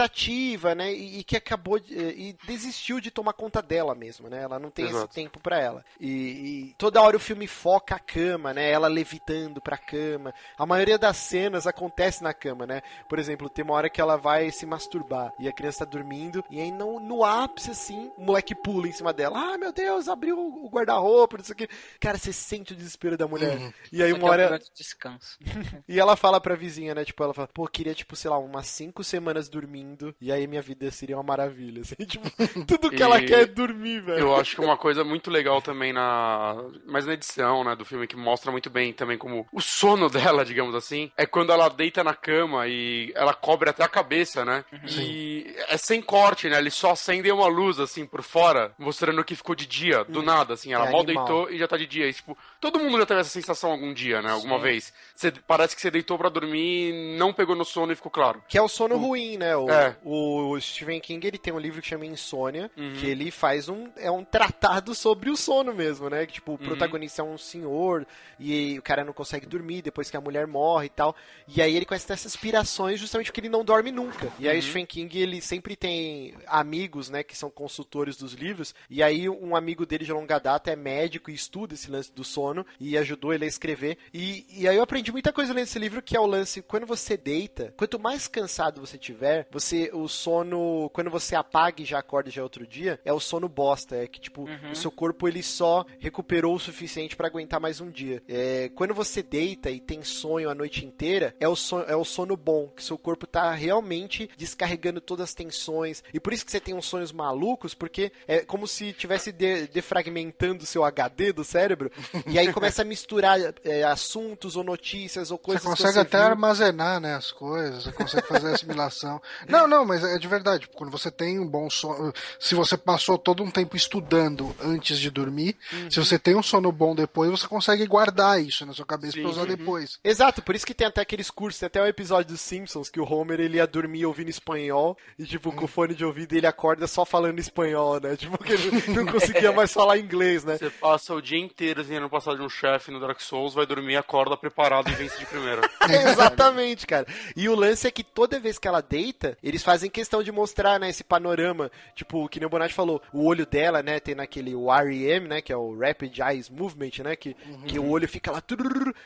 né? 0.75 0.93
E, 0.93 1.21
e 1.21 1.25
que 1.25 1.37
acabou 1.37 1.79
de, 1.79 1.95
e 1.95 2.37
desistiu 2.47 3.01
de 3.01 3.11
tomar 3.11 3.33
conta 3.33 3.63
dela 3.63 3.95
mesmo, 3.95 4.29
né? 4.29 4.43
Ela 4.43 4.59
não 4.59 4.71
tem 4.71 4.85
esse 4.85 4.95
Exato. 4.95 5.15
tempo 5.15 5.41
pra 5.41 5.59
ela. 5.59 5.85
E, 6.01 6.09
e 6.09 6.75
toda 6.79 7.01
hora 7.01 7.17
o 7.17 7.21
filme 7.21 7.47
foca 7.47 7.95
a 7.95 7.99
cama, 7.99 8.53
né? 8.53 8.71
Ela 8.71 8.89
levitando 8.89 9.61
pra 9.61 9.79
cama. 9.79 10.35
A 10.57 10.67
maioria 10.67 10.99
das 10.99 11.17
cenas 11.17 11.67
acontece 11.67 12.23
na 12.23 12.35
cama, 12.35 12.67
né? 12.67 12.83
Por 13.09 13.19
exemplo, 13.19 13.49
tem 13.49 13.65
uma 13.65 13.75
hora 13.75 13.91
que 13.91 14.01
ela 14.01 14.17
vai 14.17 14.51
se 14.51 14.67
masturbar 14.67 15.33
e 15.39 15.49
a 15.49 15.53
criança 15.53 15.85
tá 15.85 15.85
dormindo 15.85 16.45
e 16.51 16.61
aí 16.61 16.71
no, 16.71 17.01
no 17.01 17.25
ápice 17.25 17.71
assim, 17.71 18.11
o 18.17 18.23
moleque 18.23 18.55
pula 18.55 18.89
em 18.89 18.93
cima 18.93 19.13
dela. 19.13 19.39
Ah, 19.39 19.59
meu 19.59 19.73
Deus, 19.73 20.09
abriu 20.09 20.39
o 20.39 20.69
guarda-roupa, 20.69 21.39
não 21.39 21.45
sei 21.45 21.53
o 21.53 21.57
que. 21.57 21.69
Cara, 22.01 22.19
você 22.19 22.33
sente 22.33 22.73
o 22.73 22.77
desespero 22.77 23.17
da 23.17 23.27
mulher. 23.27 23.73
E 23.93 24.03
aí 24.03 24.13
uma 24.13 24.29
é 24.29 24.31
hora 24.31 24.61
descanso. 24.75 25.39
e 25.89 25.99
ela 25.99 26.17
fala 26.17 26.41
pra 26.41 26.55
vizinha, 26.55 26.95
né? 26.95 27.05
Tipo, 27.05 27.23
ela 27.23 27.35
fala, 27.35 27.49
pô, 27.49 27.67
queria, 27.67 27.95
tipo, 27.95 28.17
sei 28.17 28.31
lá, 28.31 28.39
umas 28.39 28.67
cinco 28.67 29.03
semanas 29.03 29.49
dormindo. 29.49 29.88
E 30.21 30.33
aí 30.33 30.47
minha 30.47 30.63
vida 30.63 30.91
seria 30.91 31.17
uma 31.17 31.23
maravilha. 31.23 31.83
Assim, 31.89 31.97
tipo, 32.07 32.29
tudo 32.67 32.91
que 32.91 33.03
ela 33.03 33.21
E 33.21 33.27
quer 33.27 33.41
é 33.43 33.47
dormir, 33.47 34.01
velho. 34.03 34.19
Eu 34.19 34.37
acho 34.37 34.55
que 34.57 34.61
uma 34.61 34.77
coisa 34.77 35.05
muito 35.05 35.31
legal 35.31 35.61
também 35.63 35.93
na. 35.93 36.57
Mas 36.87 37.07
na 37.07 37.15
edição, 37.15 37.65
né, 37.65 37.75
do 37.77 37.85
filme, 37.85 38.07
que 38.07 38.17
mostra 38.17 38.51
muito 38.51 38.69
bem 38.71 38.93
também 38.93 39.17
como 39.19 39.47
o 39.53 39.61
sono 39.61 40.09
dela, 40.11 40.45
digamos 40.45 40.75
assim, 40.75 41.11
é 41.17 41.27
quando 41.27 41.53
ela 41.53 41.69
deita 41.69 42.03
na 42.05 42.15
cama 42.15 42.67
e 42.67 43.13
ela 43.15 43.35
cobre 43.35 43.71
até 43.71 43.83
a 43.85 43.89
cabeça, 43.89 44.45
né? 44.45 44.65
E 44.87 45.55
é 45.69 45.77
sem 45.77 46.01
corte, 46.03 46.49
né? 46.49 46.59
Eles 46.59 46.75
só 46.75 46.91
acendem 46.93 47.33
uma 47.33 47.47
luz, 47.47 47.79
assim, 47.79 48.05
por 48.07 48.23
fora, 48.23 48.73
mostrando 48.79 49.23
que 49.25 49.35
ficou 49.37 49.55
de 49.55 49.67
dia, 49.67 50.05
do 50.05 50.23
nada, 50.23 50.55
assim. 50.55 50.73
Ela 50.73 50.89
É 50.89 50.93
mal 50.93 51.01
animal. 51.03 51.25
deitou 51.27 51.51
e 51.51 51.59
já 51.59 51.69
tá 51.69 51.77
de 51.77 51.87
dia. 51.87 52.09
E, 52.09 52.13
tipo, 52.13 52.37
todo 52.61 52.79
mundo 52.79 52.99
já 52.99 53.07
teve 53.07 53.21
essa 53.21 53.31
sensação 53.31 53.71
algum 53.71 53.93
dia, 53.93 54.21
né? 54.23 54.31
Alguma 54.31 54.57
Sim. 54.57 54.63
vez. 54.63 54.93
Você, 55.15 55.31
parece 55.33 55.75
que 55.75 55.81
você 55.83 55.91
deitou 55.91 56.17
pra 56.19 56.29
dormir, 56.29 57.17
não 57.19 57.33
pegou 57.33 57.55
no 57.57 57.65
sono 57.65 57.93
e 57.93 57.97
ficou 57.97 58.11
claro. 58.11 58.43
Que 58.49 58.59
é 58.59 58.63
o 58.63 58.69
sono 58.69 58.97
ruim, 58.97 59.37
né? 59.37 59.57
O, 59.57 59.71
É. 59.71 59.97
O 60.05 60.59
Stephen 60.61 61.01
King, 61.01 61.27
ele 61.27 61.39
tem 61.39 61.53
um 61.53 61.59
livro 61.59 61.81
que 61.83 61.89
chama 61.89 62.07
Insônia, 62.07 62.71
Uhum. 62.77 62.95
que 62.99 63.07
ele 63.07 63.31
faz 63.31 63.69
um... 63.69 63.89
É 63.97 64.11
um 64.11 64.25
tratado 64.25 64.95
sobre 64.95 65.31
o 65.31 65.37
sono 65.37 65.75
mesmo, 65.75 66.09
né? 66.11 66.27
Que, 66.27 66.35
tipo, 66.35 66.53
o 66.53 66.55
Uhum. 66.55 66.61
protagonista 66.67 67.23
é 67.23 67.25
um 67.25 67.39
senhor 67.39 68.07
e 68.39 68.79
o 68.79 68.83
cara 68.83 69.05
não 69.05 69.13
consegue 69.13 69.47
dormir 69.47 69.83
depois 69.83 70.11
que 70.11 70.17
a 70.17 70.21
mulher 70.21 70.47
morre 70.47 70.87
e 70.87 70.91
tal. 70.91 71.15
E 71.47 71.61
aí 71.63 71.77
ele 71.77 71.85
começa 71.85 72.05
a 72.07 72.09
ter 72.09 72.13
essas 72.15 72.33
aspirações 72.35 72.99
justamente 73.01 73.27
porque 73.27 73.41
ele 73.41 73.49
não 73.49 73.65
dorme 73.65 73.91
nunca. 73.93 74.33
E 74.39 74.49
aí 74.49 74.55
Uhum. 74.57 74.61
o 74.61 74.63
Stephen 74.63 74.87
King, 74.87 75.19
ele 75.21 75.41
sempre 75.41 75.77
tem 75.77 76.35
amigos, 76.47 77.09
né, 77.11 77.23
que 77.23 77.37
são 77.37 77.51
consultores 77.51 78.17
dos 78.17 78.33
livros. 78.33 78.75
E 78.91 79.03
aí 79.03 79.29
um 79.29 79.55
amigo 79.55 79.85
dele 79.87 80.05
de 80.05 80.13
longa 80.13 80.39
data 80.39 80.71
é 80.71 80.77
médico 80.77 81.31
e 81.31 81.35
estuda 81.35 81.75
esse 81.75 81.91
lance 81.91 82.11
do 82.13 82.25
sono 82.25 82.48
e 82.81 82.97
ajudou 82.99 83.33
ele 83.33 83.45
a 83.45 83.49
escrever. 83.49 83.99
E, 84.13 84.47
e 84.51 84.69
aí 84.69 84.77
eu 84.77 84.83
aprendi 84.83 85.11
muita 85.13 85.33
coisa 85.33 85.53
lendo 85.53 85.65
esse 85.65 85.79
livro, 85.79 86.03
que 86.03 86.17
é 86.17 86.21
o 86.21 86.27
lance, 86.27 86.63
quando 86.63 86.87
você 86.87 87.17
deita, 87.17 87.73
quanto 87.77 87.99
mais 87.99 88.27
cansado 88.29 88.81
você 88.81 88.99
tiver, 88.99 89.47
você, 89.51 89.91
o 89.93 90.09
sono, 90.09 90.91
quando 90.93 91.11
você 91.11 91.35
apaga 91.35 91.83
e 91.83 91.85
já 91.85 91.99
acorda 91.99 92.31
já 92.31 92.41
é 92.41 92.45
outro 92.45 92.67
dia, 92.67 93.01
é 93.05 93.13
o 93.13 93.21
sono 93.21 93.49
bosta. 93.49 93.97
É 93.97 94.07
que, 94.07 94.21
tipo, 94.21 94.47
o 94.71 94.75
seu 94.77 94.91
corpo 94.91 95.27
ele 95.29 95.43
só 95.43 95.85
recuperou 95.99 96.55
o 96.55 96.61
suficiente 96.61 97.17
pra 97.17 97.27
aguentar 97.29 97.61
mais 97.61 97.81
um 97.81 97.91
dia. 97.91 98.23
É, 98.29 98.71
quando 98.75 98.95
você 98.95 99.23
deita 99.23 99.71
e 99.71 99.81
tem 99.81 100.03
sonho 100.03 100.51
a 100.51 100.55
noite 100.55 100.85
inteira, 100.85 101.35
é 101.41 101.49
o, 101.49 101.57
sono, 101.57 101.85
é 101.85 101.97
o 101.97 102.05
sono 102.05 102.37
bom, 102.37 102.69
que 102.69 102.83
seu 102.85 102.97
corpo 102.99 103.27
tá 103.27 103.53
realmente 103.53 104.29
descarregando 104.37 105.01
todas 105.01 105.25
as 105.25 105.35
tensões. 105.35 106.03
E 106.13 106.21
por 106.21 106.33
isso 106.33 106.45
que 106.45 106.51
você 106.51 106.61
tem 106.61 106.75
uns 106.75 106.87
sonhos 106.87 107.13
malucos, 107.13 107.75
porque 107.75 108.13
é 108.27 108.41
como 108.45 108.67
se 108.67 108.93
tivesse 108.93 109.33
de- 109.33 109.67
defragmentando 109.69 110.65
o 110.65 110.67
seu 110.67 110.85
HD 110.85 111.33
do 111.33 111.45
cérebro, 111.45 111.91
e 112.27 112.38
aí 112.39 112.53
começa 112.53 112.83
a 112.83 112.85
misturar 112.85 113.39
é, 113.65 113.83
assuntos 113.85 114.57
ou 114.57 114.65
notícias 114.65 115.31
ou 115.31 115.39
coisas 115.39 115.63
Você 115.63 115.69
que 115.69 115.77
consegue 115.77 115.95
você 115.95 116.01
até 116.01 116.19
viu. 116.19 116.27
armazenar, 116.29 117.01
né, 117.01 117.15
as 117.15 117.31
coisas, 117.33 117.85
você 117.85 117.93
consegue 117.93 118.27
fazer 118.27 118.49
a 118.49 118.55
assimilação. 118.55 119.21
Não, 119.49 119.67
não, 119.67 119.85
mas 119.85 120.03
é 120.05 120.19
de 120.19 120.29
verdade. 120.29 120.69
Quando 120.75 120.91
você 120.91 121.11
tem 121.11 121.39
um 121.39 121.47
bom 121.47 121.69
sono, 121.71 122.13
se 122.39 122.55
você 122.55 122.77
passou 122.77 123.17
todo 123.19 123.43
um 123.43 123.51
tempo 123.51 123.77
estudando 123.77 124.55
antes 124.61 124.99
de 124.99 125.11
dormir, 125.11 125.57
Uhum. 125.73 125.91
se 125.91 125.99
você 125.99 126.19
tem 126.19 126.35
um 126.37 126.43
sono 126.43 126.71
bom 126.73 126.95
depois, 126.95 127.31
você 127.31 127.47
consegue 127.47 127.87
guardar 127.87 128.41
isso 128.43 128.65
na 128.67 128.73
sua 128.73 128.85
cabeça 128.87 129.13
Sim, 129.15 129.23
pra 129.23 129.31
usar 129.31 129.43
uhum. 129.43 129.47
depois. 129.49 129.99
Exato, 130.05 130.43
por 130.43 130.55
isso 130.55 130.67
que 130.67 130.75
tem 130.75 130.87
até 130.87 131.01
aqueles 131.01 131.31
cursos, 131.31 131.59
tem 131.61 131.67
até 131.67 131.83
o 131.83 131.87
episódio 131.87 132.33
dos 132.33 132.41
Simpsons 132.41 132.89
que 132.91 133.01
o 133.01 133.05
Homer 133.11 133.41
ele 133.41 133.57
ia 133.57 133.67
dormir 133.67 134.07
ouvindo 134.07 134.29
espanhol 134.29 134.97
e 135.19 135.25
tipo 135.25 135.53
com 135.53 135.65
o 135.65 135.69
fone 135.69 135.95
de 135.95 136.05
ouvido 136.05 136.35
ele 136.35 136.47
acorda 136.47 136.87
só 136.87 137.05
falando 137.05 137.39
espanhol, 137.39 138.01
né? 138.01 138.17
Tipo 138.29 138.39
que 138.43 138.53
ele 138.53 138.83
não 138.89 139.07
conseguia 139.11 139.53
mais 139.53 139.73
falar 139.73 139.99
inglês, 139.99 140.45
né? 140.45 140.57
Você 140.59 140.71
passa 140.71 141.15
o 141.15 141.21
dia 141.23 141.39
inteiro 141.39 141.83
tentando 141.85 142.09
de 142.37 142.43
um 142.43 142.49
chefe 142.49 142.91
no 142.91 143.01
Dark 143.01 143.21
Souls, 143.21 143.55
vai 143.55 143.67
dormir, 143.67 143.97
acorda 143.97 144.37
preparado 144.37 144.89
e 144.91 144.95
vence 144.95 145.19
de 145.19 145.27
primeira. 145.27 145.63
Exatamente, 145.89 146.87
cara. 146.87 147.07
E 147.37 147.49
o 147.49 147.55
lance 147.55 147.87
é 147.87 147.91
que 147.91 148.03
toda 148.03 148.41
vez 148.41 148.59
que 148.59 148.67
ela 148.69 148.81
deita, 148.81 149.37
eles 149.43 149.63
fazem 149.63 149.91
questão 149.91 150.23
de 150.23 150.33
mostrar, 150.33 150.79
né, 150.81 150.89
esse 150.91 151.05
panorama. 151.05 151.71
Tipo, 151.95 152.29
que 152.29 152.39
nem 152.41 152.47
o 152.47 152.51
Bonatti 152.51 152.75
falou, 152.75 153.01
o 153.13 153.25
olho 153.27 153.47
dela, 153.47 153.83
né, 153.83 154.01
tem 154.01 154.15
naquele 154.15 154.55
o 154.55 154.71
REM, 154.71 155.21
né, 155.21 155.41
que 155.41 155.53
é 155.53 155.57
o 155.57 155.79
Rapid 155.79 156.19
Eyes 156.19 156.49
Movement, 156.51 156.91
né, 157.05 157.17
que, 157.17 157.35
que 157.67 157.79
o 157.79 157.89
olho 157.89 158.09
fica 158.09 158.31
lá, 158.31 158.43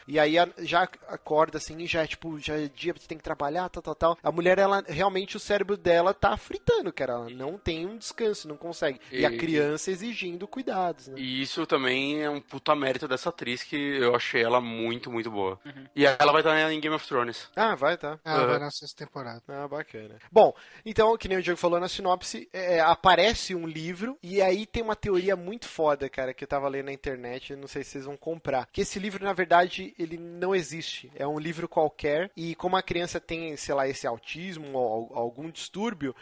e 0.07 0.19
aí 0.19 0.39
a- 0.39 0.49
já 0.61 0.83
acorda 1.09 1.59
assim, 1.59 1.79
e 1.79 1.87
já 1.87 2.03
é 2.03 2.07
tipo, 2.07 2.39
já 2.39 2.55
é 2.55 2.69
dia, 2.69 2.93
você 2.93 3.07
tem 3.07 3.19
que 3.19 3.25
trabalhar, 3.25 3.69
tal, 3.69 3.83
tal, 3.83 3.95
tal. 3.95 4.19
A 4.23 4.31
mulher, 4.33 4.59
ela, 4.59 4.83
realmente 4.87 5.37
o 5.37 5.41
cérebro 5.41 5.77
dela 5.77 6.15
tá 6.15 6.37
fritando, 6.37 6.93
cara. 6.93 7.13
Ela 7.15 7.31
não 7.31 7.59
tem 7.59 7.87
um 7.87 7.97
descanso, 7.97 8.49
não 8.49 8.57
consegue. 8.57 9.01
E, 9.11 9.25
a 9.27 9.31
E- 9.31 9.37
criança 9.37 9.91
exigindo 9.91 10.47
cuidados, 10.47 11.09
né? 11.09 11.15
E 11.19 11.43
isso 11.43 11.67
também 11.67 12.23
é 12.23 12.31
um 12.31 12.41
puta 12.41 12.75
mérito 12.75 13.09
dessa 13.13 13.29
atriz 13.29 13.63
que 13.63 13.77
eu 13.77 14.15
achei 14.15 14.43
ela 14.43 14.61
muito, 14.61 15.11
muito 15.11 15.31
boa. 15.31 15.59
E 15.95 16.05
ela 16.05 16.33
vai 16.33 16.41
estar 16.41 16.73
em 16.73 16.81
Game 16.81 16.95
of 16.97 17.07
Thrones. 17.07 17.49
Ah, 17.55 17.75
vai, 17.75 17.97
tá. 17.97 18.19
Ah, 18.25 18.41
Uhum. 18.41 18.47
vai 18.49 18.59
na 18.59 18.71
sexta 18.71 19.05
temporada. 19.05 19.43
Ah, 19.49 19.69
bacana. 19.69 20.19
Bom, 20.31 20.53
então, 20.85 21.17
que 21.17 21.29
nem 21.29 21.39
o 21.39 21.43
Diego 21.43 21.59
falou 21.59 21.79
na 21.79 21.89
sinopse, 21.89 22.49
é, 22.53 22.81
aparece 22.81 23.55
um 23.55 23.67
livro 23.67 24.19
e 24.23 24.41
aí 24.43 24.67
tem 24.67 24.83
uma 24.83 24.97
teoria 24.97 25.37
muito 25.37 25.69
foda, 25.69 26.09
cara, 26.09 26.35
que 26.35 26.45
eu 26.45 26.49
tava 26.49 26.69
lendo 26.69 26.87
na 26.87 26.93
internet, 26.93 27.55
não 27.57 27.69
sei 27.69 27.85
se 27.85 27.91
vocês 27.91 28.05
vão 28.05 28.17
comprar. 28.17 28.67
Que 28.73 28.81
esse 28.83 28.99
livro, 28.99 29.25
na 29.25 29.33
verdade, 29.33 29.95
ele 29.99 30.17
não 30.19 30.55
existe. 30.55 31.11
É 31.15 31.27
um 31.27 31.39
livro 31.39 31.69
qualquer 31.69 32.31
e 32.37 32.55
como 32.55 32.77
a 32.77 32.83
criança 32.83 33.21
tem, 33.21 33.57
sei 33.57 33.75
lá, 33.75 33.87
esse 33.89 34.07
autismo 34.07 34.77
ou 34.79 35.13
al- 35.15 35.19
algum 35.25 35.51
distúrbio, 35.51 36.15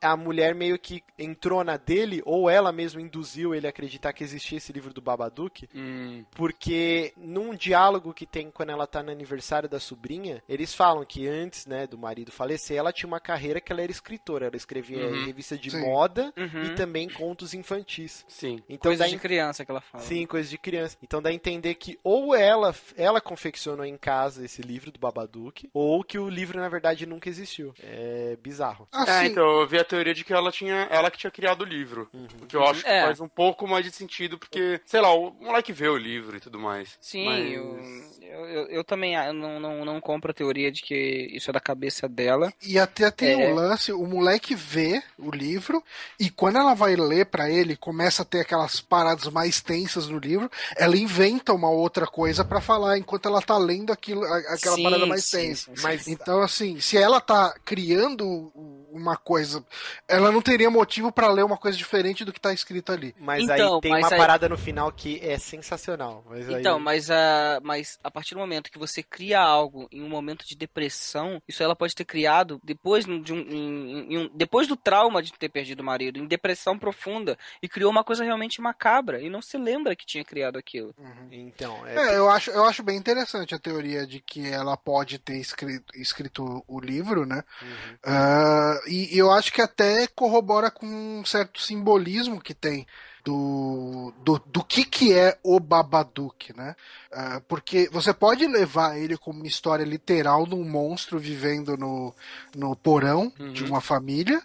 a 0.00 0.16
mulher 0.16 0.54
meio 0.54 0.78
que 0.78 1.02
entrou 1.18 1.62
na 1.64 1.76
dele 1.76 2.22
ou 2.24 2.50
ela 2.50 2.72
mesma 2.72 3.00
induziu 3.00 3.54
ele 3.54 3.66
a 3.66 3.70
acreditar 3.70 4.12
que 4.12 4.24
existia 4.24 4.58
esse 4.58 4.72
livro 4.72 4.92
do 4.92 5.00
Babadook. 5.00 5.68
Hum, 5.74 6.24
Porque 6.34 7.12
num 7.16 7.54
diálogo 7.54 8.12
que 8.14 8.26
tem 8.26 8.50
quando 8.50 8.70
ela 8.70 8.86
tá 8.86 9.02
no 9.02 9.10
aniversário 9.10 9.68
da 9.68 9.78
sobrinha, 9.78 10.42
eles 10.48 10.74
falam 10.74 11.04
que 11.04 11.28
antes, 11.28 11.66
né, 11.66 11.86
do 11.86 11.98
marido 11.98 12.32
falecer, 12.32 12.76
ela 12.78 12.92
tinha 12.92 13.06
uma 13.06 13.20
carreira 13.20 13.60
que 13.60 13.70
ela 13.72 13.82
era 13.82 13.92
escritora. 13.92 14.46
Ela 14.46 14.56
escrevia 14.56 14.98
Uhum. 14.98 15.14
em 15.16 15.24
revista 15.26 15.56
de 15.58 15.70
Sim. 15.70 15.80
moda 15.80 16.32
Uhum. 16.36 16.64
e 16.64 16.74
também 16.74 17.08
contos 17.08 17.52
infantis. 17.54 18.24
sim. 18.28 18.62
Então 18.68 18.90
Coisa 18.90 19.04
dá 19.04 19.10
de 19.10 19.18
criança 19.18 19.64
que 19.64 19.70
ela 19.70 19.80
fala. 19.80 20.02
Sim, 20.04 20.26
coisas 20.26 20.50
de 20.50 20.56
criança. 20.58 20.96
Então 21.02 21.20
dá 21.20 21.28
a 21.30 21.32
entender 21.34 21.74
que 21.74 21.98
ou 22.02 22.34
ela, 22.34 22.74
ela 22.96 23.20
confeccionou 23.20 23.84
em 23.84 23.96
casa 23.96 24.44
esse 24.44 24.62
livro 24.62 24.90
do 24.90 24.98
Babadook, 24.98 25.68
ou 25.74 26.02
que 26.02 26.18
o 26.18 26.28
livro, 26.28 26.58
na 26.58 26.68
verdade, 26.68 27.04
nunca 27.06 27.28
existiu. 27.28 27.74
É 27.82 28.36
bizarro. 28.42 28.88
É, 28.92 28.98
Assim, 28.98 29.26
então, 29.26 29.60
eu 29.60 29.66
vi 29.66 29.78
a 29.78 29.84
teoria 29.84 30.14
de 30.14 30.24
que 30.24 30.32
ela 30.32 30.50
tinha. 30.50 30.88
Ela 30.90 31.10
que 31.10 31.18
tinha 31.18 31.30
criado 31.30 31.62
o 31.62 31.64
livro. 31.64 32.08
O 32.40 32.46
que 32.46 32.56
eu 32.56 32.64
acho 32.64 32.82
que 32.82 32.88
É. 32.88 33.02
faz 33.02 33.20
um 33.20 33.28
pouco 33.28 33.66
mais 33.68 33.84
de 33.84 33.90
sentido, 33.92 34.38
porque, 34.38 34.80
sei 34.86 35.00
lá, 35.00 35.12
o 35.14 35.30
moleque 35.32 35.72
vê 35.72 35.88
o 35.88 35.96
livro 35.96 36.21
e 36.36 36.40
tudo 36.40 36.58
mais. 36.58 36.96
Sim, 37.00 37.26
Mas- 37.26 37.52
eu, 37.52 38.46
eu, 38.46 38.66
eu 38.68 38.84
também 38.84 39.16
ah, 39.16 39.32
não, 39.32 39.58
não, 39.60 39.84
não 39.84 40.00
compro 40.00 40.30
a 40.30 40.34
teoria 40.34 40.70
de 40.70 40.82
que 40.82 40.94
isso 41.32 41.50
é 41.50 41.52
da 41.52 41.60
cabeça 41.60 42.08
dela. 42.08 42.52
E 42.62 42.78
até 42.78 43.10
tem 43.10 43.42
É. 43.42 43.50
o 43.50 43.54
lance, 43.54 43.92
o 43.92 44.06
moleque 44.06 44.54
vê 44.54 45.02
o 45.18 45.30
livro 45.30 45.82
e 46.18 46.30
quando 46.30 46.58
ela 46.58 46.74
vai 46.74 46.96
ler 46.96 47.26
pra 47.26 47.50
ele, 47.50 47.76
começa 47.76 48.22
a 48.22 48.24
ter 48.24 48.40
aquelas 48.40 48.80
paradas 48.80 49.26
mais 49.28 49.60
tensas 49.60 50.08
no 50.08 50.18
livro, 50.18 50.50
ela 50.76 50.96
inventa 50.96 51.52
uma 51.52 51.70
outra 51.70 52.06
coisa 52.06 52.44
pra 52.44 52.60
falar 52.60 52.98
enquanto 52.98 53.26
ela 53.26 53.40
tá 53.42 53.56
lendo 53.58 53.92
aquilo, 53.92 54.24
aquela 54.24 54.76
Sim, 54.76 54.82
parada 54.82 55.06
mais 55.06 55.24
sim, 55.24 55.36
tensa. 55.38 55.70
sim, 55.74 55.82
Mas 55.82 56.06
Então, 56.08 56.42
assim, 56.42 56.80
se 56.80 56.96
ela 56.98 57.20
tá 57.20 57.54
criando 57.64 58.52
uma 58.90 59.16
coisa, 59.16 59.64
ela 60.06 60.30
não 60.30 60.42
teria 60.42 60.70
motivo 60.70 61.10
pra 61.10 61.30
ler 61.30 61.44
uma 61.44 61.56
coisa 61.56 61.76
diferente 61.78 62.24
do 62.24 62.32
que 62.32 62.40
tá 62.40 62.52
escrito 62.52 62.92
ali. 62.92 63.14
Mas 63.18 63.44
Então, 63.44 63.76
aí 63.76 63.80
tem 63.80 63.90
mas 63.92 64.02
uma 64.04 64.12
aí- 64.12 64.18
parada 64.18 64.48
no 64.48 64.58
final 64.58 64.92
que 64.92 65.18
é 65.22 65.38
sensacional. 65.38 66.11
Mas 66.28 66.48
aí- 66.48 66.60
Então, 66.60 66.78
mas 66.78 67.10
a, 67.10 67.60
mas 67.62 67.98
a 68.02 68.10
partir 68.10 68.34
do 68.34 68.40
momento 68.40 68.70
que 68.70 68.78
você 68.78 69.02
cria 69.02 69.40
algo 69.40 69.88
em 69.90 70.02
um 70.02 70.08
momento 70.08 70.46
de 70.46 70.54
depressão, 70.56 71.40
isso 71.48 71.62
ela 71.62 71.76
pode 71.76 71.94
ter 71.94 72.04
criado 72.04 72.60
depois 72.64 73.04
de 73.04 73.32
um, 73.32 73.38
em- 73.38 74.12
em 74.14 74.18
um- 74.18 74.30
depois 74.34 74.66
do 74.66 74.76
trauma 74.76 75.22
de 75.22 75.32
ter 75.32 75.48
perdido 75.48 75.80
o 75.80 75.84
marido, 75.84 76.18
em 76.18 76.26
depressão 76.26 76.78
profunda, 76.78 77.38
e 77.62 77.68
criou 77.68 77.90
uma 77.90 78.04
coisa 78.04 78.24
realmente 78.24 78.60
macabra, 78.60 79.20
e 79.22 79.30
não 79.30 79.40
se 79.42 79.56
lembra 79.56 79.94
que 79.96 80.04
tinha 80.06 80.24
criado 80.24 80.58
aquilo. 80.58 80.94
Então, 81.30 81.86
é, 81.86 81.94
É, 82.12 82.16
eu 82.16 82.28
acho, 82.28 82.50
eu 82.50 82.64
acho 82.64 82.82
bem 82.82 82.96
interessante 82.96 83.54
a 83.54 83.58
teoria 83.58 84.06
de 84.06 84.20
que 84.20 84.46
ela 84.48 84.76
pode 84.76 85.18
ter 85.18 85.36
escrito, 85.38 85.84
escrito 85.94 86.64
o 86.66 86.80
livro, 86.80 87.24
né? 87.24 87.42
Uhum. 87.62 88.78
E, 88.88 89.14
e 89.14 89.18
eu 89.18 89.30
acho 89.30 89.52
que 89.52 89.60
até 89.62 90.06
corrobora 90.08 90.70
com 90.70 90.86
um 90.86 91.24
certo 91.24 91.60
simbolismo 91.60 92.40
que 92.40 92.54
tem 92.54 92.86
do, 93.24 94.12
do, 94.24 94.42
do 94.46 94.64
que, 94.64 94.84
que 94.84 95.12
é 95.12 95.38
o 95.42 95.60
Babadook, 95.60 96.56
né? 96.56 96.74
Ah, 97.12 97.40
porque 97.46 97.88
você 97.92 98.12
pode 98.12 98.46
levar 98.46 98.98
ele 98.98 99.16
como 99.16 99.38
uma 99.38 99.46
história 99.46 99.84
literal 99.84 100.46
de 100.46 100.54
um 100.54 100.64
monstro 100.68 101.18
vivendo 101.18 101.76
no, 101.76 102.14
no 102.56 102.74
porão 102.74 103.32
de 103.52 103.64
uma 103.64 103.80
família, 103.80 104.42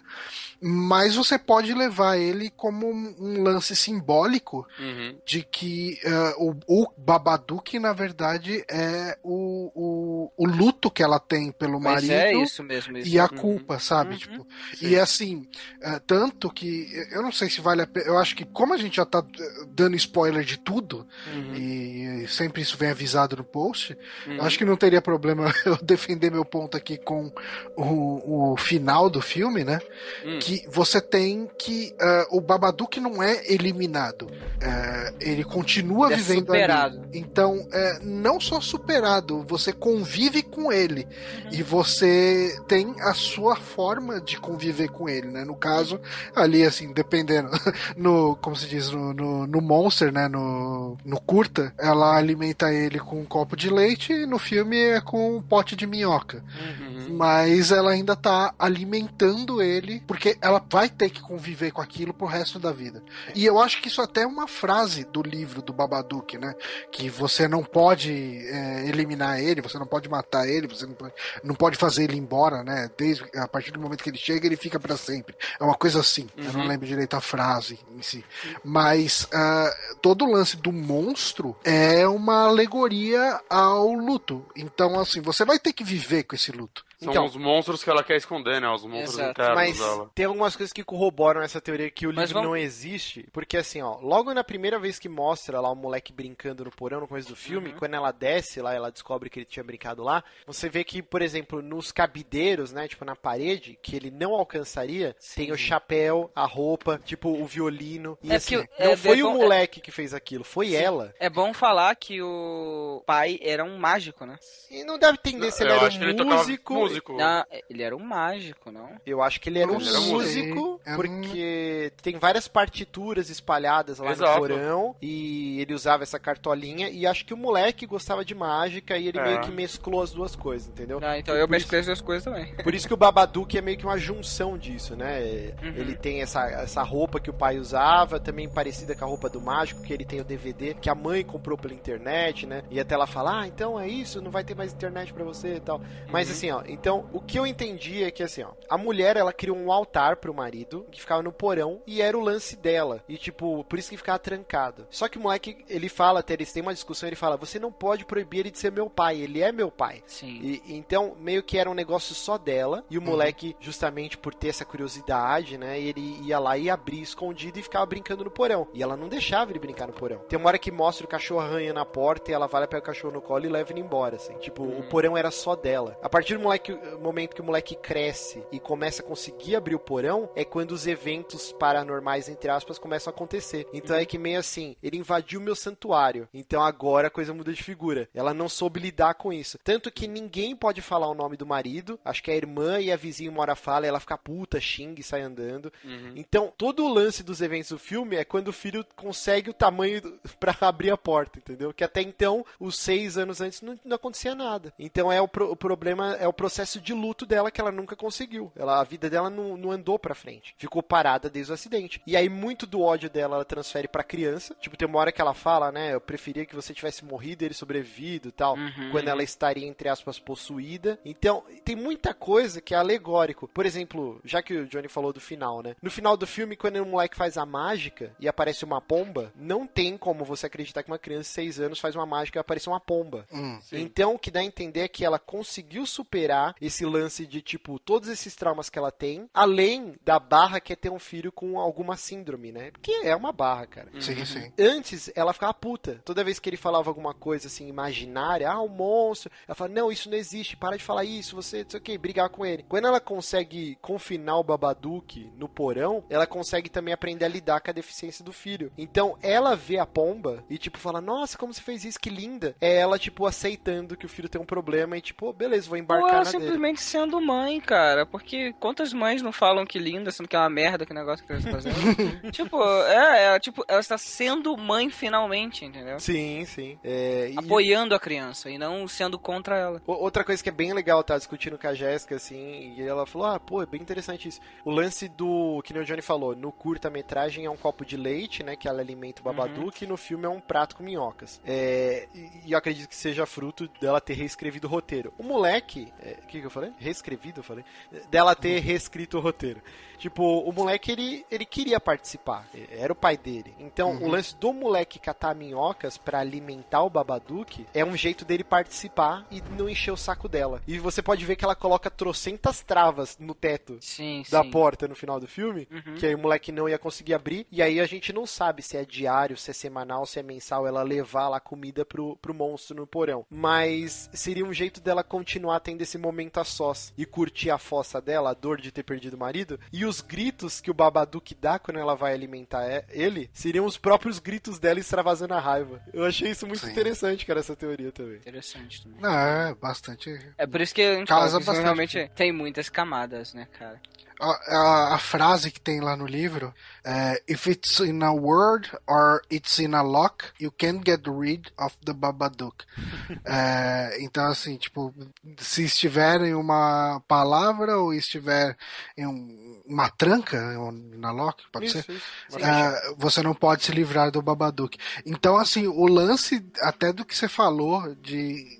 mas 0.60 1.14
você 1.16 1.38
pode 1.38 1.72
levar 1.72 2.18
ele 2.18 2.50
como 2.50 2.88
um, 2.90 3.14
um 3.18 3.42
lance 3.42 3.74
simbólico 3.76 4.66
Uhum. 4.78 5.18
de 5.26 5.42
que 5.42 5.98
ah, 6.04 6.34
o, 6.38 6.54
o 6.66 6.86
Babadook, 6.96 7.78
na 7.78 7.92
verdade, 7.92 8.64
é 8.68 9.18
o, 9.22 9.70
o, 9.74 10.32
o 10.36 10.46
luto 10.46 10.90
que 10.90 11.02
ela 11.02 11.18
tem 11.18 11.50
pelo 11.52 11.80
Mas 11.80 12.06
marido 12.06 12.12
é 12.12 12.42
isso 12.42 12.62
mesmo. 12.62 12.96
Isso. 12.98 13.08
e 13.08 13.18
a 13.18 13.24
Uhum. 13.24 13.36
culpa, 13.38 13.78
sabe? 13.78 14.12
Uhum. 14.12 14.18
Tipo, 14.18 14.46
e 14.80 14.96
assim, 14.96 15.46
ah, 15.82 16.00
tanto 16.06 16.50
que 16.50 16.88
eu 17.10 17.22
não 17.22 17.32
sei 17.32 17.48
se 17.50 17.60
vale 17.60 17.82
a 17.82 17.86
pena. 17.86 18.06
Eu 18.06 18.18
acho 18.18 18.34
que, 18.36 18.44
como 18.44 18.67
a 18.74 18.78
gente 18.78 18.96
já 18.96 19.04
tá 19.06 19.24
eh, 19.38 19.64
dando 19.68 19.96
spoiler 19.96 20.44
de 20.44 20.58
tudo, 20.58 21.06
Uhum. 21.34 21.54
e 21.54 22.26
sempre 22.28 22.62
isso 22.62 22.76
vem 22.76 22.90
avisado 22.90 23.36
no 23.36 23.44
post, 23.44 23.96
Uhum. 24.26 24.42
acho 24.42 24.58
que 24.58 24.64
não 24.64 24.76
teria 24.76 25.00
problema 25.02 25.52
eu 25.66 25.76
defender 25.82 26.30
meu 26.30 26.44
ponto 26.44 26.76
aqui 26.76 26.96
com 26.98 27.30
o, 27.76 28.52
o 28.52 28.56
final 28.56 29.08
do 29.10 29.20
filme, 29.20 29.64
né? 29.64 29.78
Hum. 30.24 30.38
que 30.40 30.64
você 30.68 31.00
tem 31.00 31.48
que 31.58 31.94
ah, 32.00 32.26
o 32.30 32.40
Babadook 32.40 32.98
não 33.00 33.22
é 33.22 33.42
eliminado, 33.52 34.28
É, 34.60 35.12
ele 35.20 35.44
continua 35.44 36.06
Ele 36.06 36.14
é 36.14 36.16
vivendo 36.16 36.38
superado. 36.40 36.98
ali. 36.98 37.08
Então, 37.18 37.66
é, 37.72 37.98
não 38.02 38.40
só 38.40 38.60
superado, 38.60 39.44
você 39.46 39.72
convive 39.72 40.42
com 40.42 40.72
ele 40.72 41.06
e 41.52 41.62
você 41.62 42.58
tem 42.66 42.94
a 43.00 43.14
sua 43.14 43.54
forma 43.56 44.20
de 44.20 44.38
conviver 44.38 44.88
com 44.88 45.08
ele, 45.08 45.28
né? 45.28 45.44
No 45.44 45.54
caso, 45.56 46.00
ali 46.34 46.64
assim, 46.64 46.92
dependendo, 46.92 47.50
no 47.96 48.36
como 48.36 48.56
se 48.58 48.66
diz 48.66 48.90
no, 48.90 49.12
no, 49.12 49.46
no 49.46 49.60
Monster, 49.60 50.12
né? 50.12 50.28
No, 50.28 50.96
no 51.04 51.20
curta, 51.20 51.72
ela 51.78 52.16
alimenta 52.16 52.72
ele 52.72 52.98
com 52.98 53.20
um 53.20 53.24
copo 53.24 53.56
de 53.56 53.70
leite 53.70 54.12
e 54.12 54.26
no 54.26 54.38
filme 54.38 54.76
é 54.76 55.00
com 55.00 55.36
um 55.36 55.42
pote 55.42 55.76
de 55.76 55.86
minhoca. 55.86 56.42
Uhum. 56.60 57.16
Mas 57.16 57.72
ela 57.72 57.90
ainda 57.90 58.14
tá 58.14 58.54
alimentando 58.58 59.62
ele, 59.62 60.02
porque 60.06 60.36
ela 60.40 60.62
vai 60.70 60.88
ter 60.88 61.10
que 61.10 61.22
conviver 61.22 61.70
com 61.70 61.80
aquilo 61.80 62.12
pro 62.12 62.26
resto 62.26 62.58
da 62.58 62.72
vida. 62.72 63.02
E 63.34 63.44
eu 63.44 63.58
acho 63.58 63.80
que 63.80 63.88
isso 63.88 64.02
até 64.02 64.22
é 64.22 64.26
uma 64.26 64.46
frase 64.46 65.04
do 65.04 65.22
livro 65.22 65.62
do 65.62 65.72
Babadook, 65.72 66.36
né? 66.36 66.54
Que 66.90 67.08
você 67.08 67.48
não 67.48 67.62
pode 67.62 68.12
é, 68.46 68.86
eliminar 68.88 69.40
ele, 69.40 69.62
você 69.62 69.78
não 69.78 69.86
pode 69.86 70.08
matar 70.08 70.48
ele, 70.48 70.66
você 70.66 70.86
não 70.86 70.94
pode, 70.94 71.12
não 71.42 71.54
pode 71.54 71.76
fazer 71.76 72.04
ele 72.04 72.16
embora, 72.16 72.62
né? 72.62 72.90
Desde 72.96 73.24
a 73.36 73.48
partir 73.48 73.70
do 73.72 73.80
momento 73.80 74.02
que 74.02 74.10
ele 74.10 74.18
chega, 74.18 74.46
ele 74.46 74.56
fica 74.56 74.78
para 74.78 74.96
sempre. 74.96 75.34
É 75.58 75.64
uma 75.64 75.74
coisa 75.74 76.00
assim. 76.00 76.28
Eu 76.36 76.52
não 76.52 76.66
lembro 76.66 76.86
direito 76.86 77.14
a 77.14 77.20
frase 77.20 77.78
em 77.96 78.02
si. 78.02 78.24
Mas 78.64 79.28
ah, 79.32 79.70
todo 80.00 80.24
o 80.24 80.30
lance 80.30 80.56
do 80.56 80.72
monstro 80.72 81.56
é 81.64 82.06
uma 82.06 82.44
alegoria 82.44 83.40
ao 83.48 83.92
luto. 83.92 84.44
Então, 84.56 84.98
assim, 84.98 85.20
você 85.20 85.44
vai 85.44 85.58
ter 85.58 85.72
que 85.72 85.84
viver 85.84 86.24
com 86.24 86.34
esse 86.34 86.52
luto. 86.52 86.87
São 87.00 87.12
Então- 87.12 87.24
os 87.26 87.36
monstros 87.36 87.84
que 87.84 87.88
ela 87.88 88.02
quer 88.02 88.16
esconder, 88.16 88.60
né? 88.60 88.68
Os 88.68 88.84
monstros 88.84 89.14
Exato. 89.14 89.30
internos 89.30 89.54
Mas 89.54 89.78
dela. 89.78 90.10
tem 90.14 90.24
algumas 90.26 90.56
coisas 90.56 90.72
que 90.72 90.82
corroboram 90.82 91.40
essa 91.40 91.60
teoria 91.60 91.88
que 91.92 92.08
o 92.08 92.12
Mas 92.12 92.30
livro 92.30 92.34
vamos- 92.42 92.48
não 92.48 92.56
existe. 92.56 93.28
Porque 93.32 93.56
assim, 93.56 93.80
ó, 93.80 93.98
logo 94.00 94.34
na 94.34 94.42
primeira 94.42 94.80
vez 94.80 94.98
que 94.98 95.08
mostra 95.08 95.60
lá 95.60 95.70
o 95.70 95.76
moleque 95.76 96.12
brincando 96.12 96.64
no 96.64 96.72
porão, 96.72 96.98
no 97.00 97.06
começo 97.06 97.28
do 97.28 97.36
filme, 97.36 97.70
Uhum. 97.70 97.76
quando 97.78 97.94
ela 97.94 98.10
desce 98.10 98.60
lá, 98.60 98.74
ela 98.74 98.90
descobre 98.90 99.30
que 99.30 99.38
ele 99.38 99.46
tinha 99.46 99.62
brincado 99.62 100.02
lá, 100.02 100.24
você 100.44 100.68
vê 100.68 100.82
que, 100.82 101.00
por 101.00 101.22
exemplo, 101.22 101.62
nos 101.62 101.92
cabideiros, 101.92 102.72
né, 102.72 102.88
tipo 102.88 103.04
na 103.04 103.14
parede, 103.14 103.78
que 103.80 103.94
ele 103.94 104.10
não 104.10 104.34
alcançaria, 104.34 105.14
tem 105.36 105.52
o 105.52 105.56
chapéu, 105.56 106.30
a 106.34 106.44
roupa, 106.46 107.00
tipo 107.04 107.28
o 107.30 107.46
violino. 107.46 108.18
E 108.24 108.32
É 108.32 108.36
assim, 108.36 108.56
porque- 108.58 108.84
não 108.84 108.90
é- 108.92 108.96
foi 108.96 109.20
é 109.20 109.24
o 109.24 109.30
bom- 109.30 109.36
moleque 109.38 109.80
que 109.80 109.92
fez 109.92 110.12
aquilo, 110.12 110.42
foi 110.42 110.70
Sim. 110.70 110.74
ela. 110.76 111.14
É 111.20 111.30
bom 111.30 111.54
falar 111.54 111.94
que 111.94 112.20
o 112.20 113.04
pai 113.06 113.38
era 113.40 113.62
um 113.62 113.78
mágico, 113.78 114.26
né? 114.26 114.36
E 114.68 114.82
não 114.82 114.98
deve 114.98 115.12
entender 115.18 115.52
se 115.52 115.62
ele 115.62 115.70
era 115.72 115.88
que 115.88 115.96
um 116.22 116.24
músico. 116.24 116.87
Músico. 116.88 117.12
Não, 117.16 117.44
ele 117.68 117.82
era 117.82 117.96
um 117.96 118.00
mágico, 118.00 118.70
não? 118.70 118.90
Eu 119.06 119.22
acho 119.22 119.40
que 119.40 119.48
ele 119.48 119.58
era 119.60 119.70
um 119.70 119.74
Não 119.74 119.80
sei. 119.80 120.12
músico, 120.12 120.80
não- 120.86 120.96
porque 120.96 121.92
tem 122.02 122.16
várias 122.18 122.48
partituras 122.48 123.30
espalhadas 123.30 123.98
lá 123.98 124.10
Exato. 124.10 124.32
no 124.32 124.38
porão, 124.38 124.96
e 125.00 125.60
ele 125.60 125.74
usava 125.74 126.02
essa 126.02 126.18
cartolinha, 126.18 126.88
e 126.88 127.06
acho 127.06 127.24
que 127.24 127.34
o 127.34 127.36
moleque 127.36 127.86
gostava 127.86 128.24
de 128.24 128.34
mágica, 128.34 128.96
e 128.96 129.08
ele 129.08 129.18
É. 129.18 129.24
meio 129.24 129.40
que 129.40 129.50
mesclou 129.50 130.02
as 130.02 130.12
duas 130.12 130.34
coisas, 130.36 130.68
entendeu? 130.68 130.98
Ah, 131.02 131.18
então 131.18 131.34
E 131.34 131.40
eu 131.40 131.48
por 131.48 131.56
isso- 131.56 131.64
mesclei 131.64 131.80
as 131.80 131.86
duas 131.86 132.00
coisas 132.00 132.24
também. 132.24 132.54
Por 132.56 132.74
isso 132.74 132.86
que 132.86 132.94
o 132.94 132.96
Babadook 132.96 133.56
é 133.56 133.60
meio 133.60 133.76
que 133.78 133.84
uma 133.84 133.98
junção 133.98 134.56
disso, 134.58 134.96
né? 134.96 135.20
Uhum. 135.62 135.74
Ele 135.76 135.94
tem 135.96 136.20
essa, 136.22 136.46
essa 136.50 136.82
roupa 136.82 137.20
que 137.20 137.30
o 137.30 137.34
pai 137.34 137.58
usava, 137.58 138.18
também 138.20 138.48
parecida 138.48 138.94
com 138.94 139.04
a 139.04 139.08
roupa 139.08 139.28
do 139.28 139.40
mágico, 139.40 139.82
que 139.82 139.92
ele 139.92 140.04
tem 140.04 140.20
o 140.20 140.24
DVD 140.24 140.74
que 140.74 140.88
a 140.90 140.94
mãe 140.94 141.24
comprou 141.24 141.56
pela 141.56 141.74
internet, 141.74 142.46
né? 142.46 142.62
E 142.70 142.78
até 142.80 142.94
ela 142.94 143.06
fala, 143.06 143.40
ah, 143.42 143.46
então 143.46 143.78
é 143.78 143.88
isso, 143.88 144.20
não 144.20 144.30
vai 144.30 144.44
ter 144.44 144.54
mais 144.54 144.72
internet 144.72 145.12
pra 145.12 145.24
você 145.24 145.54
e 145.56 145.60
tal. 145.60 145.80
Mas 146.10 146.30
assim, 146.30 146.50
ó, 146.50 146.62
então 146.80 147.08
o 147.12 147.20
que 147.20 147.38
eu 147.38 147.46
entendi 147.46 148.02
é 148.02 148.10
que 148.10 148.22
assim, 148.22 148.42
ó, 148.42 148.50
a 148.68 148.78
mulher 148.78 149.16
ela 149.16 149.32
criou 149.32 149.56
um 149.56 149.72
altar 149.72 150.16
pro 150.16 150.34
marido 150.34 150.86
que 150.90 151.00
ficava 151.00 151.22
no 151.22 151.32
porão 151.32 151.80
e 151.86 152.00
era 152.00 152.16
o 152.16 152.20
lance 152.20 152.56
dela. 152.56 153.02
E 153.08 153.16
tipo, 153.16 153.64
por 153.64 153.78
isso 153.78 153.90
que 153.90 153.96
ficava 153.96 154.18
trancado. 154.18 154.86
Só 154.90 155.08
que 155.08 155.18
o 155.18 155.20
moleque, 155.20 155.64
ele 155.68 155.88
fala, 155.88 156.20
até 156.20 156.34
eles 156.34 156.52
têm 156.52 156.62
uma 156.62 156.74
discussão, 156.74 157.08
ele 157.08 157.16
fala: 157.16 157.36
"Você 157.36 157.58
não 157.58 157.72
pode 157.72 158.04
proibir 158.04 158.40
ele 158.40 158.50
de 158.50 158.58
ser 158.58 158.72
meu 158.72 158.88
pai, 158.88 159.20
ele 159.20 159.42
é 159.42 159.52
meu 159.52 159.70
pai". 159.70 160.02
Sim. 160.06 160.38
E, 160.42 160.76
então, 160.76 161.16
meio 161.20 161.42
que 161.42 161.58
era 161.58 161.70
um 161.70 161.74
negócio 161.74 162.14
só 162.14 162.38
dela. 162.38 162.84
E 162.90 162.98
o 162.98 163.02
moleque, 163.02 163.56
justamente 163.60 164.16
por 164.16 164.34
ter 164.34 164.48
essa 164.48 164.64
curiosidade, 164.64 165.58
né? 165.58 165.80
Ele 165.80 166.20
ia 166.22 166.38
lá 166.38 166.56
e 166.56 166.70
abria 166.70 167.02
escondido 167.02 167.58
e 167.58 167.62
ficava 167.62 167.86
brincando 167.86 168.24
no 168.24 168.30
porão. 168.30 168.68
E 168.72 168.82
ela 168.82 168.96
não 168.96 169.08
deixava 169.08 169.50
ele 169.50 169.58
brincar 169.58 169.86
no 169.86 169.92
porão. 169.92 170.18
Tem 170.28 170.38
uma 170.38 170.48
hora 170.48 170.58
que 170.58 170.70
mostra 170.70 171.04
o 171.04 171.08
cachorro 171.08 171.40
arranha 171.40 171.72
na 171.72 171.84
porta 171.84 172.30
e 172.30 172.34
ela 172.34 172.46
vai 172.46 172.60
lá, 172.62 172.66
pega 172.66 172.82
o 172.82 172.86
cachorro 172.86 173.14
no 173.14 173.22
colo 173.22 173.44
e 173.44 173.48
leva 173.48 173.72
ele 173.72 173.80
embora, 173.80 174.16
assim. 174.16 174.34
Tipo, 174.38 174.62
o 174.62 174.82
porão 174.84 175.16
era 175.16 175.30
só 175.30 175.56
dela. 175.56 175.98
A 176.02 176.08
partir 176.08 176.34
do 176.34 176.40
moleque, 176.40 176.67
momento 177.00 177.34
que 177.34 177.40
o 177.40 177.44
moleque 177.44 177.74
cresce 177.74 178.42
e 178.52 178.58
começa 178.60 179.02
a 179.02 179.04
conseguir 179.04 179.56
abrir 179.56 179.74
o 179.74 179.78
porão, 179.78 180.30
é 180.34 180.44
quando 180.44 180.72
os 180.72 180.86
eventos 180.86 181.52
paranormais, 181.52 182.28
entre 182.28 182.50
aspas, 182.50 182.78
começam 182.78 183.10
a 183.10 183.14
acontecer. 183.14 183.66
Então 183.72 183.96
é 183.96 184.04
que 184.04 184.18
meio 184.18 184.38
assim, 184.38 184.76
ele 184.82 184.96
invadiu 184.98 185.40
meu 185.40 185.54
santuário. 185.54 186.28
Então 186.32 186.62
agora 186.62 187.08
a 187.08 187.10
coisa 187.10 187.32
muda 187.34 187.52
de 187.52 187.62
figura. 187.62 188.08
Ela 188.14 188.34
não 188.34 188.48
soube 188.48 188.80
lidar 188.80 189.14
com 189.14 189.32
isso. 189.32 189.58
Tanto 189.62 189.90
que 189.90 190.06
ninguém 190.08 190.54
pode 190.56 190.80
falar 190.82 191.08
o 191.08 191.14
nome 191.14 191.36
do 191.36 191.46
marido. 191.46 191.98
Acho 192.04 192.22
que 192.22 192.30
a 192.30 192.36
irmã 192.36 192.80
e 192.80 192.90
a 192.92 192.96
vizinha 192.96 193.30
uma 193.30 193.40
hora 193.42 193.54
fala, 193.56 193.86
e 193.86 193.88
ela 193.88 194.00
fica 194.00 194.16
puta, 194.18 194.60
xinga 194.60 195.00
e 195.00 195.04
sai 195.04 195.22
andando. 195.22 195.72
Então, 196.16 196.52
todo 196.56 196.84
o 196.84 196.88
lance 196.92 197.22
dos 197.22 197.40
eventos 197.40 197.70
do 197.70 197.78
filme 197.78 198.16
é 198.16 198.24
quando 198.24 198.48
o 198.48 198.52
filho 198.52 198.84
consegue 198.96 199.50
o 199.50 199.54
tamanho 199.54 200.00
pra 200.40 200.56
abrir 200.60 200.90
a 200.90 200.96
porta, 200.96 201.38
entendeu? 201.38 201.72
Que 201.72 201.84
até 201.84 202.00
então, 202.02 202.44
os 202.58 202.76
seis 202.78 203.16
anos 203.18 203.40
antes, 203.40 203.62
não, 203.62 203.78
não 203.84 203.96
acontecia 203.96 204.34
nada. 204.34 204.72
Então 204.78 205.10
é 205.12 205.20
o, 205.20 205.28
pro- 205.28 205.50
o 205.50 205.56
problema, 205.56 206.14
é 206.16 206.26
o 206.26 206.32
processo 206.32 206.57
de 206.80 206.92
luto 206.92 207.26
dela 207.26 207.50
que 207.50 207.60
ela 207.60 207.72
nunca 207.72 207.96
conseguiu. 207.96 208.52
Ela, 208.56 208.80
a 208.80 208.84
vida 208.84 209.08
dela 209.10 209.30
não, 209.30 209.56
não 209.56 209.70
andou 209.70 209.98
pra 209.98 210.14
frente. 210.14 210.54
Ficou 210.58 210.82
parada 210.82 211.30
desde 211.30 211.52
o 211.52 211.54
acidente. 211.54 212.00
E 212.06 212.16
aí, 212.16 212.28
muito 212.28 212.66
do 212.66 212.80
ódio 212.80 213.10
dela, 213.10 213.36
ela 213.36 213.44
transfere 213.44 213.88
pra 213.88 214.04
criança. 214.04 214.56
Tipo, 214.60 214.76
tem 214.76 214.86
uma 214.86 214.98
hora 214.98 215.12
que 215.12 215.20
ela 215.20 215.34
fala, 215.34 215.70
né? 215.72 215.94
Eu 215.94 216.00
preferia 216.00 216.46
que 216.46 216.54
você 216.54 216.74
tivesse 216.74 217.04
morrido 217.04 217.42
e 217.42 217.46
ele 217.46 217.54
sobrevivido 217.54 218.28
e 218.28 218.32
tal. 218.32 218.56
Uhum. 218.56 218.90
Quando 218.90 219.08
ela 219.08 219.22
estaria, 219.22 219.66
entre 219.66 219.88
aspas, 219.88 220.18
possuída. 220.18 220.98
Então, 221.04 221.44
tem 221.64 221.76
muita 221.76 222.12
coisa 222.14 222.60
que 222.60 222.74
é 222.74 222.76
alegórico. 222.76 223.48
Por 223.48 223.66
exemplo, 223.66 224.20
já 224.24 224.42
que 224.42 224.54
o 224.54 224.66
Johnny 224.66 224.88
falou 224.88 225.12
do 225.12 225.20
final, 225.20 225.62
né? 225.62 225.76
No 225.82 225.90
final 225.90 226.16
do 226.16 226.26
filme, 226.26 226.56
quando 226.56 226.76
o 226.76 226.86
moleque 226.86 227.16
faz 227.16 227.36
a 227.36 227.46
mágica 227.46 228.14
e 228.18 228.28
aparece 228.28 228.64
uma 228.64 228.80
pomba, 228.80 229.32
não 229.36 229.66
tem 229.66 229.96
como 229.96 230.24
você 230.24 230.46
acreditar 230.46 230.82
que 230.82 230.90
uma 230.90 230.98
criança 230.98 231.28
de 231.28 231.34
6 231.34 231.60
anos 231.60 231.78
faz 231.78 231.94
uma 231.94 232.06
mágica 232.06 232.38
e 232.38 232.40
aparece 232.40 232.68
uma 232.68 232.80
pomba. 232.80 233.26
Hum. 233.32 233.58
Então, 233.72 234.14
o 234.14 234.18
que 234.18 234.30
dá 234.30 234.40
a 234.40 234.44
entender 234.44 234.80
é 234.80 234.88
que 234.88 235.04
ela 235.04 235.18
conseguiu 235.18 235.86
superar 235.86 236.47
esse 236.60 236.84
lance 236.84 237.26
de, 237.26 237.40
tipo, 237.40 237.78
todos 237.78 238.08
esses 238.08 238.34
traumas 238.34 238.68
que 238.68 238.78
ela 238.78 238.90
tem, 238.90 239.28
além 239.32 239.94
da 240.04 240.18
barra 240.18 240.60
que 240.60 240.72
é 240.72 240.76
ter 240.76 240.90
um 240.90 240.98
filho 240.98 241.32
com 241.32 241.58
alguma 241.58 241.96
síndrome, 241.96 242.52
né? 242.52 242.70
Porque 242.70 242.92
é 243.04 243.14
uma 243.14 243.32
barra, 243.32 243.66
cara. 243.66 243.90
Sim, 244.00 244.24
sim. 244.24 244.52
Antes, 244.58 245.10
ela 245.14 245.32
ficava 245.32 245.54
puta. 245.54 246.00
Toda 246.04 246.24
vez 246.24 246.38
que 246.38 246.48
ele 246.48 246.56
falava 246.56 246.90
alguma 246.90 247.14
coisa 247.14 247.46
assim, 247.46 247.68
imaginária, 247.68 248.50
ah, 248.50 248.60
o 248.60 248.68
monstro, 248.68 249.30
ela 249.46 249.54
fala, 249.54 249.70
não, 249.70 249.90
isso 249.90 250.10
não 250.10 250.16
existe, 250.16 250.56
para 250.56 250.76
de 250.76 250.84
falar 250.84 251.04
isso, 251.04 251.36
você, 251.36 251.62
não 251.62 251.70
sei 251.70 251.80
o 251.80 251.82
que, 251.82 251.98
brigar 251.98 252.28
com 252.28 252.44
ele. 252.44 252.64
Quando 252.68 252.86
ela 252.86 253.00
consegue 253.00 253.76
confinar 253.80 254.38
o 254.38 254.44
Babadook 254.44 255.30
no 255.36 255.48
porão, 255.48 256.04
ela 256.08 256.26
consegue 256.26 256.68
também 256.68 256.94
aprender 256.94 257.24
a 257.24 257.28
lidar 257.28 257.60
com 257.60 257.70
a 257.70 257.74
deficiência 257.74 258.24
do 258.24 258.32
filho. 258.32 258.72
Então, 258.76 259.16
ela 259.22 259.54
vê 259.56 259.78
a 259.78 259.86
pomba 259.86 260.44
e, 260.48 260.58
tipo, 260.58 260.78
fala, 260.78 261.00
nossa, 261.00 261.36
como 261.36 261.52
você 261.52 261.60
fez 261.60 261.84
isso, 261.84 262.00
que 262.00 262.10
linda. 262.10 262.54
É 262.60 262.76
ela, 262.76 262.98
tipo, 262.98 263.26
aceitando 263.26 263.96
que 263.96 264.06
o 264.06 264.08
filho 264.08 264.28
tem 264.28 264.40
um 264.40 264.46
problema 264.46 264.96
e, 264.96 265.00
tipo, 265.00 265.26
oh, 265.26 265.32
beleza, 265.32 265.68
vou 265.68 265.76
Ou 265.76 265.82
embarcar 265.82 266.22
ela 266.22 266.24
na. 266.24 266.30
Simplesmente 266.40 266.80
sendo 266.80 267.20
mãe, 267.20 267.60
cara. 267.60 268.06
Porque 268.06 268.52
quantas 268.60 268.92
mães 268.92 269.22
não 269.22 269.32
falam 269.32 269.66
que 269.66 269.78
linda, 269.78 270.10
sendo 270.10 270.28
que 270.28 270.36
é 270.36 270.38
uma 270.38 270.50
merda 270.50 270.84
que 270.86 270.94
negócio 270.94 271.24
que 271.24 271.32
ela 271.32 271.40
está 271.40 271.50
fazendo? 271.52 271.76
tipo, 272.32 272.62
é, 272.62 273.34
é, 273.34 273.40
tipo, 273.40 273.64
ela 273.68 273.80
está 273.80 273.98
sendo 273.98 274.56
mãe 274.56 274.90
finalmente, 274.90 275.64
entendeu? 275.64 275.98
Sim, 276.00 276.44
sim. 276.44 276.78
É, 276.82 277.30
e- 277.32 277.38
Apoiando 277.38 277.94
a 277.94 278.00
criança 278.00 278.50
e 278.50 278.58
não 278.58 278.86
sendo 278.88 279.18
contra 279.18 279.56
ela. 279.56 279.82
Outra 279.86 280.24
coisa 280.24 280.42
que 280.42 280.48
é 280.48 280.52
bem 280.52 280.72
legal, 280.72 281.02
tá 281.02 281.16
discutindo 281.16 281.58
com 281.58 281.66
a 281.66 281.74
Jéssica, 281.74 282.16
assim, 282.16 282.74
e 282.76 282.82
ela 282.82 283.06
falou, 283.06 283.28
ah, 283.28 283.40
pô, 283.40 283.62
é 283.62 283.66
bem 283.66 283.80
interessante 283.80 284.28
isso. 284.28 284.40
O 284.64 284.70
lance 284.70 285.08
do, 285.08 285.62
que 285.64 285.72
nem 285.72 285.82
o 285.82 285.84
Johnny 285.84 286.02
falou, 286.02 286.34
no 286.34 286.52
curta-metragem 286.52 287.44
é 287.44 287.50
um 287.50 287.56
copo 287.56 287.84
de 287.84 287.96
leite, 287.96 288.42
né, 288.42 288.56
que 288.56 288.68
ela 288.68 288.80
alimenta 288.80 289.20
o 289.20 289.24
Babadook, 289.24 289.82
e 289.82 289.86
no 289.86 289.96
filme 289.96 290.26
é 290.26 290.28
um 290.28 290.40
prato 290.40 290.76
com 290.76 290.82
minhocas. 290.82 291.40
É, 291.44 292.06
e, 292.14 292.30
e 292.46 292.52
eu 292.52 292.58
acredito 292.58 292.88
que 292.88 292.96
seja 292.96 293.26
fruto 293.26 293.68
dela 293.80 294.00
ter 294.00 294.14
reescrevido 294.14 294.66
o 294.66 294.70
roteiro. 294.70 295.12
O 295.18 295.22
moleque, 295.22 295.92
é, 296.00 296.17
o 296.22 296.26
que 296.26 296.40
que 296.40 296.46
eu 296.46 296.50
falei? 296.50 296.72
Reescrevido, 296.78 297.40
eu 297.40 297.44
falei? 297.44 297.64
Dela 298.10 298.34
ter 298.34 298.58
reescrito 298.60 299.18
o 299.18 299.20
roteiro. 299.20 299.60
Tipo, 299.98 300.22
o 300.40 300.52
moleque, 300.52 300.92
ele, 300.92 301.26
ele 301.28 301.44
queria 301.44 301.80
participar, 301.80 302.46
era 302.70 302.92
o 302.92 302.96
pai 302.96 303.16
dele. 303.16 303.52
Então, 303.58 303.96
o 304.00 304.08
lance 304.08 304.36
do 304.36 304.52
moleque 304.52 304.98
catar 305.00 305.34
minhocas 305.34 305.98
pra 305.98 306.20
alimentar 306.20 306.82
o 306.84 306.90
Babadook 306.90 307.66
é 307.74 307.84
um 307.84 307.96
jeito 307.96 308.24
dele 308.24 308.44
participar 308.44 309.26
e 309.28 309.42
não 309.58 309.68
encher 309.68 309.90
o 309.90 309.96
saco 309.96 310.28
dela. 310.28 310.62
E 310.68 310.78
você 310.78 311.02
pode 311.02 311.24
ver 311.24 311.34
que 311.34 311.44
ela 311.44 311.56
coloca 311.56 311.90
trocentas 311.90 312.62
travas 312.62 313.18
no 313.18 313.34
teto 313.34 313.78
Sim, 313.80 314.22
da 314.30 314.44
sim. 314.44 314.50
porta 314.50 314.86
no 314.86 314.94
final 314.94 315.18
do 315.18 315.26
filme, 315.26 315.66
Uhum. 315.70 315.94
que 315.96 316.06
aí 316.06 316.14
o 316.14 316.18
moleque 316.18 316.52
não 316.52 316.68
ia 316.68 316.78
conseguir 316.78 317.14
abrir, 317.14 317.46
e 317.50 317.60
aí 317.60 317.80
a 317.80 317.86
gente 317.86 318.12
não 318.12 318.24
sabe 318.26 318.62
se 318.62 318.76
é 318.76 318.84
diário, 318.84 319.36
se 319.36 319.50
é 319.50 319.54
semanal, 319.54 320.06
se 320.06 320.20
é 320.20 320.22
mensal, 320.22 320.66
ela 320.66 320.82
levar 320.82 321.28
lá 321.28 321.40
comida 321.40 321.84
pro, 321.84 322.16
pro 322.18 322.32
monstro 322.34 322.76
no 322.76 322.86
porão. 322.86 323.26
Mas 323.28 324.08
seria 324.12 324.44
um 324.44 324.52
jeito 324.52 324.80
dela 324.80 325.02
continuar 325.02 325.58
tendo 325.60 325.82
esse 325.82 325.98
momento 326.08 326.38
a 326.40 326.44
sós 326.44 326.92
e 326.96 327.04
curtir 327.04 327.50
a 327.50 327.58
fossa 327.58 328.00
dela, 328.00 328.30
a 328.30 328.34
dor 328.34 328.60
de 328.60 328.70
ter 328.72 328.82
perdido 328.82 329.14
o 329.14 329.18
marido, 329.18 329.58
e 329.72 329.84
os 329.84 330.00
gritos 330.00 330.60
que 330.60 330.70
o 330.70 330.74
Babadook 330.74 331.34
dá 331.34 331.58
quando 331.58 331.78
ela 331.78 331.94
vai 331.94 332.12
alimentar 332.14 332.64
é- 332.64 332.84
ele 332.90 333.28
seriam 333.32 333.64
os 333.66 333.76
próprios 333.76 334.18
gritos 334.18 334.58
dela 334.58 334.78
extravasando 334.80 335.34
a 335.34 335.40
raiva. 335.40 335.80
Eu 335.92 336.04
achei 336.04 336.30
isso 336.30 336.46
muito 336.46 336.64
Sim. 336.64 336.72
interessante, 336.72 337.24
cara, 337.26 337.40
essa 337.40 337.54
teoria 337.54 337.92
também. 337.92 338.16
Interessante 338.16 338.82
também. 338.82 339.00
Não, 339.00 339.10
é 339.10 339.54
bastante. 339.54 340.18
É 340.36 340.46
por 340.46 340.60
isso 340.60 340.74
que 340.74 340.82
a 340.82 340.94
gente 340.94 341.08
Casa 341.08 341.28
fala 341.28 341.40
que 341.40 341.46
bastante. 341.46 341.64
realmente 341.64 342.10
tem 342.14 342.32
muitas 342.32 342.68
camadas, 342.68 343.34
né, 343.34 343.46
cara? 343.58 343.80
A, 344.20 344.26
a- 344.56 344.94
a 344.94 344.98
frase 344.98 345.50
que 345.50 345.60
tem 345.60 345.80
lá 345.80 345.96
no 345.96 346.04
livro 346.06 346.52
é 346.84 347.22
If 347.28 347.46
it's 347.46 347.78
in 347.80 348.02
a 348.02 348.12
word 348.12 348.68
or 348.86 349.22
it's 349.30 349.58
in 349.60 349.74
a 349.74 349.82
lock, 349.82 350.24
you 350.40 350.50
can't 350.50 350.82
get 350.84 351.02
rid 351.06 351.50
of 351.58 351.76
the 351.84 351.92
Babadook. 351.92 352.64
É, 353.24 353.96
então, 354.00 354.26
assim, 354.26 354.56
tipo, 354.56 354.94
se 355.38 355.64
estiver 355.64 356.20
em 356.22 356.34
uma 356.34 357.00
palavra 357.08 357.76
ou 357.78 357.92
estiver 357.94 358.56
em 358.96 359.06
um- 359.06 359.60
uma 359.66 359.88
tranca, 359.90 360.58
ou 360.58 360.72
na 360.72 361.10
lock, 361.10 361.44
pode 361.52 361.70
ser? 361.70 361.78
Isso, 361.80 361.92
isso. 361.92 362.38
É, 362.38 362.94
você 362.96 363.22
não 363.22 363.34
pode 363.34 363.64
se 363.64 363.72
livrar 363.72 364.10
do 364.10 364.22
Babadook. 364.22 364.78
Então, 365.06 365.36
assim, 365.36 365.66
o 365.66 365.86
lance 365.86 366.44
até 366.60 366.92
do 366.92 367.04
que 367.04 367.14
você 367.16 367.28
falou, 367.28 367.94
de 367.96 368.58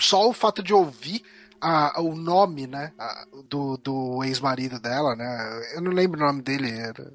só 0.00 0.28
o 0.28 0.32
fato 0.32 0.62
de 0.62 0.74
ouvir 0.74 1.22
a- 1.60 2.00
o 2.00 2.14
nome, 2.14 2.66
né, 2.66 2.92
a- 2.98 3.24
do, 3.48 3.76
do 3.76 4.24
ex-marido 4.24 4.78
dela, 4.80 5.14
né? 5.16 5.62
Eu 5.74 5.80
não 5.80 5.90
lembro 5.92 6.20
o 6.20 6.24
nome 6.26 6.42
dele. 6.42 6.70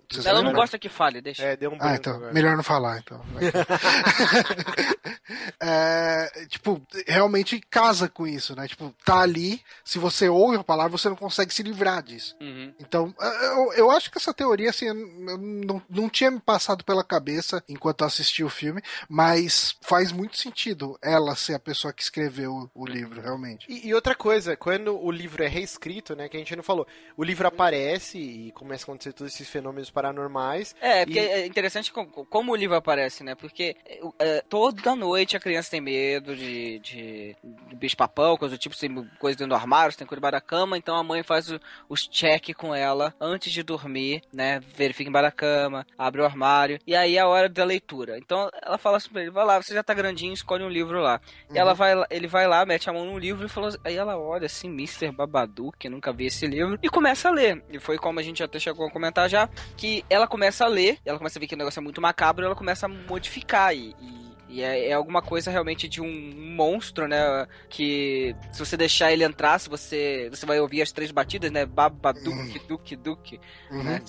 Vocês 0.09 0.25
Ela 0.25 0.39
não 0.39 0.47
lembram? 0.49 0.61
gosta 0.61 0.77
que 0.79 0.89
fale, 0.89 1.21
deixa. 1.21 1.43
É, 1.43 1.55
deu 1.55 1.71
um 1.71 1.77
Ah, 1.79 1.95
então, 1.95 2.15
agora. 2.15 2.33
melhor 2.33 2.55
não 2.55 2.63
falar, 2.63 2.99
então. 2.99 3.21
É, 5.59 6.45
tipo, 6.49 6.81
realmente 7.07 7.61
casa 7.69 8.09
com 8.09 8.25
isso, 8.27 8.55
né? 8.55 8.67
Tipo, 8.67 8.93
tá 9.05 9.19
ali, 9.19 9.61
se 9.85 9.99
você 9.99 10.27
ouve 10.27 10.57
a 10.57 10.63
palavra, 10.63 10.91
você 10.97 11.07
não 11.09 11.15
consegue 11.15 11.53
se 11.53 11.63
livrar 11.63 12.01
disso. 12.03 12.35
Uhum. 12.41 12.73
Então, 12.79 13.13
eu, 13.19 13.73
eu 13.73 13.91
acho 13.91 14.11
que 14.11 14.17
essa 14.17 14.33
teoria, 14.33 14.69
assim, 14.69 14.85
eu 14.87 14.93
não, 14.93 15.81
não 15.89 16.09
tinha 16.09 16.31
me 16.31 16.39
passado 16.39 16.83
pela 16.83 17.03
cabeça 17.03 17.63
enquanto 17.69 18.01
eu 18.01 18.07
assisti 18.07 18.43
o 18.43 18.49
filme, 18.49 18.81
mas 19.07 19.75
faz 19.81 20.11
muito 20.11 20.37
sentido 20.37 20.97
ela 21.01 21.35
ser 21.35 21.53
a 21.53 21.59
pessoa 21.59 21.93
que 21.93 22.01
escreveu 22.03 22.69
o 22.73 22.85
livro, 22.85 23.21
realmente. 23.21 23.65
E, 23.69 23.87
e 23.87 23.93
outra 23.93 24.15
coisa, 24.15 24.30
quando 24.59 24.97
o 25.03 25.11
livro 25.11 25.43
é 25.43 25.47
reescrito, 25.47 26.15
né, 26.15 26.27
que 26.29 26.37
a 26.37 26.39
gente 26.39 26.55
não 26.55 26.63
falou, 26.63 26.87
o 27.17 27.23
livro 27.23 27.47
aparece 27.47 28.17
e 28.17 28.51
começa 28.51 28.83
a 28.83 28.85
acontecer 28.85 29.13
todos 29.13 29.33
esses 29.33 29.47
fenômenos 29.49 29.89
paranormais. 29.89 30.75
É, 30.81 31.05
porque 31.05 31.19
E- 31.19 31.23
é 31.27 31.45
interessante 31.45 31.91
como, 31.91 32.07
como 32.25 32.51
o 32.51 32.55
livro 32.55 32.75
aparece, 32.75 33.23
né? 33.23 33.35
Porque 33.35 33.75
é, 34.19 34.41
toda 34.49 34.95
noite 34.95 35.35
a 35.35 35.39
criança 35.39 35.71
tem 35.71 35.81
medo 35.81 36.35
de, 36.35 36.79
de, 36.79 37.35
de 37.69 37.75
bicho-papão, 37.75 38.37
coisa 38.37 38.55
do 38.55 38.59
tipo, 38.59 38.77
tem 38.77 38.93
coisa 39.19 39.37
dentro 39.37 39.49
do 39.49 39.55
armário, 39.55 39.95
tem 39.95 40.07
coisa 40.07 40.19
debaixo 40.19 40.31
da 40.33 40.41
cama, 40.41 40.77
então 40.77 40.95
a 40.95 41.03
mãe 41.03 41.23
faz 41.23 41.49
o- 41.51 41.59
os 41.89 42.07
check 42.07 42.53
com 42.55 42.73
ela 42.73 43.13
antes 43.19 43.51
de 43.51 43.63
dormir, 43.63 44.21
né? 44.33 44.59
Verifica 44.75 45.09
embaixo 45.09 45.27
da 45.27 45.31
cama, 45.31 45.85
abre 45.97 46.21
o 46.21 46.25
armário, 46.25 46.79
e 46.85 46.95
aí 46.95 47.17
é 47.17 47.19
a 47.19 47.27
hora 47.27 47.47
da 47.49 47.63
leitura. 47.63 48.17
Então 48.17 48.49
ela 48.61 48.77
fala 48.77 48.97
assim 48.97 49.09
pra 49.09 49.21
ele, 49.21 49.31
vai 49.31 49.45
lá, 49.45 49.61
você 49.61 49.73
já 49.73 49.83
tá 49.83 49.93
grandinho, 49.93 50.33
escolhe 50.33 50.63
um 50.63 50.69
livro 50.69 50.99
lá. 51.01 51.19
E 51.53 51.57
ela 51.57 51.73
vai, 51.73 51.95
lá- 51.95 52.07
ele 52.09 52.27
vai 52.27 52.47
lá, 52.47 52.65
mete 52.65 52.89
a 52.89 52.93
mão 52.93 53.05
no 53.05 53.17
livro 53.17 53.45
e 53.45 53.49
falou, 53.49 53.69
aí 53.83 53.95
ela 53.95 54.17
olha 54.21 54.45
assim, 54.45 54.67
Mr. 54.69 55.11
Babadook, 55.11 55.83
eu 55.85 55.91
nunca 55.91 56.11
vi 56.13 56.25
esse 56.27 56.45
livro, 56.47 56.77
e 56.81 56.89
começa 56.89 57.29
a 57.29 57.31
ler. 57.31 57.63
E 57.69 57.79
foi 57.79 57.97
como 57.97 58.19
a 58.19 58.23
gente 58.23 58.41
até 58.43 58.59
chegou 58.59 58.85
a 58.87 58.91
comentar 58.91 59.29
já, 59.29 59.49
que 59.75 60.03
ela 60.09 60.27
começa 60.27 60.65
a 60.65 60.67
ler, 60.67 60.97
ela 61.05 61.17
começa 61.17 61.37
a 61.37 61.41
ver 61.41 61.47
que 61.47 61.55
o 61.55 61.57
negócio 61.57 61.79
é 61.79 61.83
muito 61.83 62.01
macabro, 62.01 62.45
ela 62.45 62.55
começa 62.55 62.85
a 62.85 62.89
modificar 62.89 63.75
e. 63.75 63.95
e- 64.01 64.30
e 64.51 64.61
é, 64.61 64.89
é 64.89 64.93
alguma 64.93 65.21
coisa 65.21 65.49
realmente 65.49 65.87
de 65.87 66.01
um 66.01 66.33
monstro, 66.55 67.07
né? 67.07 67.47
Que 67.69 68.35
se 68.51 68.59
você 68.59 68.75
deixar 68.75 69.11
ele 69.11 69.23
entrar, 69.23 69.59
se 69.59 69.69
você. 69.69 70.29
Você 70.29 70.45
vai 70.45 70.59
ouvir 70.59 70.81
as 70.81 70.91
três 70.91 71.11
batidas, 71.11 71.51
né? 71.51 71.65
Babaduk, 71.65 72.59
duque, 72.67 72.95
duque. 72.95 73.39
Uhum. 73.69 73.83
Né? 73.83 74.01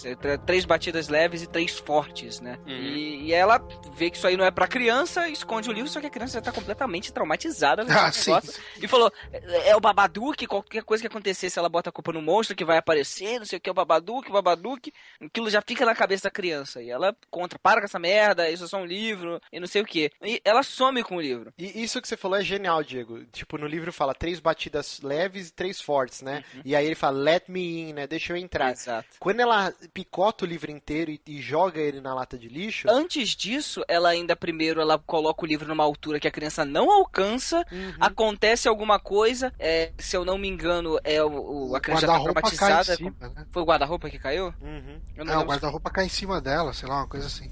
Três 0.44 0.64
batidas 0.64 1.09
leves 1.09 1.43
e 1.43 1.47
três 1.47 1.78
fortes, 1.78 2.40
né? 2.40 2.59
Uhum. 2.66 2.73
E, 2.73 3.27
e 3.27 3.32
ela 3.32 3.60
vê 3.94 4.10
que 4.10 4.16
isso 4.16 4.27
aí 4.27 4.36
não 4.36 4.44
é 4.44 4.51
pra 4.51 4.66
criança, 4.66 5.28
esconde 5.28 5.70
o 5.70 5.73
livro, 5.73 5.89
só 5.89 6.01
que 6.01 6.06
a 6.06 6.10
criança 6.10 6.35
já 6.35 6.40
tá 6.40 6.52
completamente 6.52 7.12
traumatizada 7.12 7.85
Ah, 7.89 8.10
sim. 8.12 8.31
negócio. 8.31 8.60
E 8.81 8.89
falou: 8.89 9.12
é 9.32 9.73
é 9.73 9.77
o 9.77 9.81
Babadook, 9.81 10.47
qualquer 10.47 10.82
coisa 10.82 11.02
que 11.02 11.06
acontecer, 11.06 11.48
se 11.48 11.59
ela 11.59 11.69
bota 11.69 11.89
a 11.90 11.93
culpa 11.93 12.12
no 12.12 12.20
monstro 12.23 12.56
que 12.56 12.64
vai 12.64 12.77
aparecer, 12.78 13.39
não 13.39 13.47
sei 13.47 13.59
o 13.59 13.60
que, 13.60 13.69
é 13.69 13.73
o 13.73 13.74
Babadook, 13.74 14.28
o 14.28 14.32
Babadook, 14.32 14.93
aquilo 15.20 15.51
já 15.51 15.62
fica 15.62 15.85
na 15.86 15.94
cabeça 15.94 16.24
da 16.24 16.31
criança. 16.31 16.82
E 16.82 16.90
ela 16.90 17.16
contra, 17.31 17.59
para 17.59 17.81
com 17.81 17.86
essa 17.86 17.98
merda, 17.98 18.51
isso 18.51 18.64
é 18.64 18.69
só 18.69 18.78
um 18.78 18.85
livro, 18.85 19.40
e 19.52 19.59
não 19.59 19.66
sei 19.66 19.82
o 19.82 19.86
que. 19.86 20.10
E 20.23 20.32
ela 20.45 20.63
some 20.63 21.03
com 21.03 21.17
o 21.17 21.21
livro. 21.21 21.53
E 21.59 21.83
isso 21.83 22.01
que 22.01 22.09
você 22.09 22.17
falou 22.17 22.39
é 22.39 22.43
genial, 22.45 22.83
Diego. 22.83 23.25
Tipo, 23.27 23.59
no 23.59 23.67
livro 23.67 23.93
fala 23.93 24.15
três 24.15 24.41
batidas 24.41 25.01
leves 25.03 25.49
e 25.49 25.53
três 25.53 25.81
fortes, 25.81 26.23
né? 26.23 26.45
E 26.65 26.75
aí 26.77 26.87
ele 26.87 26.95
fala, 26.95 27.19
let 27.19 27.45
me 27.49 27.81
in, 27.91 27.93
né? 27.93 28.07
Deixa 28.07 28.33
eu 28.33 28.37
entrar. 28.37 28.71
Exato. 28.73 29.09
Quando 29.19 29.41
ela 29.41 29.73
picota 29.93 30.45
o 30.45 30.49
livro 30.49 30.71
inteiro 30.71 31.11
e, 31.11 31.21
e 31.27 31.41
joga 31.41 31.81
ele 31.81 32.01
na 32.01 32.15
lata 32.15 32.39
de 32.39 32.49
lixo, 32.49 32.89
Antes 32.91 33.31
disso, 33.31 33.83
ela 33.89 34.09
ainda 34.11 34.35
primeiro 34.37 34.81
ela 34.81 34.99
coloca 34.99 35.45
o 35.45 35.47
livro 35.47 35.67
numa 35.69 35.83
altura 35.85 36.21
que 36.21 36.29
a 36.29 36.31
criança 36.31 36.65
não 36.65 36.91
alcança. 36.91 37.65
Uhum. 37.73 37.93
Acontece 38.01 38.69
alguma 38.69 38.99
coisa, 38.99 39.53
é, 39.59 39.93
se 39.99 40.17
eu 40.17 40.25
não 40.25 40.39
me 40.39 40.49
engano, 40.49 40.99
é 41.05 41.23
o, 41.23 41.71
o- 41.71 41.77
a 41.77 41.81
criança 41.81 42.03
já 42.03 42.07
tá 42.09 42.13
guarda-roupa 42.15 42.43
cai 42.43 42.53
em 42.53 42.57
traumatizada. 42.57 42.97
cima, 42.97 43.15
né? 43.35 43.47
Foi 43.51 43.63
o 43.63 43.67
guarda-roupa 43.67 44.11
que 44.11 44.19
caiu? 44.19 44.55
Uhum. 44.61 45.01
Eu 45.17 45.25
Não, 45.25 45.33
o 45.33 45.37
lembro. 45.39 45.49
guarda-roupa 45.53 45.91
cai 45.91 46.07
em 46.07 46.09
cima 46.09 46.41
dela, 46.41 46.73
sei 46.73 46.89
lá, 46.89 46.97
uma 46.99 47.09
coisa 47.09 47.27
assim. 47.27 47.51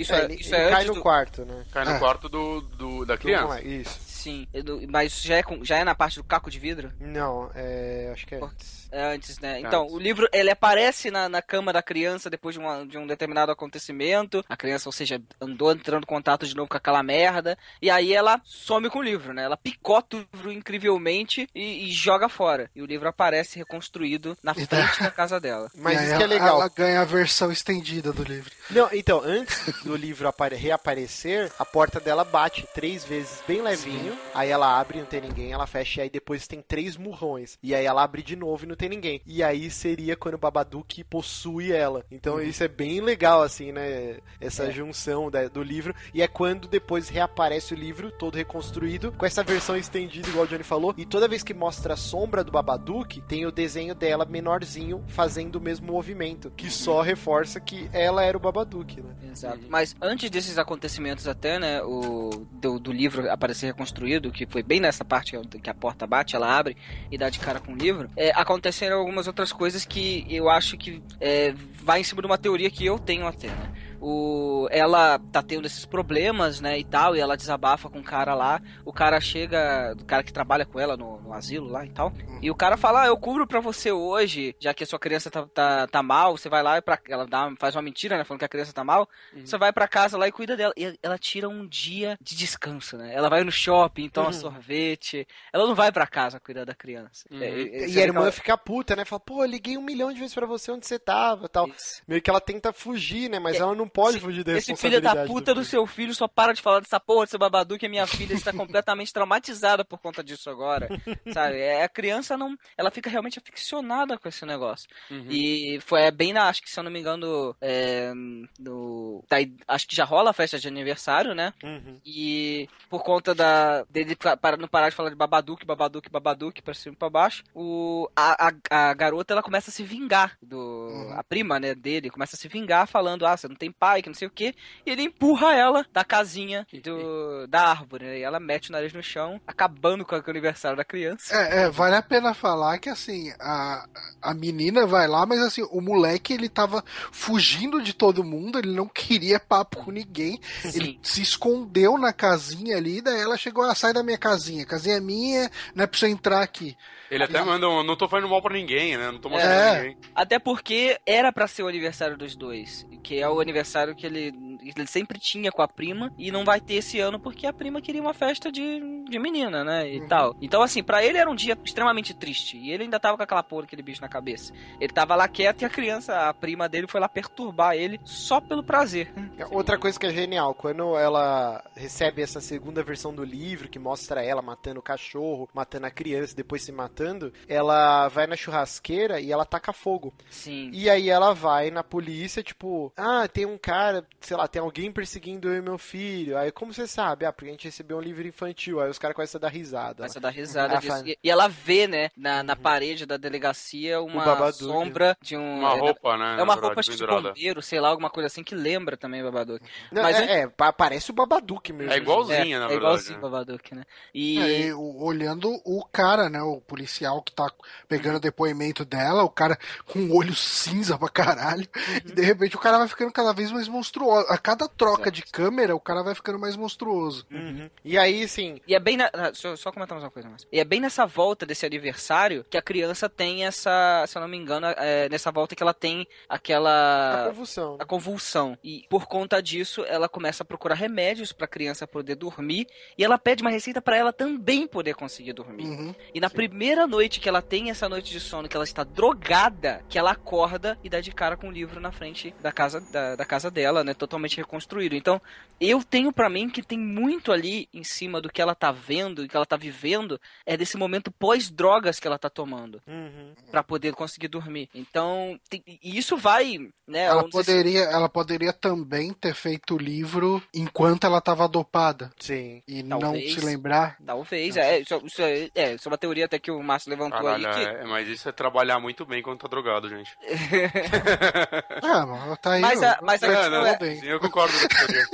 Isso 0.00 0.12
É, 0.14 0.26
é, 0.26 0.32
isso 0.34 0.54
ele 0.54 0.64
é 0.64 0.70
cai 0.70 0.84
no 0.84 0.94
do... 0.94 1.00
quarto, 1.00 1.44
né? 1.44 1.64
Cai 1.72 1.84
no 1.84 1.90
É. 1.92 1.98
quarto 1.98 2.28
do, 2.28 2.60
do- 2.60 3.04
da 3.04 3.16
criança. 3.18 3.60
Isso. 3.62 3.98
Sim, 4.00 4.46
mas 4.88 5.12
isso 5.12 5.26
já 5.26 5.36
é, 5.36 5.42
com- 5.42 5.64
já 5.64 5.76
é 5.78 5.84
na 5.84 5.94
parte 5.94 6.16
do 6.16 6.24
caco 6.24 6.50
de 6.50 6.58
vidro? 6.58 6.92
Não, 7.00 7.50
é, 7.54 8.10
acho 8.12 8.26
que 8.26 8.34
é 8.34 8.38
Pô. 8.38 8.50
Antes. 8.92 8.98
É 8.98 9.14
antes, 9.14 9.38
né? 9.40 9.60
Então, 9.60 9.82
Antes. 9.82 9.94
o 9.94 9.98
livro, 9.98 10.28
ele 10.32 10.50
aparece 10.50 11.10
na, 11.10 11.28
na 11.28 11.42
cama 11.42 11.72
da 11.72 11.82
criança 11.82 12.28
depois 12.30 12.54
de, 12.54 12.60
uma- 12.60 12.86
de 12.86 12.96
um 12.98 13.06
determinado 13.06 13.52
acontecimento. 13.52 14.44
A 14.48 14.56
criança, 14.56 14.88
ou 14.88 14.92
seja, 14.92 15.20
andou 15.40 15.72
entrando 15.72 16.02
em 16.04 16.06
contato 16.06 16.46
de 16.46 16.54
novo 16.54 16.68
com 16.68 16.76
aquela 16.76 17.02
merda. 17.02 17.56
E 17.82 17.90
aí 17.90 18.12
ela 18.12 18.40
some 18.44 18.88
com 18.90 18.98
o 18.98 19.02
livro, 19.02 19.32
né? 19.32 19.44
Ela 19.44 19.56
picota 19.56 20.16
o 20.16 20.26
livro 20.32 20.52
incrivelmente 20.52 21.48
e, 21.54 21.88
e 21.88 21.92
joga 21.92 22.28
fora. 22.28 22.70
E 22.74 22.82
o 22.82 22.86
livro 22.86 23.08
aparece 23.08 23.58
reconstruído 23.58 24.36
na 24.42 24.52
E 24.52 24.66
frente 24.66 25.02
da 25.02 25.10
casa 25.10 25.38
dela. 25.40 25.70
Mas 25.76 26.00
E 26.00 26.04
isso 26.04 26.16
que 26.16 26.22
é 26.22 26.24
ela- 26.24 26.26
legal. 26.34 26.56
Ela 26.60 26.68
ganha 26.68 27.00
a 27.00 27.04
versão 27.04 27.50
estendida 27.52 28.12
do 28.12 28.22
livro. 28.22 28.50
Não, 28.70 28.88
então, 28.92 29.20
antes 29.24 29.82
do 29.82 29.94
livro 29.96 30.28
apare- 30.28 30.56
reaparecer, 30.56 31.50
a 31.58 31.64
porta 31.64 32.00
dela 32.00 32.24
bate 32.24 32.66
três 32.74 33.04
vezes 33.04 33.42
bem 33.46 33.60
levinho. 33.62 34.16
Aí 34.34 34.48
ela 34.50 34.78
abre 34.78 34.98
não 34.98 35.06
tem 35.06 35.20
ninguém, 35.20 35.52
ela 35.52 35.66
fecha 35.66 36.00
e 36.00 36.02
aí 36.04 36.10
depois 36.10 36.46
tem 36.46 36.62
três 36.62 36.96
murrões. 36.96 37.58
E 37.62 37.74
aí 37.74 37.84
ela 37.84 38.02
abre 38.02 38.22
de 38.22 38.36
novo 38.36 38.64
e 38.64 38.68
não 38.68 38.74
tem 38.78 38.88
ninguém. 38.88 39.20
E 39.26 39.42
aí 39.42 39.70
seria 39.70 40.16
quando 40.16 40.34
o 40.34 40.38
Babadook 40.38 41.02
possui 41.04 41.72
ela. 41.72 42.04
Então 42.10 42.40
isso 42.40 42.62
é 42.62 42.68
bem 42.68 43.00
legal, 43.00 43.42
assim, 43.42 43.72
né? 43.72 44.18
Essa 44.40 44.64
É. 44.64 44.70
junção 44.70 45.30
da- 45.30 45.48
do 45.48 45.62
livro. 45.62 45.94
E 46.14 46.22
é 46.22 46.28
quando 46.28 46.68
depois 46.68 47.08
reaparece 47.08 47.74
o 47.74 47.76
livro 47.76 48.10
todo 48.12 48.36
reconstruído, 48.36 49.12
com 49.12 49.26
essa 49.26 49.42
versão 49.42 49.76
estendida, 49.76 50.28
igual 50.28 50.44
o 50.44 50.48
Johnny 50.48 50.62
falou. 50.64 50.94
E 50.96 51.04
toda 51.04 51.28
vez 51.28 51.42
que 51.42 51.52
mostra 51.52 51.94
a 51.94 51.96
sombra 51.96 52.44
do 52.44 52.52
Babadook, 52.52 53.20
tem 53.22 53.44
o 53.44 53.50
desenho 53.52 53.94
dela 53.94 54.24
menorzinho 54.24 55.02
fazendo 55.08 55.56
o 55.56 55.60
mesmo 55.60 55.86
movimento. 55.92 56.50
Que 56.56 56.70
só 56.70 57.00
reforça 57.02 57.58
que 57.60 57.88
ela 57.92 58.22
era 58.22 58.36
o 58.36 58.40
Babadook, 58.40 59.00
né? 59.00 59.10
Exato. 59.30 59.60
Mas 59.68 59.96
antes 60.00 60.30
desses 60.30 60.56
acontecimentos 60.58 61.26
até, 61.26 61.58
né, 61.58 61.82
o 61.82 62.46
do, 62.52 62.78
do 62.78 62.92
livro 62.92 63.30
aparecer 63.30 63.66
reconstruído, 63.66 64.30
que 64.30 64.46
foi 64.46 64.62
bem 64.62 64.80
nessa 64.80 65.04
parte 65.04 65.32
que- 65.50 65.58
que 65.60 65.70
a 65.70 65.74
porta 65.74 66.06
bate, 66.06 66.36
ela 66.36 66.56
abre 66.56 66.76
e 67.10 67.18
dá 67.18 67.28
de 67.30 67.38
cara 67.38 67.58
com 67.60 67.72
o 67.72 67.76
livro, 67.76 68.08
é, 68.16 68.30
aconteceram 68.68 68.98
algumas 68.98 69.26
outras 69.26 69.52
coisas 69.52 69.84
que 69.84 70.26
eu 70.28 70.48
acho 70.48 70.76
que 70.76 71.02
é, 71.20 71.54
vai 71.82 72.00
em 72.00 72.04
cima 72.04 72.20
de 72.20 72.26
uma 72.26 72.38
teoria 72.38 72.70
que 72.70 72.84
eu 72.84 72.98
tenho 72.98 73.26
até, 73.26 73.48
né? 73.48 73.72
O, 74.00 74.68
ela 74.70 75.18
tá 75.32 75.42
tendo 75.42 75.66
esses 75.66 75.84
problemas, 75.84 76.60
né, 76.60 76.78
e 76.78 76.84
tal, 76.84 77.16
e 77.16 77.20
ela 77.20 77.36
desabafa 77.36 77.88
com 77.90 77.98
o 77.98 78.02
cara 78.04 78.34
lá. 78.34 78.60
O 78.84 78.92
cara 78.92 79.20
chega, 79.20 79.94
o 80.00 80.04
cara 80.04 80.22
que 80.22 80.32
trabalha 80.32 80.64
com 80.64 80.78
ela 80.78 80.96
no, 80.96 81.20
no 81.20 81.32
asilo 81.32 81.68
lá 81.68 81.84
e 81.84 81.90
tal. 81.90 82.12
E 82.40 82.50
o 82.50 82.54
cara 82.54 82.76
fala: 82.76 83.02
ah, 83.02 83.06
eu 83.06 83.16
cubro 83.16 83.46
pra 83.46 83.60
você 83.60 83.90
hoje, 83.90 84.54
já 84.60 84.72
que 84.72 84.84
a 84.84 84.86
sua 84.86 84.98
criança 84.98 85.30
tá, 85.30 85.46
tá, 85.46 85.86
tá 85.86 86.02
mal, 86.02 86.36
você 86.36 86.48
vai 86.48 86.62
lá 86.62 86.78
e 86.78 86.82
pra, 86.82 86.98
ela 87.08 87.26
dá, 87.26 87.52
faz 87.58 87.74
uma 87.74 87.82
mentira, 87.82 88.16
né, 88.16 88.24
falando 88.24 88.38
que 88.40 88.44
a 88.44 88.48
criança 88.48 88.72
tá 88.72 88.84
mal. 88.84 89.08
Você 89.44 89.58
vai 89.58 89.72
pra 89.72 89.88
casa 89.88 90.16
lá 90.16 90.28
e 90.28 90.32
cuida 90.32 90.56
dela. 90.56 90.72
E 90.76 90.98
ela 91.02 91.18
tira 91.18 91.48
um 91.48 91.66
dia 91.66 92.16
de 92.20 92.36
descanso, 92.36 92.96
né? 92.96 93.12
Ela 93.14 93.28
vai 93.28 93.42
no 93.42 93.50
shopping, 93.52 94.08
toma 94.08 94.28
Uhum. 94.28 94.32
sorvete. 94.32 95.26
Ela 95.52 95.66
não 95.66 95.74
vai 95.74 95.90
pra 95.90 96.06
casa 96.06 96.38
cuidar 96.40 96.64
da 96.64 96.74
criança. 96.74 97.26
Uhum. 97.30 97.42
É, 97.42 97.48
é, 97.48 97.88
E 97.88 97.98
a 98.00 98.02
irmã 98.04 98.20
ela- 98.22 98.32
fica 98.32 98.56
puta, 98.56 98.94
né? 98.94 99.04
Fala, 99.04 99.20
pô, 99.20 99.42
eu 99.42 99.48
liguei 99.48 99.76
um 99.76 99.82
milhão 99.82 100.12
de 100.12 100.18
vezes 100.20 100.34
pra 100.34 100.46
você 100.46 100.70
onde 100.70 100.86
você 100.86 100.98
tava 100.98 101.48
tal. 101.48 101.66
Isso. 101.68 102.02
Meio 102.06 102.20
que 102.22 102.28
ela 102.30 102.40
tenta 102.40 102.72
fugir, 102.72 103.28
né? 103.30 103.38
Mas 103.38 103.56
É. 103.56 103.60
ela 103.60 103.74
não 103.74 103.87
não 103.88 103.92
pode 103.92 104.16
Esse- 104.18 104.24
fugir 104.26 104.44
da 104.44 104.52
Esse 104.52 104.76
filho 104.76 105.00
da 105.00 105.24
puta 105.26 105.54
do 105.54 105.60
filho. 105.60 105.70
seu 105.70 105.86
filho 105.86 106.14
só 106.14 106.28
para 106.28 106.52
de 106.52 106.60
falar 106.62 106.80
dessa 106.80 107.00
porra 107.00 107.24
desse 107.24 107.38
Babadook, 107.38 107.84
a 107.84 107.88
minha 107.88 108.06
filha 108.06 108.34
está 108.34 108.52
completamente 108.52 109.12
traumatizada 109.12 109.84
por 109.84 109.98
conta 109.98 110.22
disso 110.22 110.50
agora, 110.50 110.88
sabe? 111.32 111.58
É, 111.58 111.82
a 111.84 111.88
criança 111.88 112.36
não, 112.36 112.56
ela 112.76 112.90
fica 112.90 113.08
realmente 113.10 113.38
aficionada 113.38 114.18
com 114.18 114.28
esse 114.28 114.44
negócio. 114.44 114.88
Uhum. 115.10 115.26
E 115.30 115.80
foi 115.80 116.02
é, 116.02 116.10
bem 116.10 116.32
na, 116.32 116.48
acho 116.48 116.62
que 116.62 116.70
se 116.70 116.78
eu 116.78 116.84
não 116.84 116.90
me 116.90 117.00
engano, 117.00 117.54
é, 117.60 118.12
no, 118.58 119.24
tá, 119.28 119.36
acho 119.66 119.86
que 119.86 119.96
já 119.96 120.04
rola 120.04 120.30
a 120.30 120.34
festa 120.34 120.58
de 120.58 120.68
aniversário, 120.68 121.34
né? 121.34 121.52
Uhum. 121.62 122.00
E 122.04 122.68
por 122.88 123.02
conta 123.02 123.34
da 123.34 123.84
dele 123.84 124.14
pa- 124.16 124.36
para 124.36 124.56
não 124.56 124.68
parar 124.68 124.90
de 124.90 124.96
falar 124.96 125.10
de 125.10 125.16
Babadook, 125.16 125.64
Babadook, 125.64 126.10
Babadook 126.10 126.62
pra 126.62 126.74
cima 126.74 126.94
e 126.94 126.98
pra 126.98 127.10
baixo, 127.10 127.44
o, 127.54 128.08
a, 128.16 128.48
a, 128.48 128.88
a 128.90 128.94
garota 128.94 129.32
ela 129.34 129.42
começa 129.42 129.70
a 129.70 129.72
se 129.72 129.82
vingar 129.82 130.36
do 130.42 130.88
a 131.14 131.22
prima, 131.24 131.58
né, 131.60 131.74
dele, 131.74 132.10
começa 132.10 132.36
a 132.36 132.38
se 132.38 132.48
vingar 132.48 132.86
falando: 132.86 133.26
"Ah, 133.26 133.36
você 133.36 133.48
não 133.48 133.56
tem 133.56 133.70
pai, 133.78 134.02
que 134.02 134.08
não 134.08 134.14
sei 134.14 134.28
o 134.28 134.30
quê". 134.30 134.54
E 134.84 134.90
ele 134.90 135.02
empurra 135.02 135.54
ela 135.54 135.86
da 135.92 136.04
casinha 136.04 136.66
do 136.82 137.46
da 137.46 137.68
árvore, 137.68 138.04
né? 138.04 138.18
E 138.18 138.22
ela 138.22 138.40
mete 138.40 138.70
o 138.70 138.72
nariz 138.72 138.92
no 138.92 139.02
chão, 139.02 139.40
acabando 139.46 140.04
com 140.04 140.16
o 140.16 140.22
aniversário 140.30 140.76
da 140.76 140.84
criança. 140.84 141.34
É, 141.34 141.62
é, 141.62 141.70
vale 141.70 141.96
a 141.96 142.02
pena 142.02 142.34
falar 142.34 142.78
que 142.78 142.88
assim, 142.88 143.32
a, 143.40 143.86
a 144.22 144.34
menina 144.34 144.86
vai 144.86 145.06
lá, 145.06 145.24
mas 145.26 145.40
assim, 145.40 145.62
o 145.70 145.80
moleque 145.80 146.32
ele 146.32 146.48
tava 146.48 146.84
fugindo 147.12 147.82
de 147.82 147.92
todo 147.92 148.24
mundo, 148.24 148.58
ele 148.58 148.72
não 148.72 148.88
queria 148.88 149.38
papo 149.40 149.84
com 149.84 149.90
ninguém, 149.90 150.40
ele 150.64 150.92
Sim. 150.92 150.98
se 151.02 151.22
escondeu 151.22 151.96
na 151.98 152.12
casinha 152.12 152.76
ali, 152.76 153.00
daí 153.00 153.20
ela 153.20 153.36
chegou, 153.36 153.64
ah, 153.64 153.74
sai 153.74 153.92
da 153.92 154.02
minha 154.02 154.18
casinha, 154.18 154.66
casinha 154.66 154.96
é 154.96 155.00
minha, 155.00 155.50
não 155.74 155.84
é 155.84 155.86
pra 155.86 155.98
você 155.98 156.08
entrar 156.08 156.42
aqui. 156.42 156.76
Ele 157.10 157.24
até 157.24 157.42
manda 157.42 157.66
um, 157.68 157.82
não 157.82 157.96
tô 157.96 158.06
fazendo 158.06 158.28
mal 158.28 158.42
pra 158.42 158.52
ninguém, 158.52 158.96
né? 158.98 159.10
Não 159.10 159.18
tô 159.18 159.30
matando 159.30 159.50
É. 159.50 159.76
ninguém. 159.78 159.96
Até 160.14 160.38
porque 160.38 160.98
era 161.06 161.32
pra 161.32 161.46
ser 161.46 161.62
o 161.62 161.68
aniversário 161.68 162.18
dos 162.18 162.36
dois, 162.36 162.86
que 163.02 163.18
é 163.18 163.28
o 163.28 163.40
aniversário 163.40 163.67
que 163.94 164.06
ele, 164.06 164.58
ele 164.62 164.86
sempre 164.86 165.18
tinha 165.18 165.50
com 165.50 165.62
a 165.62 165.68
prima 165.68 166.12
e 166.18 166.30
não 166.30 166.44
vai 166.44 166.60
ter 166.60 166.74
esse 166.74 166.98
ano 167.00 167.18
porque 167.18 167.46
a 167.46 167.52
prima 167.52 167.80
queria 167.80 168.00
uma 168.00 168.14
festa 168.14 168.50
de, 168.50 168.80
de 169.08 169.18
menina, 169.18 169.64
né, 169.64 169.88
e 169.88 170.06
tal. 170.06 170.36
Então 170.40 170.62
assim, 170.62 170.82
pra 170.82 171.04
ele 171.04 171.18
era 171.18 171.30
um 171.30 171.34
dia 171.34 171.56
extremamente 171.64 172.14
triste 172.14 172.56
e 172.56 172.70
ele 172.70 172.84
ainda 172.84 173.00
tava 173.00 173.16
com 173.16 173.22
aquela 173.22 173.42
porra 173.42 173.64
aquele 173.64 173.82
bicho 173.82 174.00
na 174.00 174.08
cabeça. 174.08 174.52
Ele 174.80 174.92
tava 174.92 175.14
lá 175.14 175.28
quieto 175.28 175.62
e 175.62 175.64
a 175.64 175.70
criança, 175.70 176.28
a 176.28 176.34
prima 176.34 176.68
dele 176.68 176.86
foi 176.86 177.00
lá 177.00 177.08
perturbar 177.08 177.74
ele 177.74 178.00
só 178.04 178.40
pelo 178.40 178.62
prazer. 178.62 179.12
Outra 179.50 179.78
coisa 179.78 179.98
que 179.98 180.06
é 180.06 180.10
genial, 180.10 180.54
quando 180.54 180.96
ela 180.96 181.62
recebe 181.74 182.22
essa 182.22 182.40
segunda 182.40 182.82
versão 182.82 183.14
do 183.14 183.24
livro, 183.24 183.68
que 183.68 183.78
mostra 183.78 184.24
ela 184.24 184.42
matando 184.42 184.80
o 184.80 184.82
cachorro, 184.82 185.48
matando 185.52 185.86
a 185.86 185.90
criança, 185.90 186.34
depois 186.34 186.62
se 186.62 186.72
matando, 186.72 187.32
ela 187.48 188.08
vai 188.08 188.26
na 188.26 188.36
churrasqueira 188.36 189.20
e 189.20 189.32
ela 189.32 189.44
taca 189.44 189.72
fogo. 189.72 190.14
Sim. 190.30 190.70
E 190.72 190.88
aí 190.88 191.08
ela 191.10 191.34
vai 191.34 191.70
na 191.70 191.82
polícia, 191.82 192.42
tipo, 192.42 192.92
ah, 192.96 193.28
tem 193.28 193.46
um 193.46 193.57
cara, 193.58 194.06
sei 194.20 194.36
lá, 194.36 194.46
tem 194.48 194.60
alguém 194.60 194.90
perseguindo 194.92 195.48
eu 195.48 195.56
e 195.58 195.62
meu 195.62 195.78
filho. 195.78 196.36
Aí 196.38 196.50
como 196.52 196.72
você 196.72 196.86
sabe? 196.86 197.24
Ah, 197.24 197.32
porque 197.32 197.48
a 197.48 197.52
gente 197.52 197.64
recebeu 197.64 197.98
um 197.98 198.00
livro 198.00 198.26
infantil. 198.26 198.80
Aí 198.80 198.88
os 198.90 198.98
caras 198.98 199.14
começam 199.14 199.38
a 199.38 199.42
dar 199.42 199.48
risada. 199.48 199.96
Começa 199.96 200.18
a 200.18 200.22
dar 200.22 200.30
risada 200.30 200.76
Ah, 200.76 200.80
faz- 200.80 201.06
E, 201.06 201.18
e 201.22 201.30
ela 201.30 201.48
vê, 201.48 201.86
né, 201.86 202.10
na, 202.16 202.42
na 202.42 202.56
parede 202.56 203.04
da 203.06 203.16
delegacia 203.16 204.00
uma 204.00 204.24
Babadook. 204.24 204.58
sombra 204.62 205.16
de 205.20 205.36
um. 205.36 205.58
Uma 205.58 205.74
é, 205.74 205.80
roupa, 205.80 206.16
né? 206.16 206.24
É 206.24 206.28
uma 206.28 206.54
verdade, 206.54 206.60
roupa 206.60 206.80
acho 206.80 206.90
que 206.90 206.96
de 206.96 207.06
bombeiro, 207.06 207.62
sei 207.62 207.80
lá, 207.80 207.88
alguma 207.88 208.10
coisa 208.10 208.26
assim 208.26 208.44
que 208.44 208.54
lembra 208.54 208.96
também 208.96 209.22
Babadook. 209.22 209.64
Não, 209.92 210.02
Mas 210.02 210.16
é, 210.16 210.40
é, 210.40 210.46
pa- 210.48 210.72
parece 210.72 211.10
o 211.10 211.14
Babadook 211.14 211.72
mesmo. 211.72 211.92
É 211.92 211.96
igualzinho, 211.96 212.56
é, 212.56 212.58
na 212.60 212.64
é 212.66 212.68
verdade. 212.68 212.76
igualzinho 212.78 213.16
né? 213.16 213.22
Babadook, 213.22 213.74
né? 213.74 213.82
E, 214.14 214.38
É, 214.38 214.60
e 214.66 214.72
o- 214.72 215.02
olhando 215.02 215.50
o 215.64 215.84
cara, 215.84 216.28
né, 216.28 216.40
o 216.42 216.60
policial 216.60 217.22
que 217.22 217.32
tá 217.32 217.50
pegando 217.88 218.16
o 218.16 218.20
depoimento 218.20 218.84
dela, 218.84 219.22
o 219.22 219.30
cara 219.30 219.58
com 219.86 220.00
o 220.00 220.16
olho 220.16 220.34
cinza 220.34 220.98
pra 220.98 221.08
caralho, 221.08 221.66
e 222.04 222.12
de 222.12 222.22
repente 222.22 222.56
o 222.56 222.58
cara 222.58 222.78
vai 222.78 222.88
ficando 222.88 223.12
cada 223.12 223.32
vez 223.32 223.47
mais 223.52 223.68
monstruoso. 223.68 224.26
A 224.28 224.38
cada 224.38 224.68
troca 224.68 225.10
de 225.10 225.22
câmera, 225.22 225.76
o 225.76 225.80
cara 225.80 226.02
vai 226.02 226.14
ficando 226.14 226.38
mais 226.38 226.56
monstruoso. 226.56 227.26
Uhum. 227.30 227.68
E 227.84 227.98
aí, 227.98 228.22
assim, 228.22 228.60
e 228.66 228.74
é 228.74 228.80
bem 228.80 228.96
na, 228.96 229.10
só, 229.34 229.54
só 229.54 229.70
comentar 229.70 229.94
mais 229.94 230.04
uma 230.04 230.10
coisa 230.10 230.28
mais. 230.28 230.46
E 230.50 230.58
é 230.58 230.64
bem 230.64 230.80
nessa 230.80 231.04
volta 231.06 231.44
desse 231.44 231.66
aniversário 231.66 232.44
que 232.48 232.56
a 232.56 232.62
criança 232.62 233.08
tem 233.08 233.44
essa, 233.44 234.04
se 234.06 234.16
eu 234.16 234.22
não 234.22 234.28
me 234.28 234.36
engano, 234.36 234.66
é 234.76 235.08
nessa 235.08 235.30
volta 235.30 235.54
que 235.54 235.62
ela 235.62 235.74
tem 235.74 236.06
a 236.28 236.38
aquela 236.38 237.26
convulsão. 237.28 237.76
a 237.78 237.84
convulsão. 237.84 238.58
E 238.64 238.84
por 238.88 239.06
conta 239.06 239.42
disso, 239.42 239.84
ela 239.84 240.08
começa 240.08 240.42
a 240.42 240.46
procurar 240.46 240.74
remédios 240.74 241.32
pra 241.32 241.46
criança 241.46 241.86
poder 241.86 242.14
dormir, 242.14 242.66
e 242.96 243.04
ela 243.04 243.18
pede 243.18 243.42
uma 243.42 243.50
receita 243.50 243.82
pra 243.82 243.96
ela 243.96 244.12
também 244.12 244.66
poder 244.66 244.94
conseguir 244.94 245.32
dormir. 245.32 245.66
Uhum. 245.66 245.94
E 246.14 246.20
na 246.20 246.30
primeira 246.30 246.86
noite 246.86 247.20
que 247.20 247.28
ela 247.28 247.42
tem 247.42 247.70
essa 247.70 247.88
noite 247.88 248.10
de 248.10 248.20
sono, 248.20 248.48
que 248.48 248.56
ela 248.56 248.64
está 248.64 248.84
drogada, 248.84 249.84
que 249.88 249.98
ela 249.98 250.12
acorda 250.12 250.78
e 250.82 250.88
dá 250.88 251.00
de 251.00 251.12
cara 251.12 251.36
com 251.36 251.48
o 251.48 251.52
livro 251.52 251.80
na 251.80 251.92
frente 251.92 252.34
da 252.40 252.52
casa, 252.52 252.80
da, 252.80 253.16
da 253.16 253.24
casa 253.24 253.37
dela, 253.48 253.84
né? 253.84 253.94
Totalmente 253.94 254.36
reconstruído. 254.36 254.96
Então, 254.96 255.20
eu 255.60 255.82
tenho 255.84 256.12
pra 256.12 256.28
mim 256.28 256.48
que 256.50 256.62
tem 256.62 256.78
muito 256.78 257.30
ali 257.30 257.68
em 257.72 257.84
cima 257.84 258.20
do 258.20 258.28
que 258.28 258.42
ela 258.42 258.54
tá 258.54 258.72
vendo 258.72 259.24
e 259.24 259.28
que 259.28 259.36
ela 259.36 259.46
tá 259.46 259.56
vivendo, 259.56 260.20
é 260.44 260.56
desse 260.56 260.76
momento 260.76 261.10
pós-drogas 261.12 262.00
que 262.00 262.06
ela 262.06 262.18
tá 262.18 262.28
tomando, 262.28 262.80
Uhum. 262.86 263.32
pra 263.50 263.62
poder 263.62 263.92
conseguir 263.94 264.28
dormir. 264.28 264.68
Então, 264.74 265.38
tem- 265.48 265.62
e 265.66 265.96
isso 265.96 266.16
vai, 266.16 266.58
né? 266.86 267.04
Ela 267.04 267.20
sei 267.22 267.30
se- 267.30 267.36
poderia, 267.52 267.80
ela 267.84 268.08
poderia 268.08 268.52
também 268.52 269.12
ter 269.12 269.34
feito 269.34 269.74
o 269.76 269.78
livro 269.78 270.42
enquanto 270.52 271.04
ela 271.04 271.20
tava 271.20 271.46
dopada 271.46 272.10
Sim. 272.18 272.62
e 272.66 272.82
Talvez. 272.82 273.34
não 273.34 273.40
se 273.40 273.46
lembrar. 273.46 273.96
Talvez, 274.04 274.56
é, 274.56 274.80
isso, 274.80 275.00
isso 275.04 275.22
é, 275.22 275.48
é, 275.54 275.74
isso 275.74 275.88
é 275.88 275.90
uma 275.92 275.98
teoria 275.98 276.24
até 276.24 276.38
que 276.38 276.50
o 276.50 276.62
Márcio 276.62 276.90
levantou 276.90 277.20
Caralho, 277.22 277.46
aí, 277.48 277.54
que 277.54 277.60
é, 277.70 277.84
mas 277.84 278.08
isso 278.08 278.28
é 278.28 278.32
trabalhar 278.32 278.80
muito 278.80 279.04
bem 279.06 279.22
quando 279.22 279.38
tá 279.38 279.48
drogado, 279.48 279.88
gente. 279.88 280.10
Ah, 281.82 282.06
mas 282.06 282.38
tá 282.38 282.52
aí. 282.52 282.60
Mas 282.60 282.82
a- 282.82 282.98
mas 283.02 283.22
a 283.22 283.27
criticou 283.36 283.62
questão 283.62 283.66
é- 283.66 283.78
bem. 283.78 284.00
Sim, 284.00 284.06
eu 284.06 284.20
concordo 284.20 284.54
com 284.60 284.68
teoria. 284.68 285.06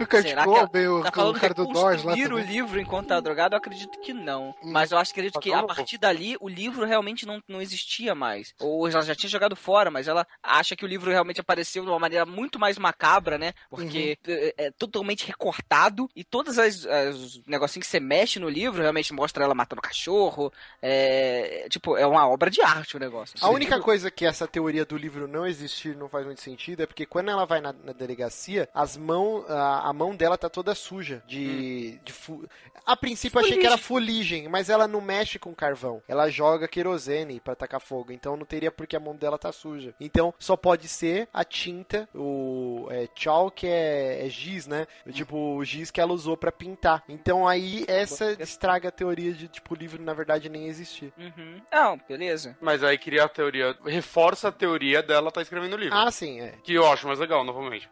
O 0.00 0.06
cara 0.06 0.22
Será 0.22 0.42
criticou 0.42 0.66
que 0.66 0.72
bem 0.72 0.88
o, 0.88 1.02
tá 1.02 1.24
o 1.24 1.34
cara 1.34 1.54
do 1.54 1.66
Doors 1.66 2.02
lá 2.02 2.12
o 2.14 2.38
livro 2.38 2.80
enquanto 2.80 3.08
tá 3.08 3.20
drogado? 3.20 3.54
Eu 3.54 3.58
acredito 3.58 3.98
que 4.00 4.12
não. 4.12 4.54
Hum. 4.62 4.72
Mas 4.72 4.90
eu 4.92 4.98
acho 4.98 5.12
que 5.12 5.20
acredito 5.20 5.40
que 5.40 5.52
a 5.52 5.58
Não, 5.60 5.66
partir 5.66 5.98
dali 5.98 6.36
o 6.40 6.48
livro 6.48 6.84
realmente 6.84 7.26
não, 7.26 7.42
não 7.48 7.60
existia 7.60 8.14
mais. 8.14 8.54
Ou 8.60 8.88
ela 8.88 9.02
já 9.02 9.14
tinha 9.14 9.30
jogado 9.30 9.54
fora, 9.56 9.90
mas 9.90 10.08
ela 10.08 10.26
acha 10.42 10.74
que 10.76 10.84
o 10.84 10.88
livro 10.88 11.10
realmente 11.10 11.40
apareceu 11.40 11.84
de 11.84 11.90
uma 11.90 11.98
maneira 11.98 12.26
muito 12.26 12.58
mais 12.58 12.78
macabra, 12.78 13.38
né? 13.38 13.52
Porque 13.70 14.18
Uhum. 14.26 14.34
é, 14.34 14.54
é 14.66 14.70
totalmente 14.72 15.26
recortado 15.26 16.08
e 16.14 16.24
todas 16.24 16.58
as, 16.58 16.84
as 16.86 17.40
negocinhos 17.46 17.86
que 17.86 17.90
você 17.90 18.00
mexe 18.00 18.38
no 18.38 18.48
livro 18.48 18.82
realmente 18.82 19.12
mostra 19.12 19.44
ela 19.44 19.54
matando 19.54 19.80
cachorro. 19.82 20.52
É, 20.82 21.66
tipo, 21.70 21.96
é 21.96 22.06
uma 22.06 22.28
obra 22.28 22.50
de 22.50 22.60
arte 22.60 22.96
o 22.96 23.00
negócio. 23.00 23.36
A 23.40 23.48
única 23.48 23.80
coisa 23.80 24.10
que 24.10 24.24
essa 24.26 24.46
teoria 24.46 24.84
do 24.84 24.96
livro 24.96 25.26
não 25.26 25.46
existir 25.46 25.96
não 25.96 26.08
faz 26.08 26.24
muito 26.26 26.40
sentido 26.40 26.82
é 26.82 26.86
porque 26.86 27.06
quando 27.06 27.23
ela 27.32 27.44
vai 27.46 27.60
na, 27.60 27.72
na 27.72 27.92
delegacia, 27.92 28.68
as 28.74 28.96
mãos, 28.96 29.44
a, 29.50 29.88
a 29.88 29.92
mão 29.92 30.14
dela 30.14 30.36
tá 30.38 30.48
toda 30.48 30.74
suja 30.74 31.22
de, 31.26 31.98
de 32.04 32.12
fu- 32.12 32.46
A 32.86 32.96
princípio 32.96 33.38
eu 33.38 33.44
achei 33.44 33.58
que 33.58 33.66
era 33.66 33.78
fuligem, 33.78 34.48
mas 34.48 34.68
ela 34.68 34.86
não 34.86 35.00
mexe 35.00 35.38
com 35.38 35.54
carvão. 35.54 36.02
Ela 36.08 36.28
joga 36.30 36.68
querosene 36.68 37.40
pra 37.40 37.54
tacar 37.54 37.80
fogo, 37.80 38.12
então 38.12 38.36
não 38.36 38.44
teria 38.44 38.70
porque 38.70 38.96
a 38.96 39.00
mão 39.00 39.16
dela 39.16 39.38
tá 39.38 39.50
suja. 39.52 39.94
Então 40.00 40.32
só 40.38 40.56
pode 40.56 40.88
ser 40.88 41.28
a 41.32 41.44
tinta, 41.44 42.08
o 42.14 42.86
é, 42.90 43.08
chalk 43.14 43.66
é, 43.66 44.26
é 44.26 44.28
giz, 44.28 44.66
né? 44.66 44.86
Tipo 45.12 45.56
o 45.56 45.64
giz 45.64 45.90
que 45.90 46.00
ela 46.00 46.12
usou 46.12 46.36
pra 46.36 46.52
pintar. 46.52 47.02
Então 47.08 47.46
aí 47.46 47.84
essa 47.88 48.32
estraga 48.40 48.88
a 48.88 48.92
teoria 48.92 49.32
de 49.32 49.48
tipo 49.48 49.74
o 49.74 49.76
livro 49.76 50.02
na 50.02 50.12
verdade 50.14 50.48
nem 50.48 50.66
existir. 50.66 51.12
Uhum. 51.18 51.60
Não, 51.72 51.98
beleza. 52.08 52.56
Mas 52.60 52.82
aí 52.82 52.98
cria 52.98 53.24
a 53.24 53.28
teoria, 53.28 53.76
reforça 53.84 54.48
a 54.48 54.52
teoria 54.52 55.02
dela 55.02 55.30
tá 55.30 55.42
escrevendo 55.42 55.74
o 55.74 55.78
livro. 55.78 55.96
Ah, 55.96 56.10
sim, 56.10 56.40
é. 56.40 56.54
Que 56.62 56.76
acho 56.76 57.06
mais 57.14 57.20
legal, 57.20 57.44
novamente. 57.44 57.88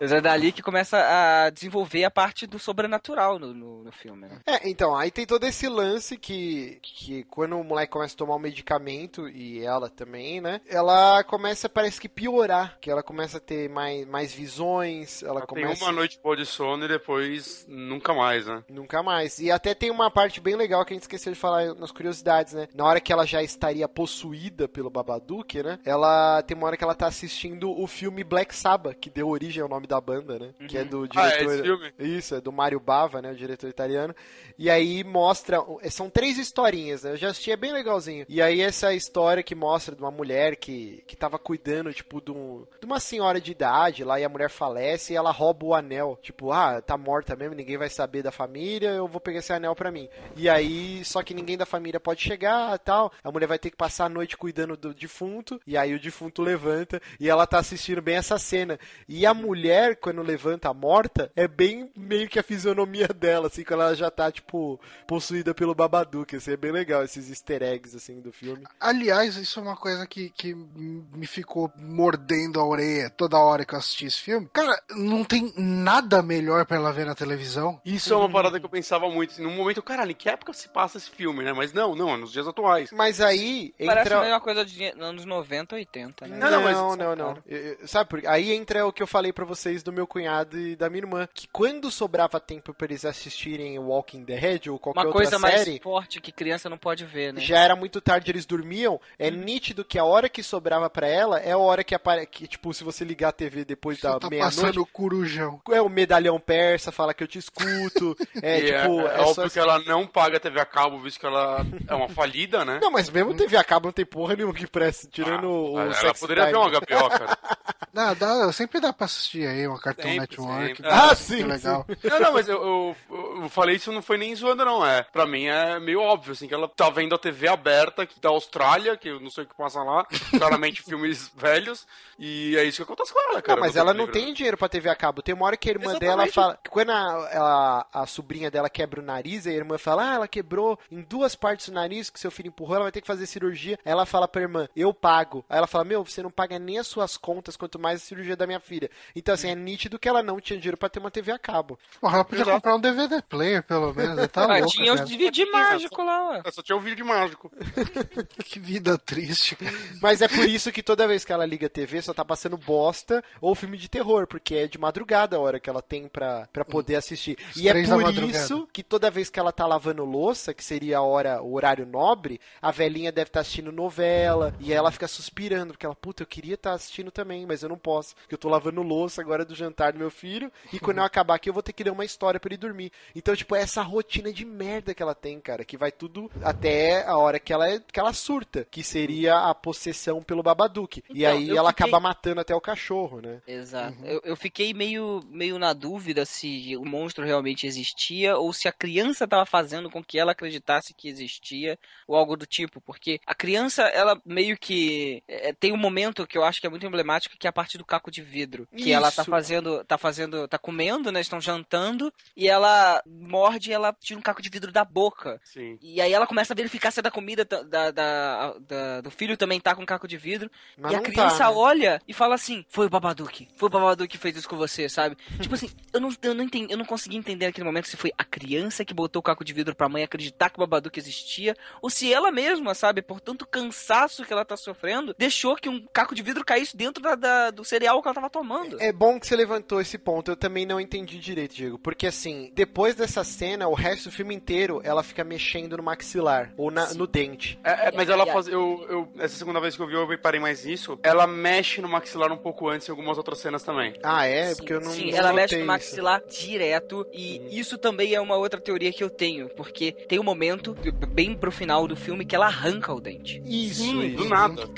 Mas 0.00 0.12
é 0.12 0.20
dali 0.20 0.52
que 0.52 0.62
começa 0.62 0.96
a 0.98 1.50
desenvolver 1.50 2.04
a 2.04 2.10
parte 2.10 2.46
do 2.46 2.58
sobrenatural 2.58 3.38
no, 3.38 3.52
no, 3.52 3.84
no 3.84 3.92
filme, 3.92 4.26
né? 4.26 4.40
É, 4.46 4.68
então, 4.68 4.96
aí 4.96 5.10
tem 5.10 5.26
todo 5.26 5.44
esse 5.44 5.68
lance 5.68 6.16
que, 6.16 6.78
que 6.82 7.24
quando 7.24 7.58
o 7.58 7.64
moleque 7.64 7.92
começa 7.92 8.14
a 8.14 8.18
tomar 8.18 8.34
o 8.34 8.38
medicamento, 8.38 9.28
e 9.28 9.64
ela 9.64 9.88
também, 9.88 10.40
né? 10.40 10.60
Ela 10.66 11.22
começa, 11.24 11.68
parece 11.68 12.00
que 12.00 12.08
piorar, 12.08 12.78
que 12.80 12.90
ela 12.90 13.02
começa 13.02 13.36
a 13.36 13.40
ter 13.40 13.68
mais, 13.68 14.06
mais 14.06 14.32
visões, 14.32 15.22
ela 15.22 15.40
Ela 15.40 15.46
Tem 15.46 15.62
começa... 15.64 15.84
uma 15.84 15.92
noite 15.92 16.18
boa 16.22 16.36
de 16.36 16.46
sono 16.46 16.84
e 16.84 16.88
depois 16.88 17.66
nunca 17.68 18.14
mais, 18.14 18.46
né? 18.46 18.64
Nunca 18.68 19.02
mais. 19.02 19.38
E 19.38 19.50
até 19.50 19.74
tem 19.74 19.90
uma 19.90 20.10
parte 20.10 20.40
bem 20.40 20.56
legal 20.56 20.84
que 20.84 20.92
a 20.92 20.96
gente 20.96 21.02
esqueceu 21.02 21.32
de 21.32 21.38
falar 21.38 21.74
nas 21.74 21.90
curiosidades, 21.90 22.54
né? 22.54 22.68
Na 22.74 22.84
hora 22.84 23.00
que 23.00 23.12
ela 23.12 23.26
já 23.26 23.42
estaria 23.42 23.88
possuída 23.88 24.68
pelo 24.68 24.90
Babadook, 24.90 25.62
né? 25.62 25.78
Ela 25.84 26.42
tem 26.42 26.56
uma 26.56 26.66
hora 26.66 26.76
que 26.76 26.84
ela 26.84 26.94
tá 26.94 27.06
assistindo 27.06 27.70
o 27.70 27.86
filme 27.86 28.21
Black 28.24 28.54
Sabbath, 28.54 28.96
que 28.98 29.10
deu 29.10 29.28
origem 29.28 29.62
ao 29.62 29.68
nome 29.68 29.86
da 29.86 30.00
banda, 30.00 30.38
né? 30.38 30.54
Que 30.68 30.78
é 30.78 30.84
do 30.84 31.08
Ah, 31.14 31.28
é 31.28 31.30
diretor. 31.30 31.52
esse 31.54 31.62
filme? 31.62 31.92
Isso, 31.98 32.34
é 32.34 32.40
do 32.40 32.52
Mário 32.52 32.80
Bava, 32.80 33.20
né, 33.22 33.32
o 33.32 33.36
diretor 33.36 33.68
italiano. 33.68 34.14
E 34.58 34.68
aí 34.70 35.02
mostra, 35.04 35.58
são 35.90 36.08
três 36.10 36.38
historinhas, 36.38 37.02
né? 37.02 37.12
Eu 37.12 37.16
já 37.16 37.28
assisti, 37.30 37.50
é 37.50 37.56
bem 37.56 37.72
legalzinho. 37.72 38.24
E 38.28 38.40
aí 38.40 38.60
essa 38.60 38.92
história 38.94 39.42
que 39.42 39.54
mostra 39.54 39.94
de 39.94 40.02
uma 40.02 40.10
mulher 40.10 40.56
que, 40.56 41.02
que 41.06 41.16
tava 41.16 41.38
cuidando, 41.38 41.92
tipo, 41.92 42.20
de, 42.20 42.30
um, 42.30 42.66
de 42.80 42.86
uma 42.86 43.00
senhora 43.00 43.40
de 43.40 43.50
idade 43.52 44.04
lá, 44.04 44.20
e 44.20 44.24
a 44.24 44.28
mulher 44.28 44.50
falece 44.50 45.12
e 45.12 45.16
ela 45.16 45.30
rouba 45.30 45.66
o 45.66 45.74
anel. 45.74 46.18
Tipo, 46.22 46.52
ah, 46.52 46.80
tá 46.80 46.96
morta 46.96 47.34
mesmo, 47.36 47.54
ninguém 47.54 47.76
vai 47.76 47.88
saber 47.88 48.22
da 48.22 48.30
família, 48.30 48.90
eu 48.90 49.08
vou 49.08 49.20
pegar 49.20 49.38
esse 49.40 49.52
anel 49.52 49.74
pra 49.74 49.90
mim. 49.90 50.08
E 50.36 50.48
aí, 50.48 51.04
só 51.04 51.22
que 51.22 51.34
ninguém 51.34 51.56
da 51.56 51.66
família 51.66 51.98
pode 52.00 52.20
chegar 52.22 52.78
tal. 52.78 53.12
A 53.24 53.30
mulher 53.32 53.46
vai 53.46 53.58
ter 53.58 53.70
que 53.70 53.76
passar 53.76 54.06
a 54.06 54.08
noite 54.08 54.36
cuidando 54.36 54.76
do 54.76 54.92
defunto, 54.94 55.60
e 55.66 55.76
aí 55.76 55.94
o 55.94 56.00
defunto 56.00 56.42
levanta, 56.42 57.00
e 57.18 57.28
ela 57.28 57.46
tá 57.46 57.58
assistindo 57.58 58.02
bem 58.02 58.11
essa 58.12 58.38
cena. 58.38 58.78
E 59.08 59.24
a 59.26 59.34
mulher, 59.34 59.96
quando 59.96 60.22
levanta 60.22 60.72
morta, 60.72 61.30
é 61.36 61.46
bem 61.48 61.90
meio 61.96 62.28
que 62.28 62.38
a 62.38 62.42
fisionomia 62.42 63.08
dela, 63.08 63.46
assim, 63.48 63.64
quando 63.64 63.82
ela 63.82 63.94
já 63.94 64.10
tá, 64.10 64.30
tipo, 64.30 64.80
possuída 65.06 65.54
pelo 65.54 65.74
Babadook. 65.74 66.36
Assim, 66.36 66.52
é 66.52 66.56
bem 66.56 66.72
legal 66.72 67.02
esses 67.02 67.28
easter 67.30 67.62
eggs, 67.62 67.96
assim, 67.96 68.20
do 68.20 68.32
filme. 68.32 68.64
Aliás, 68.80 69.36
isso 69.36 69.58
é 69.58 69.62
uma 69.62 69.76
coisa 69.76 70.06
que, 70.06 70.30
que 70.30 70.54
me 70.54 71.26
ficou 71.26 71.70
mordendo 71.76 72.58
a 72.60 72.64
orelha 72.66 73.10
toda 73.10 73.38
hora 73.38 73.64
que 73.64 73.74
eu 73.74 73.78
assisti 73.78 74.06
esse 74.06 74.18
filme. 74.20 74.48
Cara, 74.52 74.80
não 74.90 75.24
tem 75.24 75.52
nada 75.56 76.22
melhor 76.22 76.64
pra 76.66 76.76
ela 76.76 76.92
ver 76.92 77.06
na 77.06 77.14
televisão. 77.14 77.80
Isso 77.84 78.12
é 78.12 78.16
uma 78.16 78.30
parada 78.30 78.58
que 78.58 78.66
eu 78.66 78.70
pensava 78.70 79.08
muito. 79.10 79.32
Assim, 79.32 79.42
num 79.42 79.54
momento, 79.54 79.82
caralho, 79.82 80.10
em 80.12 80.14
que 80.14 80.28
época 80.28 80.52
se 80.52 80.68
passa 80.68 80.98
esse 80.98 81.10
filme, 81.10 81.42
né? 81.44 81.52
Mas 81.52 81.72
não, 81.72 81.94
não, 81.94 82.10
é 82.14 82.16
nos 82.16 82.32
dias 82.32 82.46
atuais. 82.46 82.90
Mas 82.92 83.20
aí 83.20 83.74
Parece 83.78 84.08
entra. 84.08 84.18
a 84.18 84.22
mesma 84.22 84.40
coisa 84.40 84.64
de 84.64 84.84
anos 85.00 85.24
90, 85.24 85.74
80, 85.76 86.26
né? 86.26 86.36
Não, 86.38 86.50
Não, 86.50 86.56
não, 86.58 86.62
mas- 86.64 86.76
não, 86.76 86.96
não, 86.96 87.16
não. 87.16 87.42
Eu- 87.46 87.58
eu- 87.80 87.88
Sabe 87.88 88.01
por 88.04 88.20
quê? 88.20 88.26
Aí 88.26 88.52
entra 88.52 88.86
o 88.86 88.92
que 88.92 89.02
eu 89.02 89.06
falei 89.06 89.32
pra 89.32 89.44
vocês 89.44 89.82
do 89.82 89.92
meu 89.92 90.06
cunhado 90.06 90.58
e 90.58 90.76
da 90.76 90.88
minha 90.90 91.02
irmã, 91.02 91.28
que 91.32 91.46
quando 91.48 91.90
sobrava 91.90 92.38
tempo 92.40 92.72
pra 92.74 92.86
eles 92.86 93.04
assistirem 93.04 93.78
Walking 93.78 94.24
Dead 94.24 94.66
ou 94.68 94.78
qualquer 94.78 95.00
Uma 95.00 95.12
coisa 95.12 95.36
outra 95.36 95.38
mais 95.38 95.60
série, 95.64 95.80
forte 95.80 96.20
que 96.20 96.32
criança 96.32 96.68
não 96.68 96.78
pode 96.78 97.04
ver, 97.04 97.32
né? 97.32 97.40
já 97.40 97.58
era 97.58 97.74
muito 97.76 98.00
tarde, 98.00 98.30
eles 98.30 98.46
dormiam. 98.46 99.00
É 99.18 99.28
Uhum. 99.28 99.36
nítido 99.36 99.84
que 99.84 99.98
a 99.98 100.04
hora 100.04 100.28
que 100.28 100.42
sobrava 100.42 100.88
pra 100.90 101.06
ela 101.06 101.38
é 101.38 101.52
a 101.52 101.58
hora 101.58 101.82
que 101.84 101.94
aparece, 101.94 102.26
que 102.28 102.46
tipo, 102.46 102.72
se 102.74 102.84
você 102.84 103.04
ligar 103.04 103.28
a 103.28 103.32
TV 103.32 103.64
depois 103.64 103.98
Você 103.98 104.06
da 104.06 104.18
tá 104.18 104.28
meia-noite, 104.28 104.56
passando 104.56 104.82
o 104.82 104.86
corujão. 104.86 105.60
é 105.70 105.80
o 105.80 105.88
medalhão 105.88 106.38
persa, 106.40 106.90
fala 106.92 107.14
que 107.14 107.22
eu 107.22 107.28
te 107.28 107.38
escuto. 107.38 108.16
É, 108.42 108.58
E 108.58 108.64
tipo, 108.66 109.00
é, 109.02 109.14
é, 109.14 109.16
é 109.18 109.20
óbvio 109.20 109.50
que 109.50 109.58
ela 109.58 109.78
não 109.80 110.06
paga 110.06 110.40
TV 110.40 110.60
a 110.60 110.64
cabo, 110.64 110.98
visto 110.98 111.20
que 111.20 111.26
ela 111.26 111.64
é 111.86 111.94
uma 111.94 112.08
falida, 112.08 112.64
né? 112.64 112.78
Não, 112.82 112.90
mas 112.90 113.08
mesmo 113.08 113.34
TV 113.36 113.56
a 113.56 113.62
cabo 113.64 113.86
não 113.86 113.92
tem 113.92 114.04
porra 114.04 114.34
nenhuma 114.34 114.52
que 114.54 114.66
presta, 114.66 115.06
tirando 115.10 115.48
o 115.48 115.78
Ah, 115.78 115.82
ela 115.84 115.94
Sex 115.94 116.18
poderia 116.20 116.46
Time. 116.46 116.52
ter 116.52 116.58
uma 116.58 116.80
HBO, 116.80 117.10
cara. 117.10 117.38
Dá, 117.92 118.14
dá, 118.14 118.50
sempre 118.52 118.80
dá 118.80 118.92
pra 118.92 119.04
assistir 119.04 119.46
aí 119.46 119.66
uma 119.66 119.78
Cartoon 119.78 120.02
Sempre, 120.02 120.20
Network. 120.20 120.76
sempre. 120.76 120.86
Ah, 120.90 121.08
que 121.10 121.16
sim, 121.16 121.42
legal. 121.42 121.86
Não, 122.02 122.20
não, 122.20 122.32
mas 122.32 122.48
eu, 122.48 122.56
eu, 122.62 122.96
eu 123.42 123.48
falei 123.50 123.76
isso 123.76 123.92
não 123.92 124.00
foi 124.00 124.16
nem 124.16 124.34
zoando, 124.34 124.64
não. 124.64 124.84
É, 124.86 125.02
pra 125.02 125.26
mim 125.26 125.44
é 125.44 125.78
meio 125.78 126.00
óbvio, 126.00 126.32
assim, 126.32 126.48
que 126.48 126.54
ela 126.54 126.66
tá 126.68 126.88
vendo 126.88 127.14
a 127.14 127.18
TV 127.18 127.48
aberta 127.48 128.06
que 128.06 128.18
da 128.18 128.30
Austrália, 128.30 128.96
que 128.96 129.08
eu 129.08 129.20
não 129.20 129.28
sei 129.30 129.44
o 129.44 129.46
que 129.46 129.54
passa 129.54 129.82
lá, 129.82 130.06
claramente 130.38 130.82
filmes 130.82 131.30
velhos, 131.36 131.86
e 132.18 132.56
é 132.56 132.64
isso 132.64 132.78
que 132.78 132.82
acontece 132.84 133.12
com 133.12 133.20
ela, 133.30 133.42
cara. 133.42 133.60
Não, 133.60 133.66
mas 133.66 133.76
ela 133.76 133.92
não 133.92 134.06
livre. 134.06 134.20
tem 134.20 134.32
dinheiro 134.32 134.56
pra 134.56 134.68
TV 134.68 134.88
a 134.88 134.94
cabo. 134.96 135.20
Tem 135.22 135.34
uma 135.34 135.44
hora 135.44 135.56
que 135.56 135.68
a 135.68 135.72
irmã 135.72 135.90
Exatamente. 135.90 136.16
dela 136.16 136.26
fala. 136.32 136.58
Quando 136.70 136.90
a, 136.90 137.28
ela- 137.30 137.86
a 137.92 138.06
sobrinha 138.06 138.50
dela 138.50 138.70
quebra 138.70 139.00
o 139.00 139.04
nariz, 139.04 139.46
a 139.46 139.50
irmã 139.52 139.76
fala: 139.76 140.10
Ah, 140.10 140.14
ela 140.14 140.28
quebrou 140.28 140.78
em 140.90 141.02
duas 141.02 141.34
partes 141.34 141.68
o 141.68 141.72
nariz 141.72 142.08
que 142.08 142.18
seu 142.18 142.30
filho 142.30 142.48
empurrou, 142.48 142.76
ela 142.76 142.84
vai 142.86 142.92
ter 142.92 143.00
que 143.02 143.06
fazer 143.06 143.26
cirurgia. 143.26 143.78
Ela 143.84 144.06
fala 144.06 144.26
pra 144.26 144.40
irmã: 144.42 144.66
Eu 144.74 144.94
pago. 144.94 145.44
Aí 145.48 145.58
ela 145.58 145.66
fala: 145.66 145.84
Meu, 145.84 146.04
você 146.04 146.22
não 146.22 146.30
paga 146.30 146.58
nem 146.58 146.78
as 146.78 146.86
suas 146.86 147.16
contas, 147.16 147.56
quanto 147.56 147.78
mais 147.82 148.00
a 148.00 148.04
cirurgia 148.04 148.36
da 148.36 148.46
minha 148.46 148.60
filha. 148.60 148.90
Então, 149.14 149.34
assim, 149.34 149.50
é 149.50 149.54
nítido 149.54 149.98
que 149.98 150.08
ela 150.08 150.22
não 150.22 150.40
tinha 150.40 150.58
dinheiro 150.58 150.76
pra 150.78 150.88
ter 150.88 151.00
uma 151.00 151.10
TV 151.10 151.32
a 151.32 151.38
cabo. 151.38 151.78
Porra, 152.00 152.14
ela 152.16 152.24
podia 152.24 152.42
Exato. 152.44 152.56
comprar 152.56 152.76
um 152.76 152.80
DVD 152.80 153.20
player, 153.22 153.62
pelo 153.62 153.92
menos. 153.92 154.28
Tá 154.28 154.44
Ah, 154.44 154.58
louca, 154.58 154.66
tinha 154.68 154.92
os 154.94 155.00
cara. 155.00 155.10
DVD 155.10 155.44
mágico 155.46 156.02
lá, 156.02 156.30
ué. 156.30 156.42
Eu 156.44 156.52
só 156.52 156.62
tinha 156.62 156.76
o 156.76 156.80
vídeo 156.80 157.04
mágico. 157.04 157.50
Que 158.44 158.58
vida 158.58 158.96
triste. 158.98 159.56
Mas 160.00 160.20
é 160.22 160.28
por 160.28 160.46
isso 160.48 160.70
que 160.72 160.82
toda 160.82 161.06
vez 161.08 161.24
que 161.24 161.32
ela 161.32 161.44
liga 161.46 161.66
a 161.66 161.70
TV, 161.70 162.00
só 162.02 162.12
tá 162.14 162.24
passando 162.24 162.56
bosta 162.56 163.22
ou 163.40 163.54
filme 163.54 163.76
de 163.78 163.88
terror, 163.88 164.26
porque 164.26 164.54
é 164.54 164.66
de 164.66 164.78
madrugada 164.78 165.36
a 165.36 165.40
hora 165.40 165.58
que 165.60 165.68
ela 165.70 165.82
tem 165.82 166.06
pra, 166.08 166.46
pra 166.52 166.64
poder 166.64 166.96
assistir. 166.96 167.36
Os 167.50 167.56
e 167.56 167.68
é 167.68 167.72
por 167.72 168.12
isso 168.24 168.68
que 168.72 168.82
toda 168.82 169.10
vez 169.10 169.30
que 169.30 169.38
ela 169.40 169.52
tá 169.52 169.66
lavando 169.66 170.04
louça, 170.04 170.52
que 170.54 170.62
seria 170.64 170.98
a 170.98 171.02
hora, 171.02 171.42
o 171.42 171.54
horário 171.54 171.86
nobre, 171.86 172.40
a 172.60 172.70
velhinha 172.70 173.10
deve 173.10 173.28
estar 173.28 173.40
assistindo 173.40 173.72
novela, 173.72 174.54
e 174.60 174.66
aí 174.66 174.78
ela 174.78 174.90
fica 174.90 175.08
suspirando, 175.08 175.72
porque 175.72 175.86
ela, 175.86 175.94
puta, 175.94 176.22
eu 176.22 176.26
queria 176.26 176.54
estar 176.54 176.72
assistindo 176.72 177.10
também, 177.10 177.46
mas 177.46 177.62
eu 177.62 177.68
não 177.68 177.71
posso, 177.78 178.14
porque 178.16 178.34
eu 178.34 178.38
tô 178.38 178.48
lavando 178.48 178.82
louça 178.82 179.20
agora 179.20 179.44
do 179.44 179.54
jantar 179.54 179.92
do 179.92 179.98
meu 179.98 180.10
filho, 180.10 180.50
e 180.72 180.78
quando 180.78 180.98
eu 180.98 181.04
acabar 181.04 181.34
aqui 181.34 181.48
eu 181.48 181.54
vou 181.54 181.62
ter 181.62 181.72
que 181.72 181.84
ler 181.84 181.90
uma 181.90 182.04
história 182.04 182.38
pra 182.40 182.48
ele 182.48 182.56
dormir. 182.56 182.92
Então, 183.14 183.34
tipo, 183.36 183.54
é 183.54 183.62
essa 183.62 183.82
rotina 183.82 184.32
de 184.32 184.44
merda 184.44 184.94
que 184.94 185.02
ela 185.02 185.14
tem, 185.14 185.40
cara, 185.40 185.64
que 185.64 185.76
vai 185.76 185.90
tudo 185.92 186.30
até 186.42 187.04
a 187.06 187.16
hora 187.16 187.38
que 187.38 187.52
ela, 187.52 187.68
é, 187.68 187.78
que 187.80 187.98
ela 188.00 188.12
surta, 188.12 188.66
que 188.70 188.82
seria 188.82 189.38
a 189.48 189.54
possessão 189.54 190.22
pelo 190.22 190.42
Babadook. 190.42 191.02
e 191.10 191.24
Então, 191.24 191.36
aí 191.36 191.48
eu 191.48 191.56
ela 191.56 191.70
fiquei- 191.70 191.86
acaba 191.86 192.00
matando 192.00 192.40
até 192.40 192.54
o 192.54 192.60
cachorro, 192.60 193.20
né? 193.20 193.40
Exato. 193.46 193.96
Eu, 194.04 194.20
eu 194.24 194.36
fiquei 194.36 194.72
meio, 194.74 195.22
meio 195.28 195.58
na 195.58 195.72
dúvida 195.72 196.24
se 196.24 196.76
o 196.76 196.84
monstro 196.84 197.24
realmente 197.24 197.66
existia 197.66 198.36
ou 198.36 198.52
se 198.52 198.68
a 198.68 198.72
criança 198.72 199.24
estava 199.24 199.44
fazendo 199.46 199.90
com 199.90 200.02
que 200.02 200.18
ela 200.18 200.32
acreditasse 200.32 200.94
que 200.94 201.08
existia 201.08 201.78
ou 202.06 202.16
algo 202.16 202.36
do 202.36 202.46
tipo. 202.46 202.80
Porque 202.80 203.20
a 203.26 203.34
criança, 203.34 203.82
ela 203.84 204.20
meio 204.24 204.56
que. 204.58 205.22
é, 205.28 205.52
tem 205.52 205.72
um 205.72 205.76
momento 205.76 206.26
que 206.26 206.36
eu 206.38 206.44
acho 206.44 206.60
que 206.60 206.66
é 206.66 206.70
muito 206.70 206.86
emblemático, 206.86 207.36
que 207.38 207.46
é 207.46 207.50
a 207.50 207.52
parte 207.62 207.78
do 207.78 207.84
caco 207.84 208.10
de 208.10 208.22
vidro. 208.22 208.66
Que 208.76 208.92
ela 208.92 209.10
tá 209.12 209.22
Isso. 209.22 209.30
fazendo. 209.30 209.84
tá 209.84 209.96
fazendo. 209.96 210.48
tá 210.48 210.58
comendo, 210.58 211.12
né? 211.12 211.20
Estão 211.20 211.40
jantando. 211.40 212.12
E 212.36 212.48
ela 212.48 213.02
morde 213.06 213.70
e 213.70 213.72
ela 213.72 213.94
tira 214.00 214.18
um 214.18 214.22
caco 214.22 214.42
de 214.42 214.48
vidro 214.48 214.72
da 214.72 214.84
boca. 214.84 215.40
Sim. 215.44 215.78
E 215.80 216.00
aí 216.00 216.12
ela 216.12 216.26
começa 216.26 216.52
a 216.52 216.56
verificar 216.56 216.90
se 216.90 217.00
a 217.00 217.02
da 217.02 217.10
comida 217.10 217.44
da, 217.44 217.90
da- 217.90 218.54
da- 218.58 219.00
do 219.00 219.10
filho 219.10 219.36
também 219.36 219.60
tá 219.60 219.74
com 219.74 219.86
caco 219.86 220.08
de 220.08 220.16
vidro. 220.16 220.50
Mas 220.76 220.92
e 220.92 220.94
a 220.94 220.98
não 220.98 221.04
criança 221.04 221.38
tá, 221.38 221.50
né? 221.50 221.56
olha 221.56 222.02
e 222.06 222.12
fala 222.12 222.34
assim: 222.34 222.64
Foi 222.68 222.86
o 222.86 222.90
Babadook. 222.90 223.48
Foi 223.56 223.66
o 223.68 223.70
Babadook 223.70 224.08
que 224.08 224.18
fez 224.18 224.36
isso 224.36 224.48
com 224.48 224.56
você, 224.56 224.88
sabe? 224.88 225.16
tipo 225.40 225.54
assim, 225.54 225.70
eu 225.92 226.00
não, 226.00 226.10
eu, 226.22 226.34
não 226.34 226.44
entendi, 226.44 226.72
eu 226.72 226.78
não 226.78 226.84
consegui 226.84 227.16
entender 227.16 227.46
naquele 227.46 227.64
momento 227.64 227.88
se 227.88 227.96
foi 227.96 228.12
a 228.18 228.24
criança 228.24 228.84
que 228.84 228.92
botou 228.94 229.20
o 229.20 229.22
caco 229.22 229.44
de 229.44 229.52
vidro 229.52 229.74
pra 229.74 229.88
mãe 229.88 230.02
acreditar 230.02 230.50
que 230.50 230.56
o 230.58 230.60
Babadook 230.60 230.98
existia, 230.98 231.54
ou 231.80 231.88
se 231.88 232.12
ela 232.12 232.30
mesma, 232.32 232.74
sabe, 232.74 233.02
por 233.02 233.20
tanto 233.20 233.46
cansaço 233.46 234.24
que 234.24 234.32
ela 234.32 234.44
tá 234.44 234.56
sofrendo, 234.56 235.14
deixou 235.18 235.54
que 235.56 235.68
um 235.68 235.86
caco 235.92 236.14
de 236.14 236.22
vidro 236.22 236.44
caísse 236.44 236.76
dentro 236.76 237.02
da- 237.02 237.14
da- 237.14 237.50
do 237.52 237.64
cereal 237.64 238.00
que 238.02 238.08
ela 238.08 238.14
tava 238.14 238.30
tomando. 238.30 238.80
É 238.80 238.92
bom 238.92 239.18
que 239.20 239.26
você 239.26 239.36
levantou 239.36 239.80
esse 239.80 239.98
ponto. 239.98 240.30
Eu 240.30 240.36
também 240.36 240.64
não 240.66 240.80
entendi 240.80 241.18
direito, 241.18 241.54
Diego. 241.54 241.78
Porque 241.78 242.06
assim, 242.06 242.50
depois 242.54 242.94
dessa 242.94 243.22
cena, 243.24 243.68
o 243.68 243.74
resto 243.74 244.04
do 244.08 244.12
filme 244.12 244.34
inteiro, 244.34 244.80
ela 244.84 245.02
fica 245.02 245.22
mexendo 245.24 245.76
no 245.76 245.82
maxilar 245.82 246.52
ou 246.56 246.70
na- 246.70 246.92
no 246.94 247.06
dente. 247.06 247.58
É, 247.64 247.88
é, 247.88 247.92
mas 247.92 248.08
ela 248.08 248.26
faz. 248.26 248.48
Eu, 248.48 248.86
eu, 248.88 249.08
essa 249.18 249.36
segunda 249.36 249.60
vez 249.60 249.76
que 249.76 249.82
eu 249.82 249.86
vi, 249.86 249.94
eu 249.94 250.06
reparei 250.06 250.40
mais 250.40 250.64
nisso. 250.64 250.98
Ela 251.02 251.26
mexe 251.26 251.80
no 251.80 251.88
maxilar 251.88 252.32
um 252.32 252.36
pouco 252.36 252.68
antes 252.68 252.88
em 252.88 252.90
algumas 252.90 253.16
outras 253.18 253.38
cenas 253.38 253.62
também. 253.62 253.94
Ah, 254.02 254.26
é? 254.26 254.50
Sim, 254.50 254.56
Porque 254.56 254.72
eu 254.72 254.80
não. 254.80 254.90
sim, 254.90 255.10
não 255.10 255.18
ela 255.18 255.32
mexe 255.32 255.54
no 255.54 255.60
isso. 255.60 255.66
maxilar 255.66 256.22
direto 256.28 257.06
e 257.12 257.58
isso 257.58 257.76
também 257.78 258.14
é 258.14 258.20
uma 258.20 258.36
outra 258.36 258.60
teoria 258.60 258.92
que 258.92 259.02
eu 259.02 259.10
tenho, 259.10 259.48
porque 259.50 259.92
tem 259.92 260.18
um 260.18 260.22
momento 260.24 260.76
bem 261.08 261.34
pro 261.34 261.50
final 261.52 261.86
do 261.86 261.96
filme 261.96 262.24
que 262.24 262.34
ela 262.34 262.46
arranca 262.46 262.92
o 262.92 263.00
dente. 263.00 263.42
Isso, 263.44 263.82
Sim, 263.82 264.06
isso. 264.06 264.16
do 264.16 264.28
nada. 264.28 264.68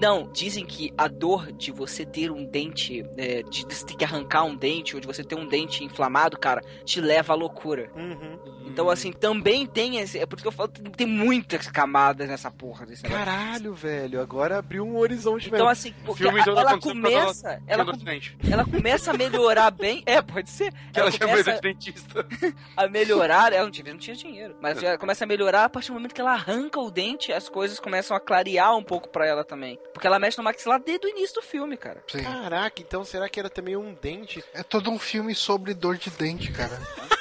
Não, 0.00 0.30
dizem 0.32 0.64
que 0.64 0.92
a 0.96 1.08
dor 1.08 1.52
de 1.52 1.70
você 1.70 2.04
ter 2.06 2.19
um 2.28 2.44
dente, 2.44 3.06
é, 3.16 3.44
de 3.44 3.64
você 3.64 3.86
ter 3.86 3.94
que 3.94 4.04
arrancar 4.04 4.42
um 4.42 4.56
dente 4.56 4.96
ou 4.96 5.00
de 5.00 5.06
você 5.06 5.22
ter 5.22 5.36
um 5.36 5.46
dente 5.46 5.84
inflamado, 5.84 6.36
cara, 6.36 6.60
te 6.84 7.00
leva 7.00 7.32
à 7.32 7.36
loucura. 7.36 7.88
Uhum. 7.94 8.59
Então, 8.72 8.88
assim, 8.88 9.12
também 9.12 9.66
tem 9.66 9.98
esse. 9.98 10.18
É 10.18 10.26
por 10.26 10.36
isso 10.36 10.42
que 10.44 10.48
eu 10.48 10.52
falo 10.52 10.68
que 10.68 10.82
tem 10.90 11.06
muitas 11.06 11.66
camadas 11.68 12.28
nessa 12.28 12.50
porra 12.50 12.86
desse 12.86 13.02
negócio. 13.02 13.24
Caralho, 13.24 13.74
velho. 13.74 14.20
Agora 14.20 14.58
abriu 14.58 14.84
um 14.86 14.96
horizonte 14.96 15.46
Então, 15.48 15.58
mesmo. 15.58 15.68
assim, 15.70 15.94
porque 16.04 16.22
Filme 16.24 16.40
a- 16.40 16.44
todo 16.44 16.58
ela 16.60 16.70
causa 16.70 16.88
começa. 16.88 17.62
Ela, 17.66 17.84
com- 17.84 17.92
dente. 17.98 18.36
ela 18.50 18.64
começa 18.64 19.10
a 19.10 19.14
melhorar 19.16 19.70
bem. 19.70 20.02
É, 20.06 20.22
pode 20.22 20.48
ser. 20.50 20.72
Que 20.92 21.00
ela 21.00 21.08
Ela 21.10 21.18
começa 21.18 21.52
de 21.54 21.60
dentista. 21.60 22.26
a 22.76 22.88
melhorar. 22.88 23.52
Ela 23.52 23.64
não 23.64 23.70
tinha, 23.70 23.92
não 23.92 23.98
tinha 23.98 24.16
dinheiro. 24.16 24.56
Mas 24.60 24.82
ela 24.82 24.96
começa 24.98 25.24
a 25.24 25.26
melhorar 25.26 25.64
a 25.64 25.68
partir 25.68 25.88
do 25.88 25.94
momento 25.94 26.14
que 26.14 26.20
ela 26.20 26.32
arranca 26.32 26.80
o 26.80 26.90
dente, 26.90 27.32
as 27.32 27.48
coisas 27.48 27.78
começam 27.80 28.16
a 28.16 28.20
clarear 28.20 28.76
um 28.76 28.82
pouco 28.82 29.08
pra 29.08 29.26
ela 29.26 29.44
também. 29.44 29.78
Porque 29.92 30.06
ela 30.06 30.18
mexe 30.18 30.38
no 30.38 30.44
maxilar 30.44 30.80
desde 30.80 31.06
o 31.06 31.10
início 31.10 31.34
do 31.36 31.42
filme, 31.42 31.76
cara. 31.76 32.02
Sim. 32.10 32.22
Caraca, 32.22 32.80
então 32.80 33.04
será 33.04 33.28
que 33.28 33.38
era 33.40 33.50
também 33.50 33.76
um 33.76 33.94
dente? 34.00 34.42
É 34.54 34.62
todo 34.62 34.90
um 34.90 34.98
filme 34.98 35.34
sobre 35.34 35.74
dor 35.74 35.96
de 35.96 36.10
dente, 36.10 36.50
cara. 36.52 36.78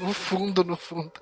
No 0.00 0.12
fundo, 0.12 0.64
no 0.64 0.76
fundo. 0.76 1.12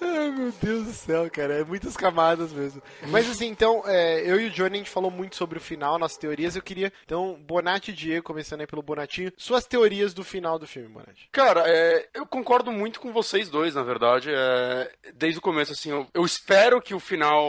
Ai, 0.00 0.30
meu 0.30 0.52
Deus 0.62 0.84
do 0.86 0.92
céu, 0.92 1.30
cara. 1.30 1.54
É 1.60 1.64
muitas 1.64 1.96
camadas 1.96 2.52
mesmo. 2.52 2.82
Mas 3.08 3.28
assim, 3.30 3.46
então, 3.46 3.82
é, 3.86 4.20
eu 4.30 4.40
e 4.40 4.46
o 4.46 4.50
Johnny, 4.50 4.74
a 4.76 4.78
gente 4.78 4.90
falou 4.90 5.10
muito 5.10 5.36
sobre 5.36 5.58
o 5.58 5.60
final, 5.60 5.98
nossas 5.98 6.16
teorias. 6.18 6.56
Eu 6.56 6.62
queria, 6.62 6.92
então, 7.04 7.34
Bonatti 7.46 7.90
e 7.90 7.94
Diego, 7.94 8.24
começando 8.24 8.60
aí 8.60 8.66
pelo 8.66 8.82
Bonatinho, 8.82 9.32
suas 9.36 9.66
teorias 9.66 10.14
do 10.14 10.24
final 10.24 10.58
do 10.58 10.66
filme, 10.66 10.88
Bonatti. 10.88 11.28
Cara, 11.32 11.64
é, 11.66 12.08
eu 12.14 12.26
concordo 12.26 12.70
muito 12.72 13.00
com 13.00 13.12
vocês 13.12 13.48
dois, 13.48 13.74
na 13.74 13.82
verdade. 13.82 14.30
É, 14.32 14.90
desde 15.14 15.38
o 15.38 15.42
começo, 15.42 15.72
assim, 15.72 15.90
eu, 15.90 16.06
eu 16.14 16.24
espero 16.24 16.80
que 16.80 16.94
o 16.94 17.00
final 17.00 17.44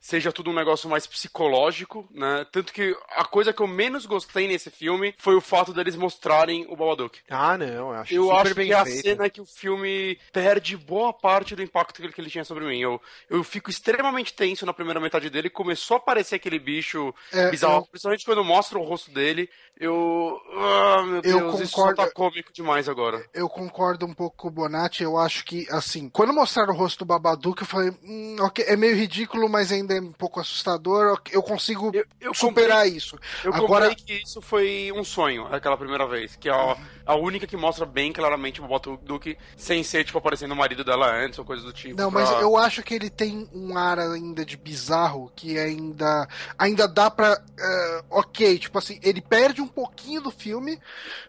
seja 0.00 0.32
tudo 0.32 0.50
um 0.50 0.54
negócio 0.54 0.88
mais 0.88 1.06
psicológico, 1.06 2.08
né? 2.12 2.46
Tanto 2.50 2.72
que 2.72 2.96
a 3.16 3.24
coisa 3.24 3.52
que 3.52 3.62
eu 3.62 3.66
menos 3.66 4.06
gostei 4.06 4.46
nesse 4.48 4.70
filme 4.70 5.14
foi 5.18 5.34
o 5.34 5.40
fato 5.40 5.72
deles 5.72 5.96
mostrarem 5.96 6.66
o 6.68 6.76
Babadook. 6.76 7.20
Ah, 7.30 7.56
não, 7.56 7.66
eu 7.66 7.92
acho 7.92 8.14
Eu 8.14 8.24
super 8.24 8.36
acho 8.40 8.54
bem 8.54 8.66
que 8.66 8.72
é 8.72 8.76
a 8.76 8.84
feito. 8.84 9.02
cena 9.02 9.30
que 9.30 9.40
o 9.40 9.46
filme 9.62 10.18
perde 10.32 10.76
boa 10.76 11.12
parte 11.12 11.54
do 11.54 11.62
impacto 11.62 12.02
que 12.02 12.20
ele, 12.20 12.30
tinha 12.30 12.44
sobre 12.44 12.64
mim. 12.64 12.80
Eu, 12.80 13.00
eu 13.30 13.44
fico 13.44 13.70
extremamente 13.70 14.34
tenso 14.34 14.66
na 14.66 14.72
primeira 14.72 14.98
metade 15.00 15.30
dele. 15.30 15.48
Começou 15.48 15.94
a 15.96 15.98
aparecer 15.98 16.34
aquele 16.36 16.58
bicho 16.58 17.14
É, 17.32 17.48
bizarro, 17.50 17.76
eu- 17.82 17.86
principalmente 17.86 18.24
quando 18.24 18.44
mostra 18.44 18.78
o 18.78 18.82
rosto 18.84 19.10
dele. 19.12 19.48
Eu. 19.78 20.40
Ah, 20.54 21.02
meu 21.04 21.16
Eu 21.16 21.22
Deus, 21.22 21.60
isso 21.60 21.72
só 21.72 21.76
concordo. 21.88 21.96
tá 21.96 22.10
cômico 22.12 22.52
demais 22.52 22.88
agora. 22.88 23.24
Eu 23.32 23.48
concordo 23.48 24.04
um 24.06 24.12
pouco 24.14 24.36
com 24.36 24.48
o 24.48 24.50
Bonatti. 24.50 25.02
Eu 25.02 25.16
acho 25.16 25.44
que, 25.44 25.66
assim, 25.70 26.08
quando 26.08 26.32
mostraram 26.32 26.72
o 26.74 26.76
rosto 26.76 27.00
do 27.00 27.04
Babadook, 27.06 27.62
eu 27.62 27.66
falei, 27.66 27.90
hum, 28.02 28.36
ok, 28.40 28.64
é 28.66 28.76
meio 28.76 28.94
ridículo, 28.96 29.48
mas 29.48 29.72
ainda 29.72 29.94
é 29.96 30.00
um 30.00 30.12
pouco 30.12 30.38
assustador. 30.40 31.18
Eu 31.32 31.42
consigo 31.42 31.90
Eu, 31.94 32.04
eu 32.20 32.34
superar 32.34 32.78
comprei- 32.82 32.96
isso. 32.96 33.18
Eu 33.42 33.54
Agora- 33.54 33.94
que 33.94 34.12
isso 34.22 34.40
foi 34.42 34.92
um 34.94 35.02
sonho, 35.04 35.46
aquela 35.46 35.76
primeira 35.76 36.06
vez. 36.06 36.36
Que 36.36 36.48
é 36.48 36.52
a, 36.52 36.76
a 37.06 37.14
única 37.16 37.46
que 37.46 37.56
mostra 37.56 37.84
bem 37.86 38.12
claramente 38.12 38.60
o 38.60 38.68
Babadook 38.68 39.36
sem 39.56 39.82
ser, 39.82 40.04
tipo, 40.04 40.18
aparecendo 40.18 40.52
o 40.52 40.56
marido 40.56 40.82
dela 40.84 41.10
antes 41.12 41.38
ou 41.38 41.44
coisa 41.44 41.62
do 41.62 41.72
tipo. 41.72 41.96
Não, 42.00 42.10
pra- 42.10 42.20
mas 42.20 42.30
eu 42.42 42.56
acho 42.56 42.82
que 42.82 42.94
ele 42.94 43.08
tem 43.10 43.48
um 43.52 43.76
ar 43.76 43.98
ainda 43.98 44.44
de 44.44 44.56
bizarro 44.56 45.30
que 45.36 45.58
ainda 45.58 46.28
ainda 46.58 46.88
dá 46.88 47.10
pra. 47.10 47.40
eh, 47.58 48.04
ok, 48.10 48.58
tipo 48.58 48.78
assim, 48.78 48.98
ele 49.02 49.20
perde 49.20 49.60
um 49.60 49.68
pouquinho 49.68 50.20
do 50.20 50.30
filme, 50.30 50.80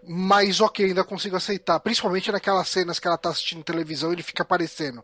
mas 0.08 0.60
ok, 0.62 0.86
ainda 0.86 1.04
consigo 1.04 1.36
aceitar. 1.36 1.80
Principalmente 1.80 2.32
naquelas 2.32 2.68
cenas 2.68 3.00
que 3.00 3.08
ela 3.08 3.18
tá 3.18 3.30
assistindo 3.30 3.64
televisão 3.64 4.12
e 4.12 4.16
ele 4.16 4.24
fica 4.24 4.44
aparecendo. 4.44 5.04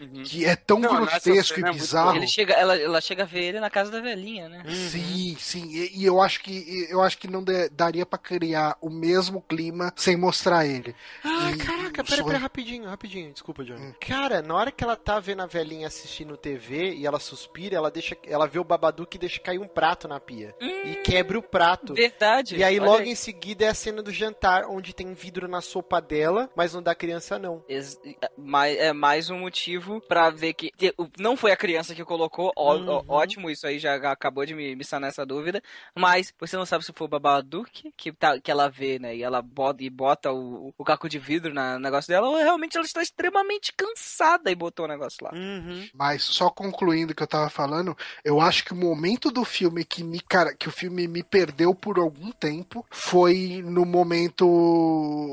Uhum. 0.00 0.22
Que 0.22 0.44
é 0.44 0.54
tão 0.56 0.78
Não, 0.78 0.94
grotesco 0.96 1.54
cena 1.56 1.68
é 1.68 1.70
e 1.70 1.72
muito 1.72 1.80
bizarro. 1.82 2.16
Ele 2.16 2.26
chega, 2.26 2.54
ela, 2.54 2.76
ela 2.76 3.00
chega 3.00 3.22
a 3.24 3.26
ver 3.26 3.42
ele 3.44 3.60
na 3.60 3.68
casa 3.70 3.90
da 3.90 4.00
velhinha, 4.00 4.48
né? 4.48 4.62
Sim, 4.68 5.36
sim. 5.38 5.68
E, 5.70 6.00
e 6.00 6.04
eu 6.04 6.20
acho 6.20 6.40
que 6.40 6.86
eu 6.90 7.02
acho 7.02 7.18
que 7.18 7.28
não 7.28 7.42
de- 7.42 7.68
daria 7.70 8.06
pra 8.06 8.18
criar 8.18 8.76
o 8.80 8.88
mesmo 8.90 9.42
clima 9.42 9.92
sem 9.96 10.16
mostrar 10.16 10.66
ele. 10.66 10.94
Ah, 11.24 11.50
E- 11.52 11.56
caraca, 11.58 12.00
e 12.02 12.04
pera, 12.04 12.16
só- 12.22 12.24
pera, 12.24 12.38
rapidinho, 12.38 12.88
rapidinho, 12.88 13.32
desculpa, 13.32 13.62
Hum. 13.62 13.66
Johnny. 13.66 13.94
Cara, 14.00 14.40
na 14.42 14.54
hora 14.54 14.70
que 14.70 14.84
ela 14.84 14.96
tá 14.96 15.18
vendo 15.18 15.42
a 15.42 15.46
velhinha 15.46 15.86
assistindo 15.86 16.36
TV 16.36 16.94
e 16.94 17.06
ela 17.06 17.18
suspira, 17.18 17.76
ela 17.76 17.90
deixa, 17.90 18.16
ela 18.26 18.46
vê 18.46 18.58
o 18.58 18.64
Babadook 18.64 19.16
e 19.16 19.18
deixa 19.18 19.40
cair 19.40 19.58
um 19.58 19.66
prato 19.68 20.06
na 20.06 20.20
pia. 20.20 20.54
E 20.60 20.94
quebra 21.04 21.38
o 21.38 21.42
prato. 21.42 21.94
Verdade. 21.94 22.56
E 22.56 22.62
aí 22.64 22.78
logo 22.78 23.02
em 23.02 23.14
seguida 23.14 23.64
é 23.64 23.68
a 23.68 23.74
cena 23.74 24.02
do 24.02 24.12
jantar, 24.12 24.64
onde 24.68 24.92
tem 24.94 25.12
vidro 25.14 25.48
na 25.48 25.60
sopa 25.60 26.00
dela, 26.00 26.48
mas 26.54 26.72
não 26.74 26.82
da 26.82 26.94
criança 26.94 27.38
não. 27.38 27.62
Ex- 27.68 27.98
mais- 28.36 28.76
é 28.78 28.92
mais 28.92 29.30
um 29.30 29.38
motivo 29.38 29.87
pra 30.08 30.30
ver 30.30 30.52
que 30.54 30.70
não 31.18 31.36
foi 31.36 31.52
a 31.52 31.56
criança 31.56 31.94
que 31.94 32.04
colocou, 32.04 32.52
ó- 32.56 32.76
Uhum. 32.76 32.88
ó- 32.88 33.04
ótimo, 33.08 33.50
isso 33.50 33.66
aí 33.66 33.78
já 33.78 33.94
acabou 34.10 34.44
de 34.44 34.54
me, 34.54 34.74
me 34.76 34.84
sanar 34.84 35.08
essa 35.10 35.24
dúvida, 35.24 35.62
mas 35.94 36.32
você 36.38 36.56
não 36.56 36.66
sabe 36.66 36.84
se 36.84 36.92
foi 36.94 37.06
o 37.06 37.10
Babadook 37.10 37.92
que, 37.96 38.12
tá, 38.12 38.38
que 38.40 38.50
ela 38.50 38.68
vê, 38.68 38.98
né, 38.98 39.16
e 39.16 39.22
ela 39.22 39.40
bota, 39.42 39.82
e 39.82 39.90
bota 39.90 40.32
o, 40.32 40.72
o 40.76 40.84
caco 40.84 41.08
de 41.08 41.18
vidro 41.18 41.52
na- 41.54 41.74
no 41.74 41.80
negócio 41.80 42.08
dela, 42.08 42.28
ou 42.28 42.36
realmente 42.36 42.76
ela 42.76 42.86
está 42.86 43.02
extremamente 43.02 43.72
cansada 43.72 44.50
e 44.50 44.54
botou 44.54 44.84
o 44.84 44.88
negócio 44.88 45.18
lá. 45.24 45.30
Uhum. 45.32 45.88
Mas 45.94 46.22
só 46.22 46.50
concluindo 46.50 47.12
o 47.12 47.14
que 47.14 47.22
eu 47.22 47.26
tava 47.26 47.48
falando, 47.50 47.96
eu 48.24 48.40
acho 48.40 48.64
que 48.64 48.72
o 48.72 48.76
momento 48.76 49.30
do 49.30 49.44
filme 49.44 49.84
que 49.84 50.02
me 50.04 50.20
cara, 50.20 50.54
que 50.54 50.68
o 50.68 50.72
filme 50.72 51.06
me 51.08 51.22
perdeu 51.22 51.74
por 51.74 51.98
algum 51.98 52.30
tempo 52.32 52.84
foi 52.90 53.62
no 53.64 53.84
momento 53.84 54.46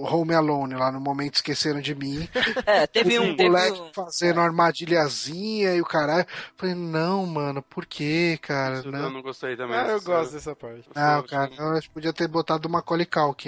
Home 0.10 0.34
Alone, 0.34 0.76
lá 0.76 0.91
no 0.91 0.99
momento 0.99 1.36
esqueceram 1.36 1.82
de 1.82 1.95
mim. 1.95 2.27
É, 2.65 2.88
teve 2.88 3.18
o 3.19 3.23
um, 3.23 3.36
teve 3.36 3.49
moleque 3.49 3.80
um- 3.80 3.91
fazendo 3.94 4.40
armadilhazinha 4.46 5.76
e 5.76 5.82
o 5.82 5.86
caralho. 5.86 6.26
Falei, 6.56 6.76
não, 6.76 7.26
mano, 7.26 7.62
por 7.62 7.86
que, 7.86 8.38
cara? 8.42 8.80
Isso 8.80 8.88
eu 8.88 8.92
Não, 8.92 9.10
não 9.10 9.22
gostei 9.22 9.56
também. 9.56 9.78
Ah, 9.78 9.88
eu 9.90 9.98
Isso- 9.98 10.06
gosto 10.06 10.32
dessa 10.34 10.56
parte. 10.56 10.88
não 10.96 11.24
cara, 11.24 11.52
eu 11.58 11.68
acho 11.78 11.88
que 11.88 11.94
podia 11.94 12.14
ter 12.14 12.28
botado 12.28 12.68
uma 12.68 12.82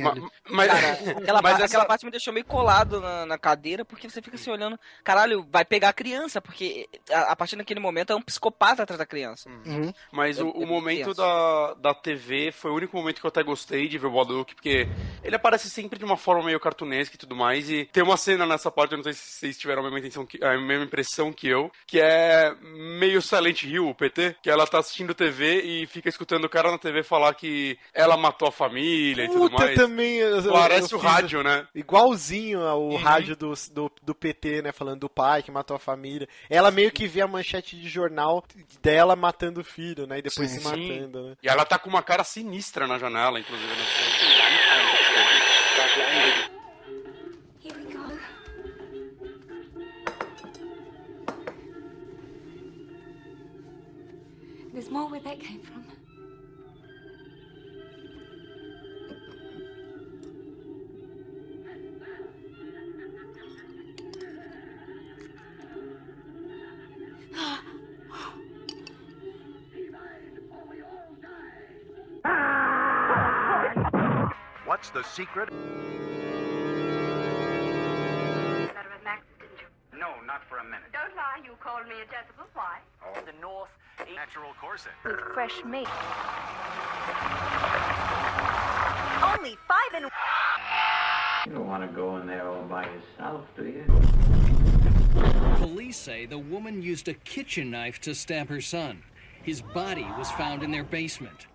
Ma- 0.02 0.11
ali. 0.11 0.22
Mas, 0.49 0.68
Cara, 0.68 0.88
aquela, 1.22 1.41
mas 1.41 1.52
parte, 1.52 1.56
essa- 1.56 1.65
aquela 1.65 1.86
parte 1.86 2.06
me 2.06 2.11
deixou 2.11 2.34
meio 2.34 2.45
colado 2.45 2.99
na, 3.02 3.26
na 3.26 3.38
cadeira, 3.38 3.84
porque 3.86 4.10
você 4.10 4.22
fica 4.22 4.38
se 4.38 4.49
olhando, 4.49 4.80
caralho, 5.03 5.45
vai 5.52 5.64
pegar 5.65 5.90
a 5.90 5.94
criança, 5.94 6.41
porque 6.41 6.88
a, 7.11 7.32
a 7.32 7.36
partir 7.36 7.56
daquele 7.56 7.80
momento 7.80 8.11
é 8.11 8.15
um 8.15 8.22
psicopata 8.22 8.84
atrás 8.84 8.98
da 8.98 9.06
criança. 9.06 9.49
Uhum. 9.49 9.94
Mas 10.11 10.38
É- 10.40 10.44
o, 10.44 10.49
o 10.52 10.65
momento 10.68 11.14
da, 11.14 11.74
da 11.76 11.94
TV 11.94 12.52
foi 12.52 12.72
o 12.72 12.76
único 12.76 12.95
momento 12.98 13.19
que 13.19 13.26
eu 13.26 13.30
até 13.30 13.44
gostei 13.44 13.88
de 13.88 13.98
ver 13.98 14.07
o 14.07 14.11
Babadook, 14.11 14.53
porque 14.56 14.88
ele 15.24 15.36
aparece 15.36 15.69
sempre 15.69 15.98
de 15.99 16.06
uma 16.06 16.18
forma 16.18 16.44
meio 16.44 16.60
cartunesca 16.60 17.15
e 17.15 17.18
tudo 17.19 17.36
mais, 17.36 17.69
e 17.69 17.86
tem 17.86 18.03
uma 18.03 18.18
cena 18.18 18.45
nessa 18.45 18.72
parte, 18.72 18.91
eu 18.91 18.98
não 18.98 19.03
sei 19.03 19.14
se 19.14 19.22
vocês 19.32 19.57
tiveram 19.57 19.82
a 19.82 19.84
mesma, 19.84 19.99
intenção 19.99 20.26
que, 20.26 20.44
a 20.44 20.57
mesma 20.57 20.86
impressão 20.88 21.31
que 21.31 21.47
eu, 21.47 21.72
que 21.85 21.99
é 21.99 22.53
meio 22.99 23.22
Silent 23.22 23.64
Hill, 23.64 23.88
o 23.89 23.95
PT, 23.95 24.35
que 24.41 24.49
ela 24.49 24.65
tá 24.65 24.80
assistindo 24.80 25.14
TV 25.14 25.61
e 25.61 25.85
fica 25.85 26.09
escutando 26.09 26.45
o 26.45 26.49
cara 26.49 26.72
na 26.72 26.77
TV 26.77 27.03
falar 27.03 27.34
que 27.35 27.77
ela 27.93 28.18
matou 28.18 28.47
a 28.47 28.51
família 28.51 29.26
e 29.26 29.30
tudo 29.30 29.49
Puta, 29.49 29.64
mais. 29.65 29.76
também. 29.76 30.15
eu- 30.15 30.43
Parece 30.51 30.93
eu 30.93 30.97
o 30.99 31.01
rádio, 31.01 31.43
né? 31.43 31.68
Igualzinho 31.76 32.61
ao 32.61 32.81
Uhum. 32.88 32.95
rádio 32.97 33.35
do, 33.35 33.53
do, 33.72 33.91
do 34.01 34.15
PT, 34.15 34.61
né? 34.61 34.72
Falando 34.72 35.01
do 35.01 35.09
pai 35.09 35.43
que 35.43 35.51
matou 35.51 35.76
a 35.76 35.80
família. 35.80 36.27
Ela 36.49 36.72
meio 36.72 36.91
que 36.91 37.07
vê 37.07 37.22
a 37.22 37.27
manchete 37.27 37.76
de 37.76 37.88
jornal 37.89 38.43
dela 38.81 39.15
matando 39.15 39.61
o 39.61 39.64
filho, 39.64 40.07
né? 40.07 40.19
E 40.19 40.22
depois 40.22 40.49
Sim, 40.49 40.57
se 40.59 40.64
sim. 40.64 40.69
matando, 40.69 41.23
né? 41.30 41.35
E 41.43 41.47
ela 41.49 41.65
tá 41.65 41.77
com 41.77 41.89
uma 41.89 42.01
cara 42.01 42.23
sinistra 42.23 42.88
na 42.88 42.97
janela, 42.97 43.39
inclusive. 43.39 43.68
Né? 43.68 43.84
There's 54.78 54.91
more 54.91 55.10
where 55.10 55.20
that 55.22 55.40
came 55.40 55.62
from. 55.62 55.84
What's 74.66 74.91
the 74.91 75.02
secret? 75.02 75.49
Out 75.49 75.56
of 78.86 78.91
an 78.91 79.08
accident, 79.08 79.40
didn't 79.40 79.60
you? 79.60 79.98
No, 79.98 80.22
not 80.28 80.44
for 80.48 80.60
a 80.60 80.64
minute. 80.64 80.91
Don't 80.94 81.16
lie, 81.16 81.41
you 81.44 81.54
called 81.60 81.88
me 81.88 81.95
a 81.95 82.06
Jezebel. 82.06 82.45
Why? 82.54 82.78
Oh, 83.04 83.20
the 83.26 83.34
North 83.41 83.70
Natural 83.99 84.53
Corset. 84.60 84.91
With 85.03 85.19
fresh 85.34 85.64
meat. 85.65 85.88
Only 89.24 89.57
five 89.68 89.94
and 89.95 90.06
You 91.45 91.52
don't 91.53 91.68
want 91.68 91.90
to 91.90 91.95
go 91.95 92.18
in 92.18 92.28
there 92.28 92.48
all 92.48 92.64
by 92.64 92.86
yourself, 92.86 93.45
do 93.56 93.65
you? 93.65 93.86
Police 95.56 95.98
say 95.98 96.26
the 96.26 96.38
woman 96.38 96.82
used 96.82 97.07
a 97.07 97.14
kitchen 97.14 97.72
knife 97.72 97.99
to 98.02 98.14
stab 98.14 98.49
her 98.49 98.61
son. 98.61 99.02
His 99.44 99.61
body 99.61 100.06
was 100.18 100.30
found 100.32 100.61
in 100.61 100.72
their 100.72 100.84
basement. 100.84 101.48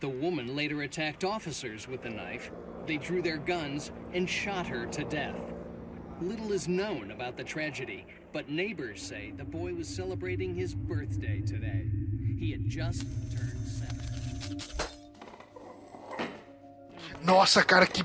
The 0.00 0.08
woman 0.08 0.54
later 0.54 0.82
attacked 0.82 1.24
officers 1.24 1.88
with 1.88 2.02
the 2.02 2.10
knife. 2.10 2.50
They 2.86 2.98
drew 2.98 3.22
their 3.22 3.38
guns 3.38 3.90
and 4.12 4.28
shot 4.28 4.66
her 4.66 4.86
to 4.86 5.04
death. 5.04 5.40
Little 6.20 6.52
is 6.52 6.68
known 6.68 7.10
about 7.10 7.36
the 7.36 7.44
tragedy, 7.44 8.06
but 8.32 8.48
neighbors 8.48 9.02
say 9.02 9.32
the 9.36 9.44
boy 9.44 9.74
was 9.74 9.86
celebrating 9.88 10.54
his 10.54 10.74
birthday 10.74 11.40
today. 11.42 11.86
He 12.38 12.52
had 12.52 12.68
just 12.68 13.02
turned 13.34 13.66
seven. 13.66 13.98
Nossa, 17.22 17.64
cara, 17.64 17.86
que, 17.86 18.04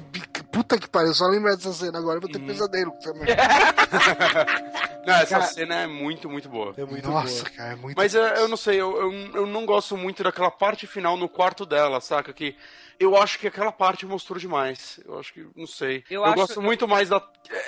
puta 0.51 0.77
que 0.79 0.87
pariu. 0.89 1.13
Só 1.13 1.27
lembrar 1.27 1.55
dessa 1.55 1.71
cena 1.73 1.99
agora, 1.99 2.17
eu 2.17 2.21
vou 2.21 2.29
ter 2.31 2.39
Uhum. 2.39 2.47
pesadelo 2.47 2.93
essa 2.97 3.13
Não, 5.05 5.13
essa 5.15 5.25
Cara- 5.39 5.45
cena 5.47 5.75
é 5.81 5.87
muito, 5.87 6.29
muito 6.29 6.49
boa. 6.49 6.73
É 6.77 6.85
muito 6.85 7.07
Nossa, 7.09 7.43
boa. 7.43 7.55
cara, 7.55 7.73
é 7.73 7.75
muito 7.75 7.95
Mas 7.97 8.15
é, 8.15 8.37
eu 8.39 8.47
não 8.47 8.57
sei, 8.57 8.79
eu, 8.81 8.95
eu, 8.99 9.11
eu 9.35 9.45
não 9.45 9.65
gosto 9.65 9.95
muito 9.97 10.23
daquela 10.23 10.49
parte 10.49 10.87
final 10.87 11.15
no 11.17 11.27
quarto 11.29 11.65
dela, 11.65 11.99
saca? 12.01 12.33
Que 12.33 12.55
eu 12.99 13.17
acho 13.17 13.37
que 13.39 13.47
aquela 13.47 13.71
parte 13.71 14.05
mostrou 14.05 14.39
demais. 14.39 14.99
Eu 15.05 15.19
acho 15.19 15.33
que, 15.33 15.45
não 15.55 15.65
sei. 15.67 16.03
Eu 16.09 16.21
Eu, 16.21 16.25
acho- 16.25 16.35
gosto 16.35 16.61
muito 16.61 16.87
mais 16.87 17.09
da. 17.09 17.21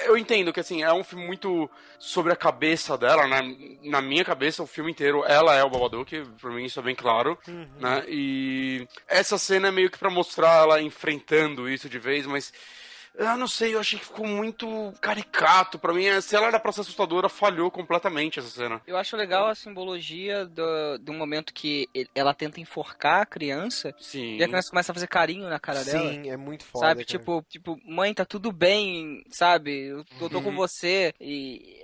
Eu 0.06 0.18
entendo 0.18 0.54
que, 0.54 0.60
assim, 0.60 0.84
é 0.84 0.92
um 0.94 1.04
filme 1.04 1.26
muito 1.26 1.70
sobre 2.00 2.32
a 2.32 2.36
cabeça 2.36 2.98
dela, 2.98 3.28
né? 3.28 3.42
Na 3.84 4.02
minha 4.02 4.24
cabeça, 4.24 4.64
o 4.64 4.68
filme 4.68 4.92
inteiro, 4.92 5.24
ela 5.26 5.56
é 5.56 5.64
o 5.64 5.70
Babadook, 5.70 6.24
pra 6.40 6.50
mim 6.52 6.66
isso 6.66 6.80
é 6.80 6.84
bem 6.84 6.96
claro, 6.96 7.38
né? 7.80 8.04
E 8.08 8.88
essa 9.08 9.38
cena 9.38 9.68
é 9.68 9.72
meio 9.72 9.90
que 9.90 9.98
pra 9.98 10.10
mostrar 10.10 10.62
ela 10.64 10.82
enfrentando 10.82 11.70
isso 11.70 11.90
de 11.90 12.00
vez, 12.00 12.26
mas. 12.26 12.54
Eu 13.18 13.38
não 13.38 13.48
sei, 13.48 13.74
eu 13.76 13.80
achei 13.80 13.98
que 13.98 14.06
ficou 14.06 14.28
muito 14.28 14.94
caricato. 15.02 15.80
Pra 15.80 15.94
mim, 15.94 16.04
se 16.22 16.36
ela 16.36 16.48
era 16.48 16.60
pra 16.60 16.72
ser 16.72 16.82
assustadora, 16.82 17.30
falhou 17.30 17.72
completamente 17.72 18.40
essa 18.40 18.50
cena. 18.50 18.82
Eu 18.86 18.98
acho 18.98 19.16
legal 19.16 19.48
a 19.48 19.56
simbologia 19.56 20.46
do, 20.46 20.98
do 21.00 21.14
momento 21.14 21.54
que 21.54 21.88
ela 22.14 22.34
tenta 22.34 22.60
enforcar 22.60 23.22
a 23.22 23.26
criança 23.26 23.94
Sim. 24.00 24.38
e 24.38 24.44
a 24.44 24.48
criança 24.48 24.70
começa 24.70 24.92
a 24.92 24.96
fazer 24.96 25.08
carinho 25.08 25.48
na 25.50 25.60
cara 25.60 25.84
dela. 25.84 26.12
Sim, 26.12 26.30
é 26.30 26.36
muito 26.38 26.66
foda. 26.66 26.88
Sabe, 26.88 27.06
cara. 27.06 27.20
tipo, 27.20 27.46
tipo, 27.50 27.80
mãe, 27.86 28.14
tá 28.14 28.26
tudo 28.26 28.52
bem, 28.52 29.24
sabe? 29.30 29.88
Eu 29.88 30.04
tô, 30.20 30.30
tô 30.30 30.42
com 30.42 30.50
Uhum. 30.50 30.56
você. 30.56 31.14
E 31.20 31.82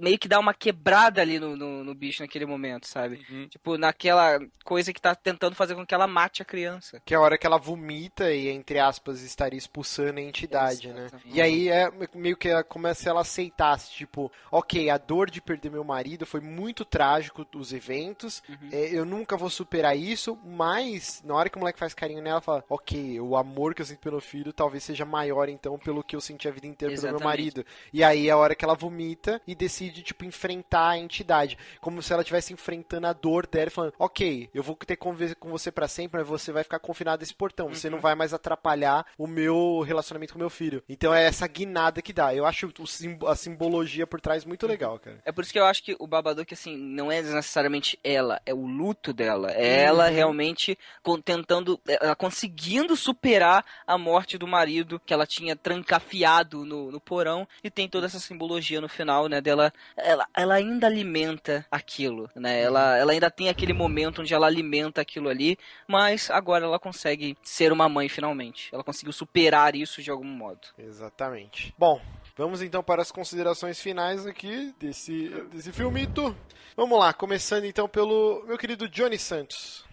meio 0.00 0.18
que 0.18 0.28
dá 0.28 0.38
uma 0.38 0.54
quebrada 0.54 1.20
ali 1.20 1.38
no, 1.38 1.56
no, 1.56 1.84
no 1.84 1.94
bicho 1.94 2.22
naquele 2.22 2.46
momento, 2.46 2.86
sabe? 2.86 3.24
Uhum. 3.30 3.48
Tipo, 3.48 3.76
naquela 3.78 4.38
coisa 4.64 4.92
que 4.92 5.00
tá 5.00 5.14
tentando 5.14 5.54
fazer 5.54 5.74
com 5.74 5.86
que 5.86 5.94
ela 5.94 6.06
mate 6.06 6.42
a 6.42 6.44
criança. 6.44 7.00
Que 7.04 7.14
é 7.14 7.16
a 7.16 7.20
hora 7.20 7.38
que 7.38 7.46
ela 7.46 7.58
vomita 7.58 8.32
e, 8.32 8.48
entre 8.48 8.78
aspas, 8.78 9.22
estaria 9.22 9.58
expulsando 9.58 10.18
a 10.18 10.22
entidade, 10.22 10.88
né? 10.88 11.06
Exatamente. 11.06 11.36
E 11.36 11.40
aí 11.40 11.68
é 11.68 11.90
meio 12.14 12.36
que 12.36 12.48
ela 12.48 12.64
começa 12.64 13.08
ela 13.08 13.20
a 13.20 13.22
aceitar, 13.22 13.78
tipo, 13.78 14.30
ok, 14.50 14.90
a 14.90 14.98
dor 14.98 15.30
de 15.30 15.40
perder 15.40 15.70
meu 15.70 15.84
marido 15.84 16.24
foi 16.26 16.40
muito 16.40 16.84
trágico, 16.84 17.46
os 17.54 17.72
eventos, 17.72 18.42
Uhum. 18.48 18.68
é, 18.72 18.94
eu 18.94 19.04
nunca 19.04 19.36
vou 19.36 19.50
superar 19.50 19.96
isso, 19.96 20.38
mas 20.44 21.22
na 21.24 21.34
hora 21.34 21.48
que 21.48 21.56
o 21.56 21.60
moleque 21.60 21.78
faz 21.78 21.94
carinho 21.94 22.22
nela, 22.22 22.40
fala, 22.40 22.64
ok, 22.68 23.20
o 23.20 23.36
amor 23.36 23.74
que 23.74 23.82
eu 23.82 23.86
sinto 23.86 24.00
pelo 24.00 24.20
filho 24.20 24.52
talvez 24.52 24.84
seja 24.84 25.04
maior, 25.04 25.48
então, 25.48 25.78
pelo 25.78 26.02
que 26.02 26.14
eu 26.16 26.20
senti 26.20 26.48
a 26.48 26.50
vida 26.50 26.66
inteira 26.66 26.94
pelo 26.94 27.02
meu 27.02 27.10
Exatamente. 27.16 27.24
marido. 27.24 27.66
E 27.92 28.02
aí 28.04 28.28
é 28.28 28.32
a 28.32 28.36
hora 28.36 28.54
que 28.54 28.64
ela 28.64 28.74
vomita 28.74 29.40
e 29.46 29.54
decide, 29.54 30.02
tipo, 30.02 30.24
enfrentar 30.24 30.90
a 30.90 30.98
entidade. 30.98 31.58
Como 31.80 32.02
se 32.02 32.12
ela 32.12 32.22
estivesse 32.22 32.52
enfrentando 32.52 33.06
a 33.06 33.12
dor 33.12 33.46
dela 33.46 33.68
e 33.68 33.70
falando, 33.70 33.92
ok, 33.98 34.48
eu 34.54 34.62
vou 34.62 34.74
ter 34.76 34.96
que 34.96 35.02
conviver 35.02 35.34
com 35.36 35.50
você 35.50 35.70
pra 35.70 35.88
sempre, 35.88 36.18
mas 36.20 36.28
você 36.28 36.52
vai 36.52 36.62
ficar 36.62 36.78
confinado 36.78 37.20
nesse 37.20 37.34
portão. 37.34 37.68
Você 37.68 37.88
não 37.90 38.00
vai 38.00 38.14
mais 38.14 38.32
atrapalhar 38.34 39.06
o 39.18 39.26
meu 39.26 39.80
relacionamento 39.80 40.32
com 40.32 40.38
meu 40.38 40.50
filho. 40.50 40.82
Então 40.88 41.14
é 41.14 41.24
essa 41.24 41.46
guinada 41.46 42.00
que 42.02 42.12
dá. 42.12 42.34
Eu 42.34 42.46
acho 42.46 42.72
o 42.78 42.86
sim- 42.86 43.18
a 43.26 43.34
simbologia 43.36 44.06
por 44.06 44.20
trás 44.20 44.44
muito 44.44 44.66
legal, 44.66 44.98
cara. 44.98 45.18
É 45.24 45.32
por 45.32 45.42
isso 45.44 45.52
que 45.52 45.58
eu 45.58 45.66
acho 45.66 45.82
que 45.82 45.96
o 45.98 46.06
Babadook, 46.06 46.52
assim, 46.54 46.76
não 46.76 47.10
é 47.10 47.20
necessariamente 47.22 47.98
ela, 48.02 48.40
é 48.46 48.54
o 48.54 48.66
luto 48.66 49.12
dela. 49.12 49.50
É 49.52 49.82
ela 49.84 50.08
Uhum. 50.08 50.14
realmente 50.14 50.78
con- 51.02 51.20
tentando, 51.20 51.80
ela 51.86 52.14
conseguindo 52.16 52.96
superar 52.96 53.64
a 53.86 53.98
morte 53.98 54.38
do 54.38 54.46
marido 54.46 55.00
que 55.04 55.12
ela 55.12 55.26
tinha 55.26 55.54
trancafiado 55.98 56.64
no, 56.64 56.90
no 56.90 57.00
porão 57.00 57.46
e 57.62 57.70
tem 57.70 57.88
toda 57.88 58.06
essa 58.06 58.18
simbologia 58.18 58.80
no 58.80 58.88
final, 58.88 59.28
né, 59.28 59.33
dela, 59.40 59.72
ela, 59.96 60.26
ela 60.36 60.54
ainda 60.54 60.86
alimenta 60.86 61.66
aquilo, 61.70 62.28
né, 62.34 62.60
ela, 62.60 62.96
ela 62.96 63.12
ainda 63.12 63.30
tem 63.30 63.48
aquele 63.48 63.72
momento 63.72 64.20
onde 64.22 64.32
ela 64.34 64.46
alimenta 64.46 65.00
aquilo 65.00 65.28
ali, 65.28 65.58
mas 65.88 66.30
agora 66.30 66.64
ela 66.64 66.78
consegue 66.78 67.36
ser 67.42 67.72
uma 67.72 67.88
mãe 67.88 68.08
finalmente. 68.08 68.68
Ela 68.72 68.84
conseguiu 68.84 69.12
superar 69.12 69.74
isso 69.74 70.02
de 70.02 70.10
algum 70.10 70.24
modo. 70.24 70.60
Exatamente. 70.78 71.74
Bom, 71.78 72.00
vamos 72.36 72.62
então 72.62 72.82
para 72.82 73.02
as 73.02 73.10
considerações 73.12 73.80
finais 73.80 74.26
aqui 74.26 74.74
desse, 74.78 75.28
desse 75.52 75.72
filmito. 75.72 76.36
Vamos 76.76 76.98
lá, 76.98 77.12
começando 77.12 77.64
então 77.64 77.88
pelo 77.88 78.44
meu 78.46 78.58
querido 78.58 78.88
Johnny 78.88 79.18
Santos. 79.18 79.84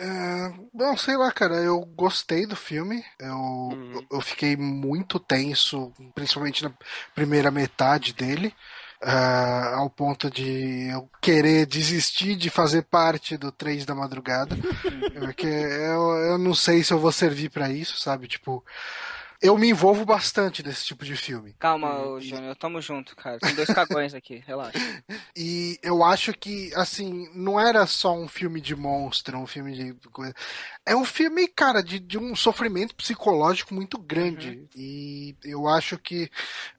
É, 0.00 0.52
não, 0.72 0.96
sei 0.96 1.16
lá, 1.16 1.32
cara, 1.32 1.56
eu 1.56 1.80
gostei 1.84 2.46
do 2.46 2.54
filme. 2.54 3.04
Eu, 3.18 3.34
Uhum. 3.34 3.92
eu- 3.94 4.06
eu 4.12 4.20
fiquei 4.20 4.56
muito 4.56 5.18
tenso, 5.18 5.92
principalmente 6.14 6.62
na 6.62 6.72
primeira 7.16 7.50
metade 7.50 8.12
dele. 8.12 8.54
Ah, 9.00 9.74
ao 9.76 9.88
ponto 9.88 10.30
de 10.30 10.88
eu 10.90 11.08
querer 11.20 11.66
desistir 11.66 12.36
de 12.36 12.50
fazer 12.50 12.82
parte 12.82 13.36
do 13.36 13.52
3 13.52 13.84
da 13.84 13.94
madrugada. 13.94 14.56
porque 15.20 15.46
eu, 15.46 16.16
eu 16.30 16.38
não 16.38 16.54
sei 16.54 16.82
se 16.82 16.92
eu 16.92 16.98
vou 16.98 17.12
servir 17.12 17.50
pra 17.50 17.70
isso, 17.70 17.98
sabe? 17.98 18.26
Tipo, 18.26 18.64
eu 19.40 19.56
me 19.56 19.68
envolvo 19.68 20.04
bastante 20.04 20.66
nesse 20.66 20.84
tipo 20.84 21.04
de 21.04 21.14
filme. 21.14 21.54
Calma, 21.60 21.96
ô, 22.00 22.20
Júnior, 22.20 22.56
tamo 22.56 22.80
junto, 22.80 23.14
cara. 23.14 23.38
Tem 23.38 23.54
dois 23.54 23.68
cagões 23.68 24.12
aqui, 24.12 24.42
relaxa. 24.46 24.78
E 25.36 25.78
eu 25.80 26.02
acho 26.02 26.32
que, 26.32 26.72
assim, 26.74 27.28
não 27.32 27.58
era 27.58 27.86
só 27.86 28.12
um 28.12 28.26
filme 28.26 28.60
de 28.60 28.74
monstro, 28.74 29.38
um 29.38 29.46
filme 29.46 29.74
de 29.74 30.08
coisa. 30.10 30.34
É 30.84 30.96
um 30.96 31.04
filme, 31.04 31.46
cara, 31.46 31.82
de, 31.82 32.00
de 32.00 32.18
um 32.18 32.34
sofrimento 32.34 32.96
psicológico 32.96 33.74
muito 33.74 33.96
grande. 33.96 34.66
E 34.74 35.36
eu 35.44 35.68
acho 35.68 35.96
que. 35.98 36.28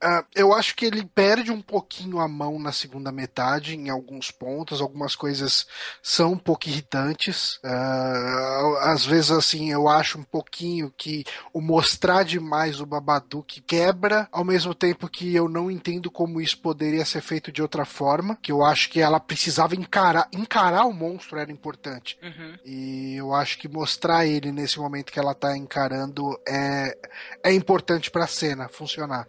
ah, 0.02 0.26
eu 0.36 0.54
acho 0.54 0.76
que 0.76 0.86
ele 0.86 1.06
perde 1.06 1.52
um 1.52 1.62
pouquinho 1.62 2.20
a 2.20 2.28
mão 2.28 2.60
na 2.60 2.74
segunda 2.74 3.10
metade, 3.10 3.76
em 3.76 3.90
alguns 3.90 4.32
pontos. 4.32 4.82
Algumas 4.82 5.16
coisas 5.16 5.66
são 6.04 6.34
um 6.34 6.38
pouco 6.38 6.68
irritantes. 6.68 7.58
Ah, 7.64 8.92
às 8.92 9.06
vezes, 9.06 9.32
assim, 9.32 9.72
eu 9.72 9.88
acho 9.88 10.18
um 10.18 10.24
pouquinho 10.24 10.94
que 10.98 11.24
o 11.54 11.62
mostrar 11.62 12.24
demais 12.24 12.49
o 12.80 12.86
Babadook 12.86 13.62
quebra, 13.62 14.28
ao 14.32 14.44
mesmo 14.44 14.74
tempo 14.74 15.08
que 15.10 15.36
eu 15.36 15.48
não 15.48 15.70
entendo 15.70 16.12
como 16.12 16.42
isso 16.42 16.60
poderia 16.60 17.06
ser 17.06 17.22
feito 17.22 17.52
de 17.52 17.62
outra 17.62 17.86
forma. 17.86 18.38
Que 18.42 18.52
eu 18.52 18.64
acho 18.64 18.90
que 18.90 19.00
ela 19.00 19.20
precisava 19.20 19.76
encarar. 19.76 20.28
Encarar 20.34 20.86
o 20.86 20.94
monstro 20.94 21.38
era 21.38 21.52
importante. 21.52 22.18
Uhum. 22.22 22.56
E 22.66 23.16
eu 23.16 23.34
acho 23.34 23.58
que 23.58 23.68
mostrar 23.68 24.26
ele 24.26 24.52
nesse 24.52 24.80
momento 24.80 25.12
que 25.12 25.20
ela 25.20 25.34
tá 25.34 25.56
encarando 25.56 26.40
é, 26.48 26.98
é 27.44 27.54
importante 27.54 28.12
pra 28.12 28.28
cena 28.28 28.68
funcionar. 28.70 29.28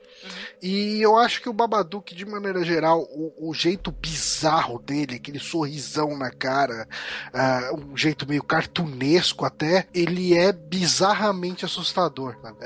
E 0.63 1.01
eu 1.01 1.17
acho 1.17 1.41
que 1.41 1.49
o 1.49 1.53
Babadook, 1.53 2.15
de 2.15 2.27
maneira 2.27 2.65
geral, 2.65 3.03
o, 3.11 3.51
o 3.51 3.55
jeito 3.55 3.91
bizarro 3.93 4.79
dele, 4.79 5.17
aquele 5.17 5.39
sorrisão 5.39 6.17
na 6.17 6.31
cara, 6.31 6.89
ah, 7.33 7.71
um 7.75 7.97
jeito 7.97 8.29
meio 8.29 8.43
cartunesco 8.43 9.45
até, 9.45 9.87
ele 9.95 10.37
é 10.37 10.53
bizarramente 10.53 11.65
assustador. 11.65 12.37
sabe? 12.43 12.57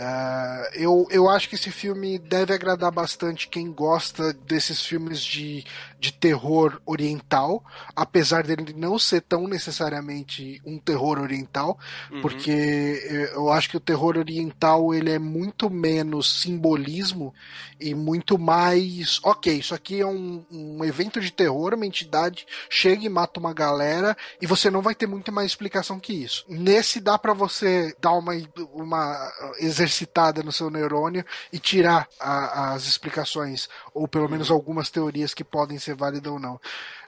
Eu, 0.74 1.06
eu 1.10 1.28
acho 1.28 1.48
que 1.48 1.54
esse 1.54 1.70
filme 1.70 2.18
deve 2.18 2.52
agradar 2.52 2.90
bastante 2.90 3.48
quem 3.48 3.70
gosta 3.72 4.32
desses 4.32 4.84
filmes 4.84 5.20
de, 5.22 5.64
de 5.98 6.12
terror 6.12 6.80
oriental, 6.86 7.64
apesar 7.94 8.44
dele 8.44 8.74
não 8.76 8.98
ser 8.98 9.20
tão 9.22 9.46
necessariamente 9.46 10.60
um 10.64 10.78
terror 10.78 11.18
oriental, 11.18 11.78
Uhum. 12.10 12.20
porque 12.20 12.50
eh, 12.50 13.32
eu 13.34 13.50
acho 13.50 13.68
que 13.70 13.76
o 13.76 13.80
terror 13.80 14.16
oriental 14.16 14.92
ele 14.94 15.10
é 15.10 15.18
muito 15.18 15.70
menos 15.70 16.40
simbolismo 16.40 17.32
e 17.80 17.94
muito 17.94 18.38
mais, 18.38 19.20
ok, 19.22 19.52
isso 19.54 19.74
aqui 19.74 20.00
é 20.00 20.06
um, 20.06 20.44
um 20.50 20.84
evento 20.84 21.20
de 21.20 21.32
terror, 21.32 21.74
uma 21.74 21.86
entidade 21.86 22.46
chega 22.68 23.04
e 23.04 23.08
mata 23.08 23.40
uma 23.40 23.52
galera 23.52 24.16
e 24.40 24.46
você 24.46 24.70
não 24.70 24.82
vai 24.82 24.94
ter 24.94 25.06
muita 25.06 25.30
mais 25.32 25.50
explicação 25.50 25.98
que 26.00 26.12
isso. 26.12 26.44
Nesse 26.48 27.00
dá 27.00 27.18
pra 27.18 27.32
você 27.34 27.94
dar 28.00 28.12
uma, 28.12 28.32
uma 28.72 29.32
exercitada 29.58 30.33
no 30.42 30.52
seu 30.52 30.70
neurônio 30.70 31.24
e 31.52 31.58
tirar 31.58 32.08
a- 32.18 32.72
as 32.72 32.86
explicações, 32.86 33.68
ou 33.92 34.08
pelo 34.08 34.28
menos 34.28 34.50
algumas 34.50 34.90
teorias 34.90 35.34
que 35.34 35.44
podem 35.44 35.78
ser 35.78 35.94
válidas 35.94 36.32
ou 36.32 36.38
não. 36.38 36.60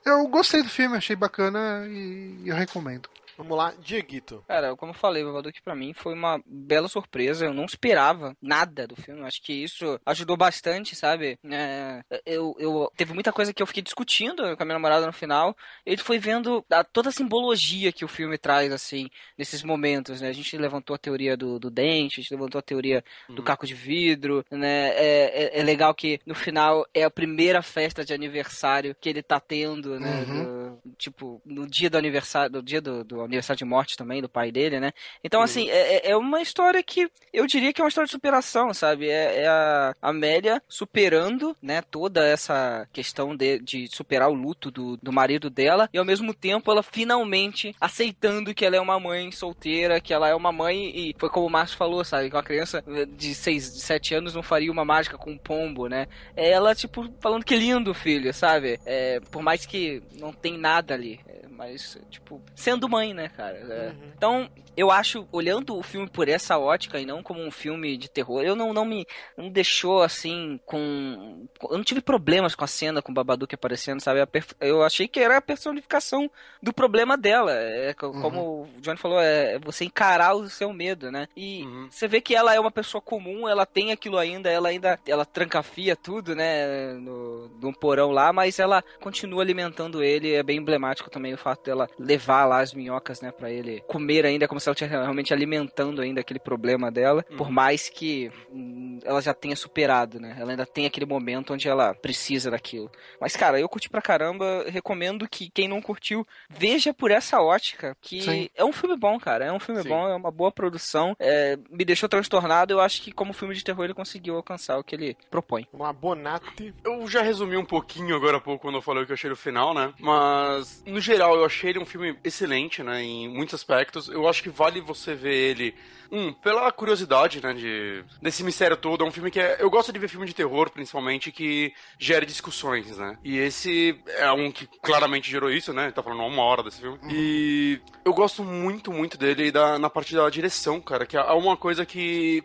Eu 0.04 0.26
gostei 0.28 0.62
do 0.62 0.68
filme, 0.68 0.96
achei 0.96 1.16
bacana 1.16 1.84
e 1.88 2.42
eu 2.44 2.54
recomendo. 2.54 3.08
Vamos 3.36 3.56
lá, 3.56 3.74
Dieguito. 3.78 4.42
Cara, 4.48 4.74
como 4.76 4.90
eu 4.92 4.94
falei, 4.94 5.22
o 5.22 5.26
Babadook 5.26 5.60
pra 5.62 5.74
mim 5.74 5.92
foi 5.92 6.14
uma 6.14 6.40
bela 6.46 6.88
surpresa. 6.88 7.44
Eu 7.44 7.52
não 7.54 7.64
esperava 7.64 8.36
nada 8.40 8.86
do 8.86 8.96
filme. 8.96 9.22
Acho 9.22 9.42
que 9.42 9.52
isso 9.52 10.00
ajudou 10.06 10.36
bastante, 10.36 10.96
sabe? 10.96 11.38
É, 11.44 12.02
eu, 12.24 12.54
eu 12.58 12.90
teve 12.96 13.12
muita 13.12 13.32
coisa 13.32 13.52
que 13.52 13.62
eu 13.62 13.66
fiquei 13.66 13.82
discutindo 13.82 14.56
com 14.56 14.62
a 14.62 14.66
minha 14.66 14.74
namorada 14.78 15.06
no 15.06 15.12
final. 15.12 15.54
Ele 15.84 16.02
foi 16.02 16.18
vendo 16.18 16.64
a- 16.70 16.82
toda 16.84 17.10
a 17.10 17.12
simbologia 17.12 17.92
que 17.92 18.04
o 18.04 18.08
filme 18.08 18.38
traz, 18.38 18.72
assim, 18.72 19.08
nesses 19.36 19.62
momentos, 19.62 20.20
né? 20.20 20.28
A 20.28 20.32
gente 20.32 20.56
levantou 20.56 20.94
a 20.94 20.98
teoria 20.98 21.36
do, 21.36 21.58
do 21.58 21.70
dente, 21.70 22.20
a 22.20 22.22
gente 22.22 22.32
levantou 22.34 22.58
a 22.58 22.62
teoria 22.62 23.04
do 23.28 23.42
caco 23.42 23.66
de 23.66 23.74
vidro, 23.74 24.44
né? 24.50 24.88
É, 24.96 25.56
é, 25.56 25.60
é 25.60 25.62
legal 25.62 25.94
que 25.94 26.20
no 26.24 26.34
final 26.34 26.86
é 26.94 27.04
a 27.04 27.10
primeira 27.10 27.60
festa 27.62 28.04
de 28.04 28.14
aniversário 28.14 28.94
que 28.98 29.08
ele 29.08 29.22
tá 29.22 29.38
tendo, 29.40 30.00
né? 30.00 30.24
Uhum. 30.24 30.44
Do- 30.84 30.96
tipo, 30.96 31.42
no 31.44 31.66
dia 31.66 31.90
do 31.90 31.98
aniversário, 31.98 32.52
no 32.52 32.62
dia 32.62 32.80
do, 32.80 33.04
do 33.04 33.25
aniversário 33.26 33.58
de 33.58 33.64
morte 33.64 33.96
também 33.96 34.22
do 34.22 34.28
pai 34.28 34.50
dele, 34.50 34.80
né? 34.80 34.92
Então, 35.22 35.40
assim, 35.42 35.68
é, 35.70 35.96
é- 36.08 36.10
é 36.10 36.16
uma 36.16 36.40
história 36.40 36.82
que 36.82 37.08
eu 37.32 37.46
diria 37.46 37.72
que 37.72 37.80
é 37.80 37.84
uma 37.84 37.88
história 37.88 38.06
de 38.06 38.12
superação, 38.12 38.72
sabe? 38.72 39.08
É, 39.08 39.42
é 39.42 39.46
a 39.48 39.94
Amélia 40.00 40.62
superando, 40.68 41.56
né, 41.60 41.82
toda 41.82 42.26
essa 42.26 42.88
questão 42.92 43.36
de, 43.36 43.58
de 43.58 43.88
superar 43.88 44.30
o 44.30 44.34
luto 44.34 44.70
do, 44.70 44.96
do 44.96 45.12
marido 45.12 45.50
dela 45.50 45.88
e 45.92 45.98
ao 45.98 46.04
mesmo 46.04 46.32
tempo 46.32 46.70
ela 46.70 46.82
finalmente 46.82 47.74
aceitando 47.80 48.54
que 48.54 48.64
ela 48.64 48.76
é 48.76 48.80
uma 48.80 48.98
mãe 48.98 49.30
solteira, 49.32 50.00
que 50.00 50.14
ela 50.14 50.28
é 50.28 50.34
uma 50.34 50.52
mãe 50.52 50.90
e 50.94 51.14
foi 51.18 51.28
como 51.28 51.46
o 51.46 51.50
Márcio 51.50 51.76
falou, 51.76 52.04
sabe? 52.04 52.30
Que 52.30 52.36
uma 52.36 52.42
criança 52.42 52.82
de 53.16 53.34
6, 53.34 53.74
de 53.74 53.80
7 53.80 54.14
anos 54.14 54.34
não 54.34 54.42
faria 54.42 54.70
uma 54.72 54.84
mágica 54.84 55.18
com 55.18 55.32
um 55.32 55.38
pombo, 55.38 55.88
né? 55.88 56.06
Ela, 56.34 56.74
tipo, 56.74 57.08
falando 57.20 57.44
que 57.44 57.56
lindo, 57.56 57.92
filho, 57.94 58.32
sabe? 58.32 58.78
É, 58.86 59.20
por 59.30 59.42
mais 59.42 59.66
que 59.66 60.02
não 60.18 60.32
tem 60.32 60.56
nada 60.56 60.94
ali. 60.94 61.20
É, 61.64 61.66
Mas, 61.66 61.98
tipo, 62.10 62.40
sendo 62.54 62.88
mãe, 62.88 63.12
né, 63.14 63.28
cara? 63.28 63.56
É. 63.58 63.88
Uhum. 63.88 64.12
Então, 64.16 64.50
eu 64.76 64.90
acho, 64.90 65.26
olhando 65.32 65.76
o 65.76 65.82
filme 65.82 66.08
por 66.08 66.28
essa 66.28 66.58
ótica 66.58 67.00
e 67.00 67.06
não 67.06 67.22
como 67.22 67.40
um 67.42 67.50
filme 67.50 67.96
de 67.96 68.10
terror, 68.10 68.42
eu 68.42 68.54
não, 68.54 68.72
não 68.74 68.84
me 68.84 69.06
não 69.36 69.48
deixou 69.48 70.02
assim 70.02 70.60
com. 70.66 71.46
Eu 71.62 71.78
não 71.78 71.84
tive 71.84 72.00
problemas 72.00 72.54
com 72.54 72.64
a 72.64 72.66
cena 72.66 73.00
com 73.00 73.10
o 73.10 73.14
Babadook 73.14 73.54
aparecendo, 73.54 74.00
sabe? 74.00 74.20
Eu 74.60 74.82
achei 74.82 75.08
que 75.08 75.18
era 75.20 75.38
a 75.38 75.42
personificação 75.42 76.30
do 76.62 76.72
problema 76.72 77.16
dela. 77.16 77.52
É, 77.52 77.94
co- 77.94 78.12
como 78.20 78.62
o 78.64 78.68
Johnny 78.80 78.98
falou, 78.98 79.20
é 79.20 79.58
você 79.58 79.84
encarar 79.84 80.34
o 80.34 80.48
seu 80.48 80.72
medo, 80.72 81.10
né? 81.10 81.26
E 81.36 81.64
você 81.90 82.06
vê 82.06 82.20
que 82.20 82.34
ela 82.34 82.54
é 82.54 82.60
uma 82.60 82.70
pessoa 82.70 83.00
comum, 83.00 83.48
ela 83.48 83.64
tem 83.64 83.92
aquilo 83.92 84.18
ainda, 84.18 84.50
ela 84.50 84.68
ainda 84.68 84.98
ela 85.06 85.24
trancafia 85.24 85.96
tudo, 85.96 86.34
né? 86.34 86.92
No, 86.94 87.48
no 87.48 87.72
porão 87.72 88.10
lá, 88.10 88.32
mas 88.32 88.58
ela 88.58 88.82
continua 89.00 89.42
alimentando 89.42 90.02
ele. 90.02 90.32
É 90.34 90.42
bem 90.42 90.58
emblemático 90.58 91.08
também 91.10 91.32
o 91.32 91.38
fato 91.46 91.64
dela 91.64 91.88
levar 91.98 92.44
lá 92.44 92.60
as 92.60 92.74
minhocas, 92.74 93.20
né, 93.20 93.30
Pra 93.36 93.50
ele 93.50 93.82
comer 93.86 94.24
ainda, 94.24 94.48
como 94.48 94.58
se 94.58 94.68
ela 94.68 94.74
estivesse 94.74 94.96
realmente 94.96 95.32
alimentando 95.32 96.00
ainda 96.00 96.20
aquele 96.20 96.40
problema 96.40 96.90
dela, 96.90 97.22
por 97.36 97.50
mais 97.50 97.88
que 97.88 98.30
hum, 98.50 98.98
ela 99.04 99.20
já 99.20 99.34
tenha 99.34 99.54
superado, 99.54 100.18
né? 100.18 100.36
Ela 100.38 100.52
ainda 100.52 100.66
tem 100.66 100.86
aquele 100.86 101.06
momento 101.06 101.52
onde 101.52 101.68
ela 101.68 101.94
precisa 101.94 102.50
daquilo. 102.50 102.90
Mas, 103.20 103.36
cara, 103.36 103.60
eu 103.60 103.68
curti 103.68 103.88
pra 103.88 104.02
caramba. 104.02 104.64
Recomendo 104.68 105.28
que 105.28 105.50
quem 105.50 105.68
não 105.68 105.82
curtiu 105.82 106.26
veja 106.48 106.94
por 106.94 107.10
essa 107.10 107.40
ótica. 107.40 107.96
Que 108.00 108.20
Sim. 108.22 108.48
é 108.54 108.64
um 108.64 108.72
filme 108.72 108.96
bom, 108.96 109.18
cara. 109.18 109.44
É 109.44 109.52
um 109.52 109.60
filme 109.60 109.82
Sim. 109.82 109.88
bom, 109.88 110.08
é 110.08 110.14
uma 110.14 110.30
boa 110.30 110.50
produção. 110.50 111.14
É, 111.18 111.58
me 111.70 111.84
deixou 111.84 112.08
transtornado. 112.08 112.72
Eu 112.72 112.80
acho 112.80 113.02
que, 113.02 113.12
como 113.12 113.32
filme 113.32 113.54
de 113.54 113.64
terror, 113.64 113.84
ele 113.84 113.94
conseguiu 113.94 114.36
alcançar 114.36 114.78
o 114.78 114.84
que 114.84 114.94
ele 114.94 115.16
propõe. 115.30 115.66
Uma 115.72 115.92
bonate. 115.92 116.74
Eu 116.84 117.06
já 117.06 117.22
resumi 117.22 117.56
um 117.56 117.64
pouquinho 117.64 118.16
agora 118.16 118.38
há 118.38 118.40
pouco 118.40 118.62
quando 118.62 118.76
eu 118.76 118.82
falei 118.82 119.02
o 119.02 119.06
que 119.06 119.12
eu 119.12 119.14
achei 119.14 119.30
do 119.30 119.36
final, 119.36 119.74
né? 119.74 119.92
Mas, 120.00 120.82
no 120.86 121.00
geral, 121.00 121.35
eu 121.36 121.44
achei 121.44 121.70
ele 121.70 121.78
um 121.78 121.86
filme 121.86 122.16
excelente, 122.24 122.82
né? 122.82 123.02
Em 123.02 123.28
muitos 123.28 123.54
aspectos. 123.54 124.08
Eu 124.08 124.28
acho 124.28 124.42
que 124.42 124.48
vale 124.48 124.80
você 124.80 125.14
ver 125.14 125.34
ele. 125.34 125.74
Um, 126.10 126.32
pela 126.32 126.70
curiosidade, 126.70 127.42
né? 127.42 127.52
De, 127.52 128.04
desse 128.22 128.44
mistério 128.44 128.76
todo. 128.76 129.04
É 129.04 129.06
um 129.06 129.12
filme 129.12 129.30
que 129.30 129.40
é. 129.40 129.56
Eu 129.60 129.70
gosto 129.70 129.92
de 129.92 129.98
ver 129.98 130.08
filme 130.08 130.26
de 130.26 130.34
terror, 130.34 130.70
principalmente, 130.70 131.32
que 131.32 131.72
gere 131.98 132.26
discussões, 132.26 132.96
né? 132.96 133.18
E 133.24 133.38
esse 133.38 133.98
é 134.06 134.30
um 134.32 134.50
que 134.50 134.66
claramente 134.82 135.30
gerou 135.30 135.50
isso, 135.50 135.72
né? 135.72 135.90
Tá 135.90 136.02
falando 136.02 136.22
uma 136.22 136.42
hora 136.42 136.62
desse 136.62 136.80
filme. 136.80 136.98
E 137.10 137.80
eu 138.04 138.12
gosto 138.12 138.44
muito, 138.44 138.92
muito 138.92 139.18
dele 139.18 139.50
da, 139.50 139.78
na 139.78 139.90
parte 139.90 140.14
da 140.14 140.28
direção, 140.30 140.80
cara. 140.80 141.06
Que 141.06 141.16
é 141.16 141.32
uma 141.32 141.56
coisa 141.56 141.84
que 141.84 142.44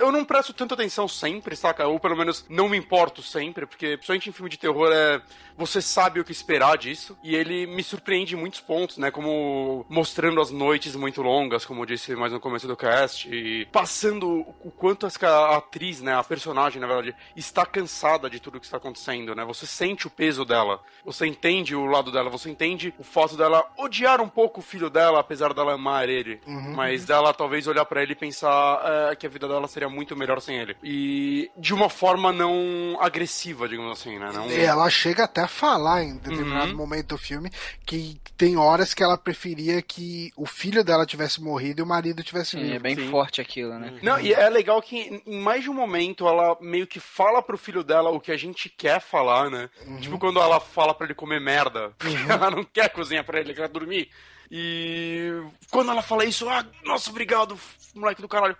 eu 0.00 0.10
não 0.10 0.24
presto 0.24 0.52
tanta 0.52 0.74
atenção 0.74 1.06
sempre, 1.06 1.54
saca? 1.54 1.86
Ou 1.86 2.00
pelo 2.00 2.16
menos 2.16 2.44
não 2.48 2.68
me 2.68 2.76
importo 2.76 3.22
sempre, 3.22 3.66
porque 3.66 3.96
principalmente 3.96 4.28
em 4.28 4.32
filme 4.32 4.50
de 4.50 4.58
terror 4.58 4.90
é. 4.92 5.20
Você 5.56 5.82
sabe 5.82 6.18
o 6.18 6.24
que 6.24 6.32
esperar 6.32 6.78
disso. 6.78 7.18
E 7.22 7.36
ele 7.36 7.66
me 7.66 7.82
surpreende 7.82 8.34
em 8.34 8.38
muitos 8.38 8.60
pontos, 8.60 8.96
né? 8.96 9.10
Como 9.10 9.84
mostrando 9.90 10.40
as 10.40 10.50
noites 10.50 10.96
muito 10.96 11.20
longas, 11.20 11.66
como 11.66 11.82
eu 11.82 11.86
disse 11.86 12.16
mais 12.16 12.32
no 12.32 12.40
começo 12.40 12.66
do 12.66 12.76
cast. 12.76 13.28
E 13.30 13.66
passando 13.66 14.40
o 14.64 14.70
quanto 14.70 15.06
a 15.06 15.56
atriz, 15.56 16.00
né? 16.00 16.14
A 16.14 16.24
personagem, 16.24 16.80
na 16.80 16.86
verdade, 16.86 17.14
está 17.36 17.66
cansada 17.66 18.30
de 18.30 18.40
tudo 18.40 18.58
que 18.58 18.64
está 18.64 18.78
acontecendo, 18.78 19.34
né? 19.34 19.44
Você 19.44 19.66
sente 19.66 20.06
o 20.06 20.10
peso 20.10 20.46
dela. 20.46 20.80
Você 21.04 21.26
entende 21.26 21.76
o 21.76 21.84
lado 21.84 22.10
dela. 22.10 22.30
Você 22.30 22.48
entende 22.48 22.94
o 22.98 23.04
fato 23.04 23.36
dela 23.36 23.70
odiar 23.76 24.22
um 24.22 24.28
pouco 24.28 24.60
o 24.60 24.62
filho 24.62 24.88
dela, 24.88 25.20
apesar 25.20 25.52
dela 25.52 25.74
amar 25.74 26.08
ele. 26.08 26.40
Uhum. 26.46 26.72
Mas 26.74 27.04
dela 27.04 27.34
talvez 27.34 27.66
olhar 27.66 27.84
pra 27.84 28.02
ele 28.02 28.12
e 28.12 28.16
pensar 28.16 29.10
é, 29.10 29.14
que 29.16 29.26
a 29.26 29.30
vida 29.30 29.46
dela 29.46 29.68
seria 29.68 29.89
muito 29.90 30.16
melhor 30.16 30.40
sem 30.40 30.56
ele. 30.58 30.76
E 30.82 31.50
de 31.56 31.74
uma 31.74 31.90
forma 31.90 32.32
não 32.32 32.96
agressiva, 33.00 33.68
digamos 33.68 33.98
assim, 33.98 34.18
né? 34.18 34.30
Não... 34.32 34.48
E 34.50 34.60
ela 34.60 34.88
chega 34.88 35.24
até 35.24 35.42
a 35.42 35.48
falar 35.48 36.02
em 36.04 36.16
determinado 36.16 36.70
Uhum. 36.70 36.76
momento 36.76 37.08
do 37.08 37.18
filme 37.18 37.50
que 37.84 38.20
tem 38.36 38.56
horas 38.56 38.94
que 38.94 39.02
ela 39.02 39.18
preferia 39.18 39.82
que 39.82 40.30
o 40.36 40.46
filho 40.46 40.82
dela 40.84 41.04
tivesse 41.04 41.42
morrido 41.42 41.80
e 41.80 41.82
o 41.82 41.86
marido 41.86 42.22
tivesse 42.22 42.52
Sim, 42.52 42.62
vivo. 42.62 42.74
é 42.74 42.78
bem 42.78 42.96
forte 43.10 43.40
aquilo, 43.40 43.78
né? 43.78 43.98
Não, 44.02 44.18
e 44.20 44.32
é 44.32 44.48
legal 44.48 44.80
que 44.80 45.22
em 45.26 45.40
mais 45.40 45.62
de 45.62 45.70
um 45.70 45.74
momento 45.74 46.26
ela 46.26 46.56
meio 46.60 46.86
que 46.86 47.00
fala 47.00 47.42
pro 47.42 47.58
filho 47.58 47.82
dela 47.82 48.10
o 48.10 48.20
que 48.20 48.30
a 48.32 48.36
gente 48.36 48.68
quer 48.68 49.00
falar, 49.00 49.50
né? 49.50 49.68
Tipo 50.00 50.18
quando 50.18 50.40
ela 50.40 50.60
fala 50.60 50.94
pra 50.94 51.06
ele 51.06 51.14
comer 51.14 51.40
merda, 51.40 51.92
porque 51.98 52.16
ela 52.28 52.50
não 52.50 52.64
quer 52.64 52.88
cozinhar 52.90 53.24
pra 53.24 53.40
ele, 53.40 53.54
quer 53.54 53.68
dormir. 53.68 54.08
E 54.50 55.42
quando 55.70 55.90
ela 55.90 56.02
fala 56.02 56.24
isso, 56.24 56.48
ah, 56.48 56.64
nossa, 56.84 57.08
obrigado, 57.10 57.58
moleque 57.94 58.20
do 58.20 58.28
caralho. 58.28 58.56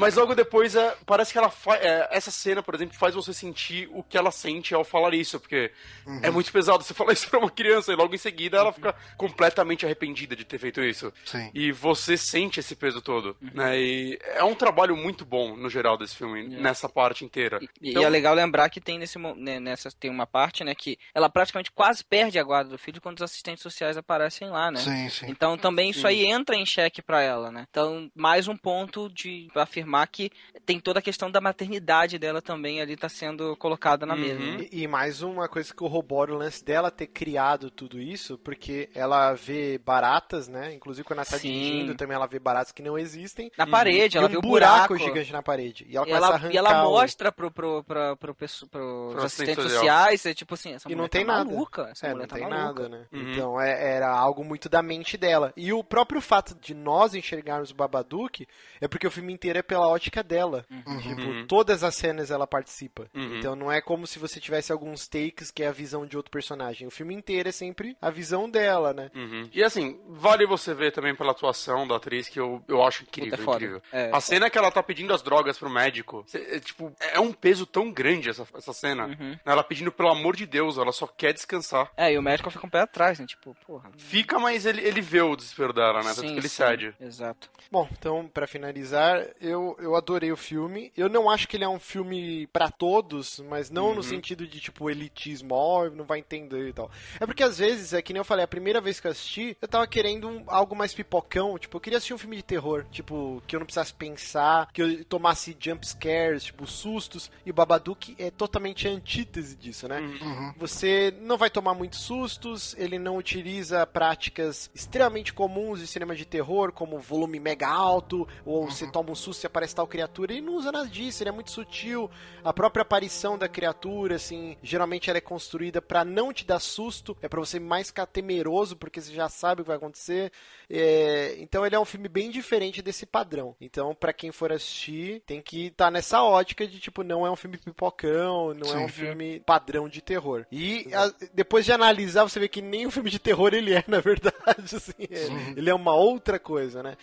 Mas 0.00 0.16
logo 0.16 0.34
depois, 0.34 0.74
é, 0.74 0.96
parece 1.06 1.32
que 1.32 1.38
ela 1.38 1.50
fa- 1.50 1.76
é, 1.76 2.08
essa 2.10 2.30
cena, 2.30 2.62
por 2.62 2.74
exemplo, 2.74 2.96
faz 2.96 3.14
você 3.14 3.32
sentir 3.32 3.88
o 3.92 4.02
que 4.02 4.16
ela 4.18 4.30
sente 4.30 4.74
ao 4.74 4.82
falar 4.84 5.14
isso, 5.14 5.38
porque 5.38 5.70
Uhum. 6.06 6.20
é 6.22 6.30
muito 6.30 6.50
pesado 6.52 6.82
você 6.82 6.94
falar 6.94 7.12
isso 7.12 7.28
pra 7.28 7.38
uma 7.38 7.50
criança 7.50 7.92
e 7.92 7.96
logo 7.96 8.14
em 8.14 8.18
seguida 8.18 8.56
ela 8.58 8.72
fica 8.72 8.94
completamente 9.16 9.84
arrependida 9.84 10.34
de 10.34 10.44
ter 10.44 10.58
feito 10.58 10.80
isso. 10.82 11.12
Sim. 11.24 11.50
E 11.54 11.70
você 11.72 12.16
sente 12.16 12.58
esse 12.60 12.74
peso 12.74 13.00
todo, 13.00 13.36
né? 13.54 13.78
E 13.80 14.18
é 14.34 14.42
um 14.42 14.54
trabalho 14.54 14.96
muito 14.96 15.24
bom, 15.24 15.56
no 15.56 15.68
geral, 15.68 15.96
desse 15.98 16.16
filme, 16.16 16.48
nessa 16.48 16.88
parte 16.88 17.24
inteira. 17.24 17.58
E 17.80 17.90
Então- 17.90 18.02
é 18.02 18.08
legal 18.08 18.34
lembrar 18.34 18.68
que 18.70 18.80
tem 18.80 18.98
nesse 18.98 19.18
né, 19.36 19.60
nessa 19.60 19.90
tem 19.92 20.10
uma 20.10 20.26
parte, 20.26 20.64
né, 20.64 20.74
que 20.74 20.98
ela 21.14 21.28
praticamente 21.28 21.70
quase 21.70 22.02
perde 22.04 22.38
a 22.38 22.42
guarda 22.42 22.70
do 22.70 22.78
filho 22.78 23.00
quando 23.00 23.16
os 23.18 23.22
assistentes 23.22 23.62
sociais 23.62 23.96
aparecem 23.96 24.48
lá, 24.48 24.70
né? 24.70 24.80
Sim, 24.80 25.08
sim. 25.10 25.26
Então 25.28 25.58
também 25.58 25.90
isso 25.90 26.00
Sim. 26.00 26.06
aí 26.06 26.24
entra 26.24 26.56
em 26.56 26.64
xeque 26.64 27.02
pra 27.02 27.20
ela, 27.20 27.50
né? 27.50 27.66
Então, 27.70 28.10
mais 28.14 28.48
um 28.48 28.56
ponto 28.56 29.08
de 29.10 29.48
afirmar 29.54 29.89
que 30.06 30.30
tem 30.66 30.78
toda 30.80 30.98
a 30.98 31.02
questão 31.02 31.30
da 31.30 31.40
maternidade 31.40 32.18
dela 32.18 32.40
também 32.42 32.80
ali 32.80 32.96
tá 32.96 33.08
sendo 33.08 33.56
colocada 33.56 34.04
na 34.06 34.16
mesa. 34.16 34.38
né? 34.38 34.66
E, 34.72 34.82
e 34.82 34.88
mais 34.88 35.22
uma 35.22 35.48
coisa 35.48 35.68
que 35.70 35.74
corrobora 35.76 36.32
o 36.32 36.36
lance 36.38 36.64
dela 36.64 36.90
ter 36.90 37.06
criado 37.06 37.70
tudo 37.70 38.00
isso, 38.00 38.38
porque 38.38 38.88
ela 38.94 39.32
vê 39.34 39.78
baratas, 39.78 40.48
né? 40.48 40.74
Inclusive 40.74 41.04
quando 41.04 41.18
ela 41.20 41.26
tá 41.26 41.38
Sim. 41.38 41.48
dirigindo, 41.52 41.94
também 41.94 42.14
ela 42.14 42.26
vê 42.26 42.38
baratas 42.38 42.72
que 42.72 42.82
não 42.82 42.98
existem. 42.98 43.50
Na 43.56 43.66
parede, 43.66 44.16
E 44.16 44.18
ela 44.18 44.26
um 44.28 44.30
vê 44.30 44.36
o 44.36 44.40
buraco, 44.40 44.88
buraco. 44.94 44.98
gigante 44.98 45.32
na 45.32 45.42
parede. 45.42 45.86
E 45.88 45.96
ela 45.96 46.06
E 46.06 46.08
começa 46.08 46.24
a 46.24 46.28
ela, 46.28 46.36
arrancar 46.36 46.54
e 46.54 46.56
ela 46.56 46.86
o- 46.86 46.90
mostra 46.92 47.32
pro, 47.32 47.50
pro, 47.50 47.84
pro, 47.84 48.16
pro, 48.16 48.34
pros 48.34 48.64
Pro 48.70 49.22
assistentes 49.22 49.24
assistente 49.24 49.54
social. 49.62 49.78
sociais, 49.80 50.26
é 50.26 50.34
tipo 50.34 50.54
assim, 50.54 50.72
essa 50.74 50.88
E 50.88 50.92
mulher 50.94 51.02
não 51.02 51.08
tem 51.08 51.26
tá 51.26 51.32
nada. 51.32 51.50
maluca. 51.50 51.88
Essa 51.90 52.06
é, 52.06 52.10
mulher 52.10 52.22
não 52.22 52.28
tá 52.28 52.36
tem 52.36 52.48
maluca. 52.48 52.82
nada, 52.82 52.88
né? 52.88 53.06
Uhum. 53.12 53.30
Então 53.32 53.60
é- 53.60 53.94
era 53.96 54.08
algo 54.10 54.44
muito 54.44 54.68
da 54.68 54.82
mente 54.82 55.16
dela. 55.16 55.52
E 55.56 55.72
o 55.72 55.82
próprio 55.82 56.20
fato 56.20 56.54
de 56.60 56.74
nós 56.74 57.14
enxergarmos 57.14 57.70
o 57.70 57.74
Babadook 57.74 58.46
é 58.80 58.88
porque 58.88 59.06
o 59.06 59.10
filme 59.10 59.32
inteiro 59.32 59.58
é 59.58 59.62
pela 59.62 59.79
ótica 59.86 60.22
dela. 60.22 60.64
Tipo, 61.02 61.20
Uhum. 61.22 61.46
todas 61.46 61.82
as 61.84 61.94
cenas 61.94 62.30
ela 62.30 62.46
participa. 62.46 63.06
Uhum. 63.14 63.38
Então 63.38 63.54
não 63.56 63.70
é 63.70 63.80
como 63.80 64.06
se 64.06 64.18
você 64.18 64.40
tivesse 64.40 64.72
alguns 64.72 65.06
takes 65.08 65.50
que 65.50 65.62
é 65.62 65.68
a 65.68 65.72
visão 65.72 66.06
de 66.06 66.16
outro 66.16 66.30
personagem. 66.30 66.86
O 66.86 66.90
filme 66.90 67.14
inteiro 67.14 67.48
é 67.48 67.52
sempre 67.52 67.96
a 68.00 68.10
visão 68.10 68.48
dela, 68.48 68.92
né? 68.92 69.10
Uhum. 69.14 69.48
E 69.52 69.62
assim, 69.62 70.00
vale 70.08 70.46
você 70.46 70.74
ver 70.74 70.92
também 70.92 71.14
pela 71.14 71.32
atuação 71.32 71.86
da 71.86 71.96
atriz, 71.96 72.28
que 72.28 72.38
eu, 72.40 72.62
eu 72.68 72.82
acho 72.82 73.02
incrível, 73.02 73.38
Puta, 73.38 73.50
é 73.50 73.54
incrível. 73.54 73.82
É, 73.92 74.10
a 74.12 74.20
cena 74.20 74.50
que 74.50 74.58
ela 74.58 74.70
tá 74.70 74.82
pedindo 74.82 75.12
as 75.12 75.22
drogas 75.22 75.58
pro 75.58 75.70
médico, 75.70 76.24
cê- 76.26 76.46
é, 76.56 76.60
tipo, 76.60 76.92
é 77.00 77.18
um 77.20 77.32
peso 77.32 77.66
tão 77.66 77.90
grande 77.90 78.30
essa, 78.30 78.46
essa 78.54 78.72
cena. 78.72 79.06
Uhum. 79.06 79.36
Ela 79.44 79.62
pedindo 79.64 79.92
pelo 79.92 80.10
amor 80.10 80.36
de 80.36 80.46
Deus, 80.46 80.78
ela 80.78 80.92
só 80.92 81.06
quer 81.06 81.32
descansar. 81.32 81.90
É, 81.96 82.12
e 82.12 82.18
o 82.18 82.22
médico 82.22 82.50
fica 82.50 82.66
um 82.66 82.70
pé 82.70 82.80
atrás, 82.80 83.18
né? 83.18 83.26
Tipo, 83.26 83.56
porra. 83.66 83.90
Fica, 83.96 84.38
mas 84.38 84.66
ele, 84.66 84.80
ele 84.82 85.00
vê 85.00 85.20
o 85.20 85.36
desespero 85.36 85.72
dela, 85.72 85.98
né? 86.02 86.10
Tanto 86.14 86.20
Sim, 86.20 86.32
que 86.34 86.40
ele 86.40 86.48
sim, 86.48 86.56
cede. 86.56 86.94
Exato. 87.00 87.50
Bom, 87.70 87.88
então, 87.92 88.28
pra 88.32 88.46
finalizar, 88.46 89.26
eu, 89.40 89.59
eu 89.78 89.96
adorei 89.96 90.30
o 90.32 90.36
filme. 90.36 90.92
Eu 90.96 91.08
não 91.08 91.28
acho 91.30 91.46
que 91.48 91.56
ele 91.56 91.64
é 91.64 91.68
um 91.68 91.78
filme 91.80 92.46
pra 92.48 92.70
todos, 92.70 93.40
mas 93.48 93.70
não 93.70 93.88
Uhum. 93.88 93.94
no 93.96 94.02
sentido 94.02 94.46
de, 94.46 94.60
tipo, 94.60 94.88
elitismo, 94.90 95.54
ó, 95.54 95.88
não 95.90 96.04
vai 96.04 96.18
entender 96.18 96.68
e 96.68 96.72
tal. 96.72 96.90
É 97.18 97.26
porque, 97.26 97.42
às 97.42 97.58
vezes, 97.58 97.92
é 97.92 98.02
que 98.02 98.12
nem 98.12 98.20
eu 98.20 98.24
falei, 98.24 98.44
a 98.44 98.48
primeira 98.48 98.80
vez 98.80 99.00
que 99.00 99.06
eu 99.06 99.10
assisti, 99.10 99.56
eu 99.60 99.68
tava 99.68 99.86
querendo 99.86 100.28
um- 100.28 100.44
algo 100.46 100.74
mais 100.76 100.92
pipocão. 100.94 101.58
Tipo, 101.58 101.76
eu 101.76 101.80
queria 101.80 101.96
assistir 101.98 102.14
um 102.14 102.18
filme 102.18 102.36
de 102.36 102.42
terror. 102.42 102.84
Tipo, 102.90 103.42
que 103.46 103.54
eu 103.56 103.60
não 103.60 103.66
precisasse 103.66 103.92
pensar, 103.94 104.70
que 104.72 104.82
eu 104.82 105.04
tomasse 105.04 105.56
jump 105.58 105.86
scares, 105.86 106.44
tipo, 106.44 106.66
sustos. 106.66 107.30
E 107.44 107.50
o 107.50 107.54
Babadook 107.54 108.14
é 108.18 108.30
totalmente 108.30 108.86
a 108.86 108.90
antítese 108.90 109.56
disso, 109.56 109.86
né? 109.88 110.00
Uhum. 110.00 110.52
Você 110.56 111.12
não 111.20 111.36
vai 111.36 111.50
tomar 111.50 111.74
muitos 111.74 112.00
sustos, 112.00 112.74
ele 112.78 112.98
não 112.98 113.16
utiliza 113.16 113.86
práticas 113.86 114.70
extremamente 114.74 115.32
comuns 115.32 115.80
de 115.80 115.86
cinema 115.86 116.14
de 116.14 116.24
terror, 116.24 116.72
como 116.72 116.98
volume 116.98 117.38
mega 117.40 117.68
alto, 117.68 118.26
ou 118.44 118.66
você 118.70 118.86
toma 118.90 119.10
um 119.10 119.14
susto 119.14 119.40
e 119.40 119.42
aparece 119.50 119.74
tal 119.74 119.86
criatura. 119.86 120.32
Ele 120.32 120.40
não 120.40 120.54
usa 120.56 120.72
nada 120.72 120.88
disso, 120.88 121.22
ele 121.22 121.28
é 121.30 121.32
muito 121.32 121.50
sutil. 121.50 122.10
A 122.42 122.52
própria 122.52 122.82
aparição 122.82 123.36
da 123.36 123.48
criatura, 123.48 124.16
assim, 124.16 124.56
geralmente 124.62 125.10
ela 125.10 125.18
é 125.18 125.20
construída 125.20 125.82
pra 125.82 126.04
não 126.04 126.32
te 126.32 126.44
dar 126.46 126.58
susto, 126.58 127.16
é 127.20 127.28
pra 127.28 127.38
você 127.40 127.60
mais 127.60 127.88
ficar 127.88 128.06
temeroso, 128.06 128.76
porque 128.76 129.00
você 129.00 129.12
já 129.12 129.28
sabe 129.28 129.60
o 129.60 129.64
que 129.64 129.68
vai 129.68 129.76
acontecer. 129.76 130.32
É, 130.68 131.36
Então 131.38 131.66
ele 131.66 131.74
é 131.74 131.80
um 131.80 131.84
filme 131.84 132.08
bem 132.08 132.30
diferente 132.30 132.80
desse 132.80 133.04
padrão. 133.04 133.54
Então, 133.60 133.94
pra 133.94 134.12
quem 134.12 134.32
for 134.32 134.52
assistir, 134.52 135.20
tem 135.26 135.42
que 135.42 135.66
estar 135.66 135.90
nessa 135.90 136.22
ótica 136.22 136.66
de, 136.66 136.78
tipo, 136.78 137.02
não 137.02 137.26
é 137.26 137.30
um 137.30 137.36
filme 137.36 137.58
pipocão, 137.58 138.54
não 138.54 138.68
é 138.68 138.78
Sim. 138.78 138.84
um 138.84 138.88
filme 138.88 139.40
padrão 139.40 139.88
de 139.88 140.00
terror. 140.00 140.46
E 140.52 140.86
a- 140.94 141.12
depois 141.34 141.64
de 141.64 141.72
analisar, 141.72 142.22
você 142.22 142.38
vê 142.38 142.48
que 142.48 142.62
nem 142.62 142.86
um 142.86 142.90
filme 142.90 143.10
de 143.10 143.18
terror 143.18 143.52
ele 143.52 143.74
é, 143.74 143.84
na 143.88 144.00
verdade. 144.00 144.76
assim, 144.76 144.92
é- 145.10 145.58
Ele 145.58 145.68
é 145.70 145.74
uma 145.74 145.94
outra 145.94 146.38
coisa, 146.38 146.82
né? 146.82 146.96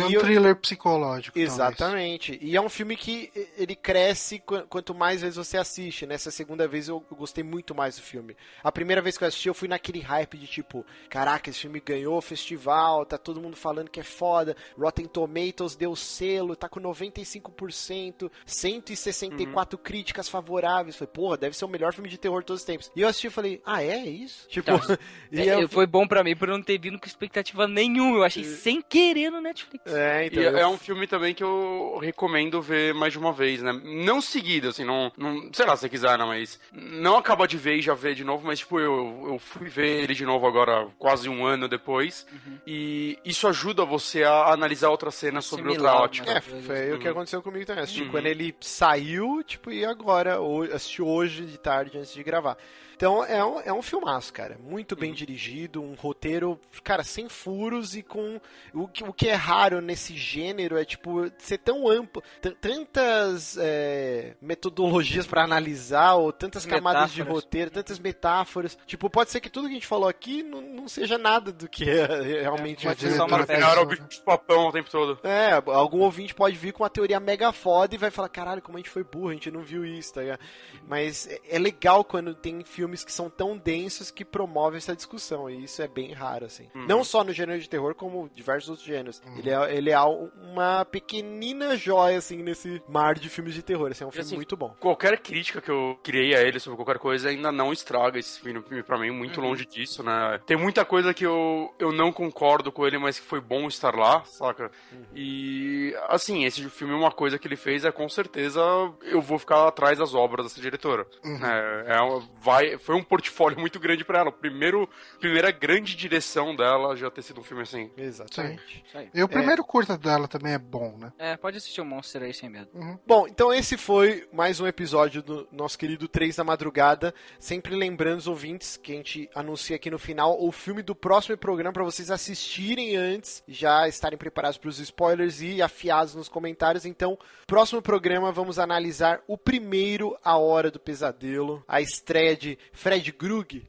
É 0.00 0.04
um 0.04 0.10
eu- 0.10 0.20
thriller 0.20 0.56
psicológico. 0.56 1.34
talvez. 1.38 1.52
Exatamente. 1.52 2.38
E 2.40 2.56
é 2.56 2.60
um 2.60 2.68
filme 2.68 2.96
que 2.96 3.30
ele 3.56 3.74
cresce 3.76 4.38
qu- 4.38 4.66
quanto 4.68 4.94
mais 4.94 5.20
vezes 5.22 5.36
você 5.36 5.56
assiste. 5.56 6.06
Nessa 6.06 6.30
segunda 6.30 6.66
vez 6.68 6.88
eu 6.88 7.00
gostei 7.12 7.42
muito 7.44 7.74
mais 7.74 7.96
do 7.96 8.02
filme. 8.02 8.36
A 8.62 8.70
primeira 8.72 9.00
vez 9.02 9.16
que 9.18 9.24
eu 9.24 9.28
assisti, 9.28 9.48
eu 9.48 9.54
fui 9.54 9.68
naquele 9.68 10.00
hype 10.00 10.36
de 10.38 10.46
tipo, 10.46 10.84
caraca, 11.08 11.50
esse 11.50 11.60
filme 11.60 11.80
ganhou 11.80 12.16
o 12.16 12.22
festival, 12.22 13.04
tá 13.06 13.16
todo 13.18 13.40
mundo 13.40 13.56
falando 13.56 13.90
que 13.90 14.00
é 14.00 14.04
foda. 14.04 14.56
Rotten 14.78 15.06
Tomatoes 15.06 15.76
deu 15.76 15.94
selo, 15.96 16.54
tá 16.56 16.68
com 16.68 16.80
95%, 16.80 18.30
164 18.46 19.78
críticas 19.78 20.28
favoráveis. 20.28 20.96
Falei, 20.96 21.10
porra, 21.12 21.36
deve 21.36 21.56
ser 21.56 21.64
o 21.64 21.68
melhor 21.68 21.92
filme 21.92 22.08
de 22.08 22.18
terror 22.18 22.40
de 22.40 22.46
todos 22.46 22.62
os 22.62 22.66
tempos. 22.66 22.90
E 22.94 23.00
eu 23.00 23.08
assisti 23.08 23.26
e 23.26 23.30
falei, 23.30 23.60
ah, 23.64 23.82
é 23.82 23.96
isso? 24.06 24.48
Tipo, 24.48 24.70
Então, 24.72 24.80
e 25.32 25.40
É, 25.40 25.62
eu- 25.62 25.68
Foi 25.68 25.86
bom 25.86 26.06
pra 26.06 26.22
mim 26.22 26.36
por 26.36 26.48
eu 26.48 26.56
não 26.56 26.62
ter 26.64 26.78
vindo 26.78 26.98
com 26.98 27.06
expectativa 27.06 27.66
nenhuma. 27.66 28.16
Eu 28.18 28.24
achei 28.24 28.44
sem 28.44 28.80
querer 28.82 29.30
no 29.30 29.40
Netflix. 29.40 29.81
É, 29.84 30.26
então. 30.26 30.42
E 30.42 30.46
eu- 30.46 30.56
é 30.58 30.66
um 30.66 30.78
filme 30.78 31.06
também 31.06 31.34
que 31.34 31.42
eu 31.42 31.98
recomendo 32.00 32.62
ver 32.62 32.94
mais 32.94 33.12
de 33.12 33.18
uma 33.18 33.32
vez, 33.32 33.60
né? 33.62 33.72
Não 33.84 34.20
seguida, 34.20 34.68
assim, 34.68 34.84
não, 34.84 35.10
não. 35.16 35.50
Sei 35.52 35.66
lá, 35.66 35.74
se 35.76 35.82
você 35.82 35.88
quiser, 35.88 36.16
não, 36.16 36.28
mas. 36.28 36.60
Não 36.72 37.16
acaba 37.16 37.46
de 37.48 37.56
ver 37.56 37.76
e 37.76 37.82
já 37.82 37.94
ver 37.94 38.14
de 38.14 38.22
novo, 38.24 38.46
mas, 38.46 38.60
tipo, 38.60 38.78
eu, 38.78 39.24
eu 39.28 39.38
fui 39.38 39.68
ver 39.68 40.02
ele 40.04 40.14
de 40.14 40.24
novo 40.24 40.46
agora, 40.46 40.88
quase 40.98 41.28
um 41.28 41.44
ano 41.44 41.68
depois. 41.68 42.26
Uhum. 42.32 42.58
E 42.66 43.18
isso 43.24 43.48
ajuda 43.48 43.84
você 43.84 44.22
a 44.24 44.52
analisar 44.52 44.88
outras 44.90 45.14
cenas 45.14 45.44
sobre 45.44 45.68
outra 45.70 45.82
Assimilar 45.88 46.02
ótica. 46.04 46.30
É, 46.30 46.40
foi 46.40 46.92
o 46.92 46.98
que 46.98 47.06
Uhum. 47.06 47.12
aconteceu 47.12 47.42
comigo 47.42 47.66
também. 47.66 47.82
Assisti 47.84 48.02
Uhum. 48.02 48.10
quando 48.10 48.26
ele 48.26 48.54
saiu, 48.60 49.42
tipo, 49.42 49.70
e 49.70 49.84
agora, 49.84 50.38
assisti 50.74 51.02
hoje 51.02 51.44
de 51.44 51.58
tarde 51.58 51.98
antes 51.98 52.12
de 52.14 52.22
gravar. 52.22 52.56
Então 53.02 53.24
é 53.24 53.44
um, 53.44 53.60
é 53.62 53.72
um 53.72 53.82
filmaço, 53.82 54.32
cara. 54.32 54.56
Muito 54.62 54.94
bem 54.94 55.12
dirigido, 55.12 55.82
um 55.82 55.94
roteiro, 55.94 56.56
cara, 56.84 57.02
sem 57.02 57.28
furos 57.28 57.96
e 57.96 58.02
com. 58.02 58.40
O 58.72 58.86
que, 58.86 59.02
o 59.02 59.12
que 59.12 59.28
é 59.28 59.34
raro 59.34 59.80
nesse 59.80 60.16
gênero 60.16 60.78
é, 60.78 60.84
tipo, 60.84 61.28
ser 61.36 61.58
tão 61.58 61.88
amplo, 61.88 62.22
tantas 62.60 63.56
é, 63.58 64.36
metodologias 64.40 65.26
pra 65.26 65.42
analisar, 65.42 66.14
ou 66.14 66.32
tantas 66.32 66.64
camadas 66.64 67.10
de 67.10 67.18
Metáforas. 67.22 67.44
roteiro, 67.44 67.70
tantas 67.72 67.98
metáforas. 67.98 68.78
Tipo, 68.86 69.10
pode 69.10 69.32
ser 69.32 69.40
que 69.40 69.50
tudo 69.50 69.64
que 69.66 69.72
a 69.72 69.74
gente 69.74 69.86
falou 69.88 70.08
aqui 70.08 70.44
não, 70.44 70.62
não 70.62 70.86
seja 70.86 71.18
nada 71.18 71.50
do 71.50 71.68
que 71.68 71.90
é 71.90 72.40
realmente 72.42 72.86
pode 72.86 72.98
o 72.98 73.00
ser 73.00 73.06
filme. 73.08 73.16
só 73.16 73.26
uma 73.26 73.80
o 73.82 73.86
bicho 73.86 74.02
de 74.08 74.20
papão 74.20 74.68
o 74.68 74.72
tempo 74.72 74.88
todo. 74.88 75.18
É, 75.24 75.54
algum 75.72 76.02
ouvinte 76.02 76.32
pode 76.36 76.54
vir 76.56 76.72
com 76.72 76.84
uma 76.84 76.90
teoria 76.90 77.18
mega 77.18 77.50
foda 77.50 77.96
e 77.96 77.98
vai 77.98 78.12
falar, 78.12 78.28
caralho, 78.28 78.62
como 78.62 78.78
a 78.78 78.80
gente 78.80 78.90
foi 78.90 79.02
burro, 79.02 79.30
a 79.30 79.32
gente 79.32 79.50
não 79.50 79.62
viu 79.62 79.84
isso, 79.84 80.14
tá 80.14 80.20
ligado? 80.20 80.40
Mas 80.86 81.26
é- 81.26 81.40
é 81.50 81.58
legal 81.58 82.04
quando 82.04 82.32
tem 82.32 82.62
filmes 82.92 83.04
que 83.04 83.12
são 83.12 83.30
tão 83.30 83.56
densos 83.56 84.10
que 84.10 84.24
promovem 84.24 84.76
essa 84.76 84.94
discussão, 84.94 85.48
e 85.48 85.64
isso 85.64 85.80
é 85.80 85.88
bem 85.88 86.12
raro, 86.12 86.44
assim. 86.44 86.68
Uhum. 86.74 86.86
Não 86.86 87.02
só 87.02 87.24
no 87.24 87.32
gênero 87.32 87.58
de 87.60 87.68
terror, 87.68 87.94
como 87.94 88.28
diversos 88.34 88.68
outros 88.70 88.86
gêneros. 88.86 89.22
Ele, 89.38 89.50
é, 89.50 89.74
ele 89.76 89.90
é 89.90 89.98
uma 90.00 90.84
pequenina 90.84 91.74
joia, 91.76 92.18
assim, 92.18 92.42
nesse 92.42 92.82
mar 92.88 93.14
de 93.14 93.28
filmes 93.30 93.54
de 93.54 93.62
terror. 93.62 93.90
Assim, 93.90 94.04
é 94.04 94.06
um 94.06 94.10
filme 94.10 94.26
assim, 94.26 94.36
muito 94.36 94.56
bom. 94.56 94.74
Qualquer 94.78 95.18
crítica 95.20 95.60
que 95.60 95.70
eu 95.70 95.98
criei 96.02 96.34
a 96.34 96.42
ele 96.42 96.60
sobre 96.60 96.76
qualquer 96.76 96.98
coisa 96.98 97.28
ainda 97.30 97.50
não 97.50 97.72
estraga 97.72 98.18
esse 98.18 98.38
filme 98.40 98.60
pra 98.82 98.98
mim, 98.98 99.10
muito 99.10 99.40
longe 99.40 99.64
disso, 99.64 100.02
né? 100.02 100.38
Tem 100.46 100.56
muita 100.56 100.84
coisa 100.84 101.14
que 101.14 101.24
eu, 101.24 101.72
eu 101.78 101.92
não 101.92 102.12
concordo 102.12 102.70
com 102.70 102.86
ele, 102.86 102.98
mas 102.98 103.18
que 103.18 103.26
foi 103.26 103.40
bom 103.40 103.66
estar 103.68 103.94
lá, 103.94 104.22
saca? 104.24 104.70
E, 105.14 105.94
assim, 106.08 106.44
esse 106.44 106.68
filme, 106.68 106.92
uma 106.94 107.10
coisa 107.12 107.38
que 107.38 107.46
ele 107.48 107.56
fez 107.56 107.84
é 107.84 107.92
com 107.92 108.08
certeza 108.08 108.60
eu 109.02 109.20
vou 109.20 109.38
ficar 109.38 109.66
atrás 109.66 109.98
das 109.98 110.14
obras 110.14 110.46
dessa 110.46 110.60
diretora. 110.60 111.06
É, 111.24 111.96
é 111.96 112.00
uma- 112.00 112.22
vai, 112.40 112.76
foi 112.82 112.94
um 112.94 113.02
portfólio 113.02 113.58
muito 113.58 113.78
grande 113.78 114.04
pra 114.04 114.18
ela. 114.18 114.32
Primeiro, 114.32 114.88
primeira 115.20 115.50
grande 115.50 115.96
direção 115.96 116.54
dela 116.54 116.96
já 116.96 117.10
ter 117.10 117.22
sido 117.22 117.40
um 117.40 117.44
filme 117.44 117.62
assim. 117.62 117.90
Exatamente. 117.96 118.84
Isso 118.86 118.98
aí. 118.98 119.10
E 119.14 119.22
o 119.22 119.28
primeiro 119.28 119.64
curta 119.64 119.96
dela 119.96 120.28
também 120.28 120.52
é 120.52 120.58
bom, 120.58 120.96
né? 120.98 121.12
É, 121.18 121.36
pode 121.36 121.56
assistir 121.56 121.80
o 121.80 121.84
Monster 121.84 122.22
aí 122.22 122.34
sem 122.34 122.48
medo. 122.48 122.68
Bom, 123.06 123.26
então 123.26 123.52
esse 123.52 123.76
foi 123.76 124.28
mais 124.32 124.60
um 124.60 124.66
episódio 124.66 125.22
do 125.22 125.48
nosso 125.52 125.78
querido 125.78 126.08
3 126.08 126.36
da 126.36 126.44
Madrugada. 126.44 127.14
Sempre 127.38 127.74
lembrando 127.74 128.18
os 128.18 128.26
ouvintes 128.26 128.76
que 128.76 128.92
a 128.92 128.96
gente 128.96 129.30
anuncia 129.34 129.76
aqui 129.76 129.90
no 129.90 129.98
final 129.98 130.36
o 130.42 130.50
filme 130.50 130.82
do 130.82 130.94
próximo 130.94 131.36
programa 131.36 131.72
para 131.72 131.84
vocês 131.84 132.10
assistirem 132.10 132.96
antes, 132.96 133.42
já 133.46 133.86
estarem 133.88 134.18
preparados 134.18 134.58
para 134.58 134.68
os 134.68 134.78
spoilers 134.78 135.40
e 135.40 135.62
afiados 135.62 136.14
nos 136.14 136.28
comentários. 136.28 136.84
Então, 136.84 137.18
próximo 137.46 137.80
programa 137.80 138.32
vamos 138.32 138.58
analisar 138.58 139.22
o 139.26 139.38
primeiro 139.38 140.16
A 140.24 140.36
Hora 140.36 140.70
do 140.70 140.80
Pesadelo, 140.80 141.62
a 141.66 141.80
estreia 141.80 142.36
de 142.36 142.58
Fred 142.72 143.12
Krug. 143.12 143.62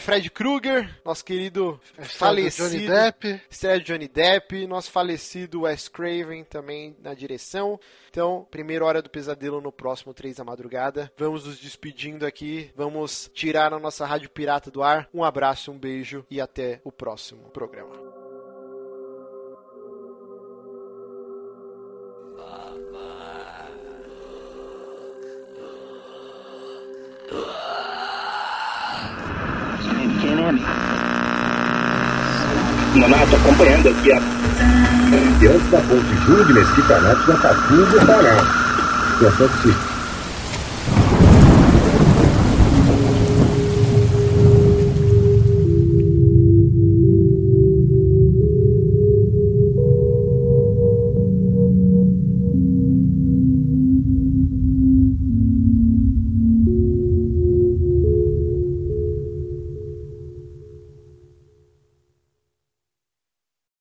Fred 0.00 0.30
Krueger, 0.30 1.00
nosso 1.04 1.24
querido 1.24 1.80
falecido. 2.02 2.68
Johnny 2.68 2.86
Depp. 2.86 3.40
Estreia 3.48 3.78
de 3.78 3.84
Johnny 3.84 4.08
Depp, 4.08 4.66
nosso 4.66 4.90
falecido 4.90 5.62
Wes 5.62 5.88
Craven 5.88 6.44
também 6.44 6.96
na 7.02 7.14
direção. 7.14 7.78
Então, 8.10 8.46
primeira 8.50 8.84
hora 8.84 9.00
do 9.00 9.10
pesadelo 9.10 9.60
no 9.60 9.72
próximo 9.72 10.12
3 10.12 10.36
da 10.36 10.44
madrugada. 10.44 11.10
Vamos 11.16 11.46
nos 11.46 11.58
despedindo 11.58 12.26
aqui, 12.26 12.70
vamos 12.76 13.30
tirar 13.32 13.72
a 13.72 13.78
nossa 13.78 14.04
rádio 14.04 14.30
pirata 14.30 14.70
do 14.70 14.82
ar. 14.82 15.08
Um 15.12 15.24
abraço, 15.24 15.70
um 15.70 15.78
beijo 15.78 16.24
e 16.30 16.40
até 16.40 16.80
o 16.84 16.90
próximo 16.90 17.50
programa. 17.50 18.15
Nonato, 32.94 33.36
acompanhando 33.36 33.88
aqui 33.88 34.12
a. 34.12 34.20
Diante 35.40 35.64
da 35.70 35.80
ponte 35.80 36.16
Júlio 36.24 36.44
de 36.44 36.52
Mesquita 36.52 37.00
Neto 37.00 37.26
já 37.26 37.34
está 37.34 37.54
tudo 37.54 38.06
parado. 38.06 38.46
Situação 39.14 39.48
que 39.48 39.62
se 39.62 39.95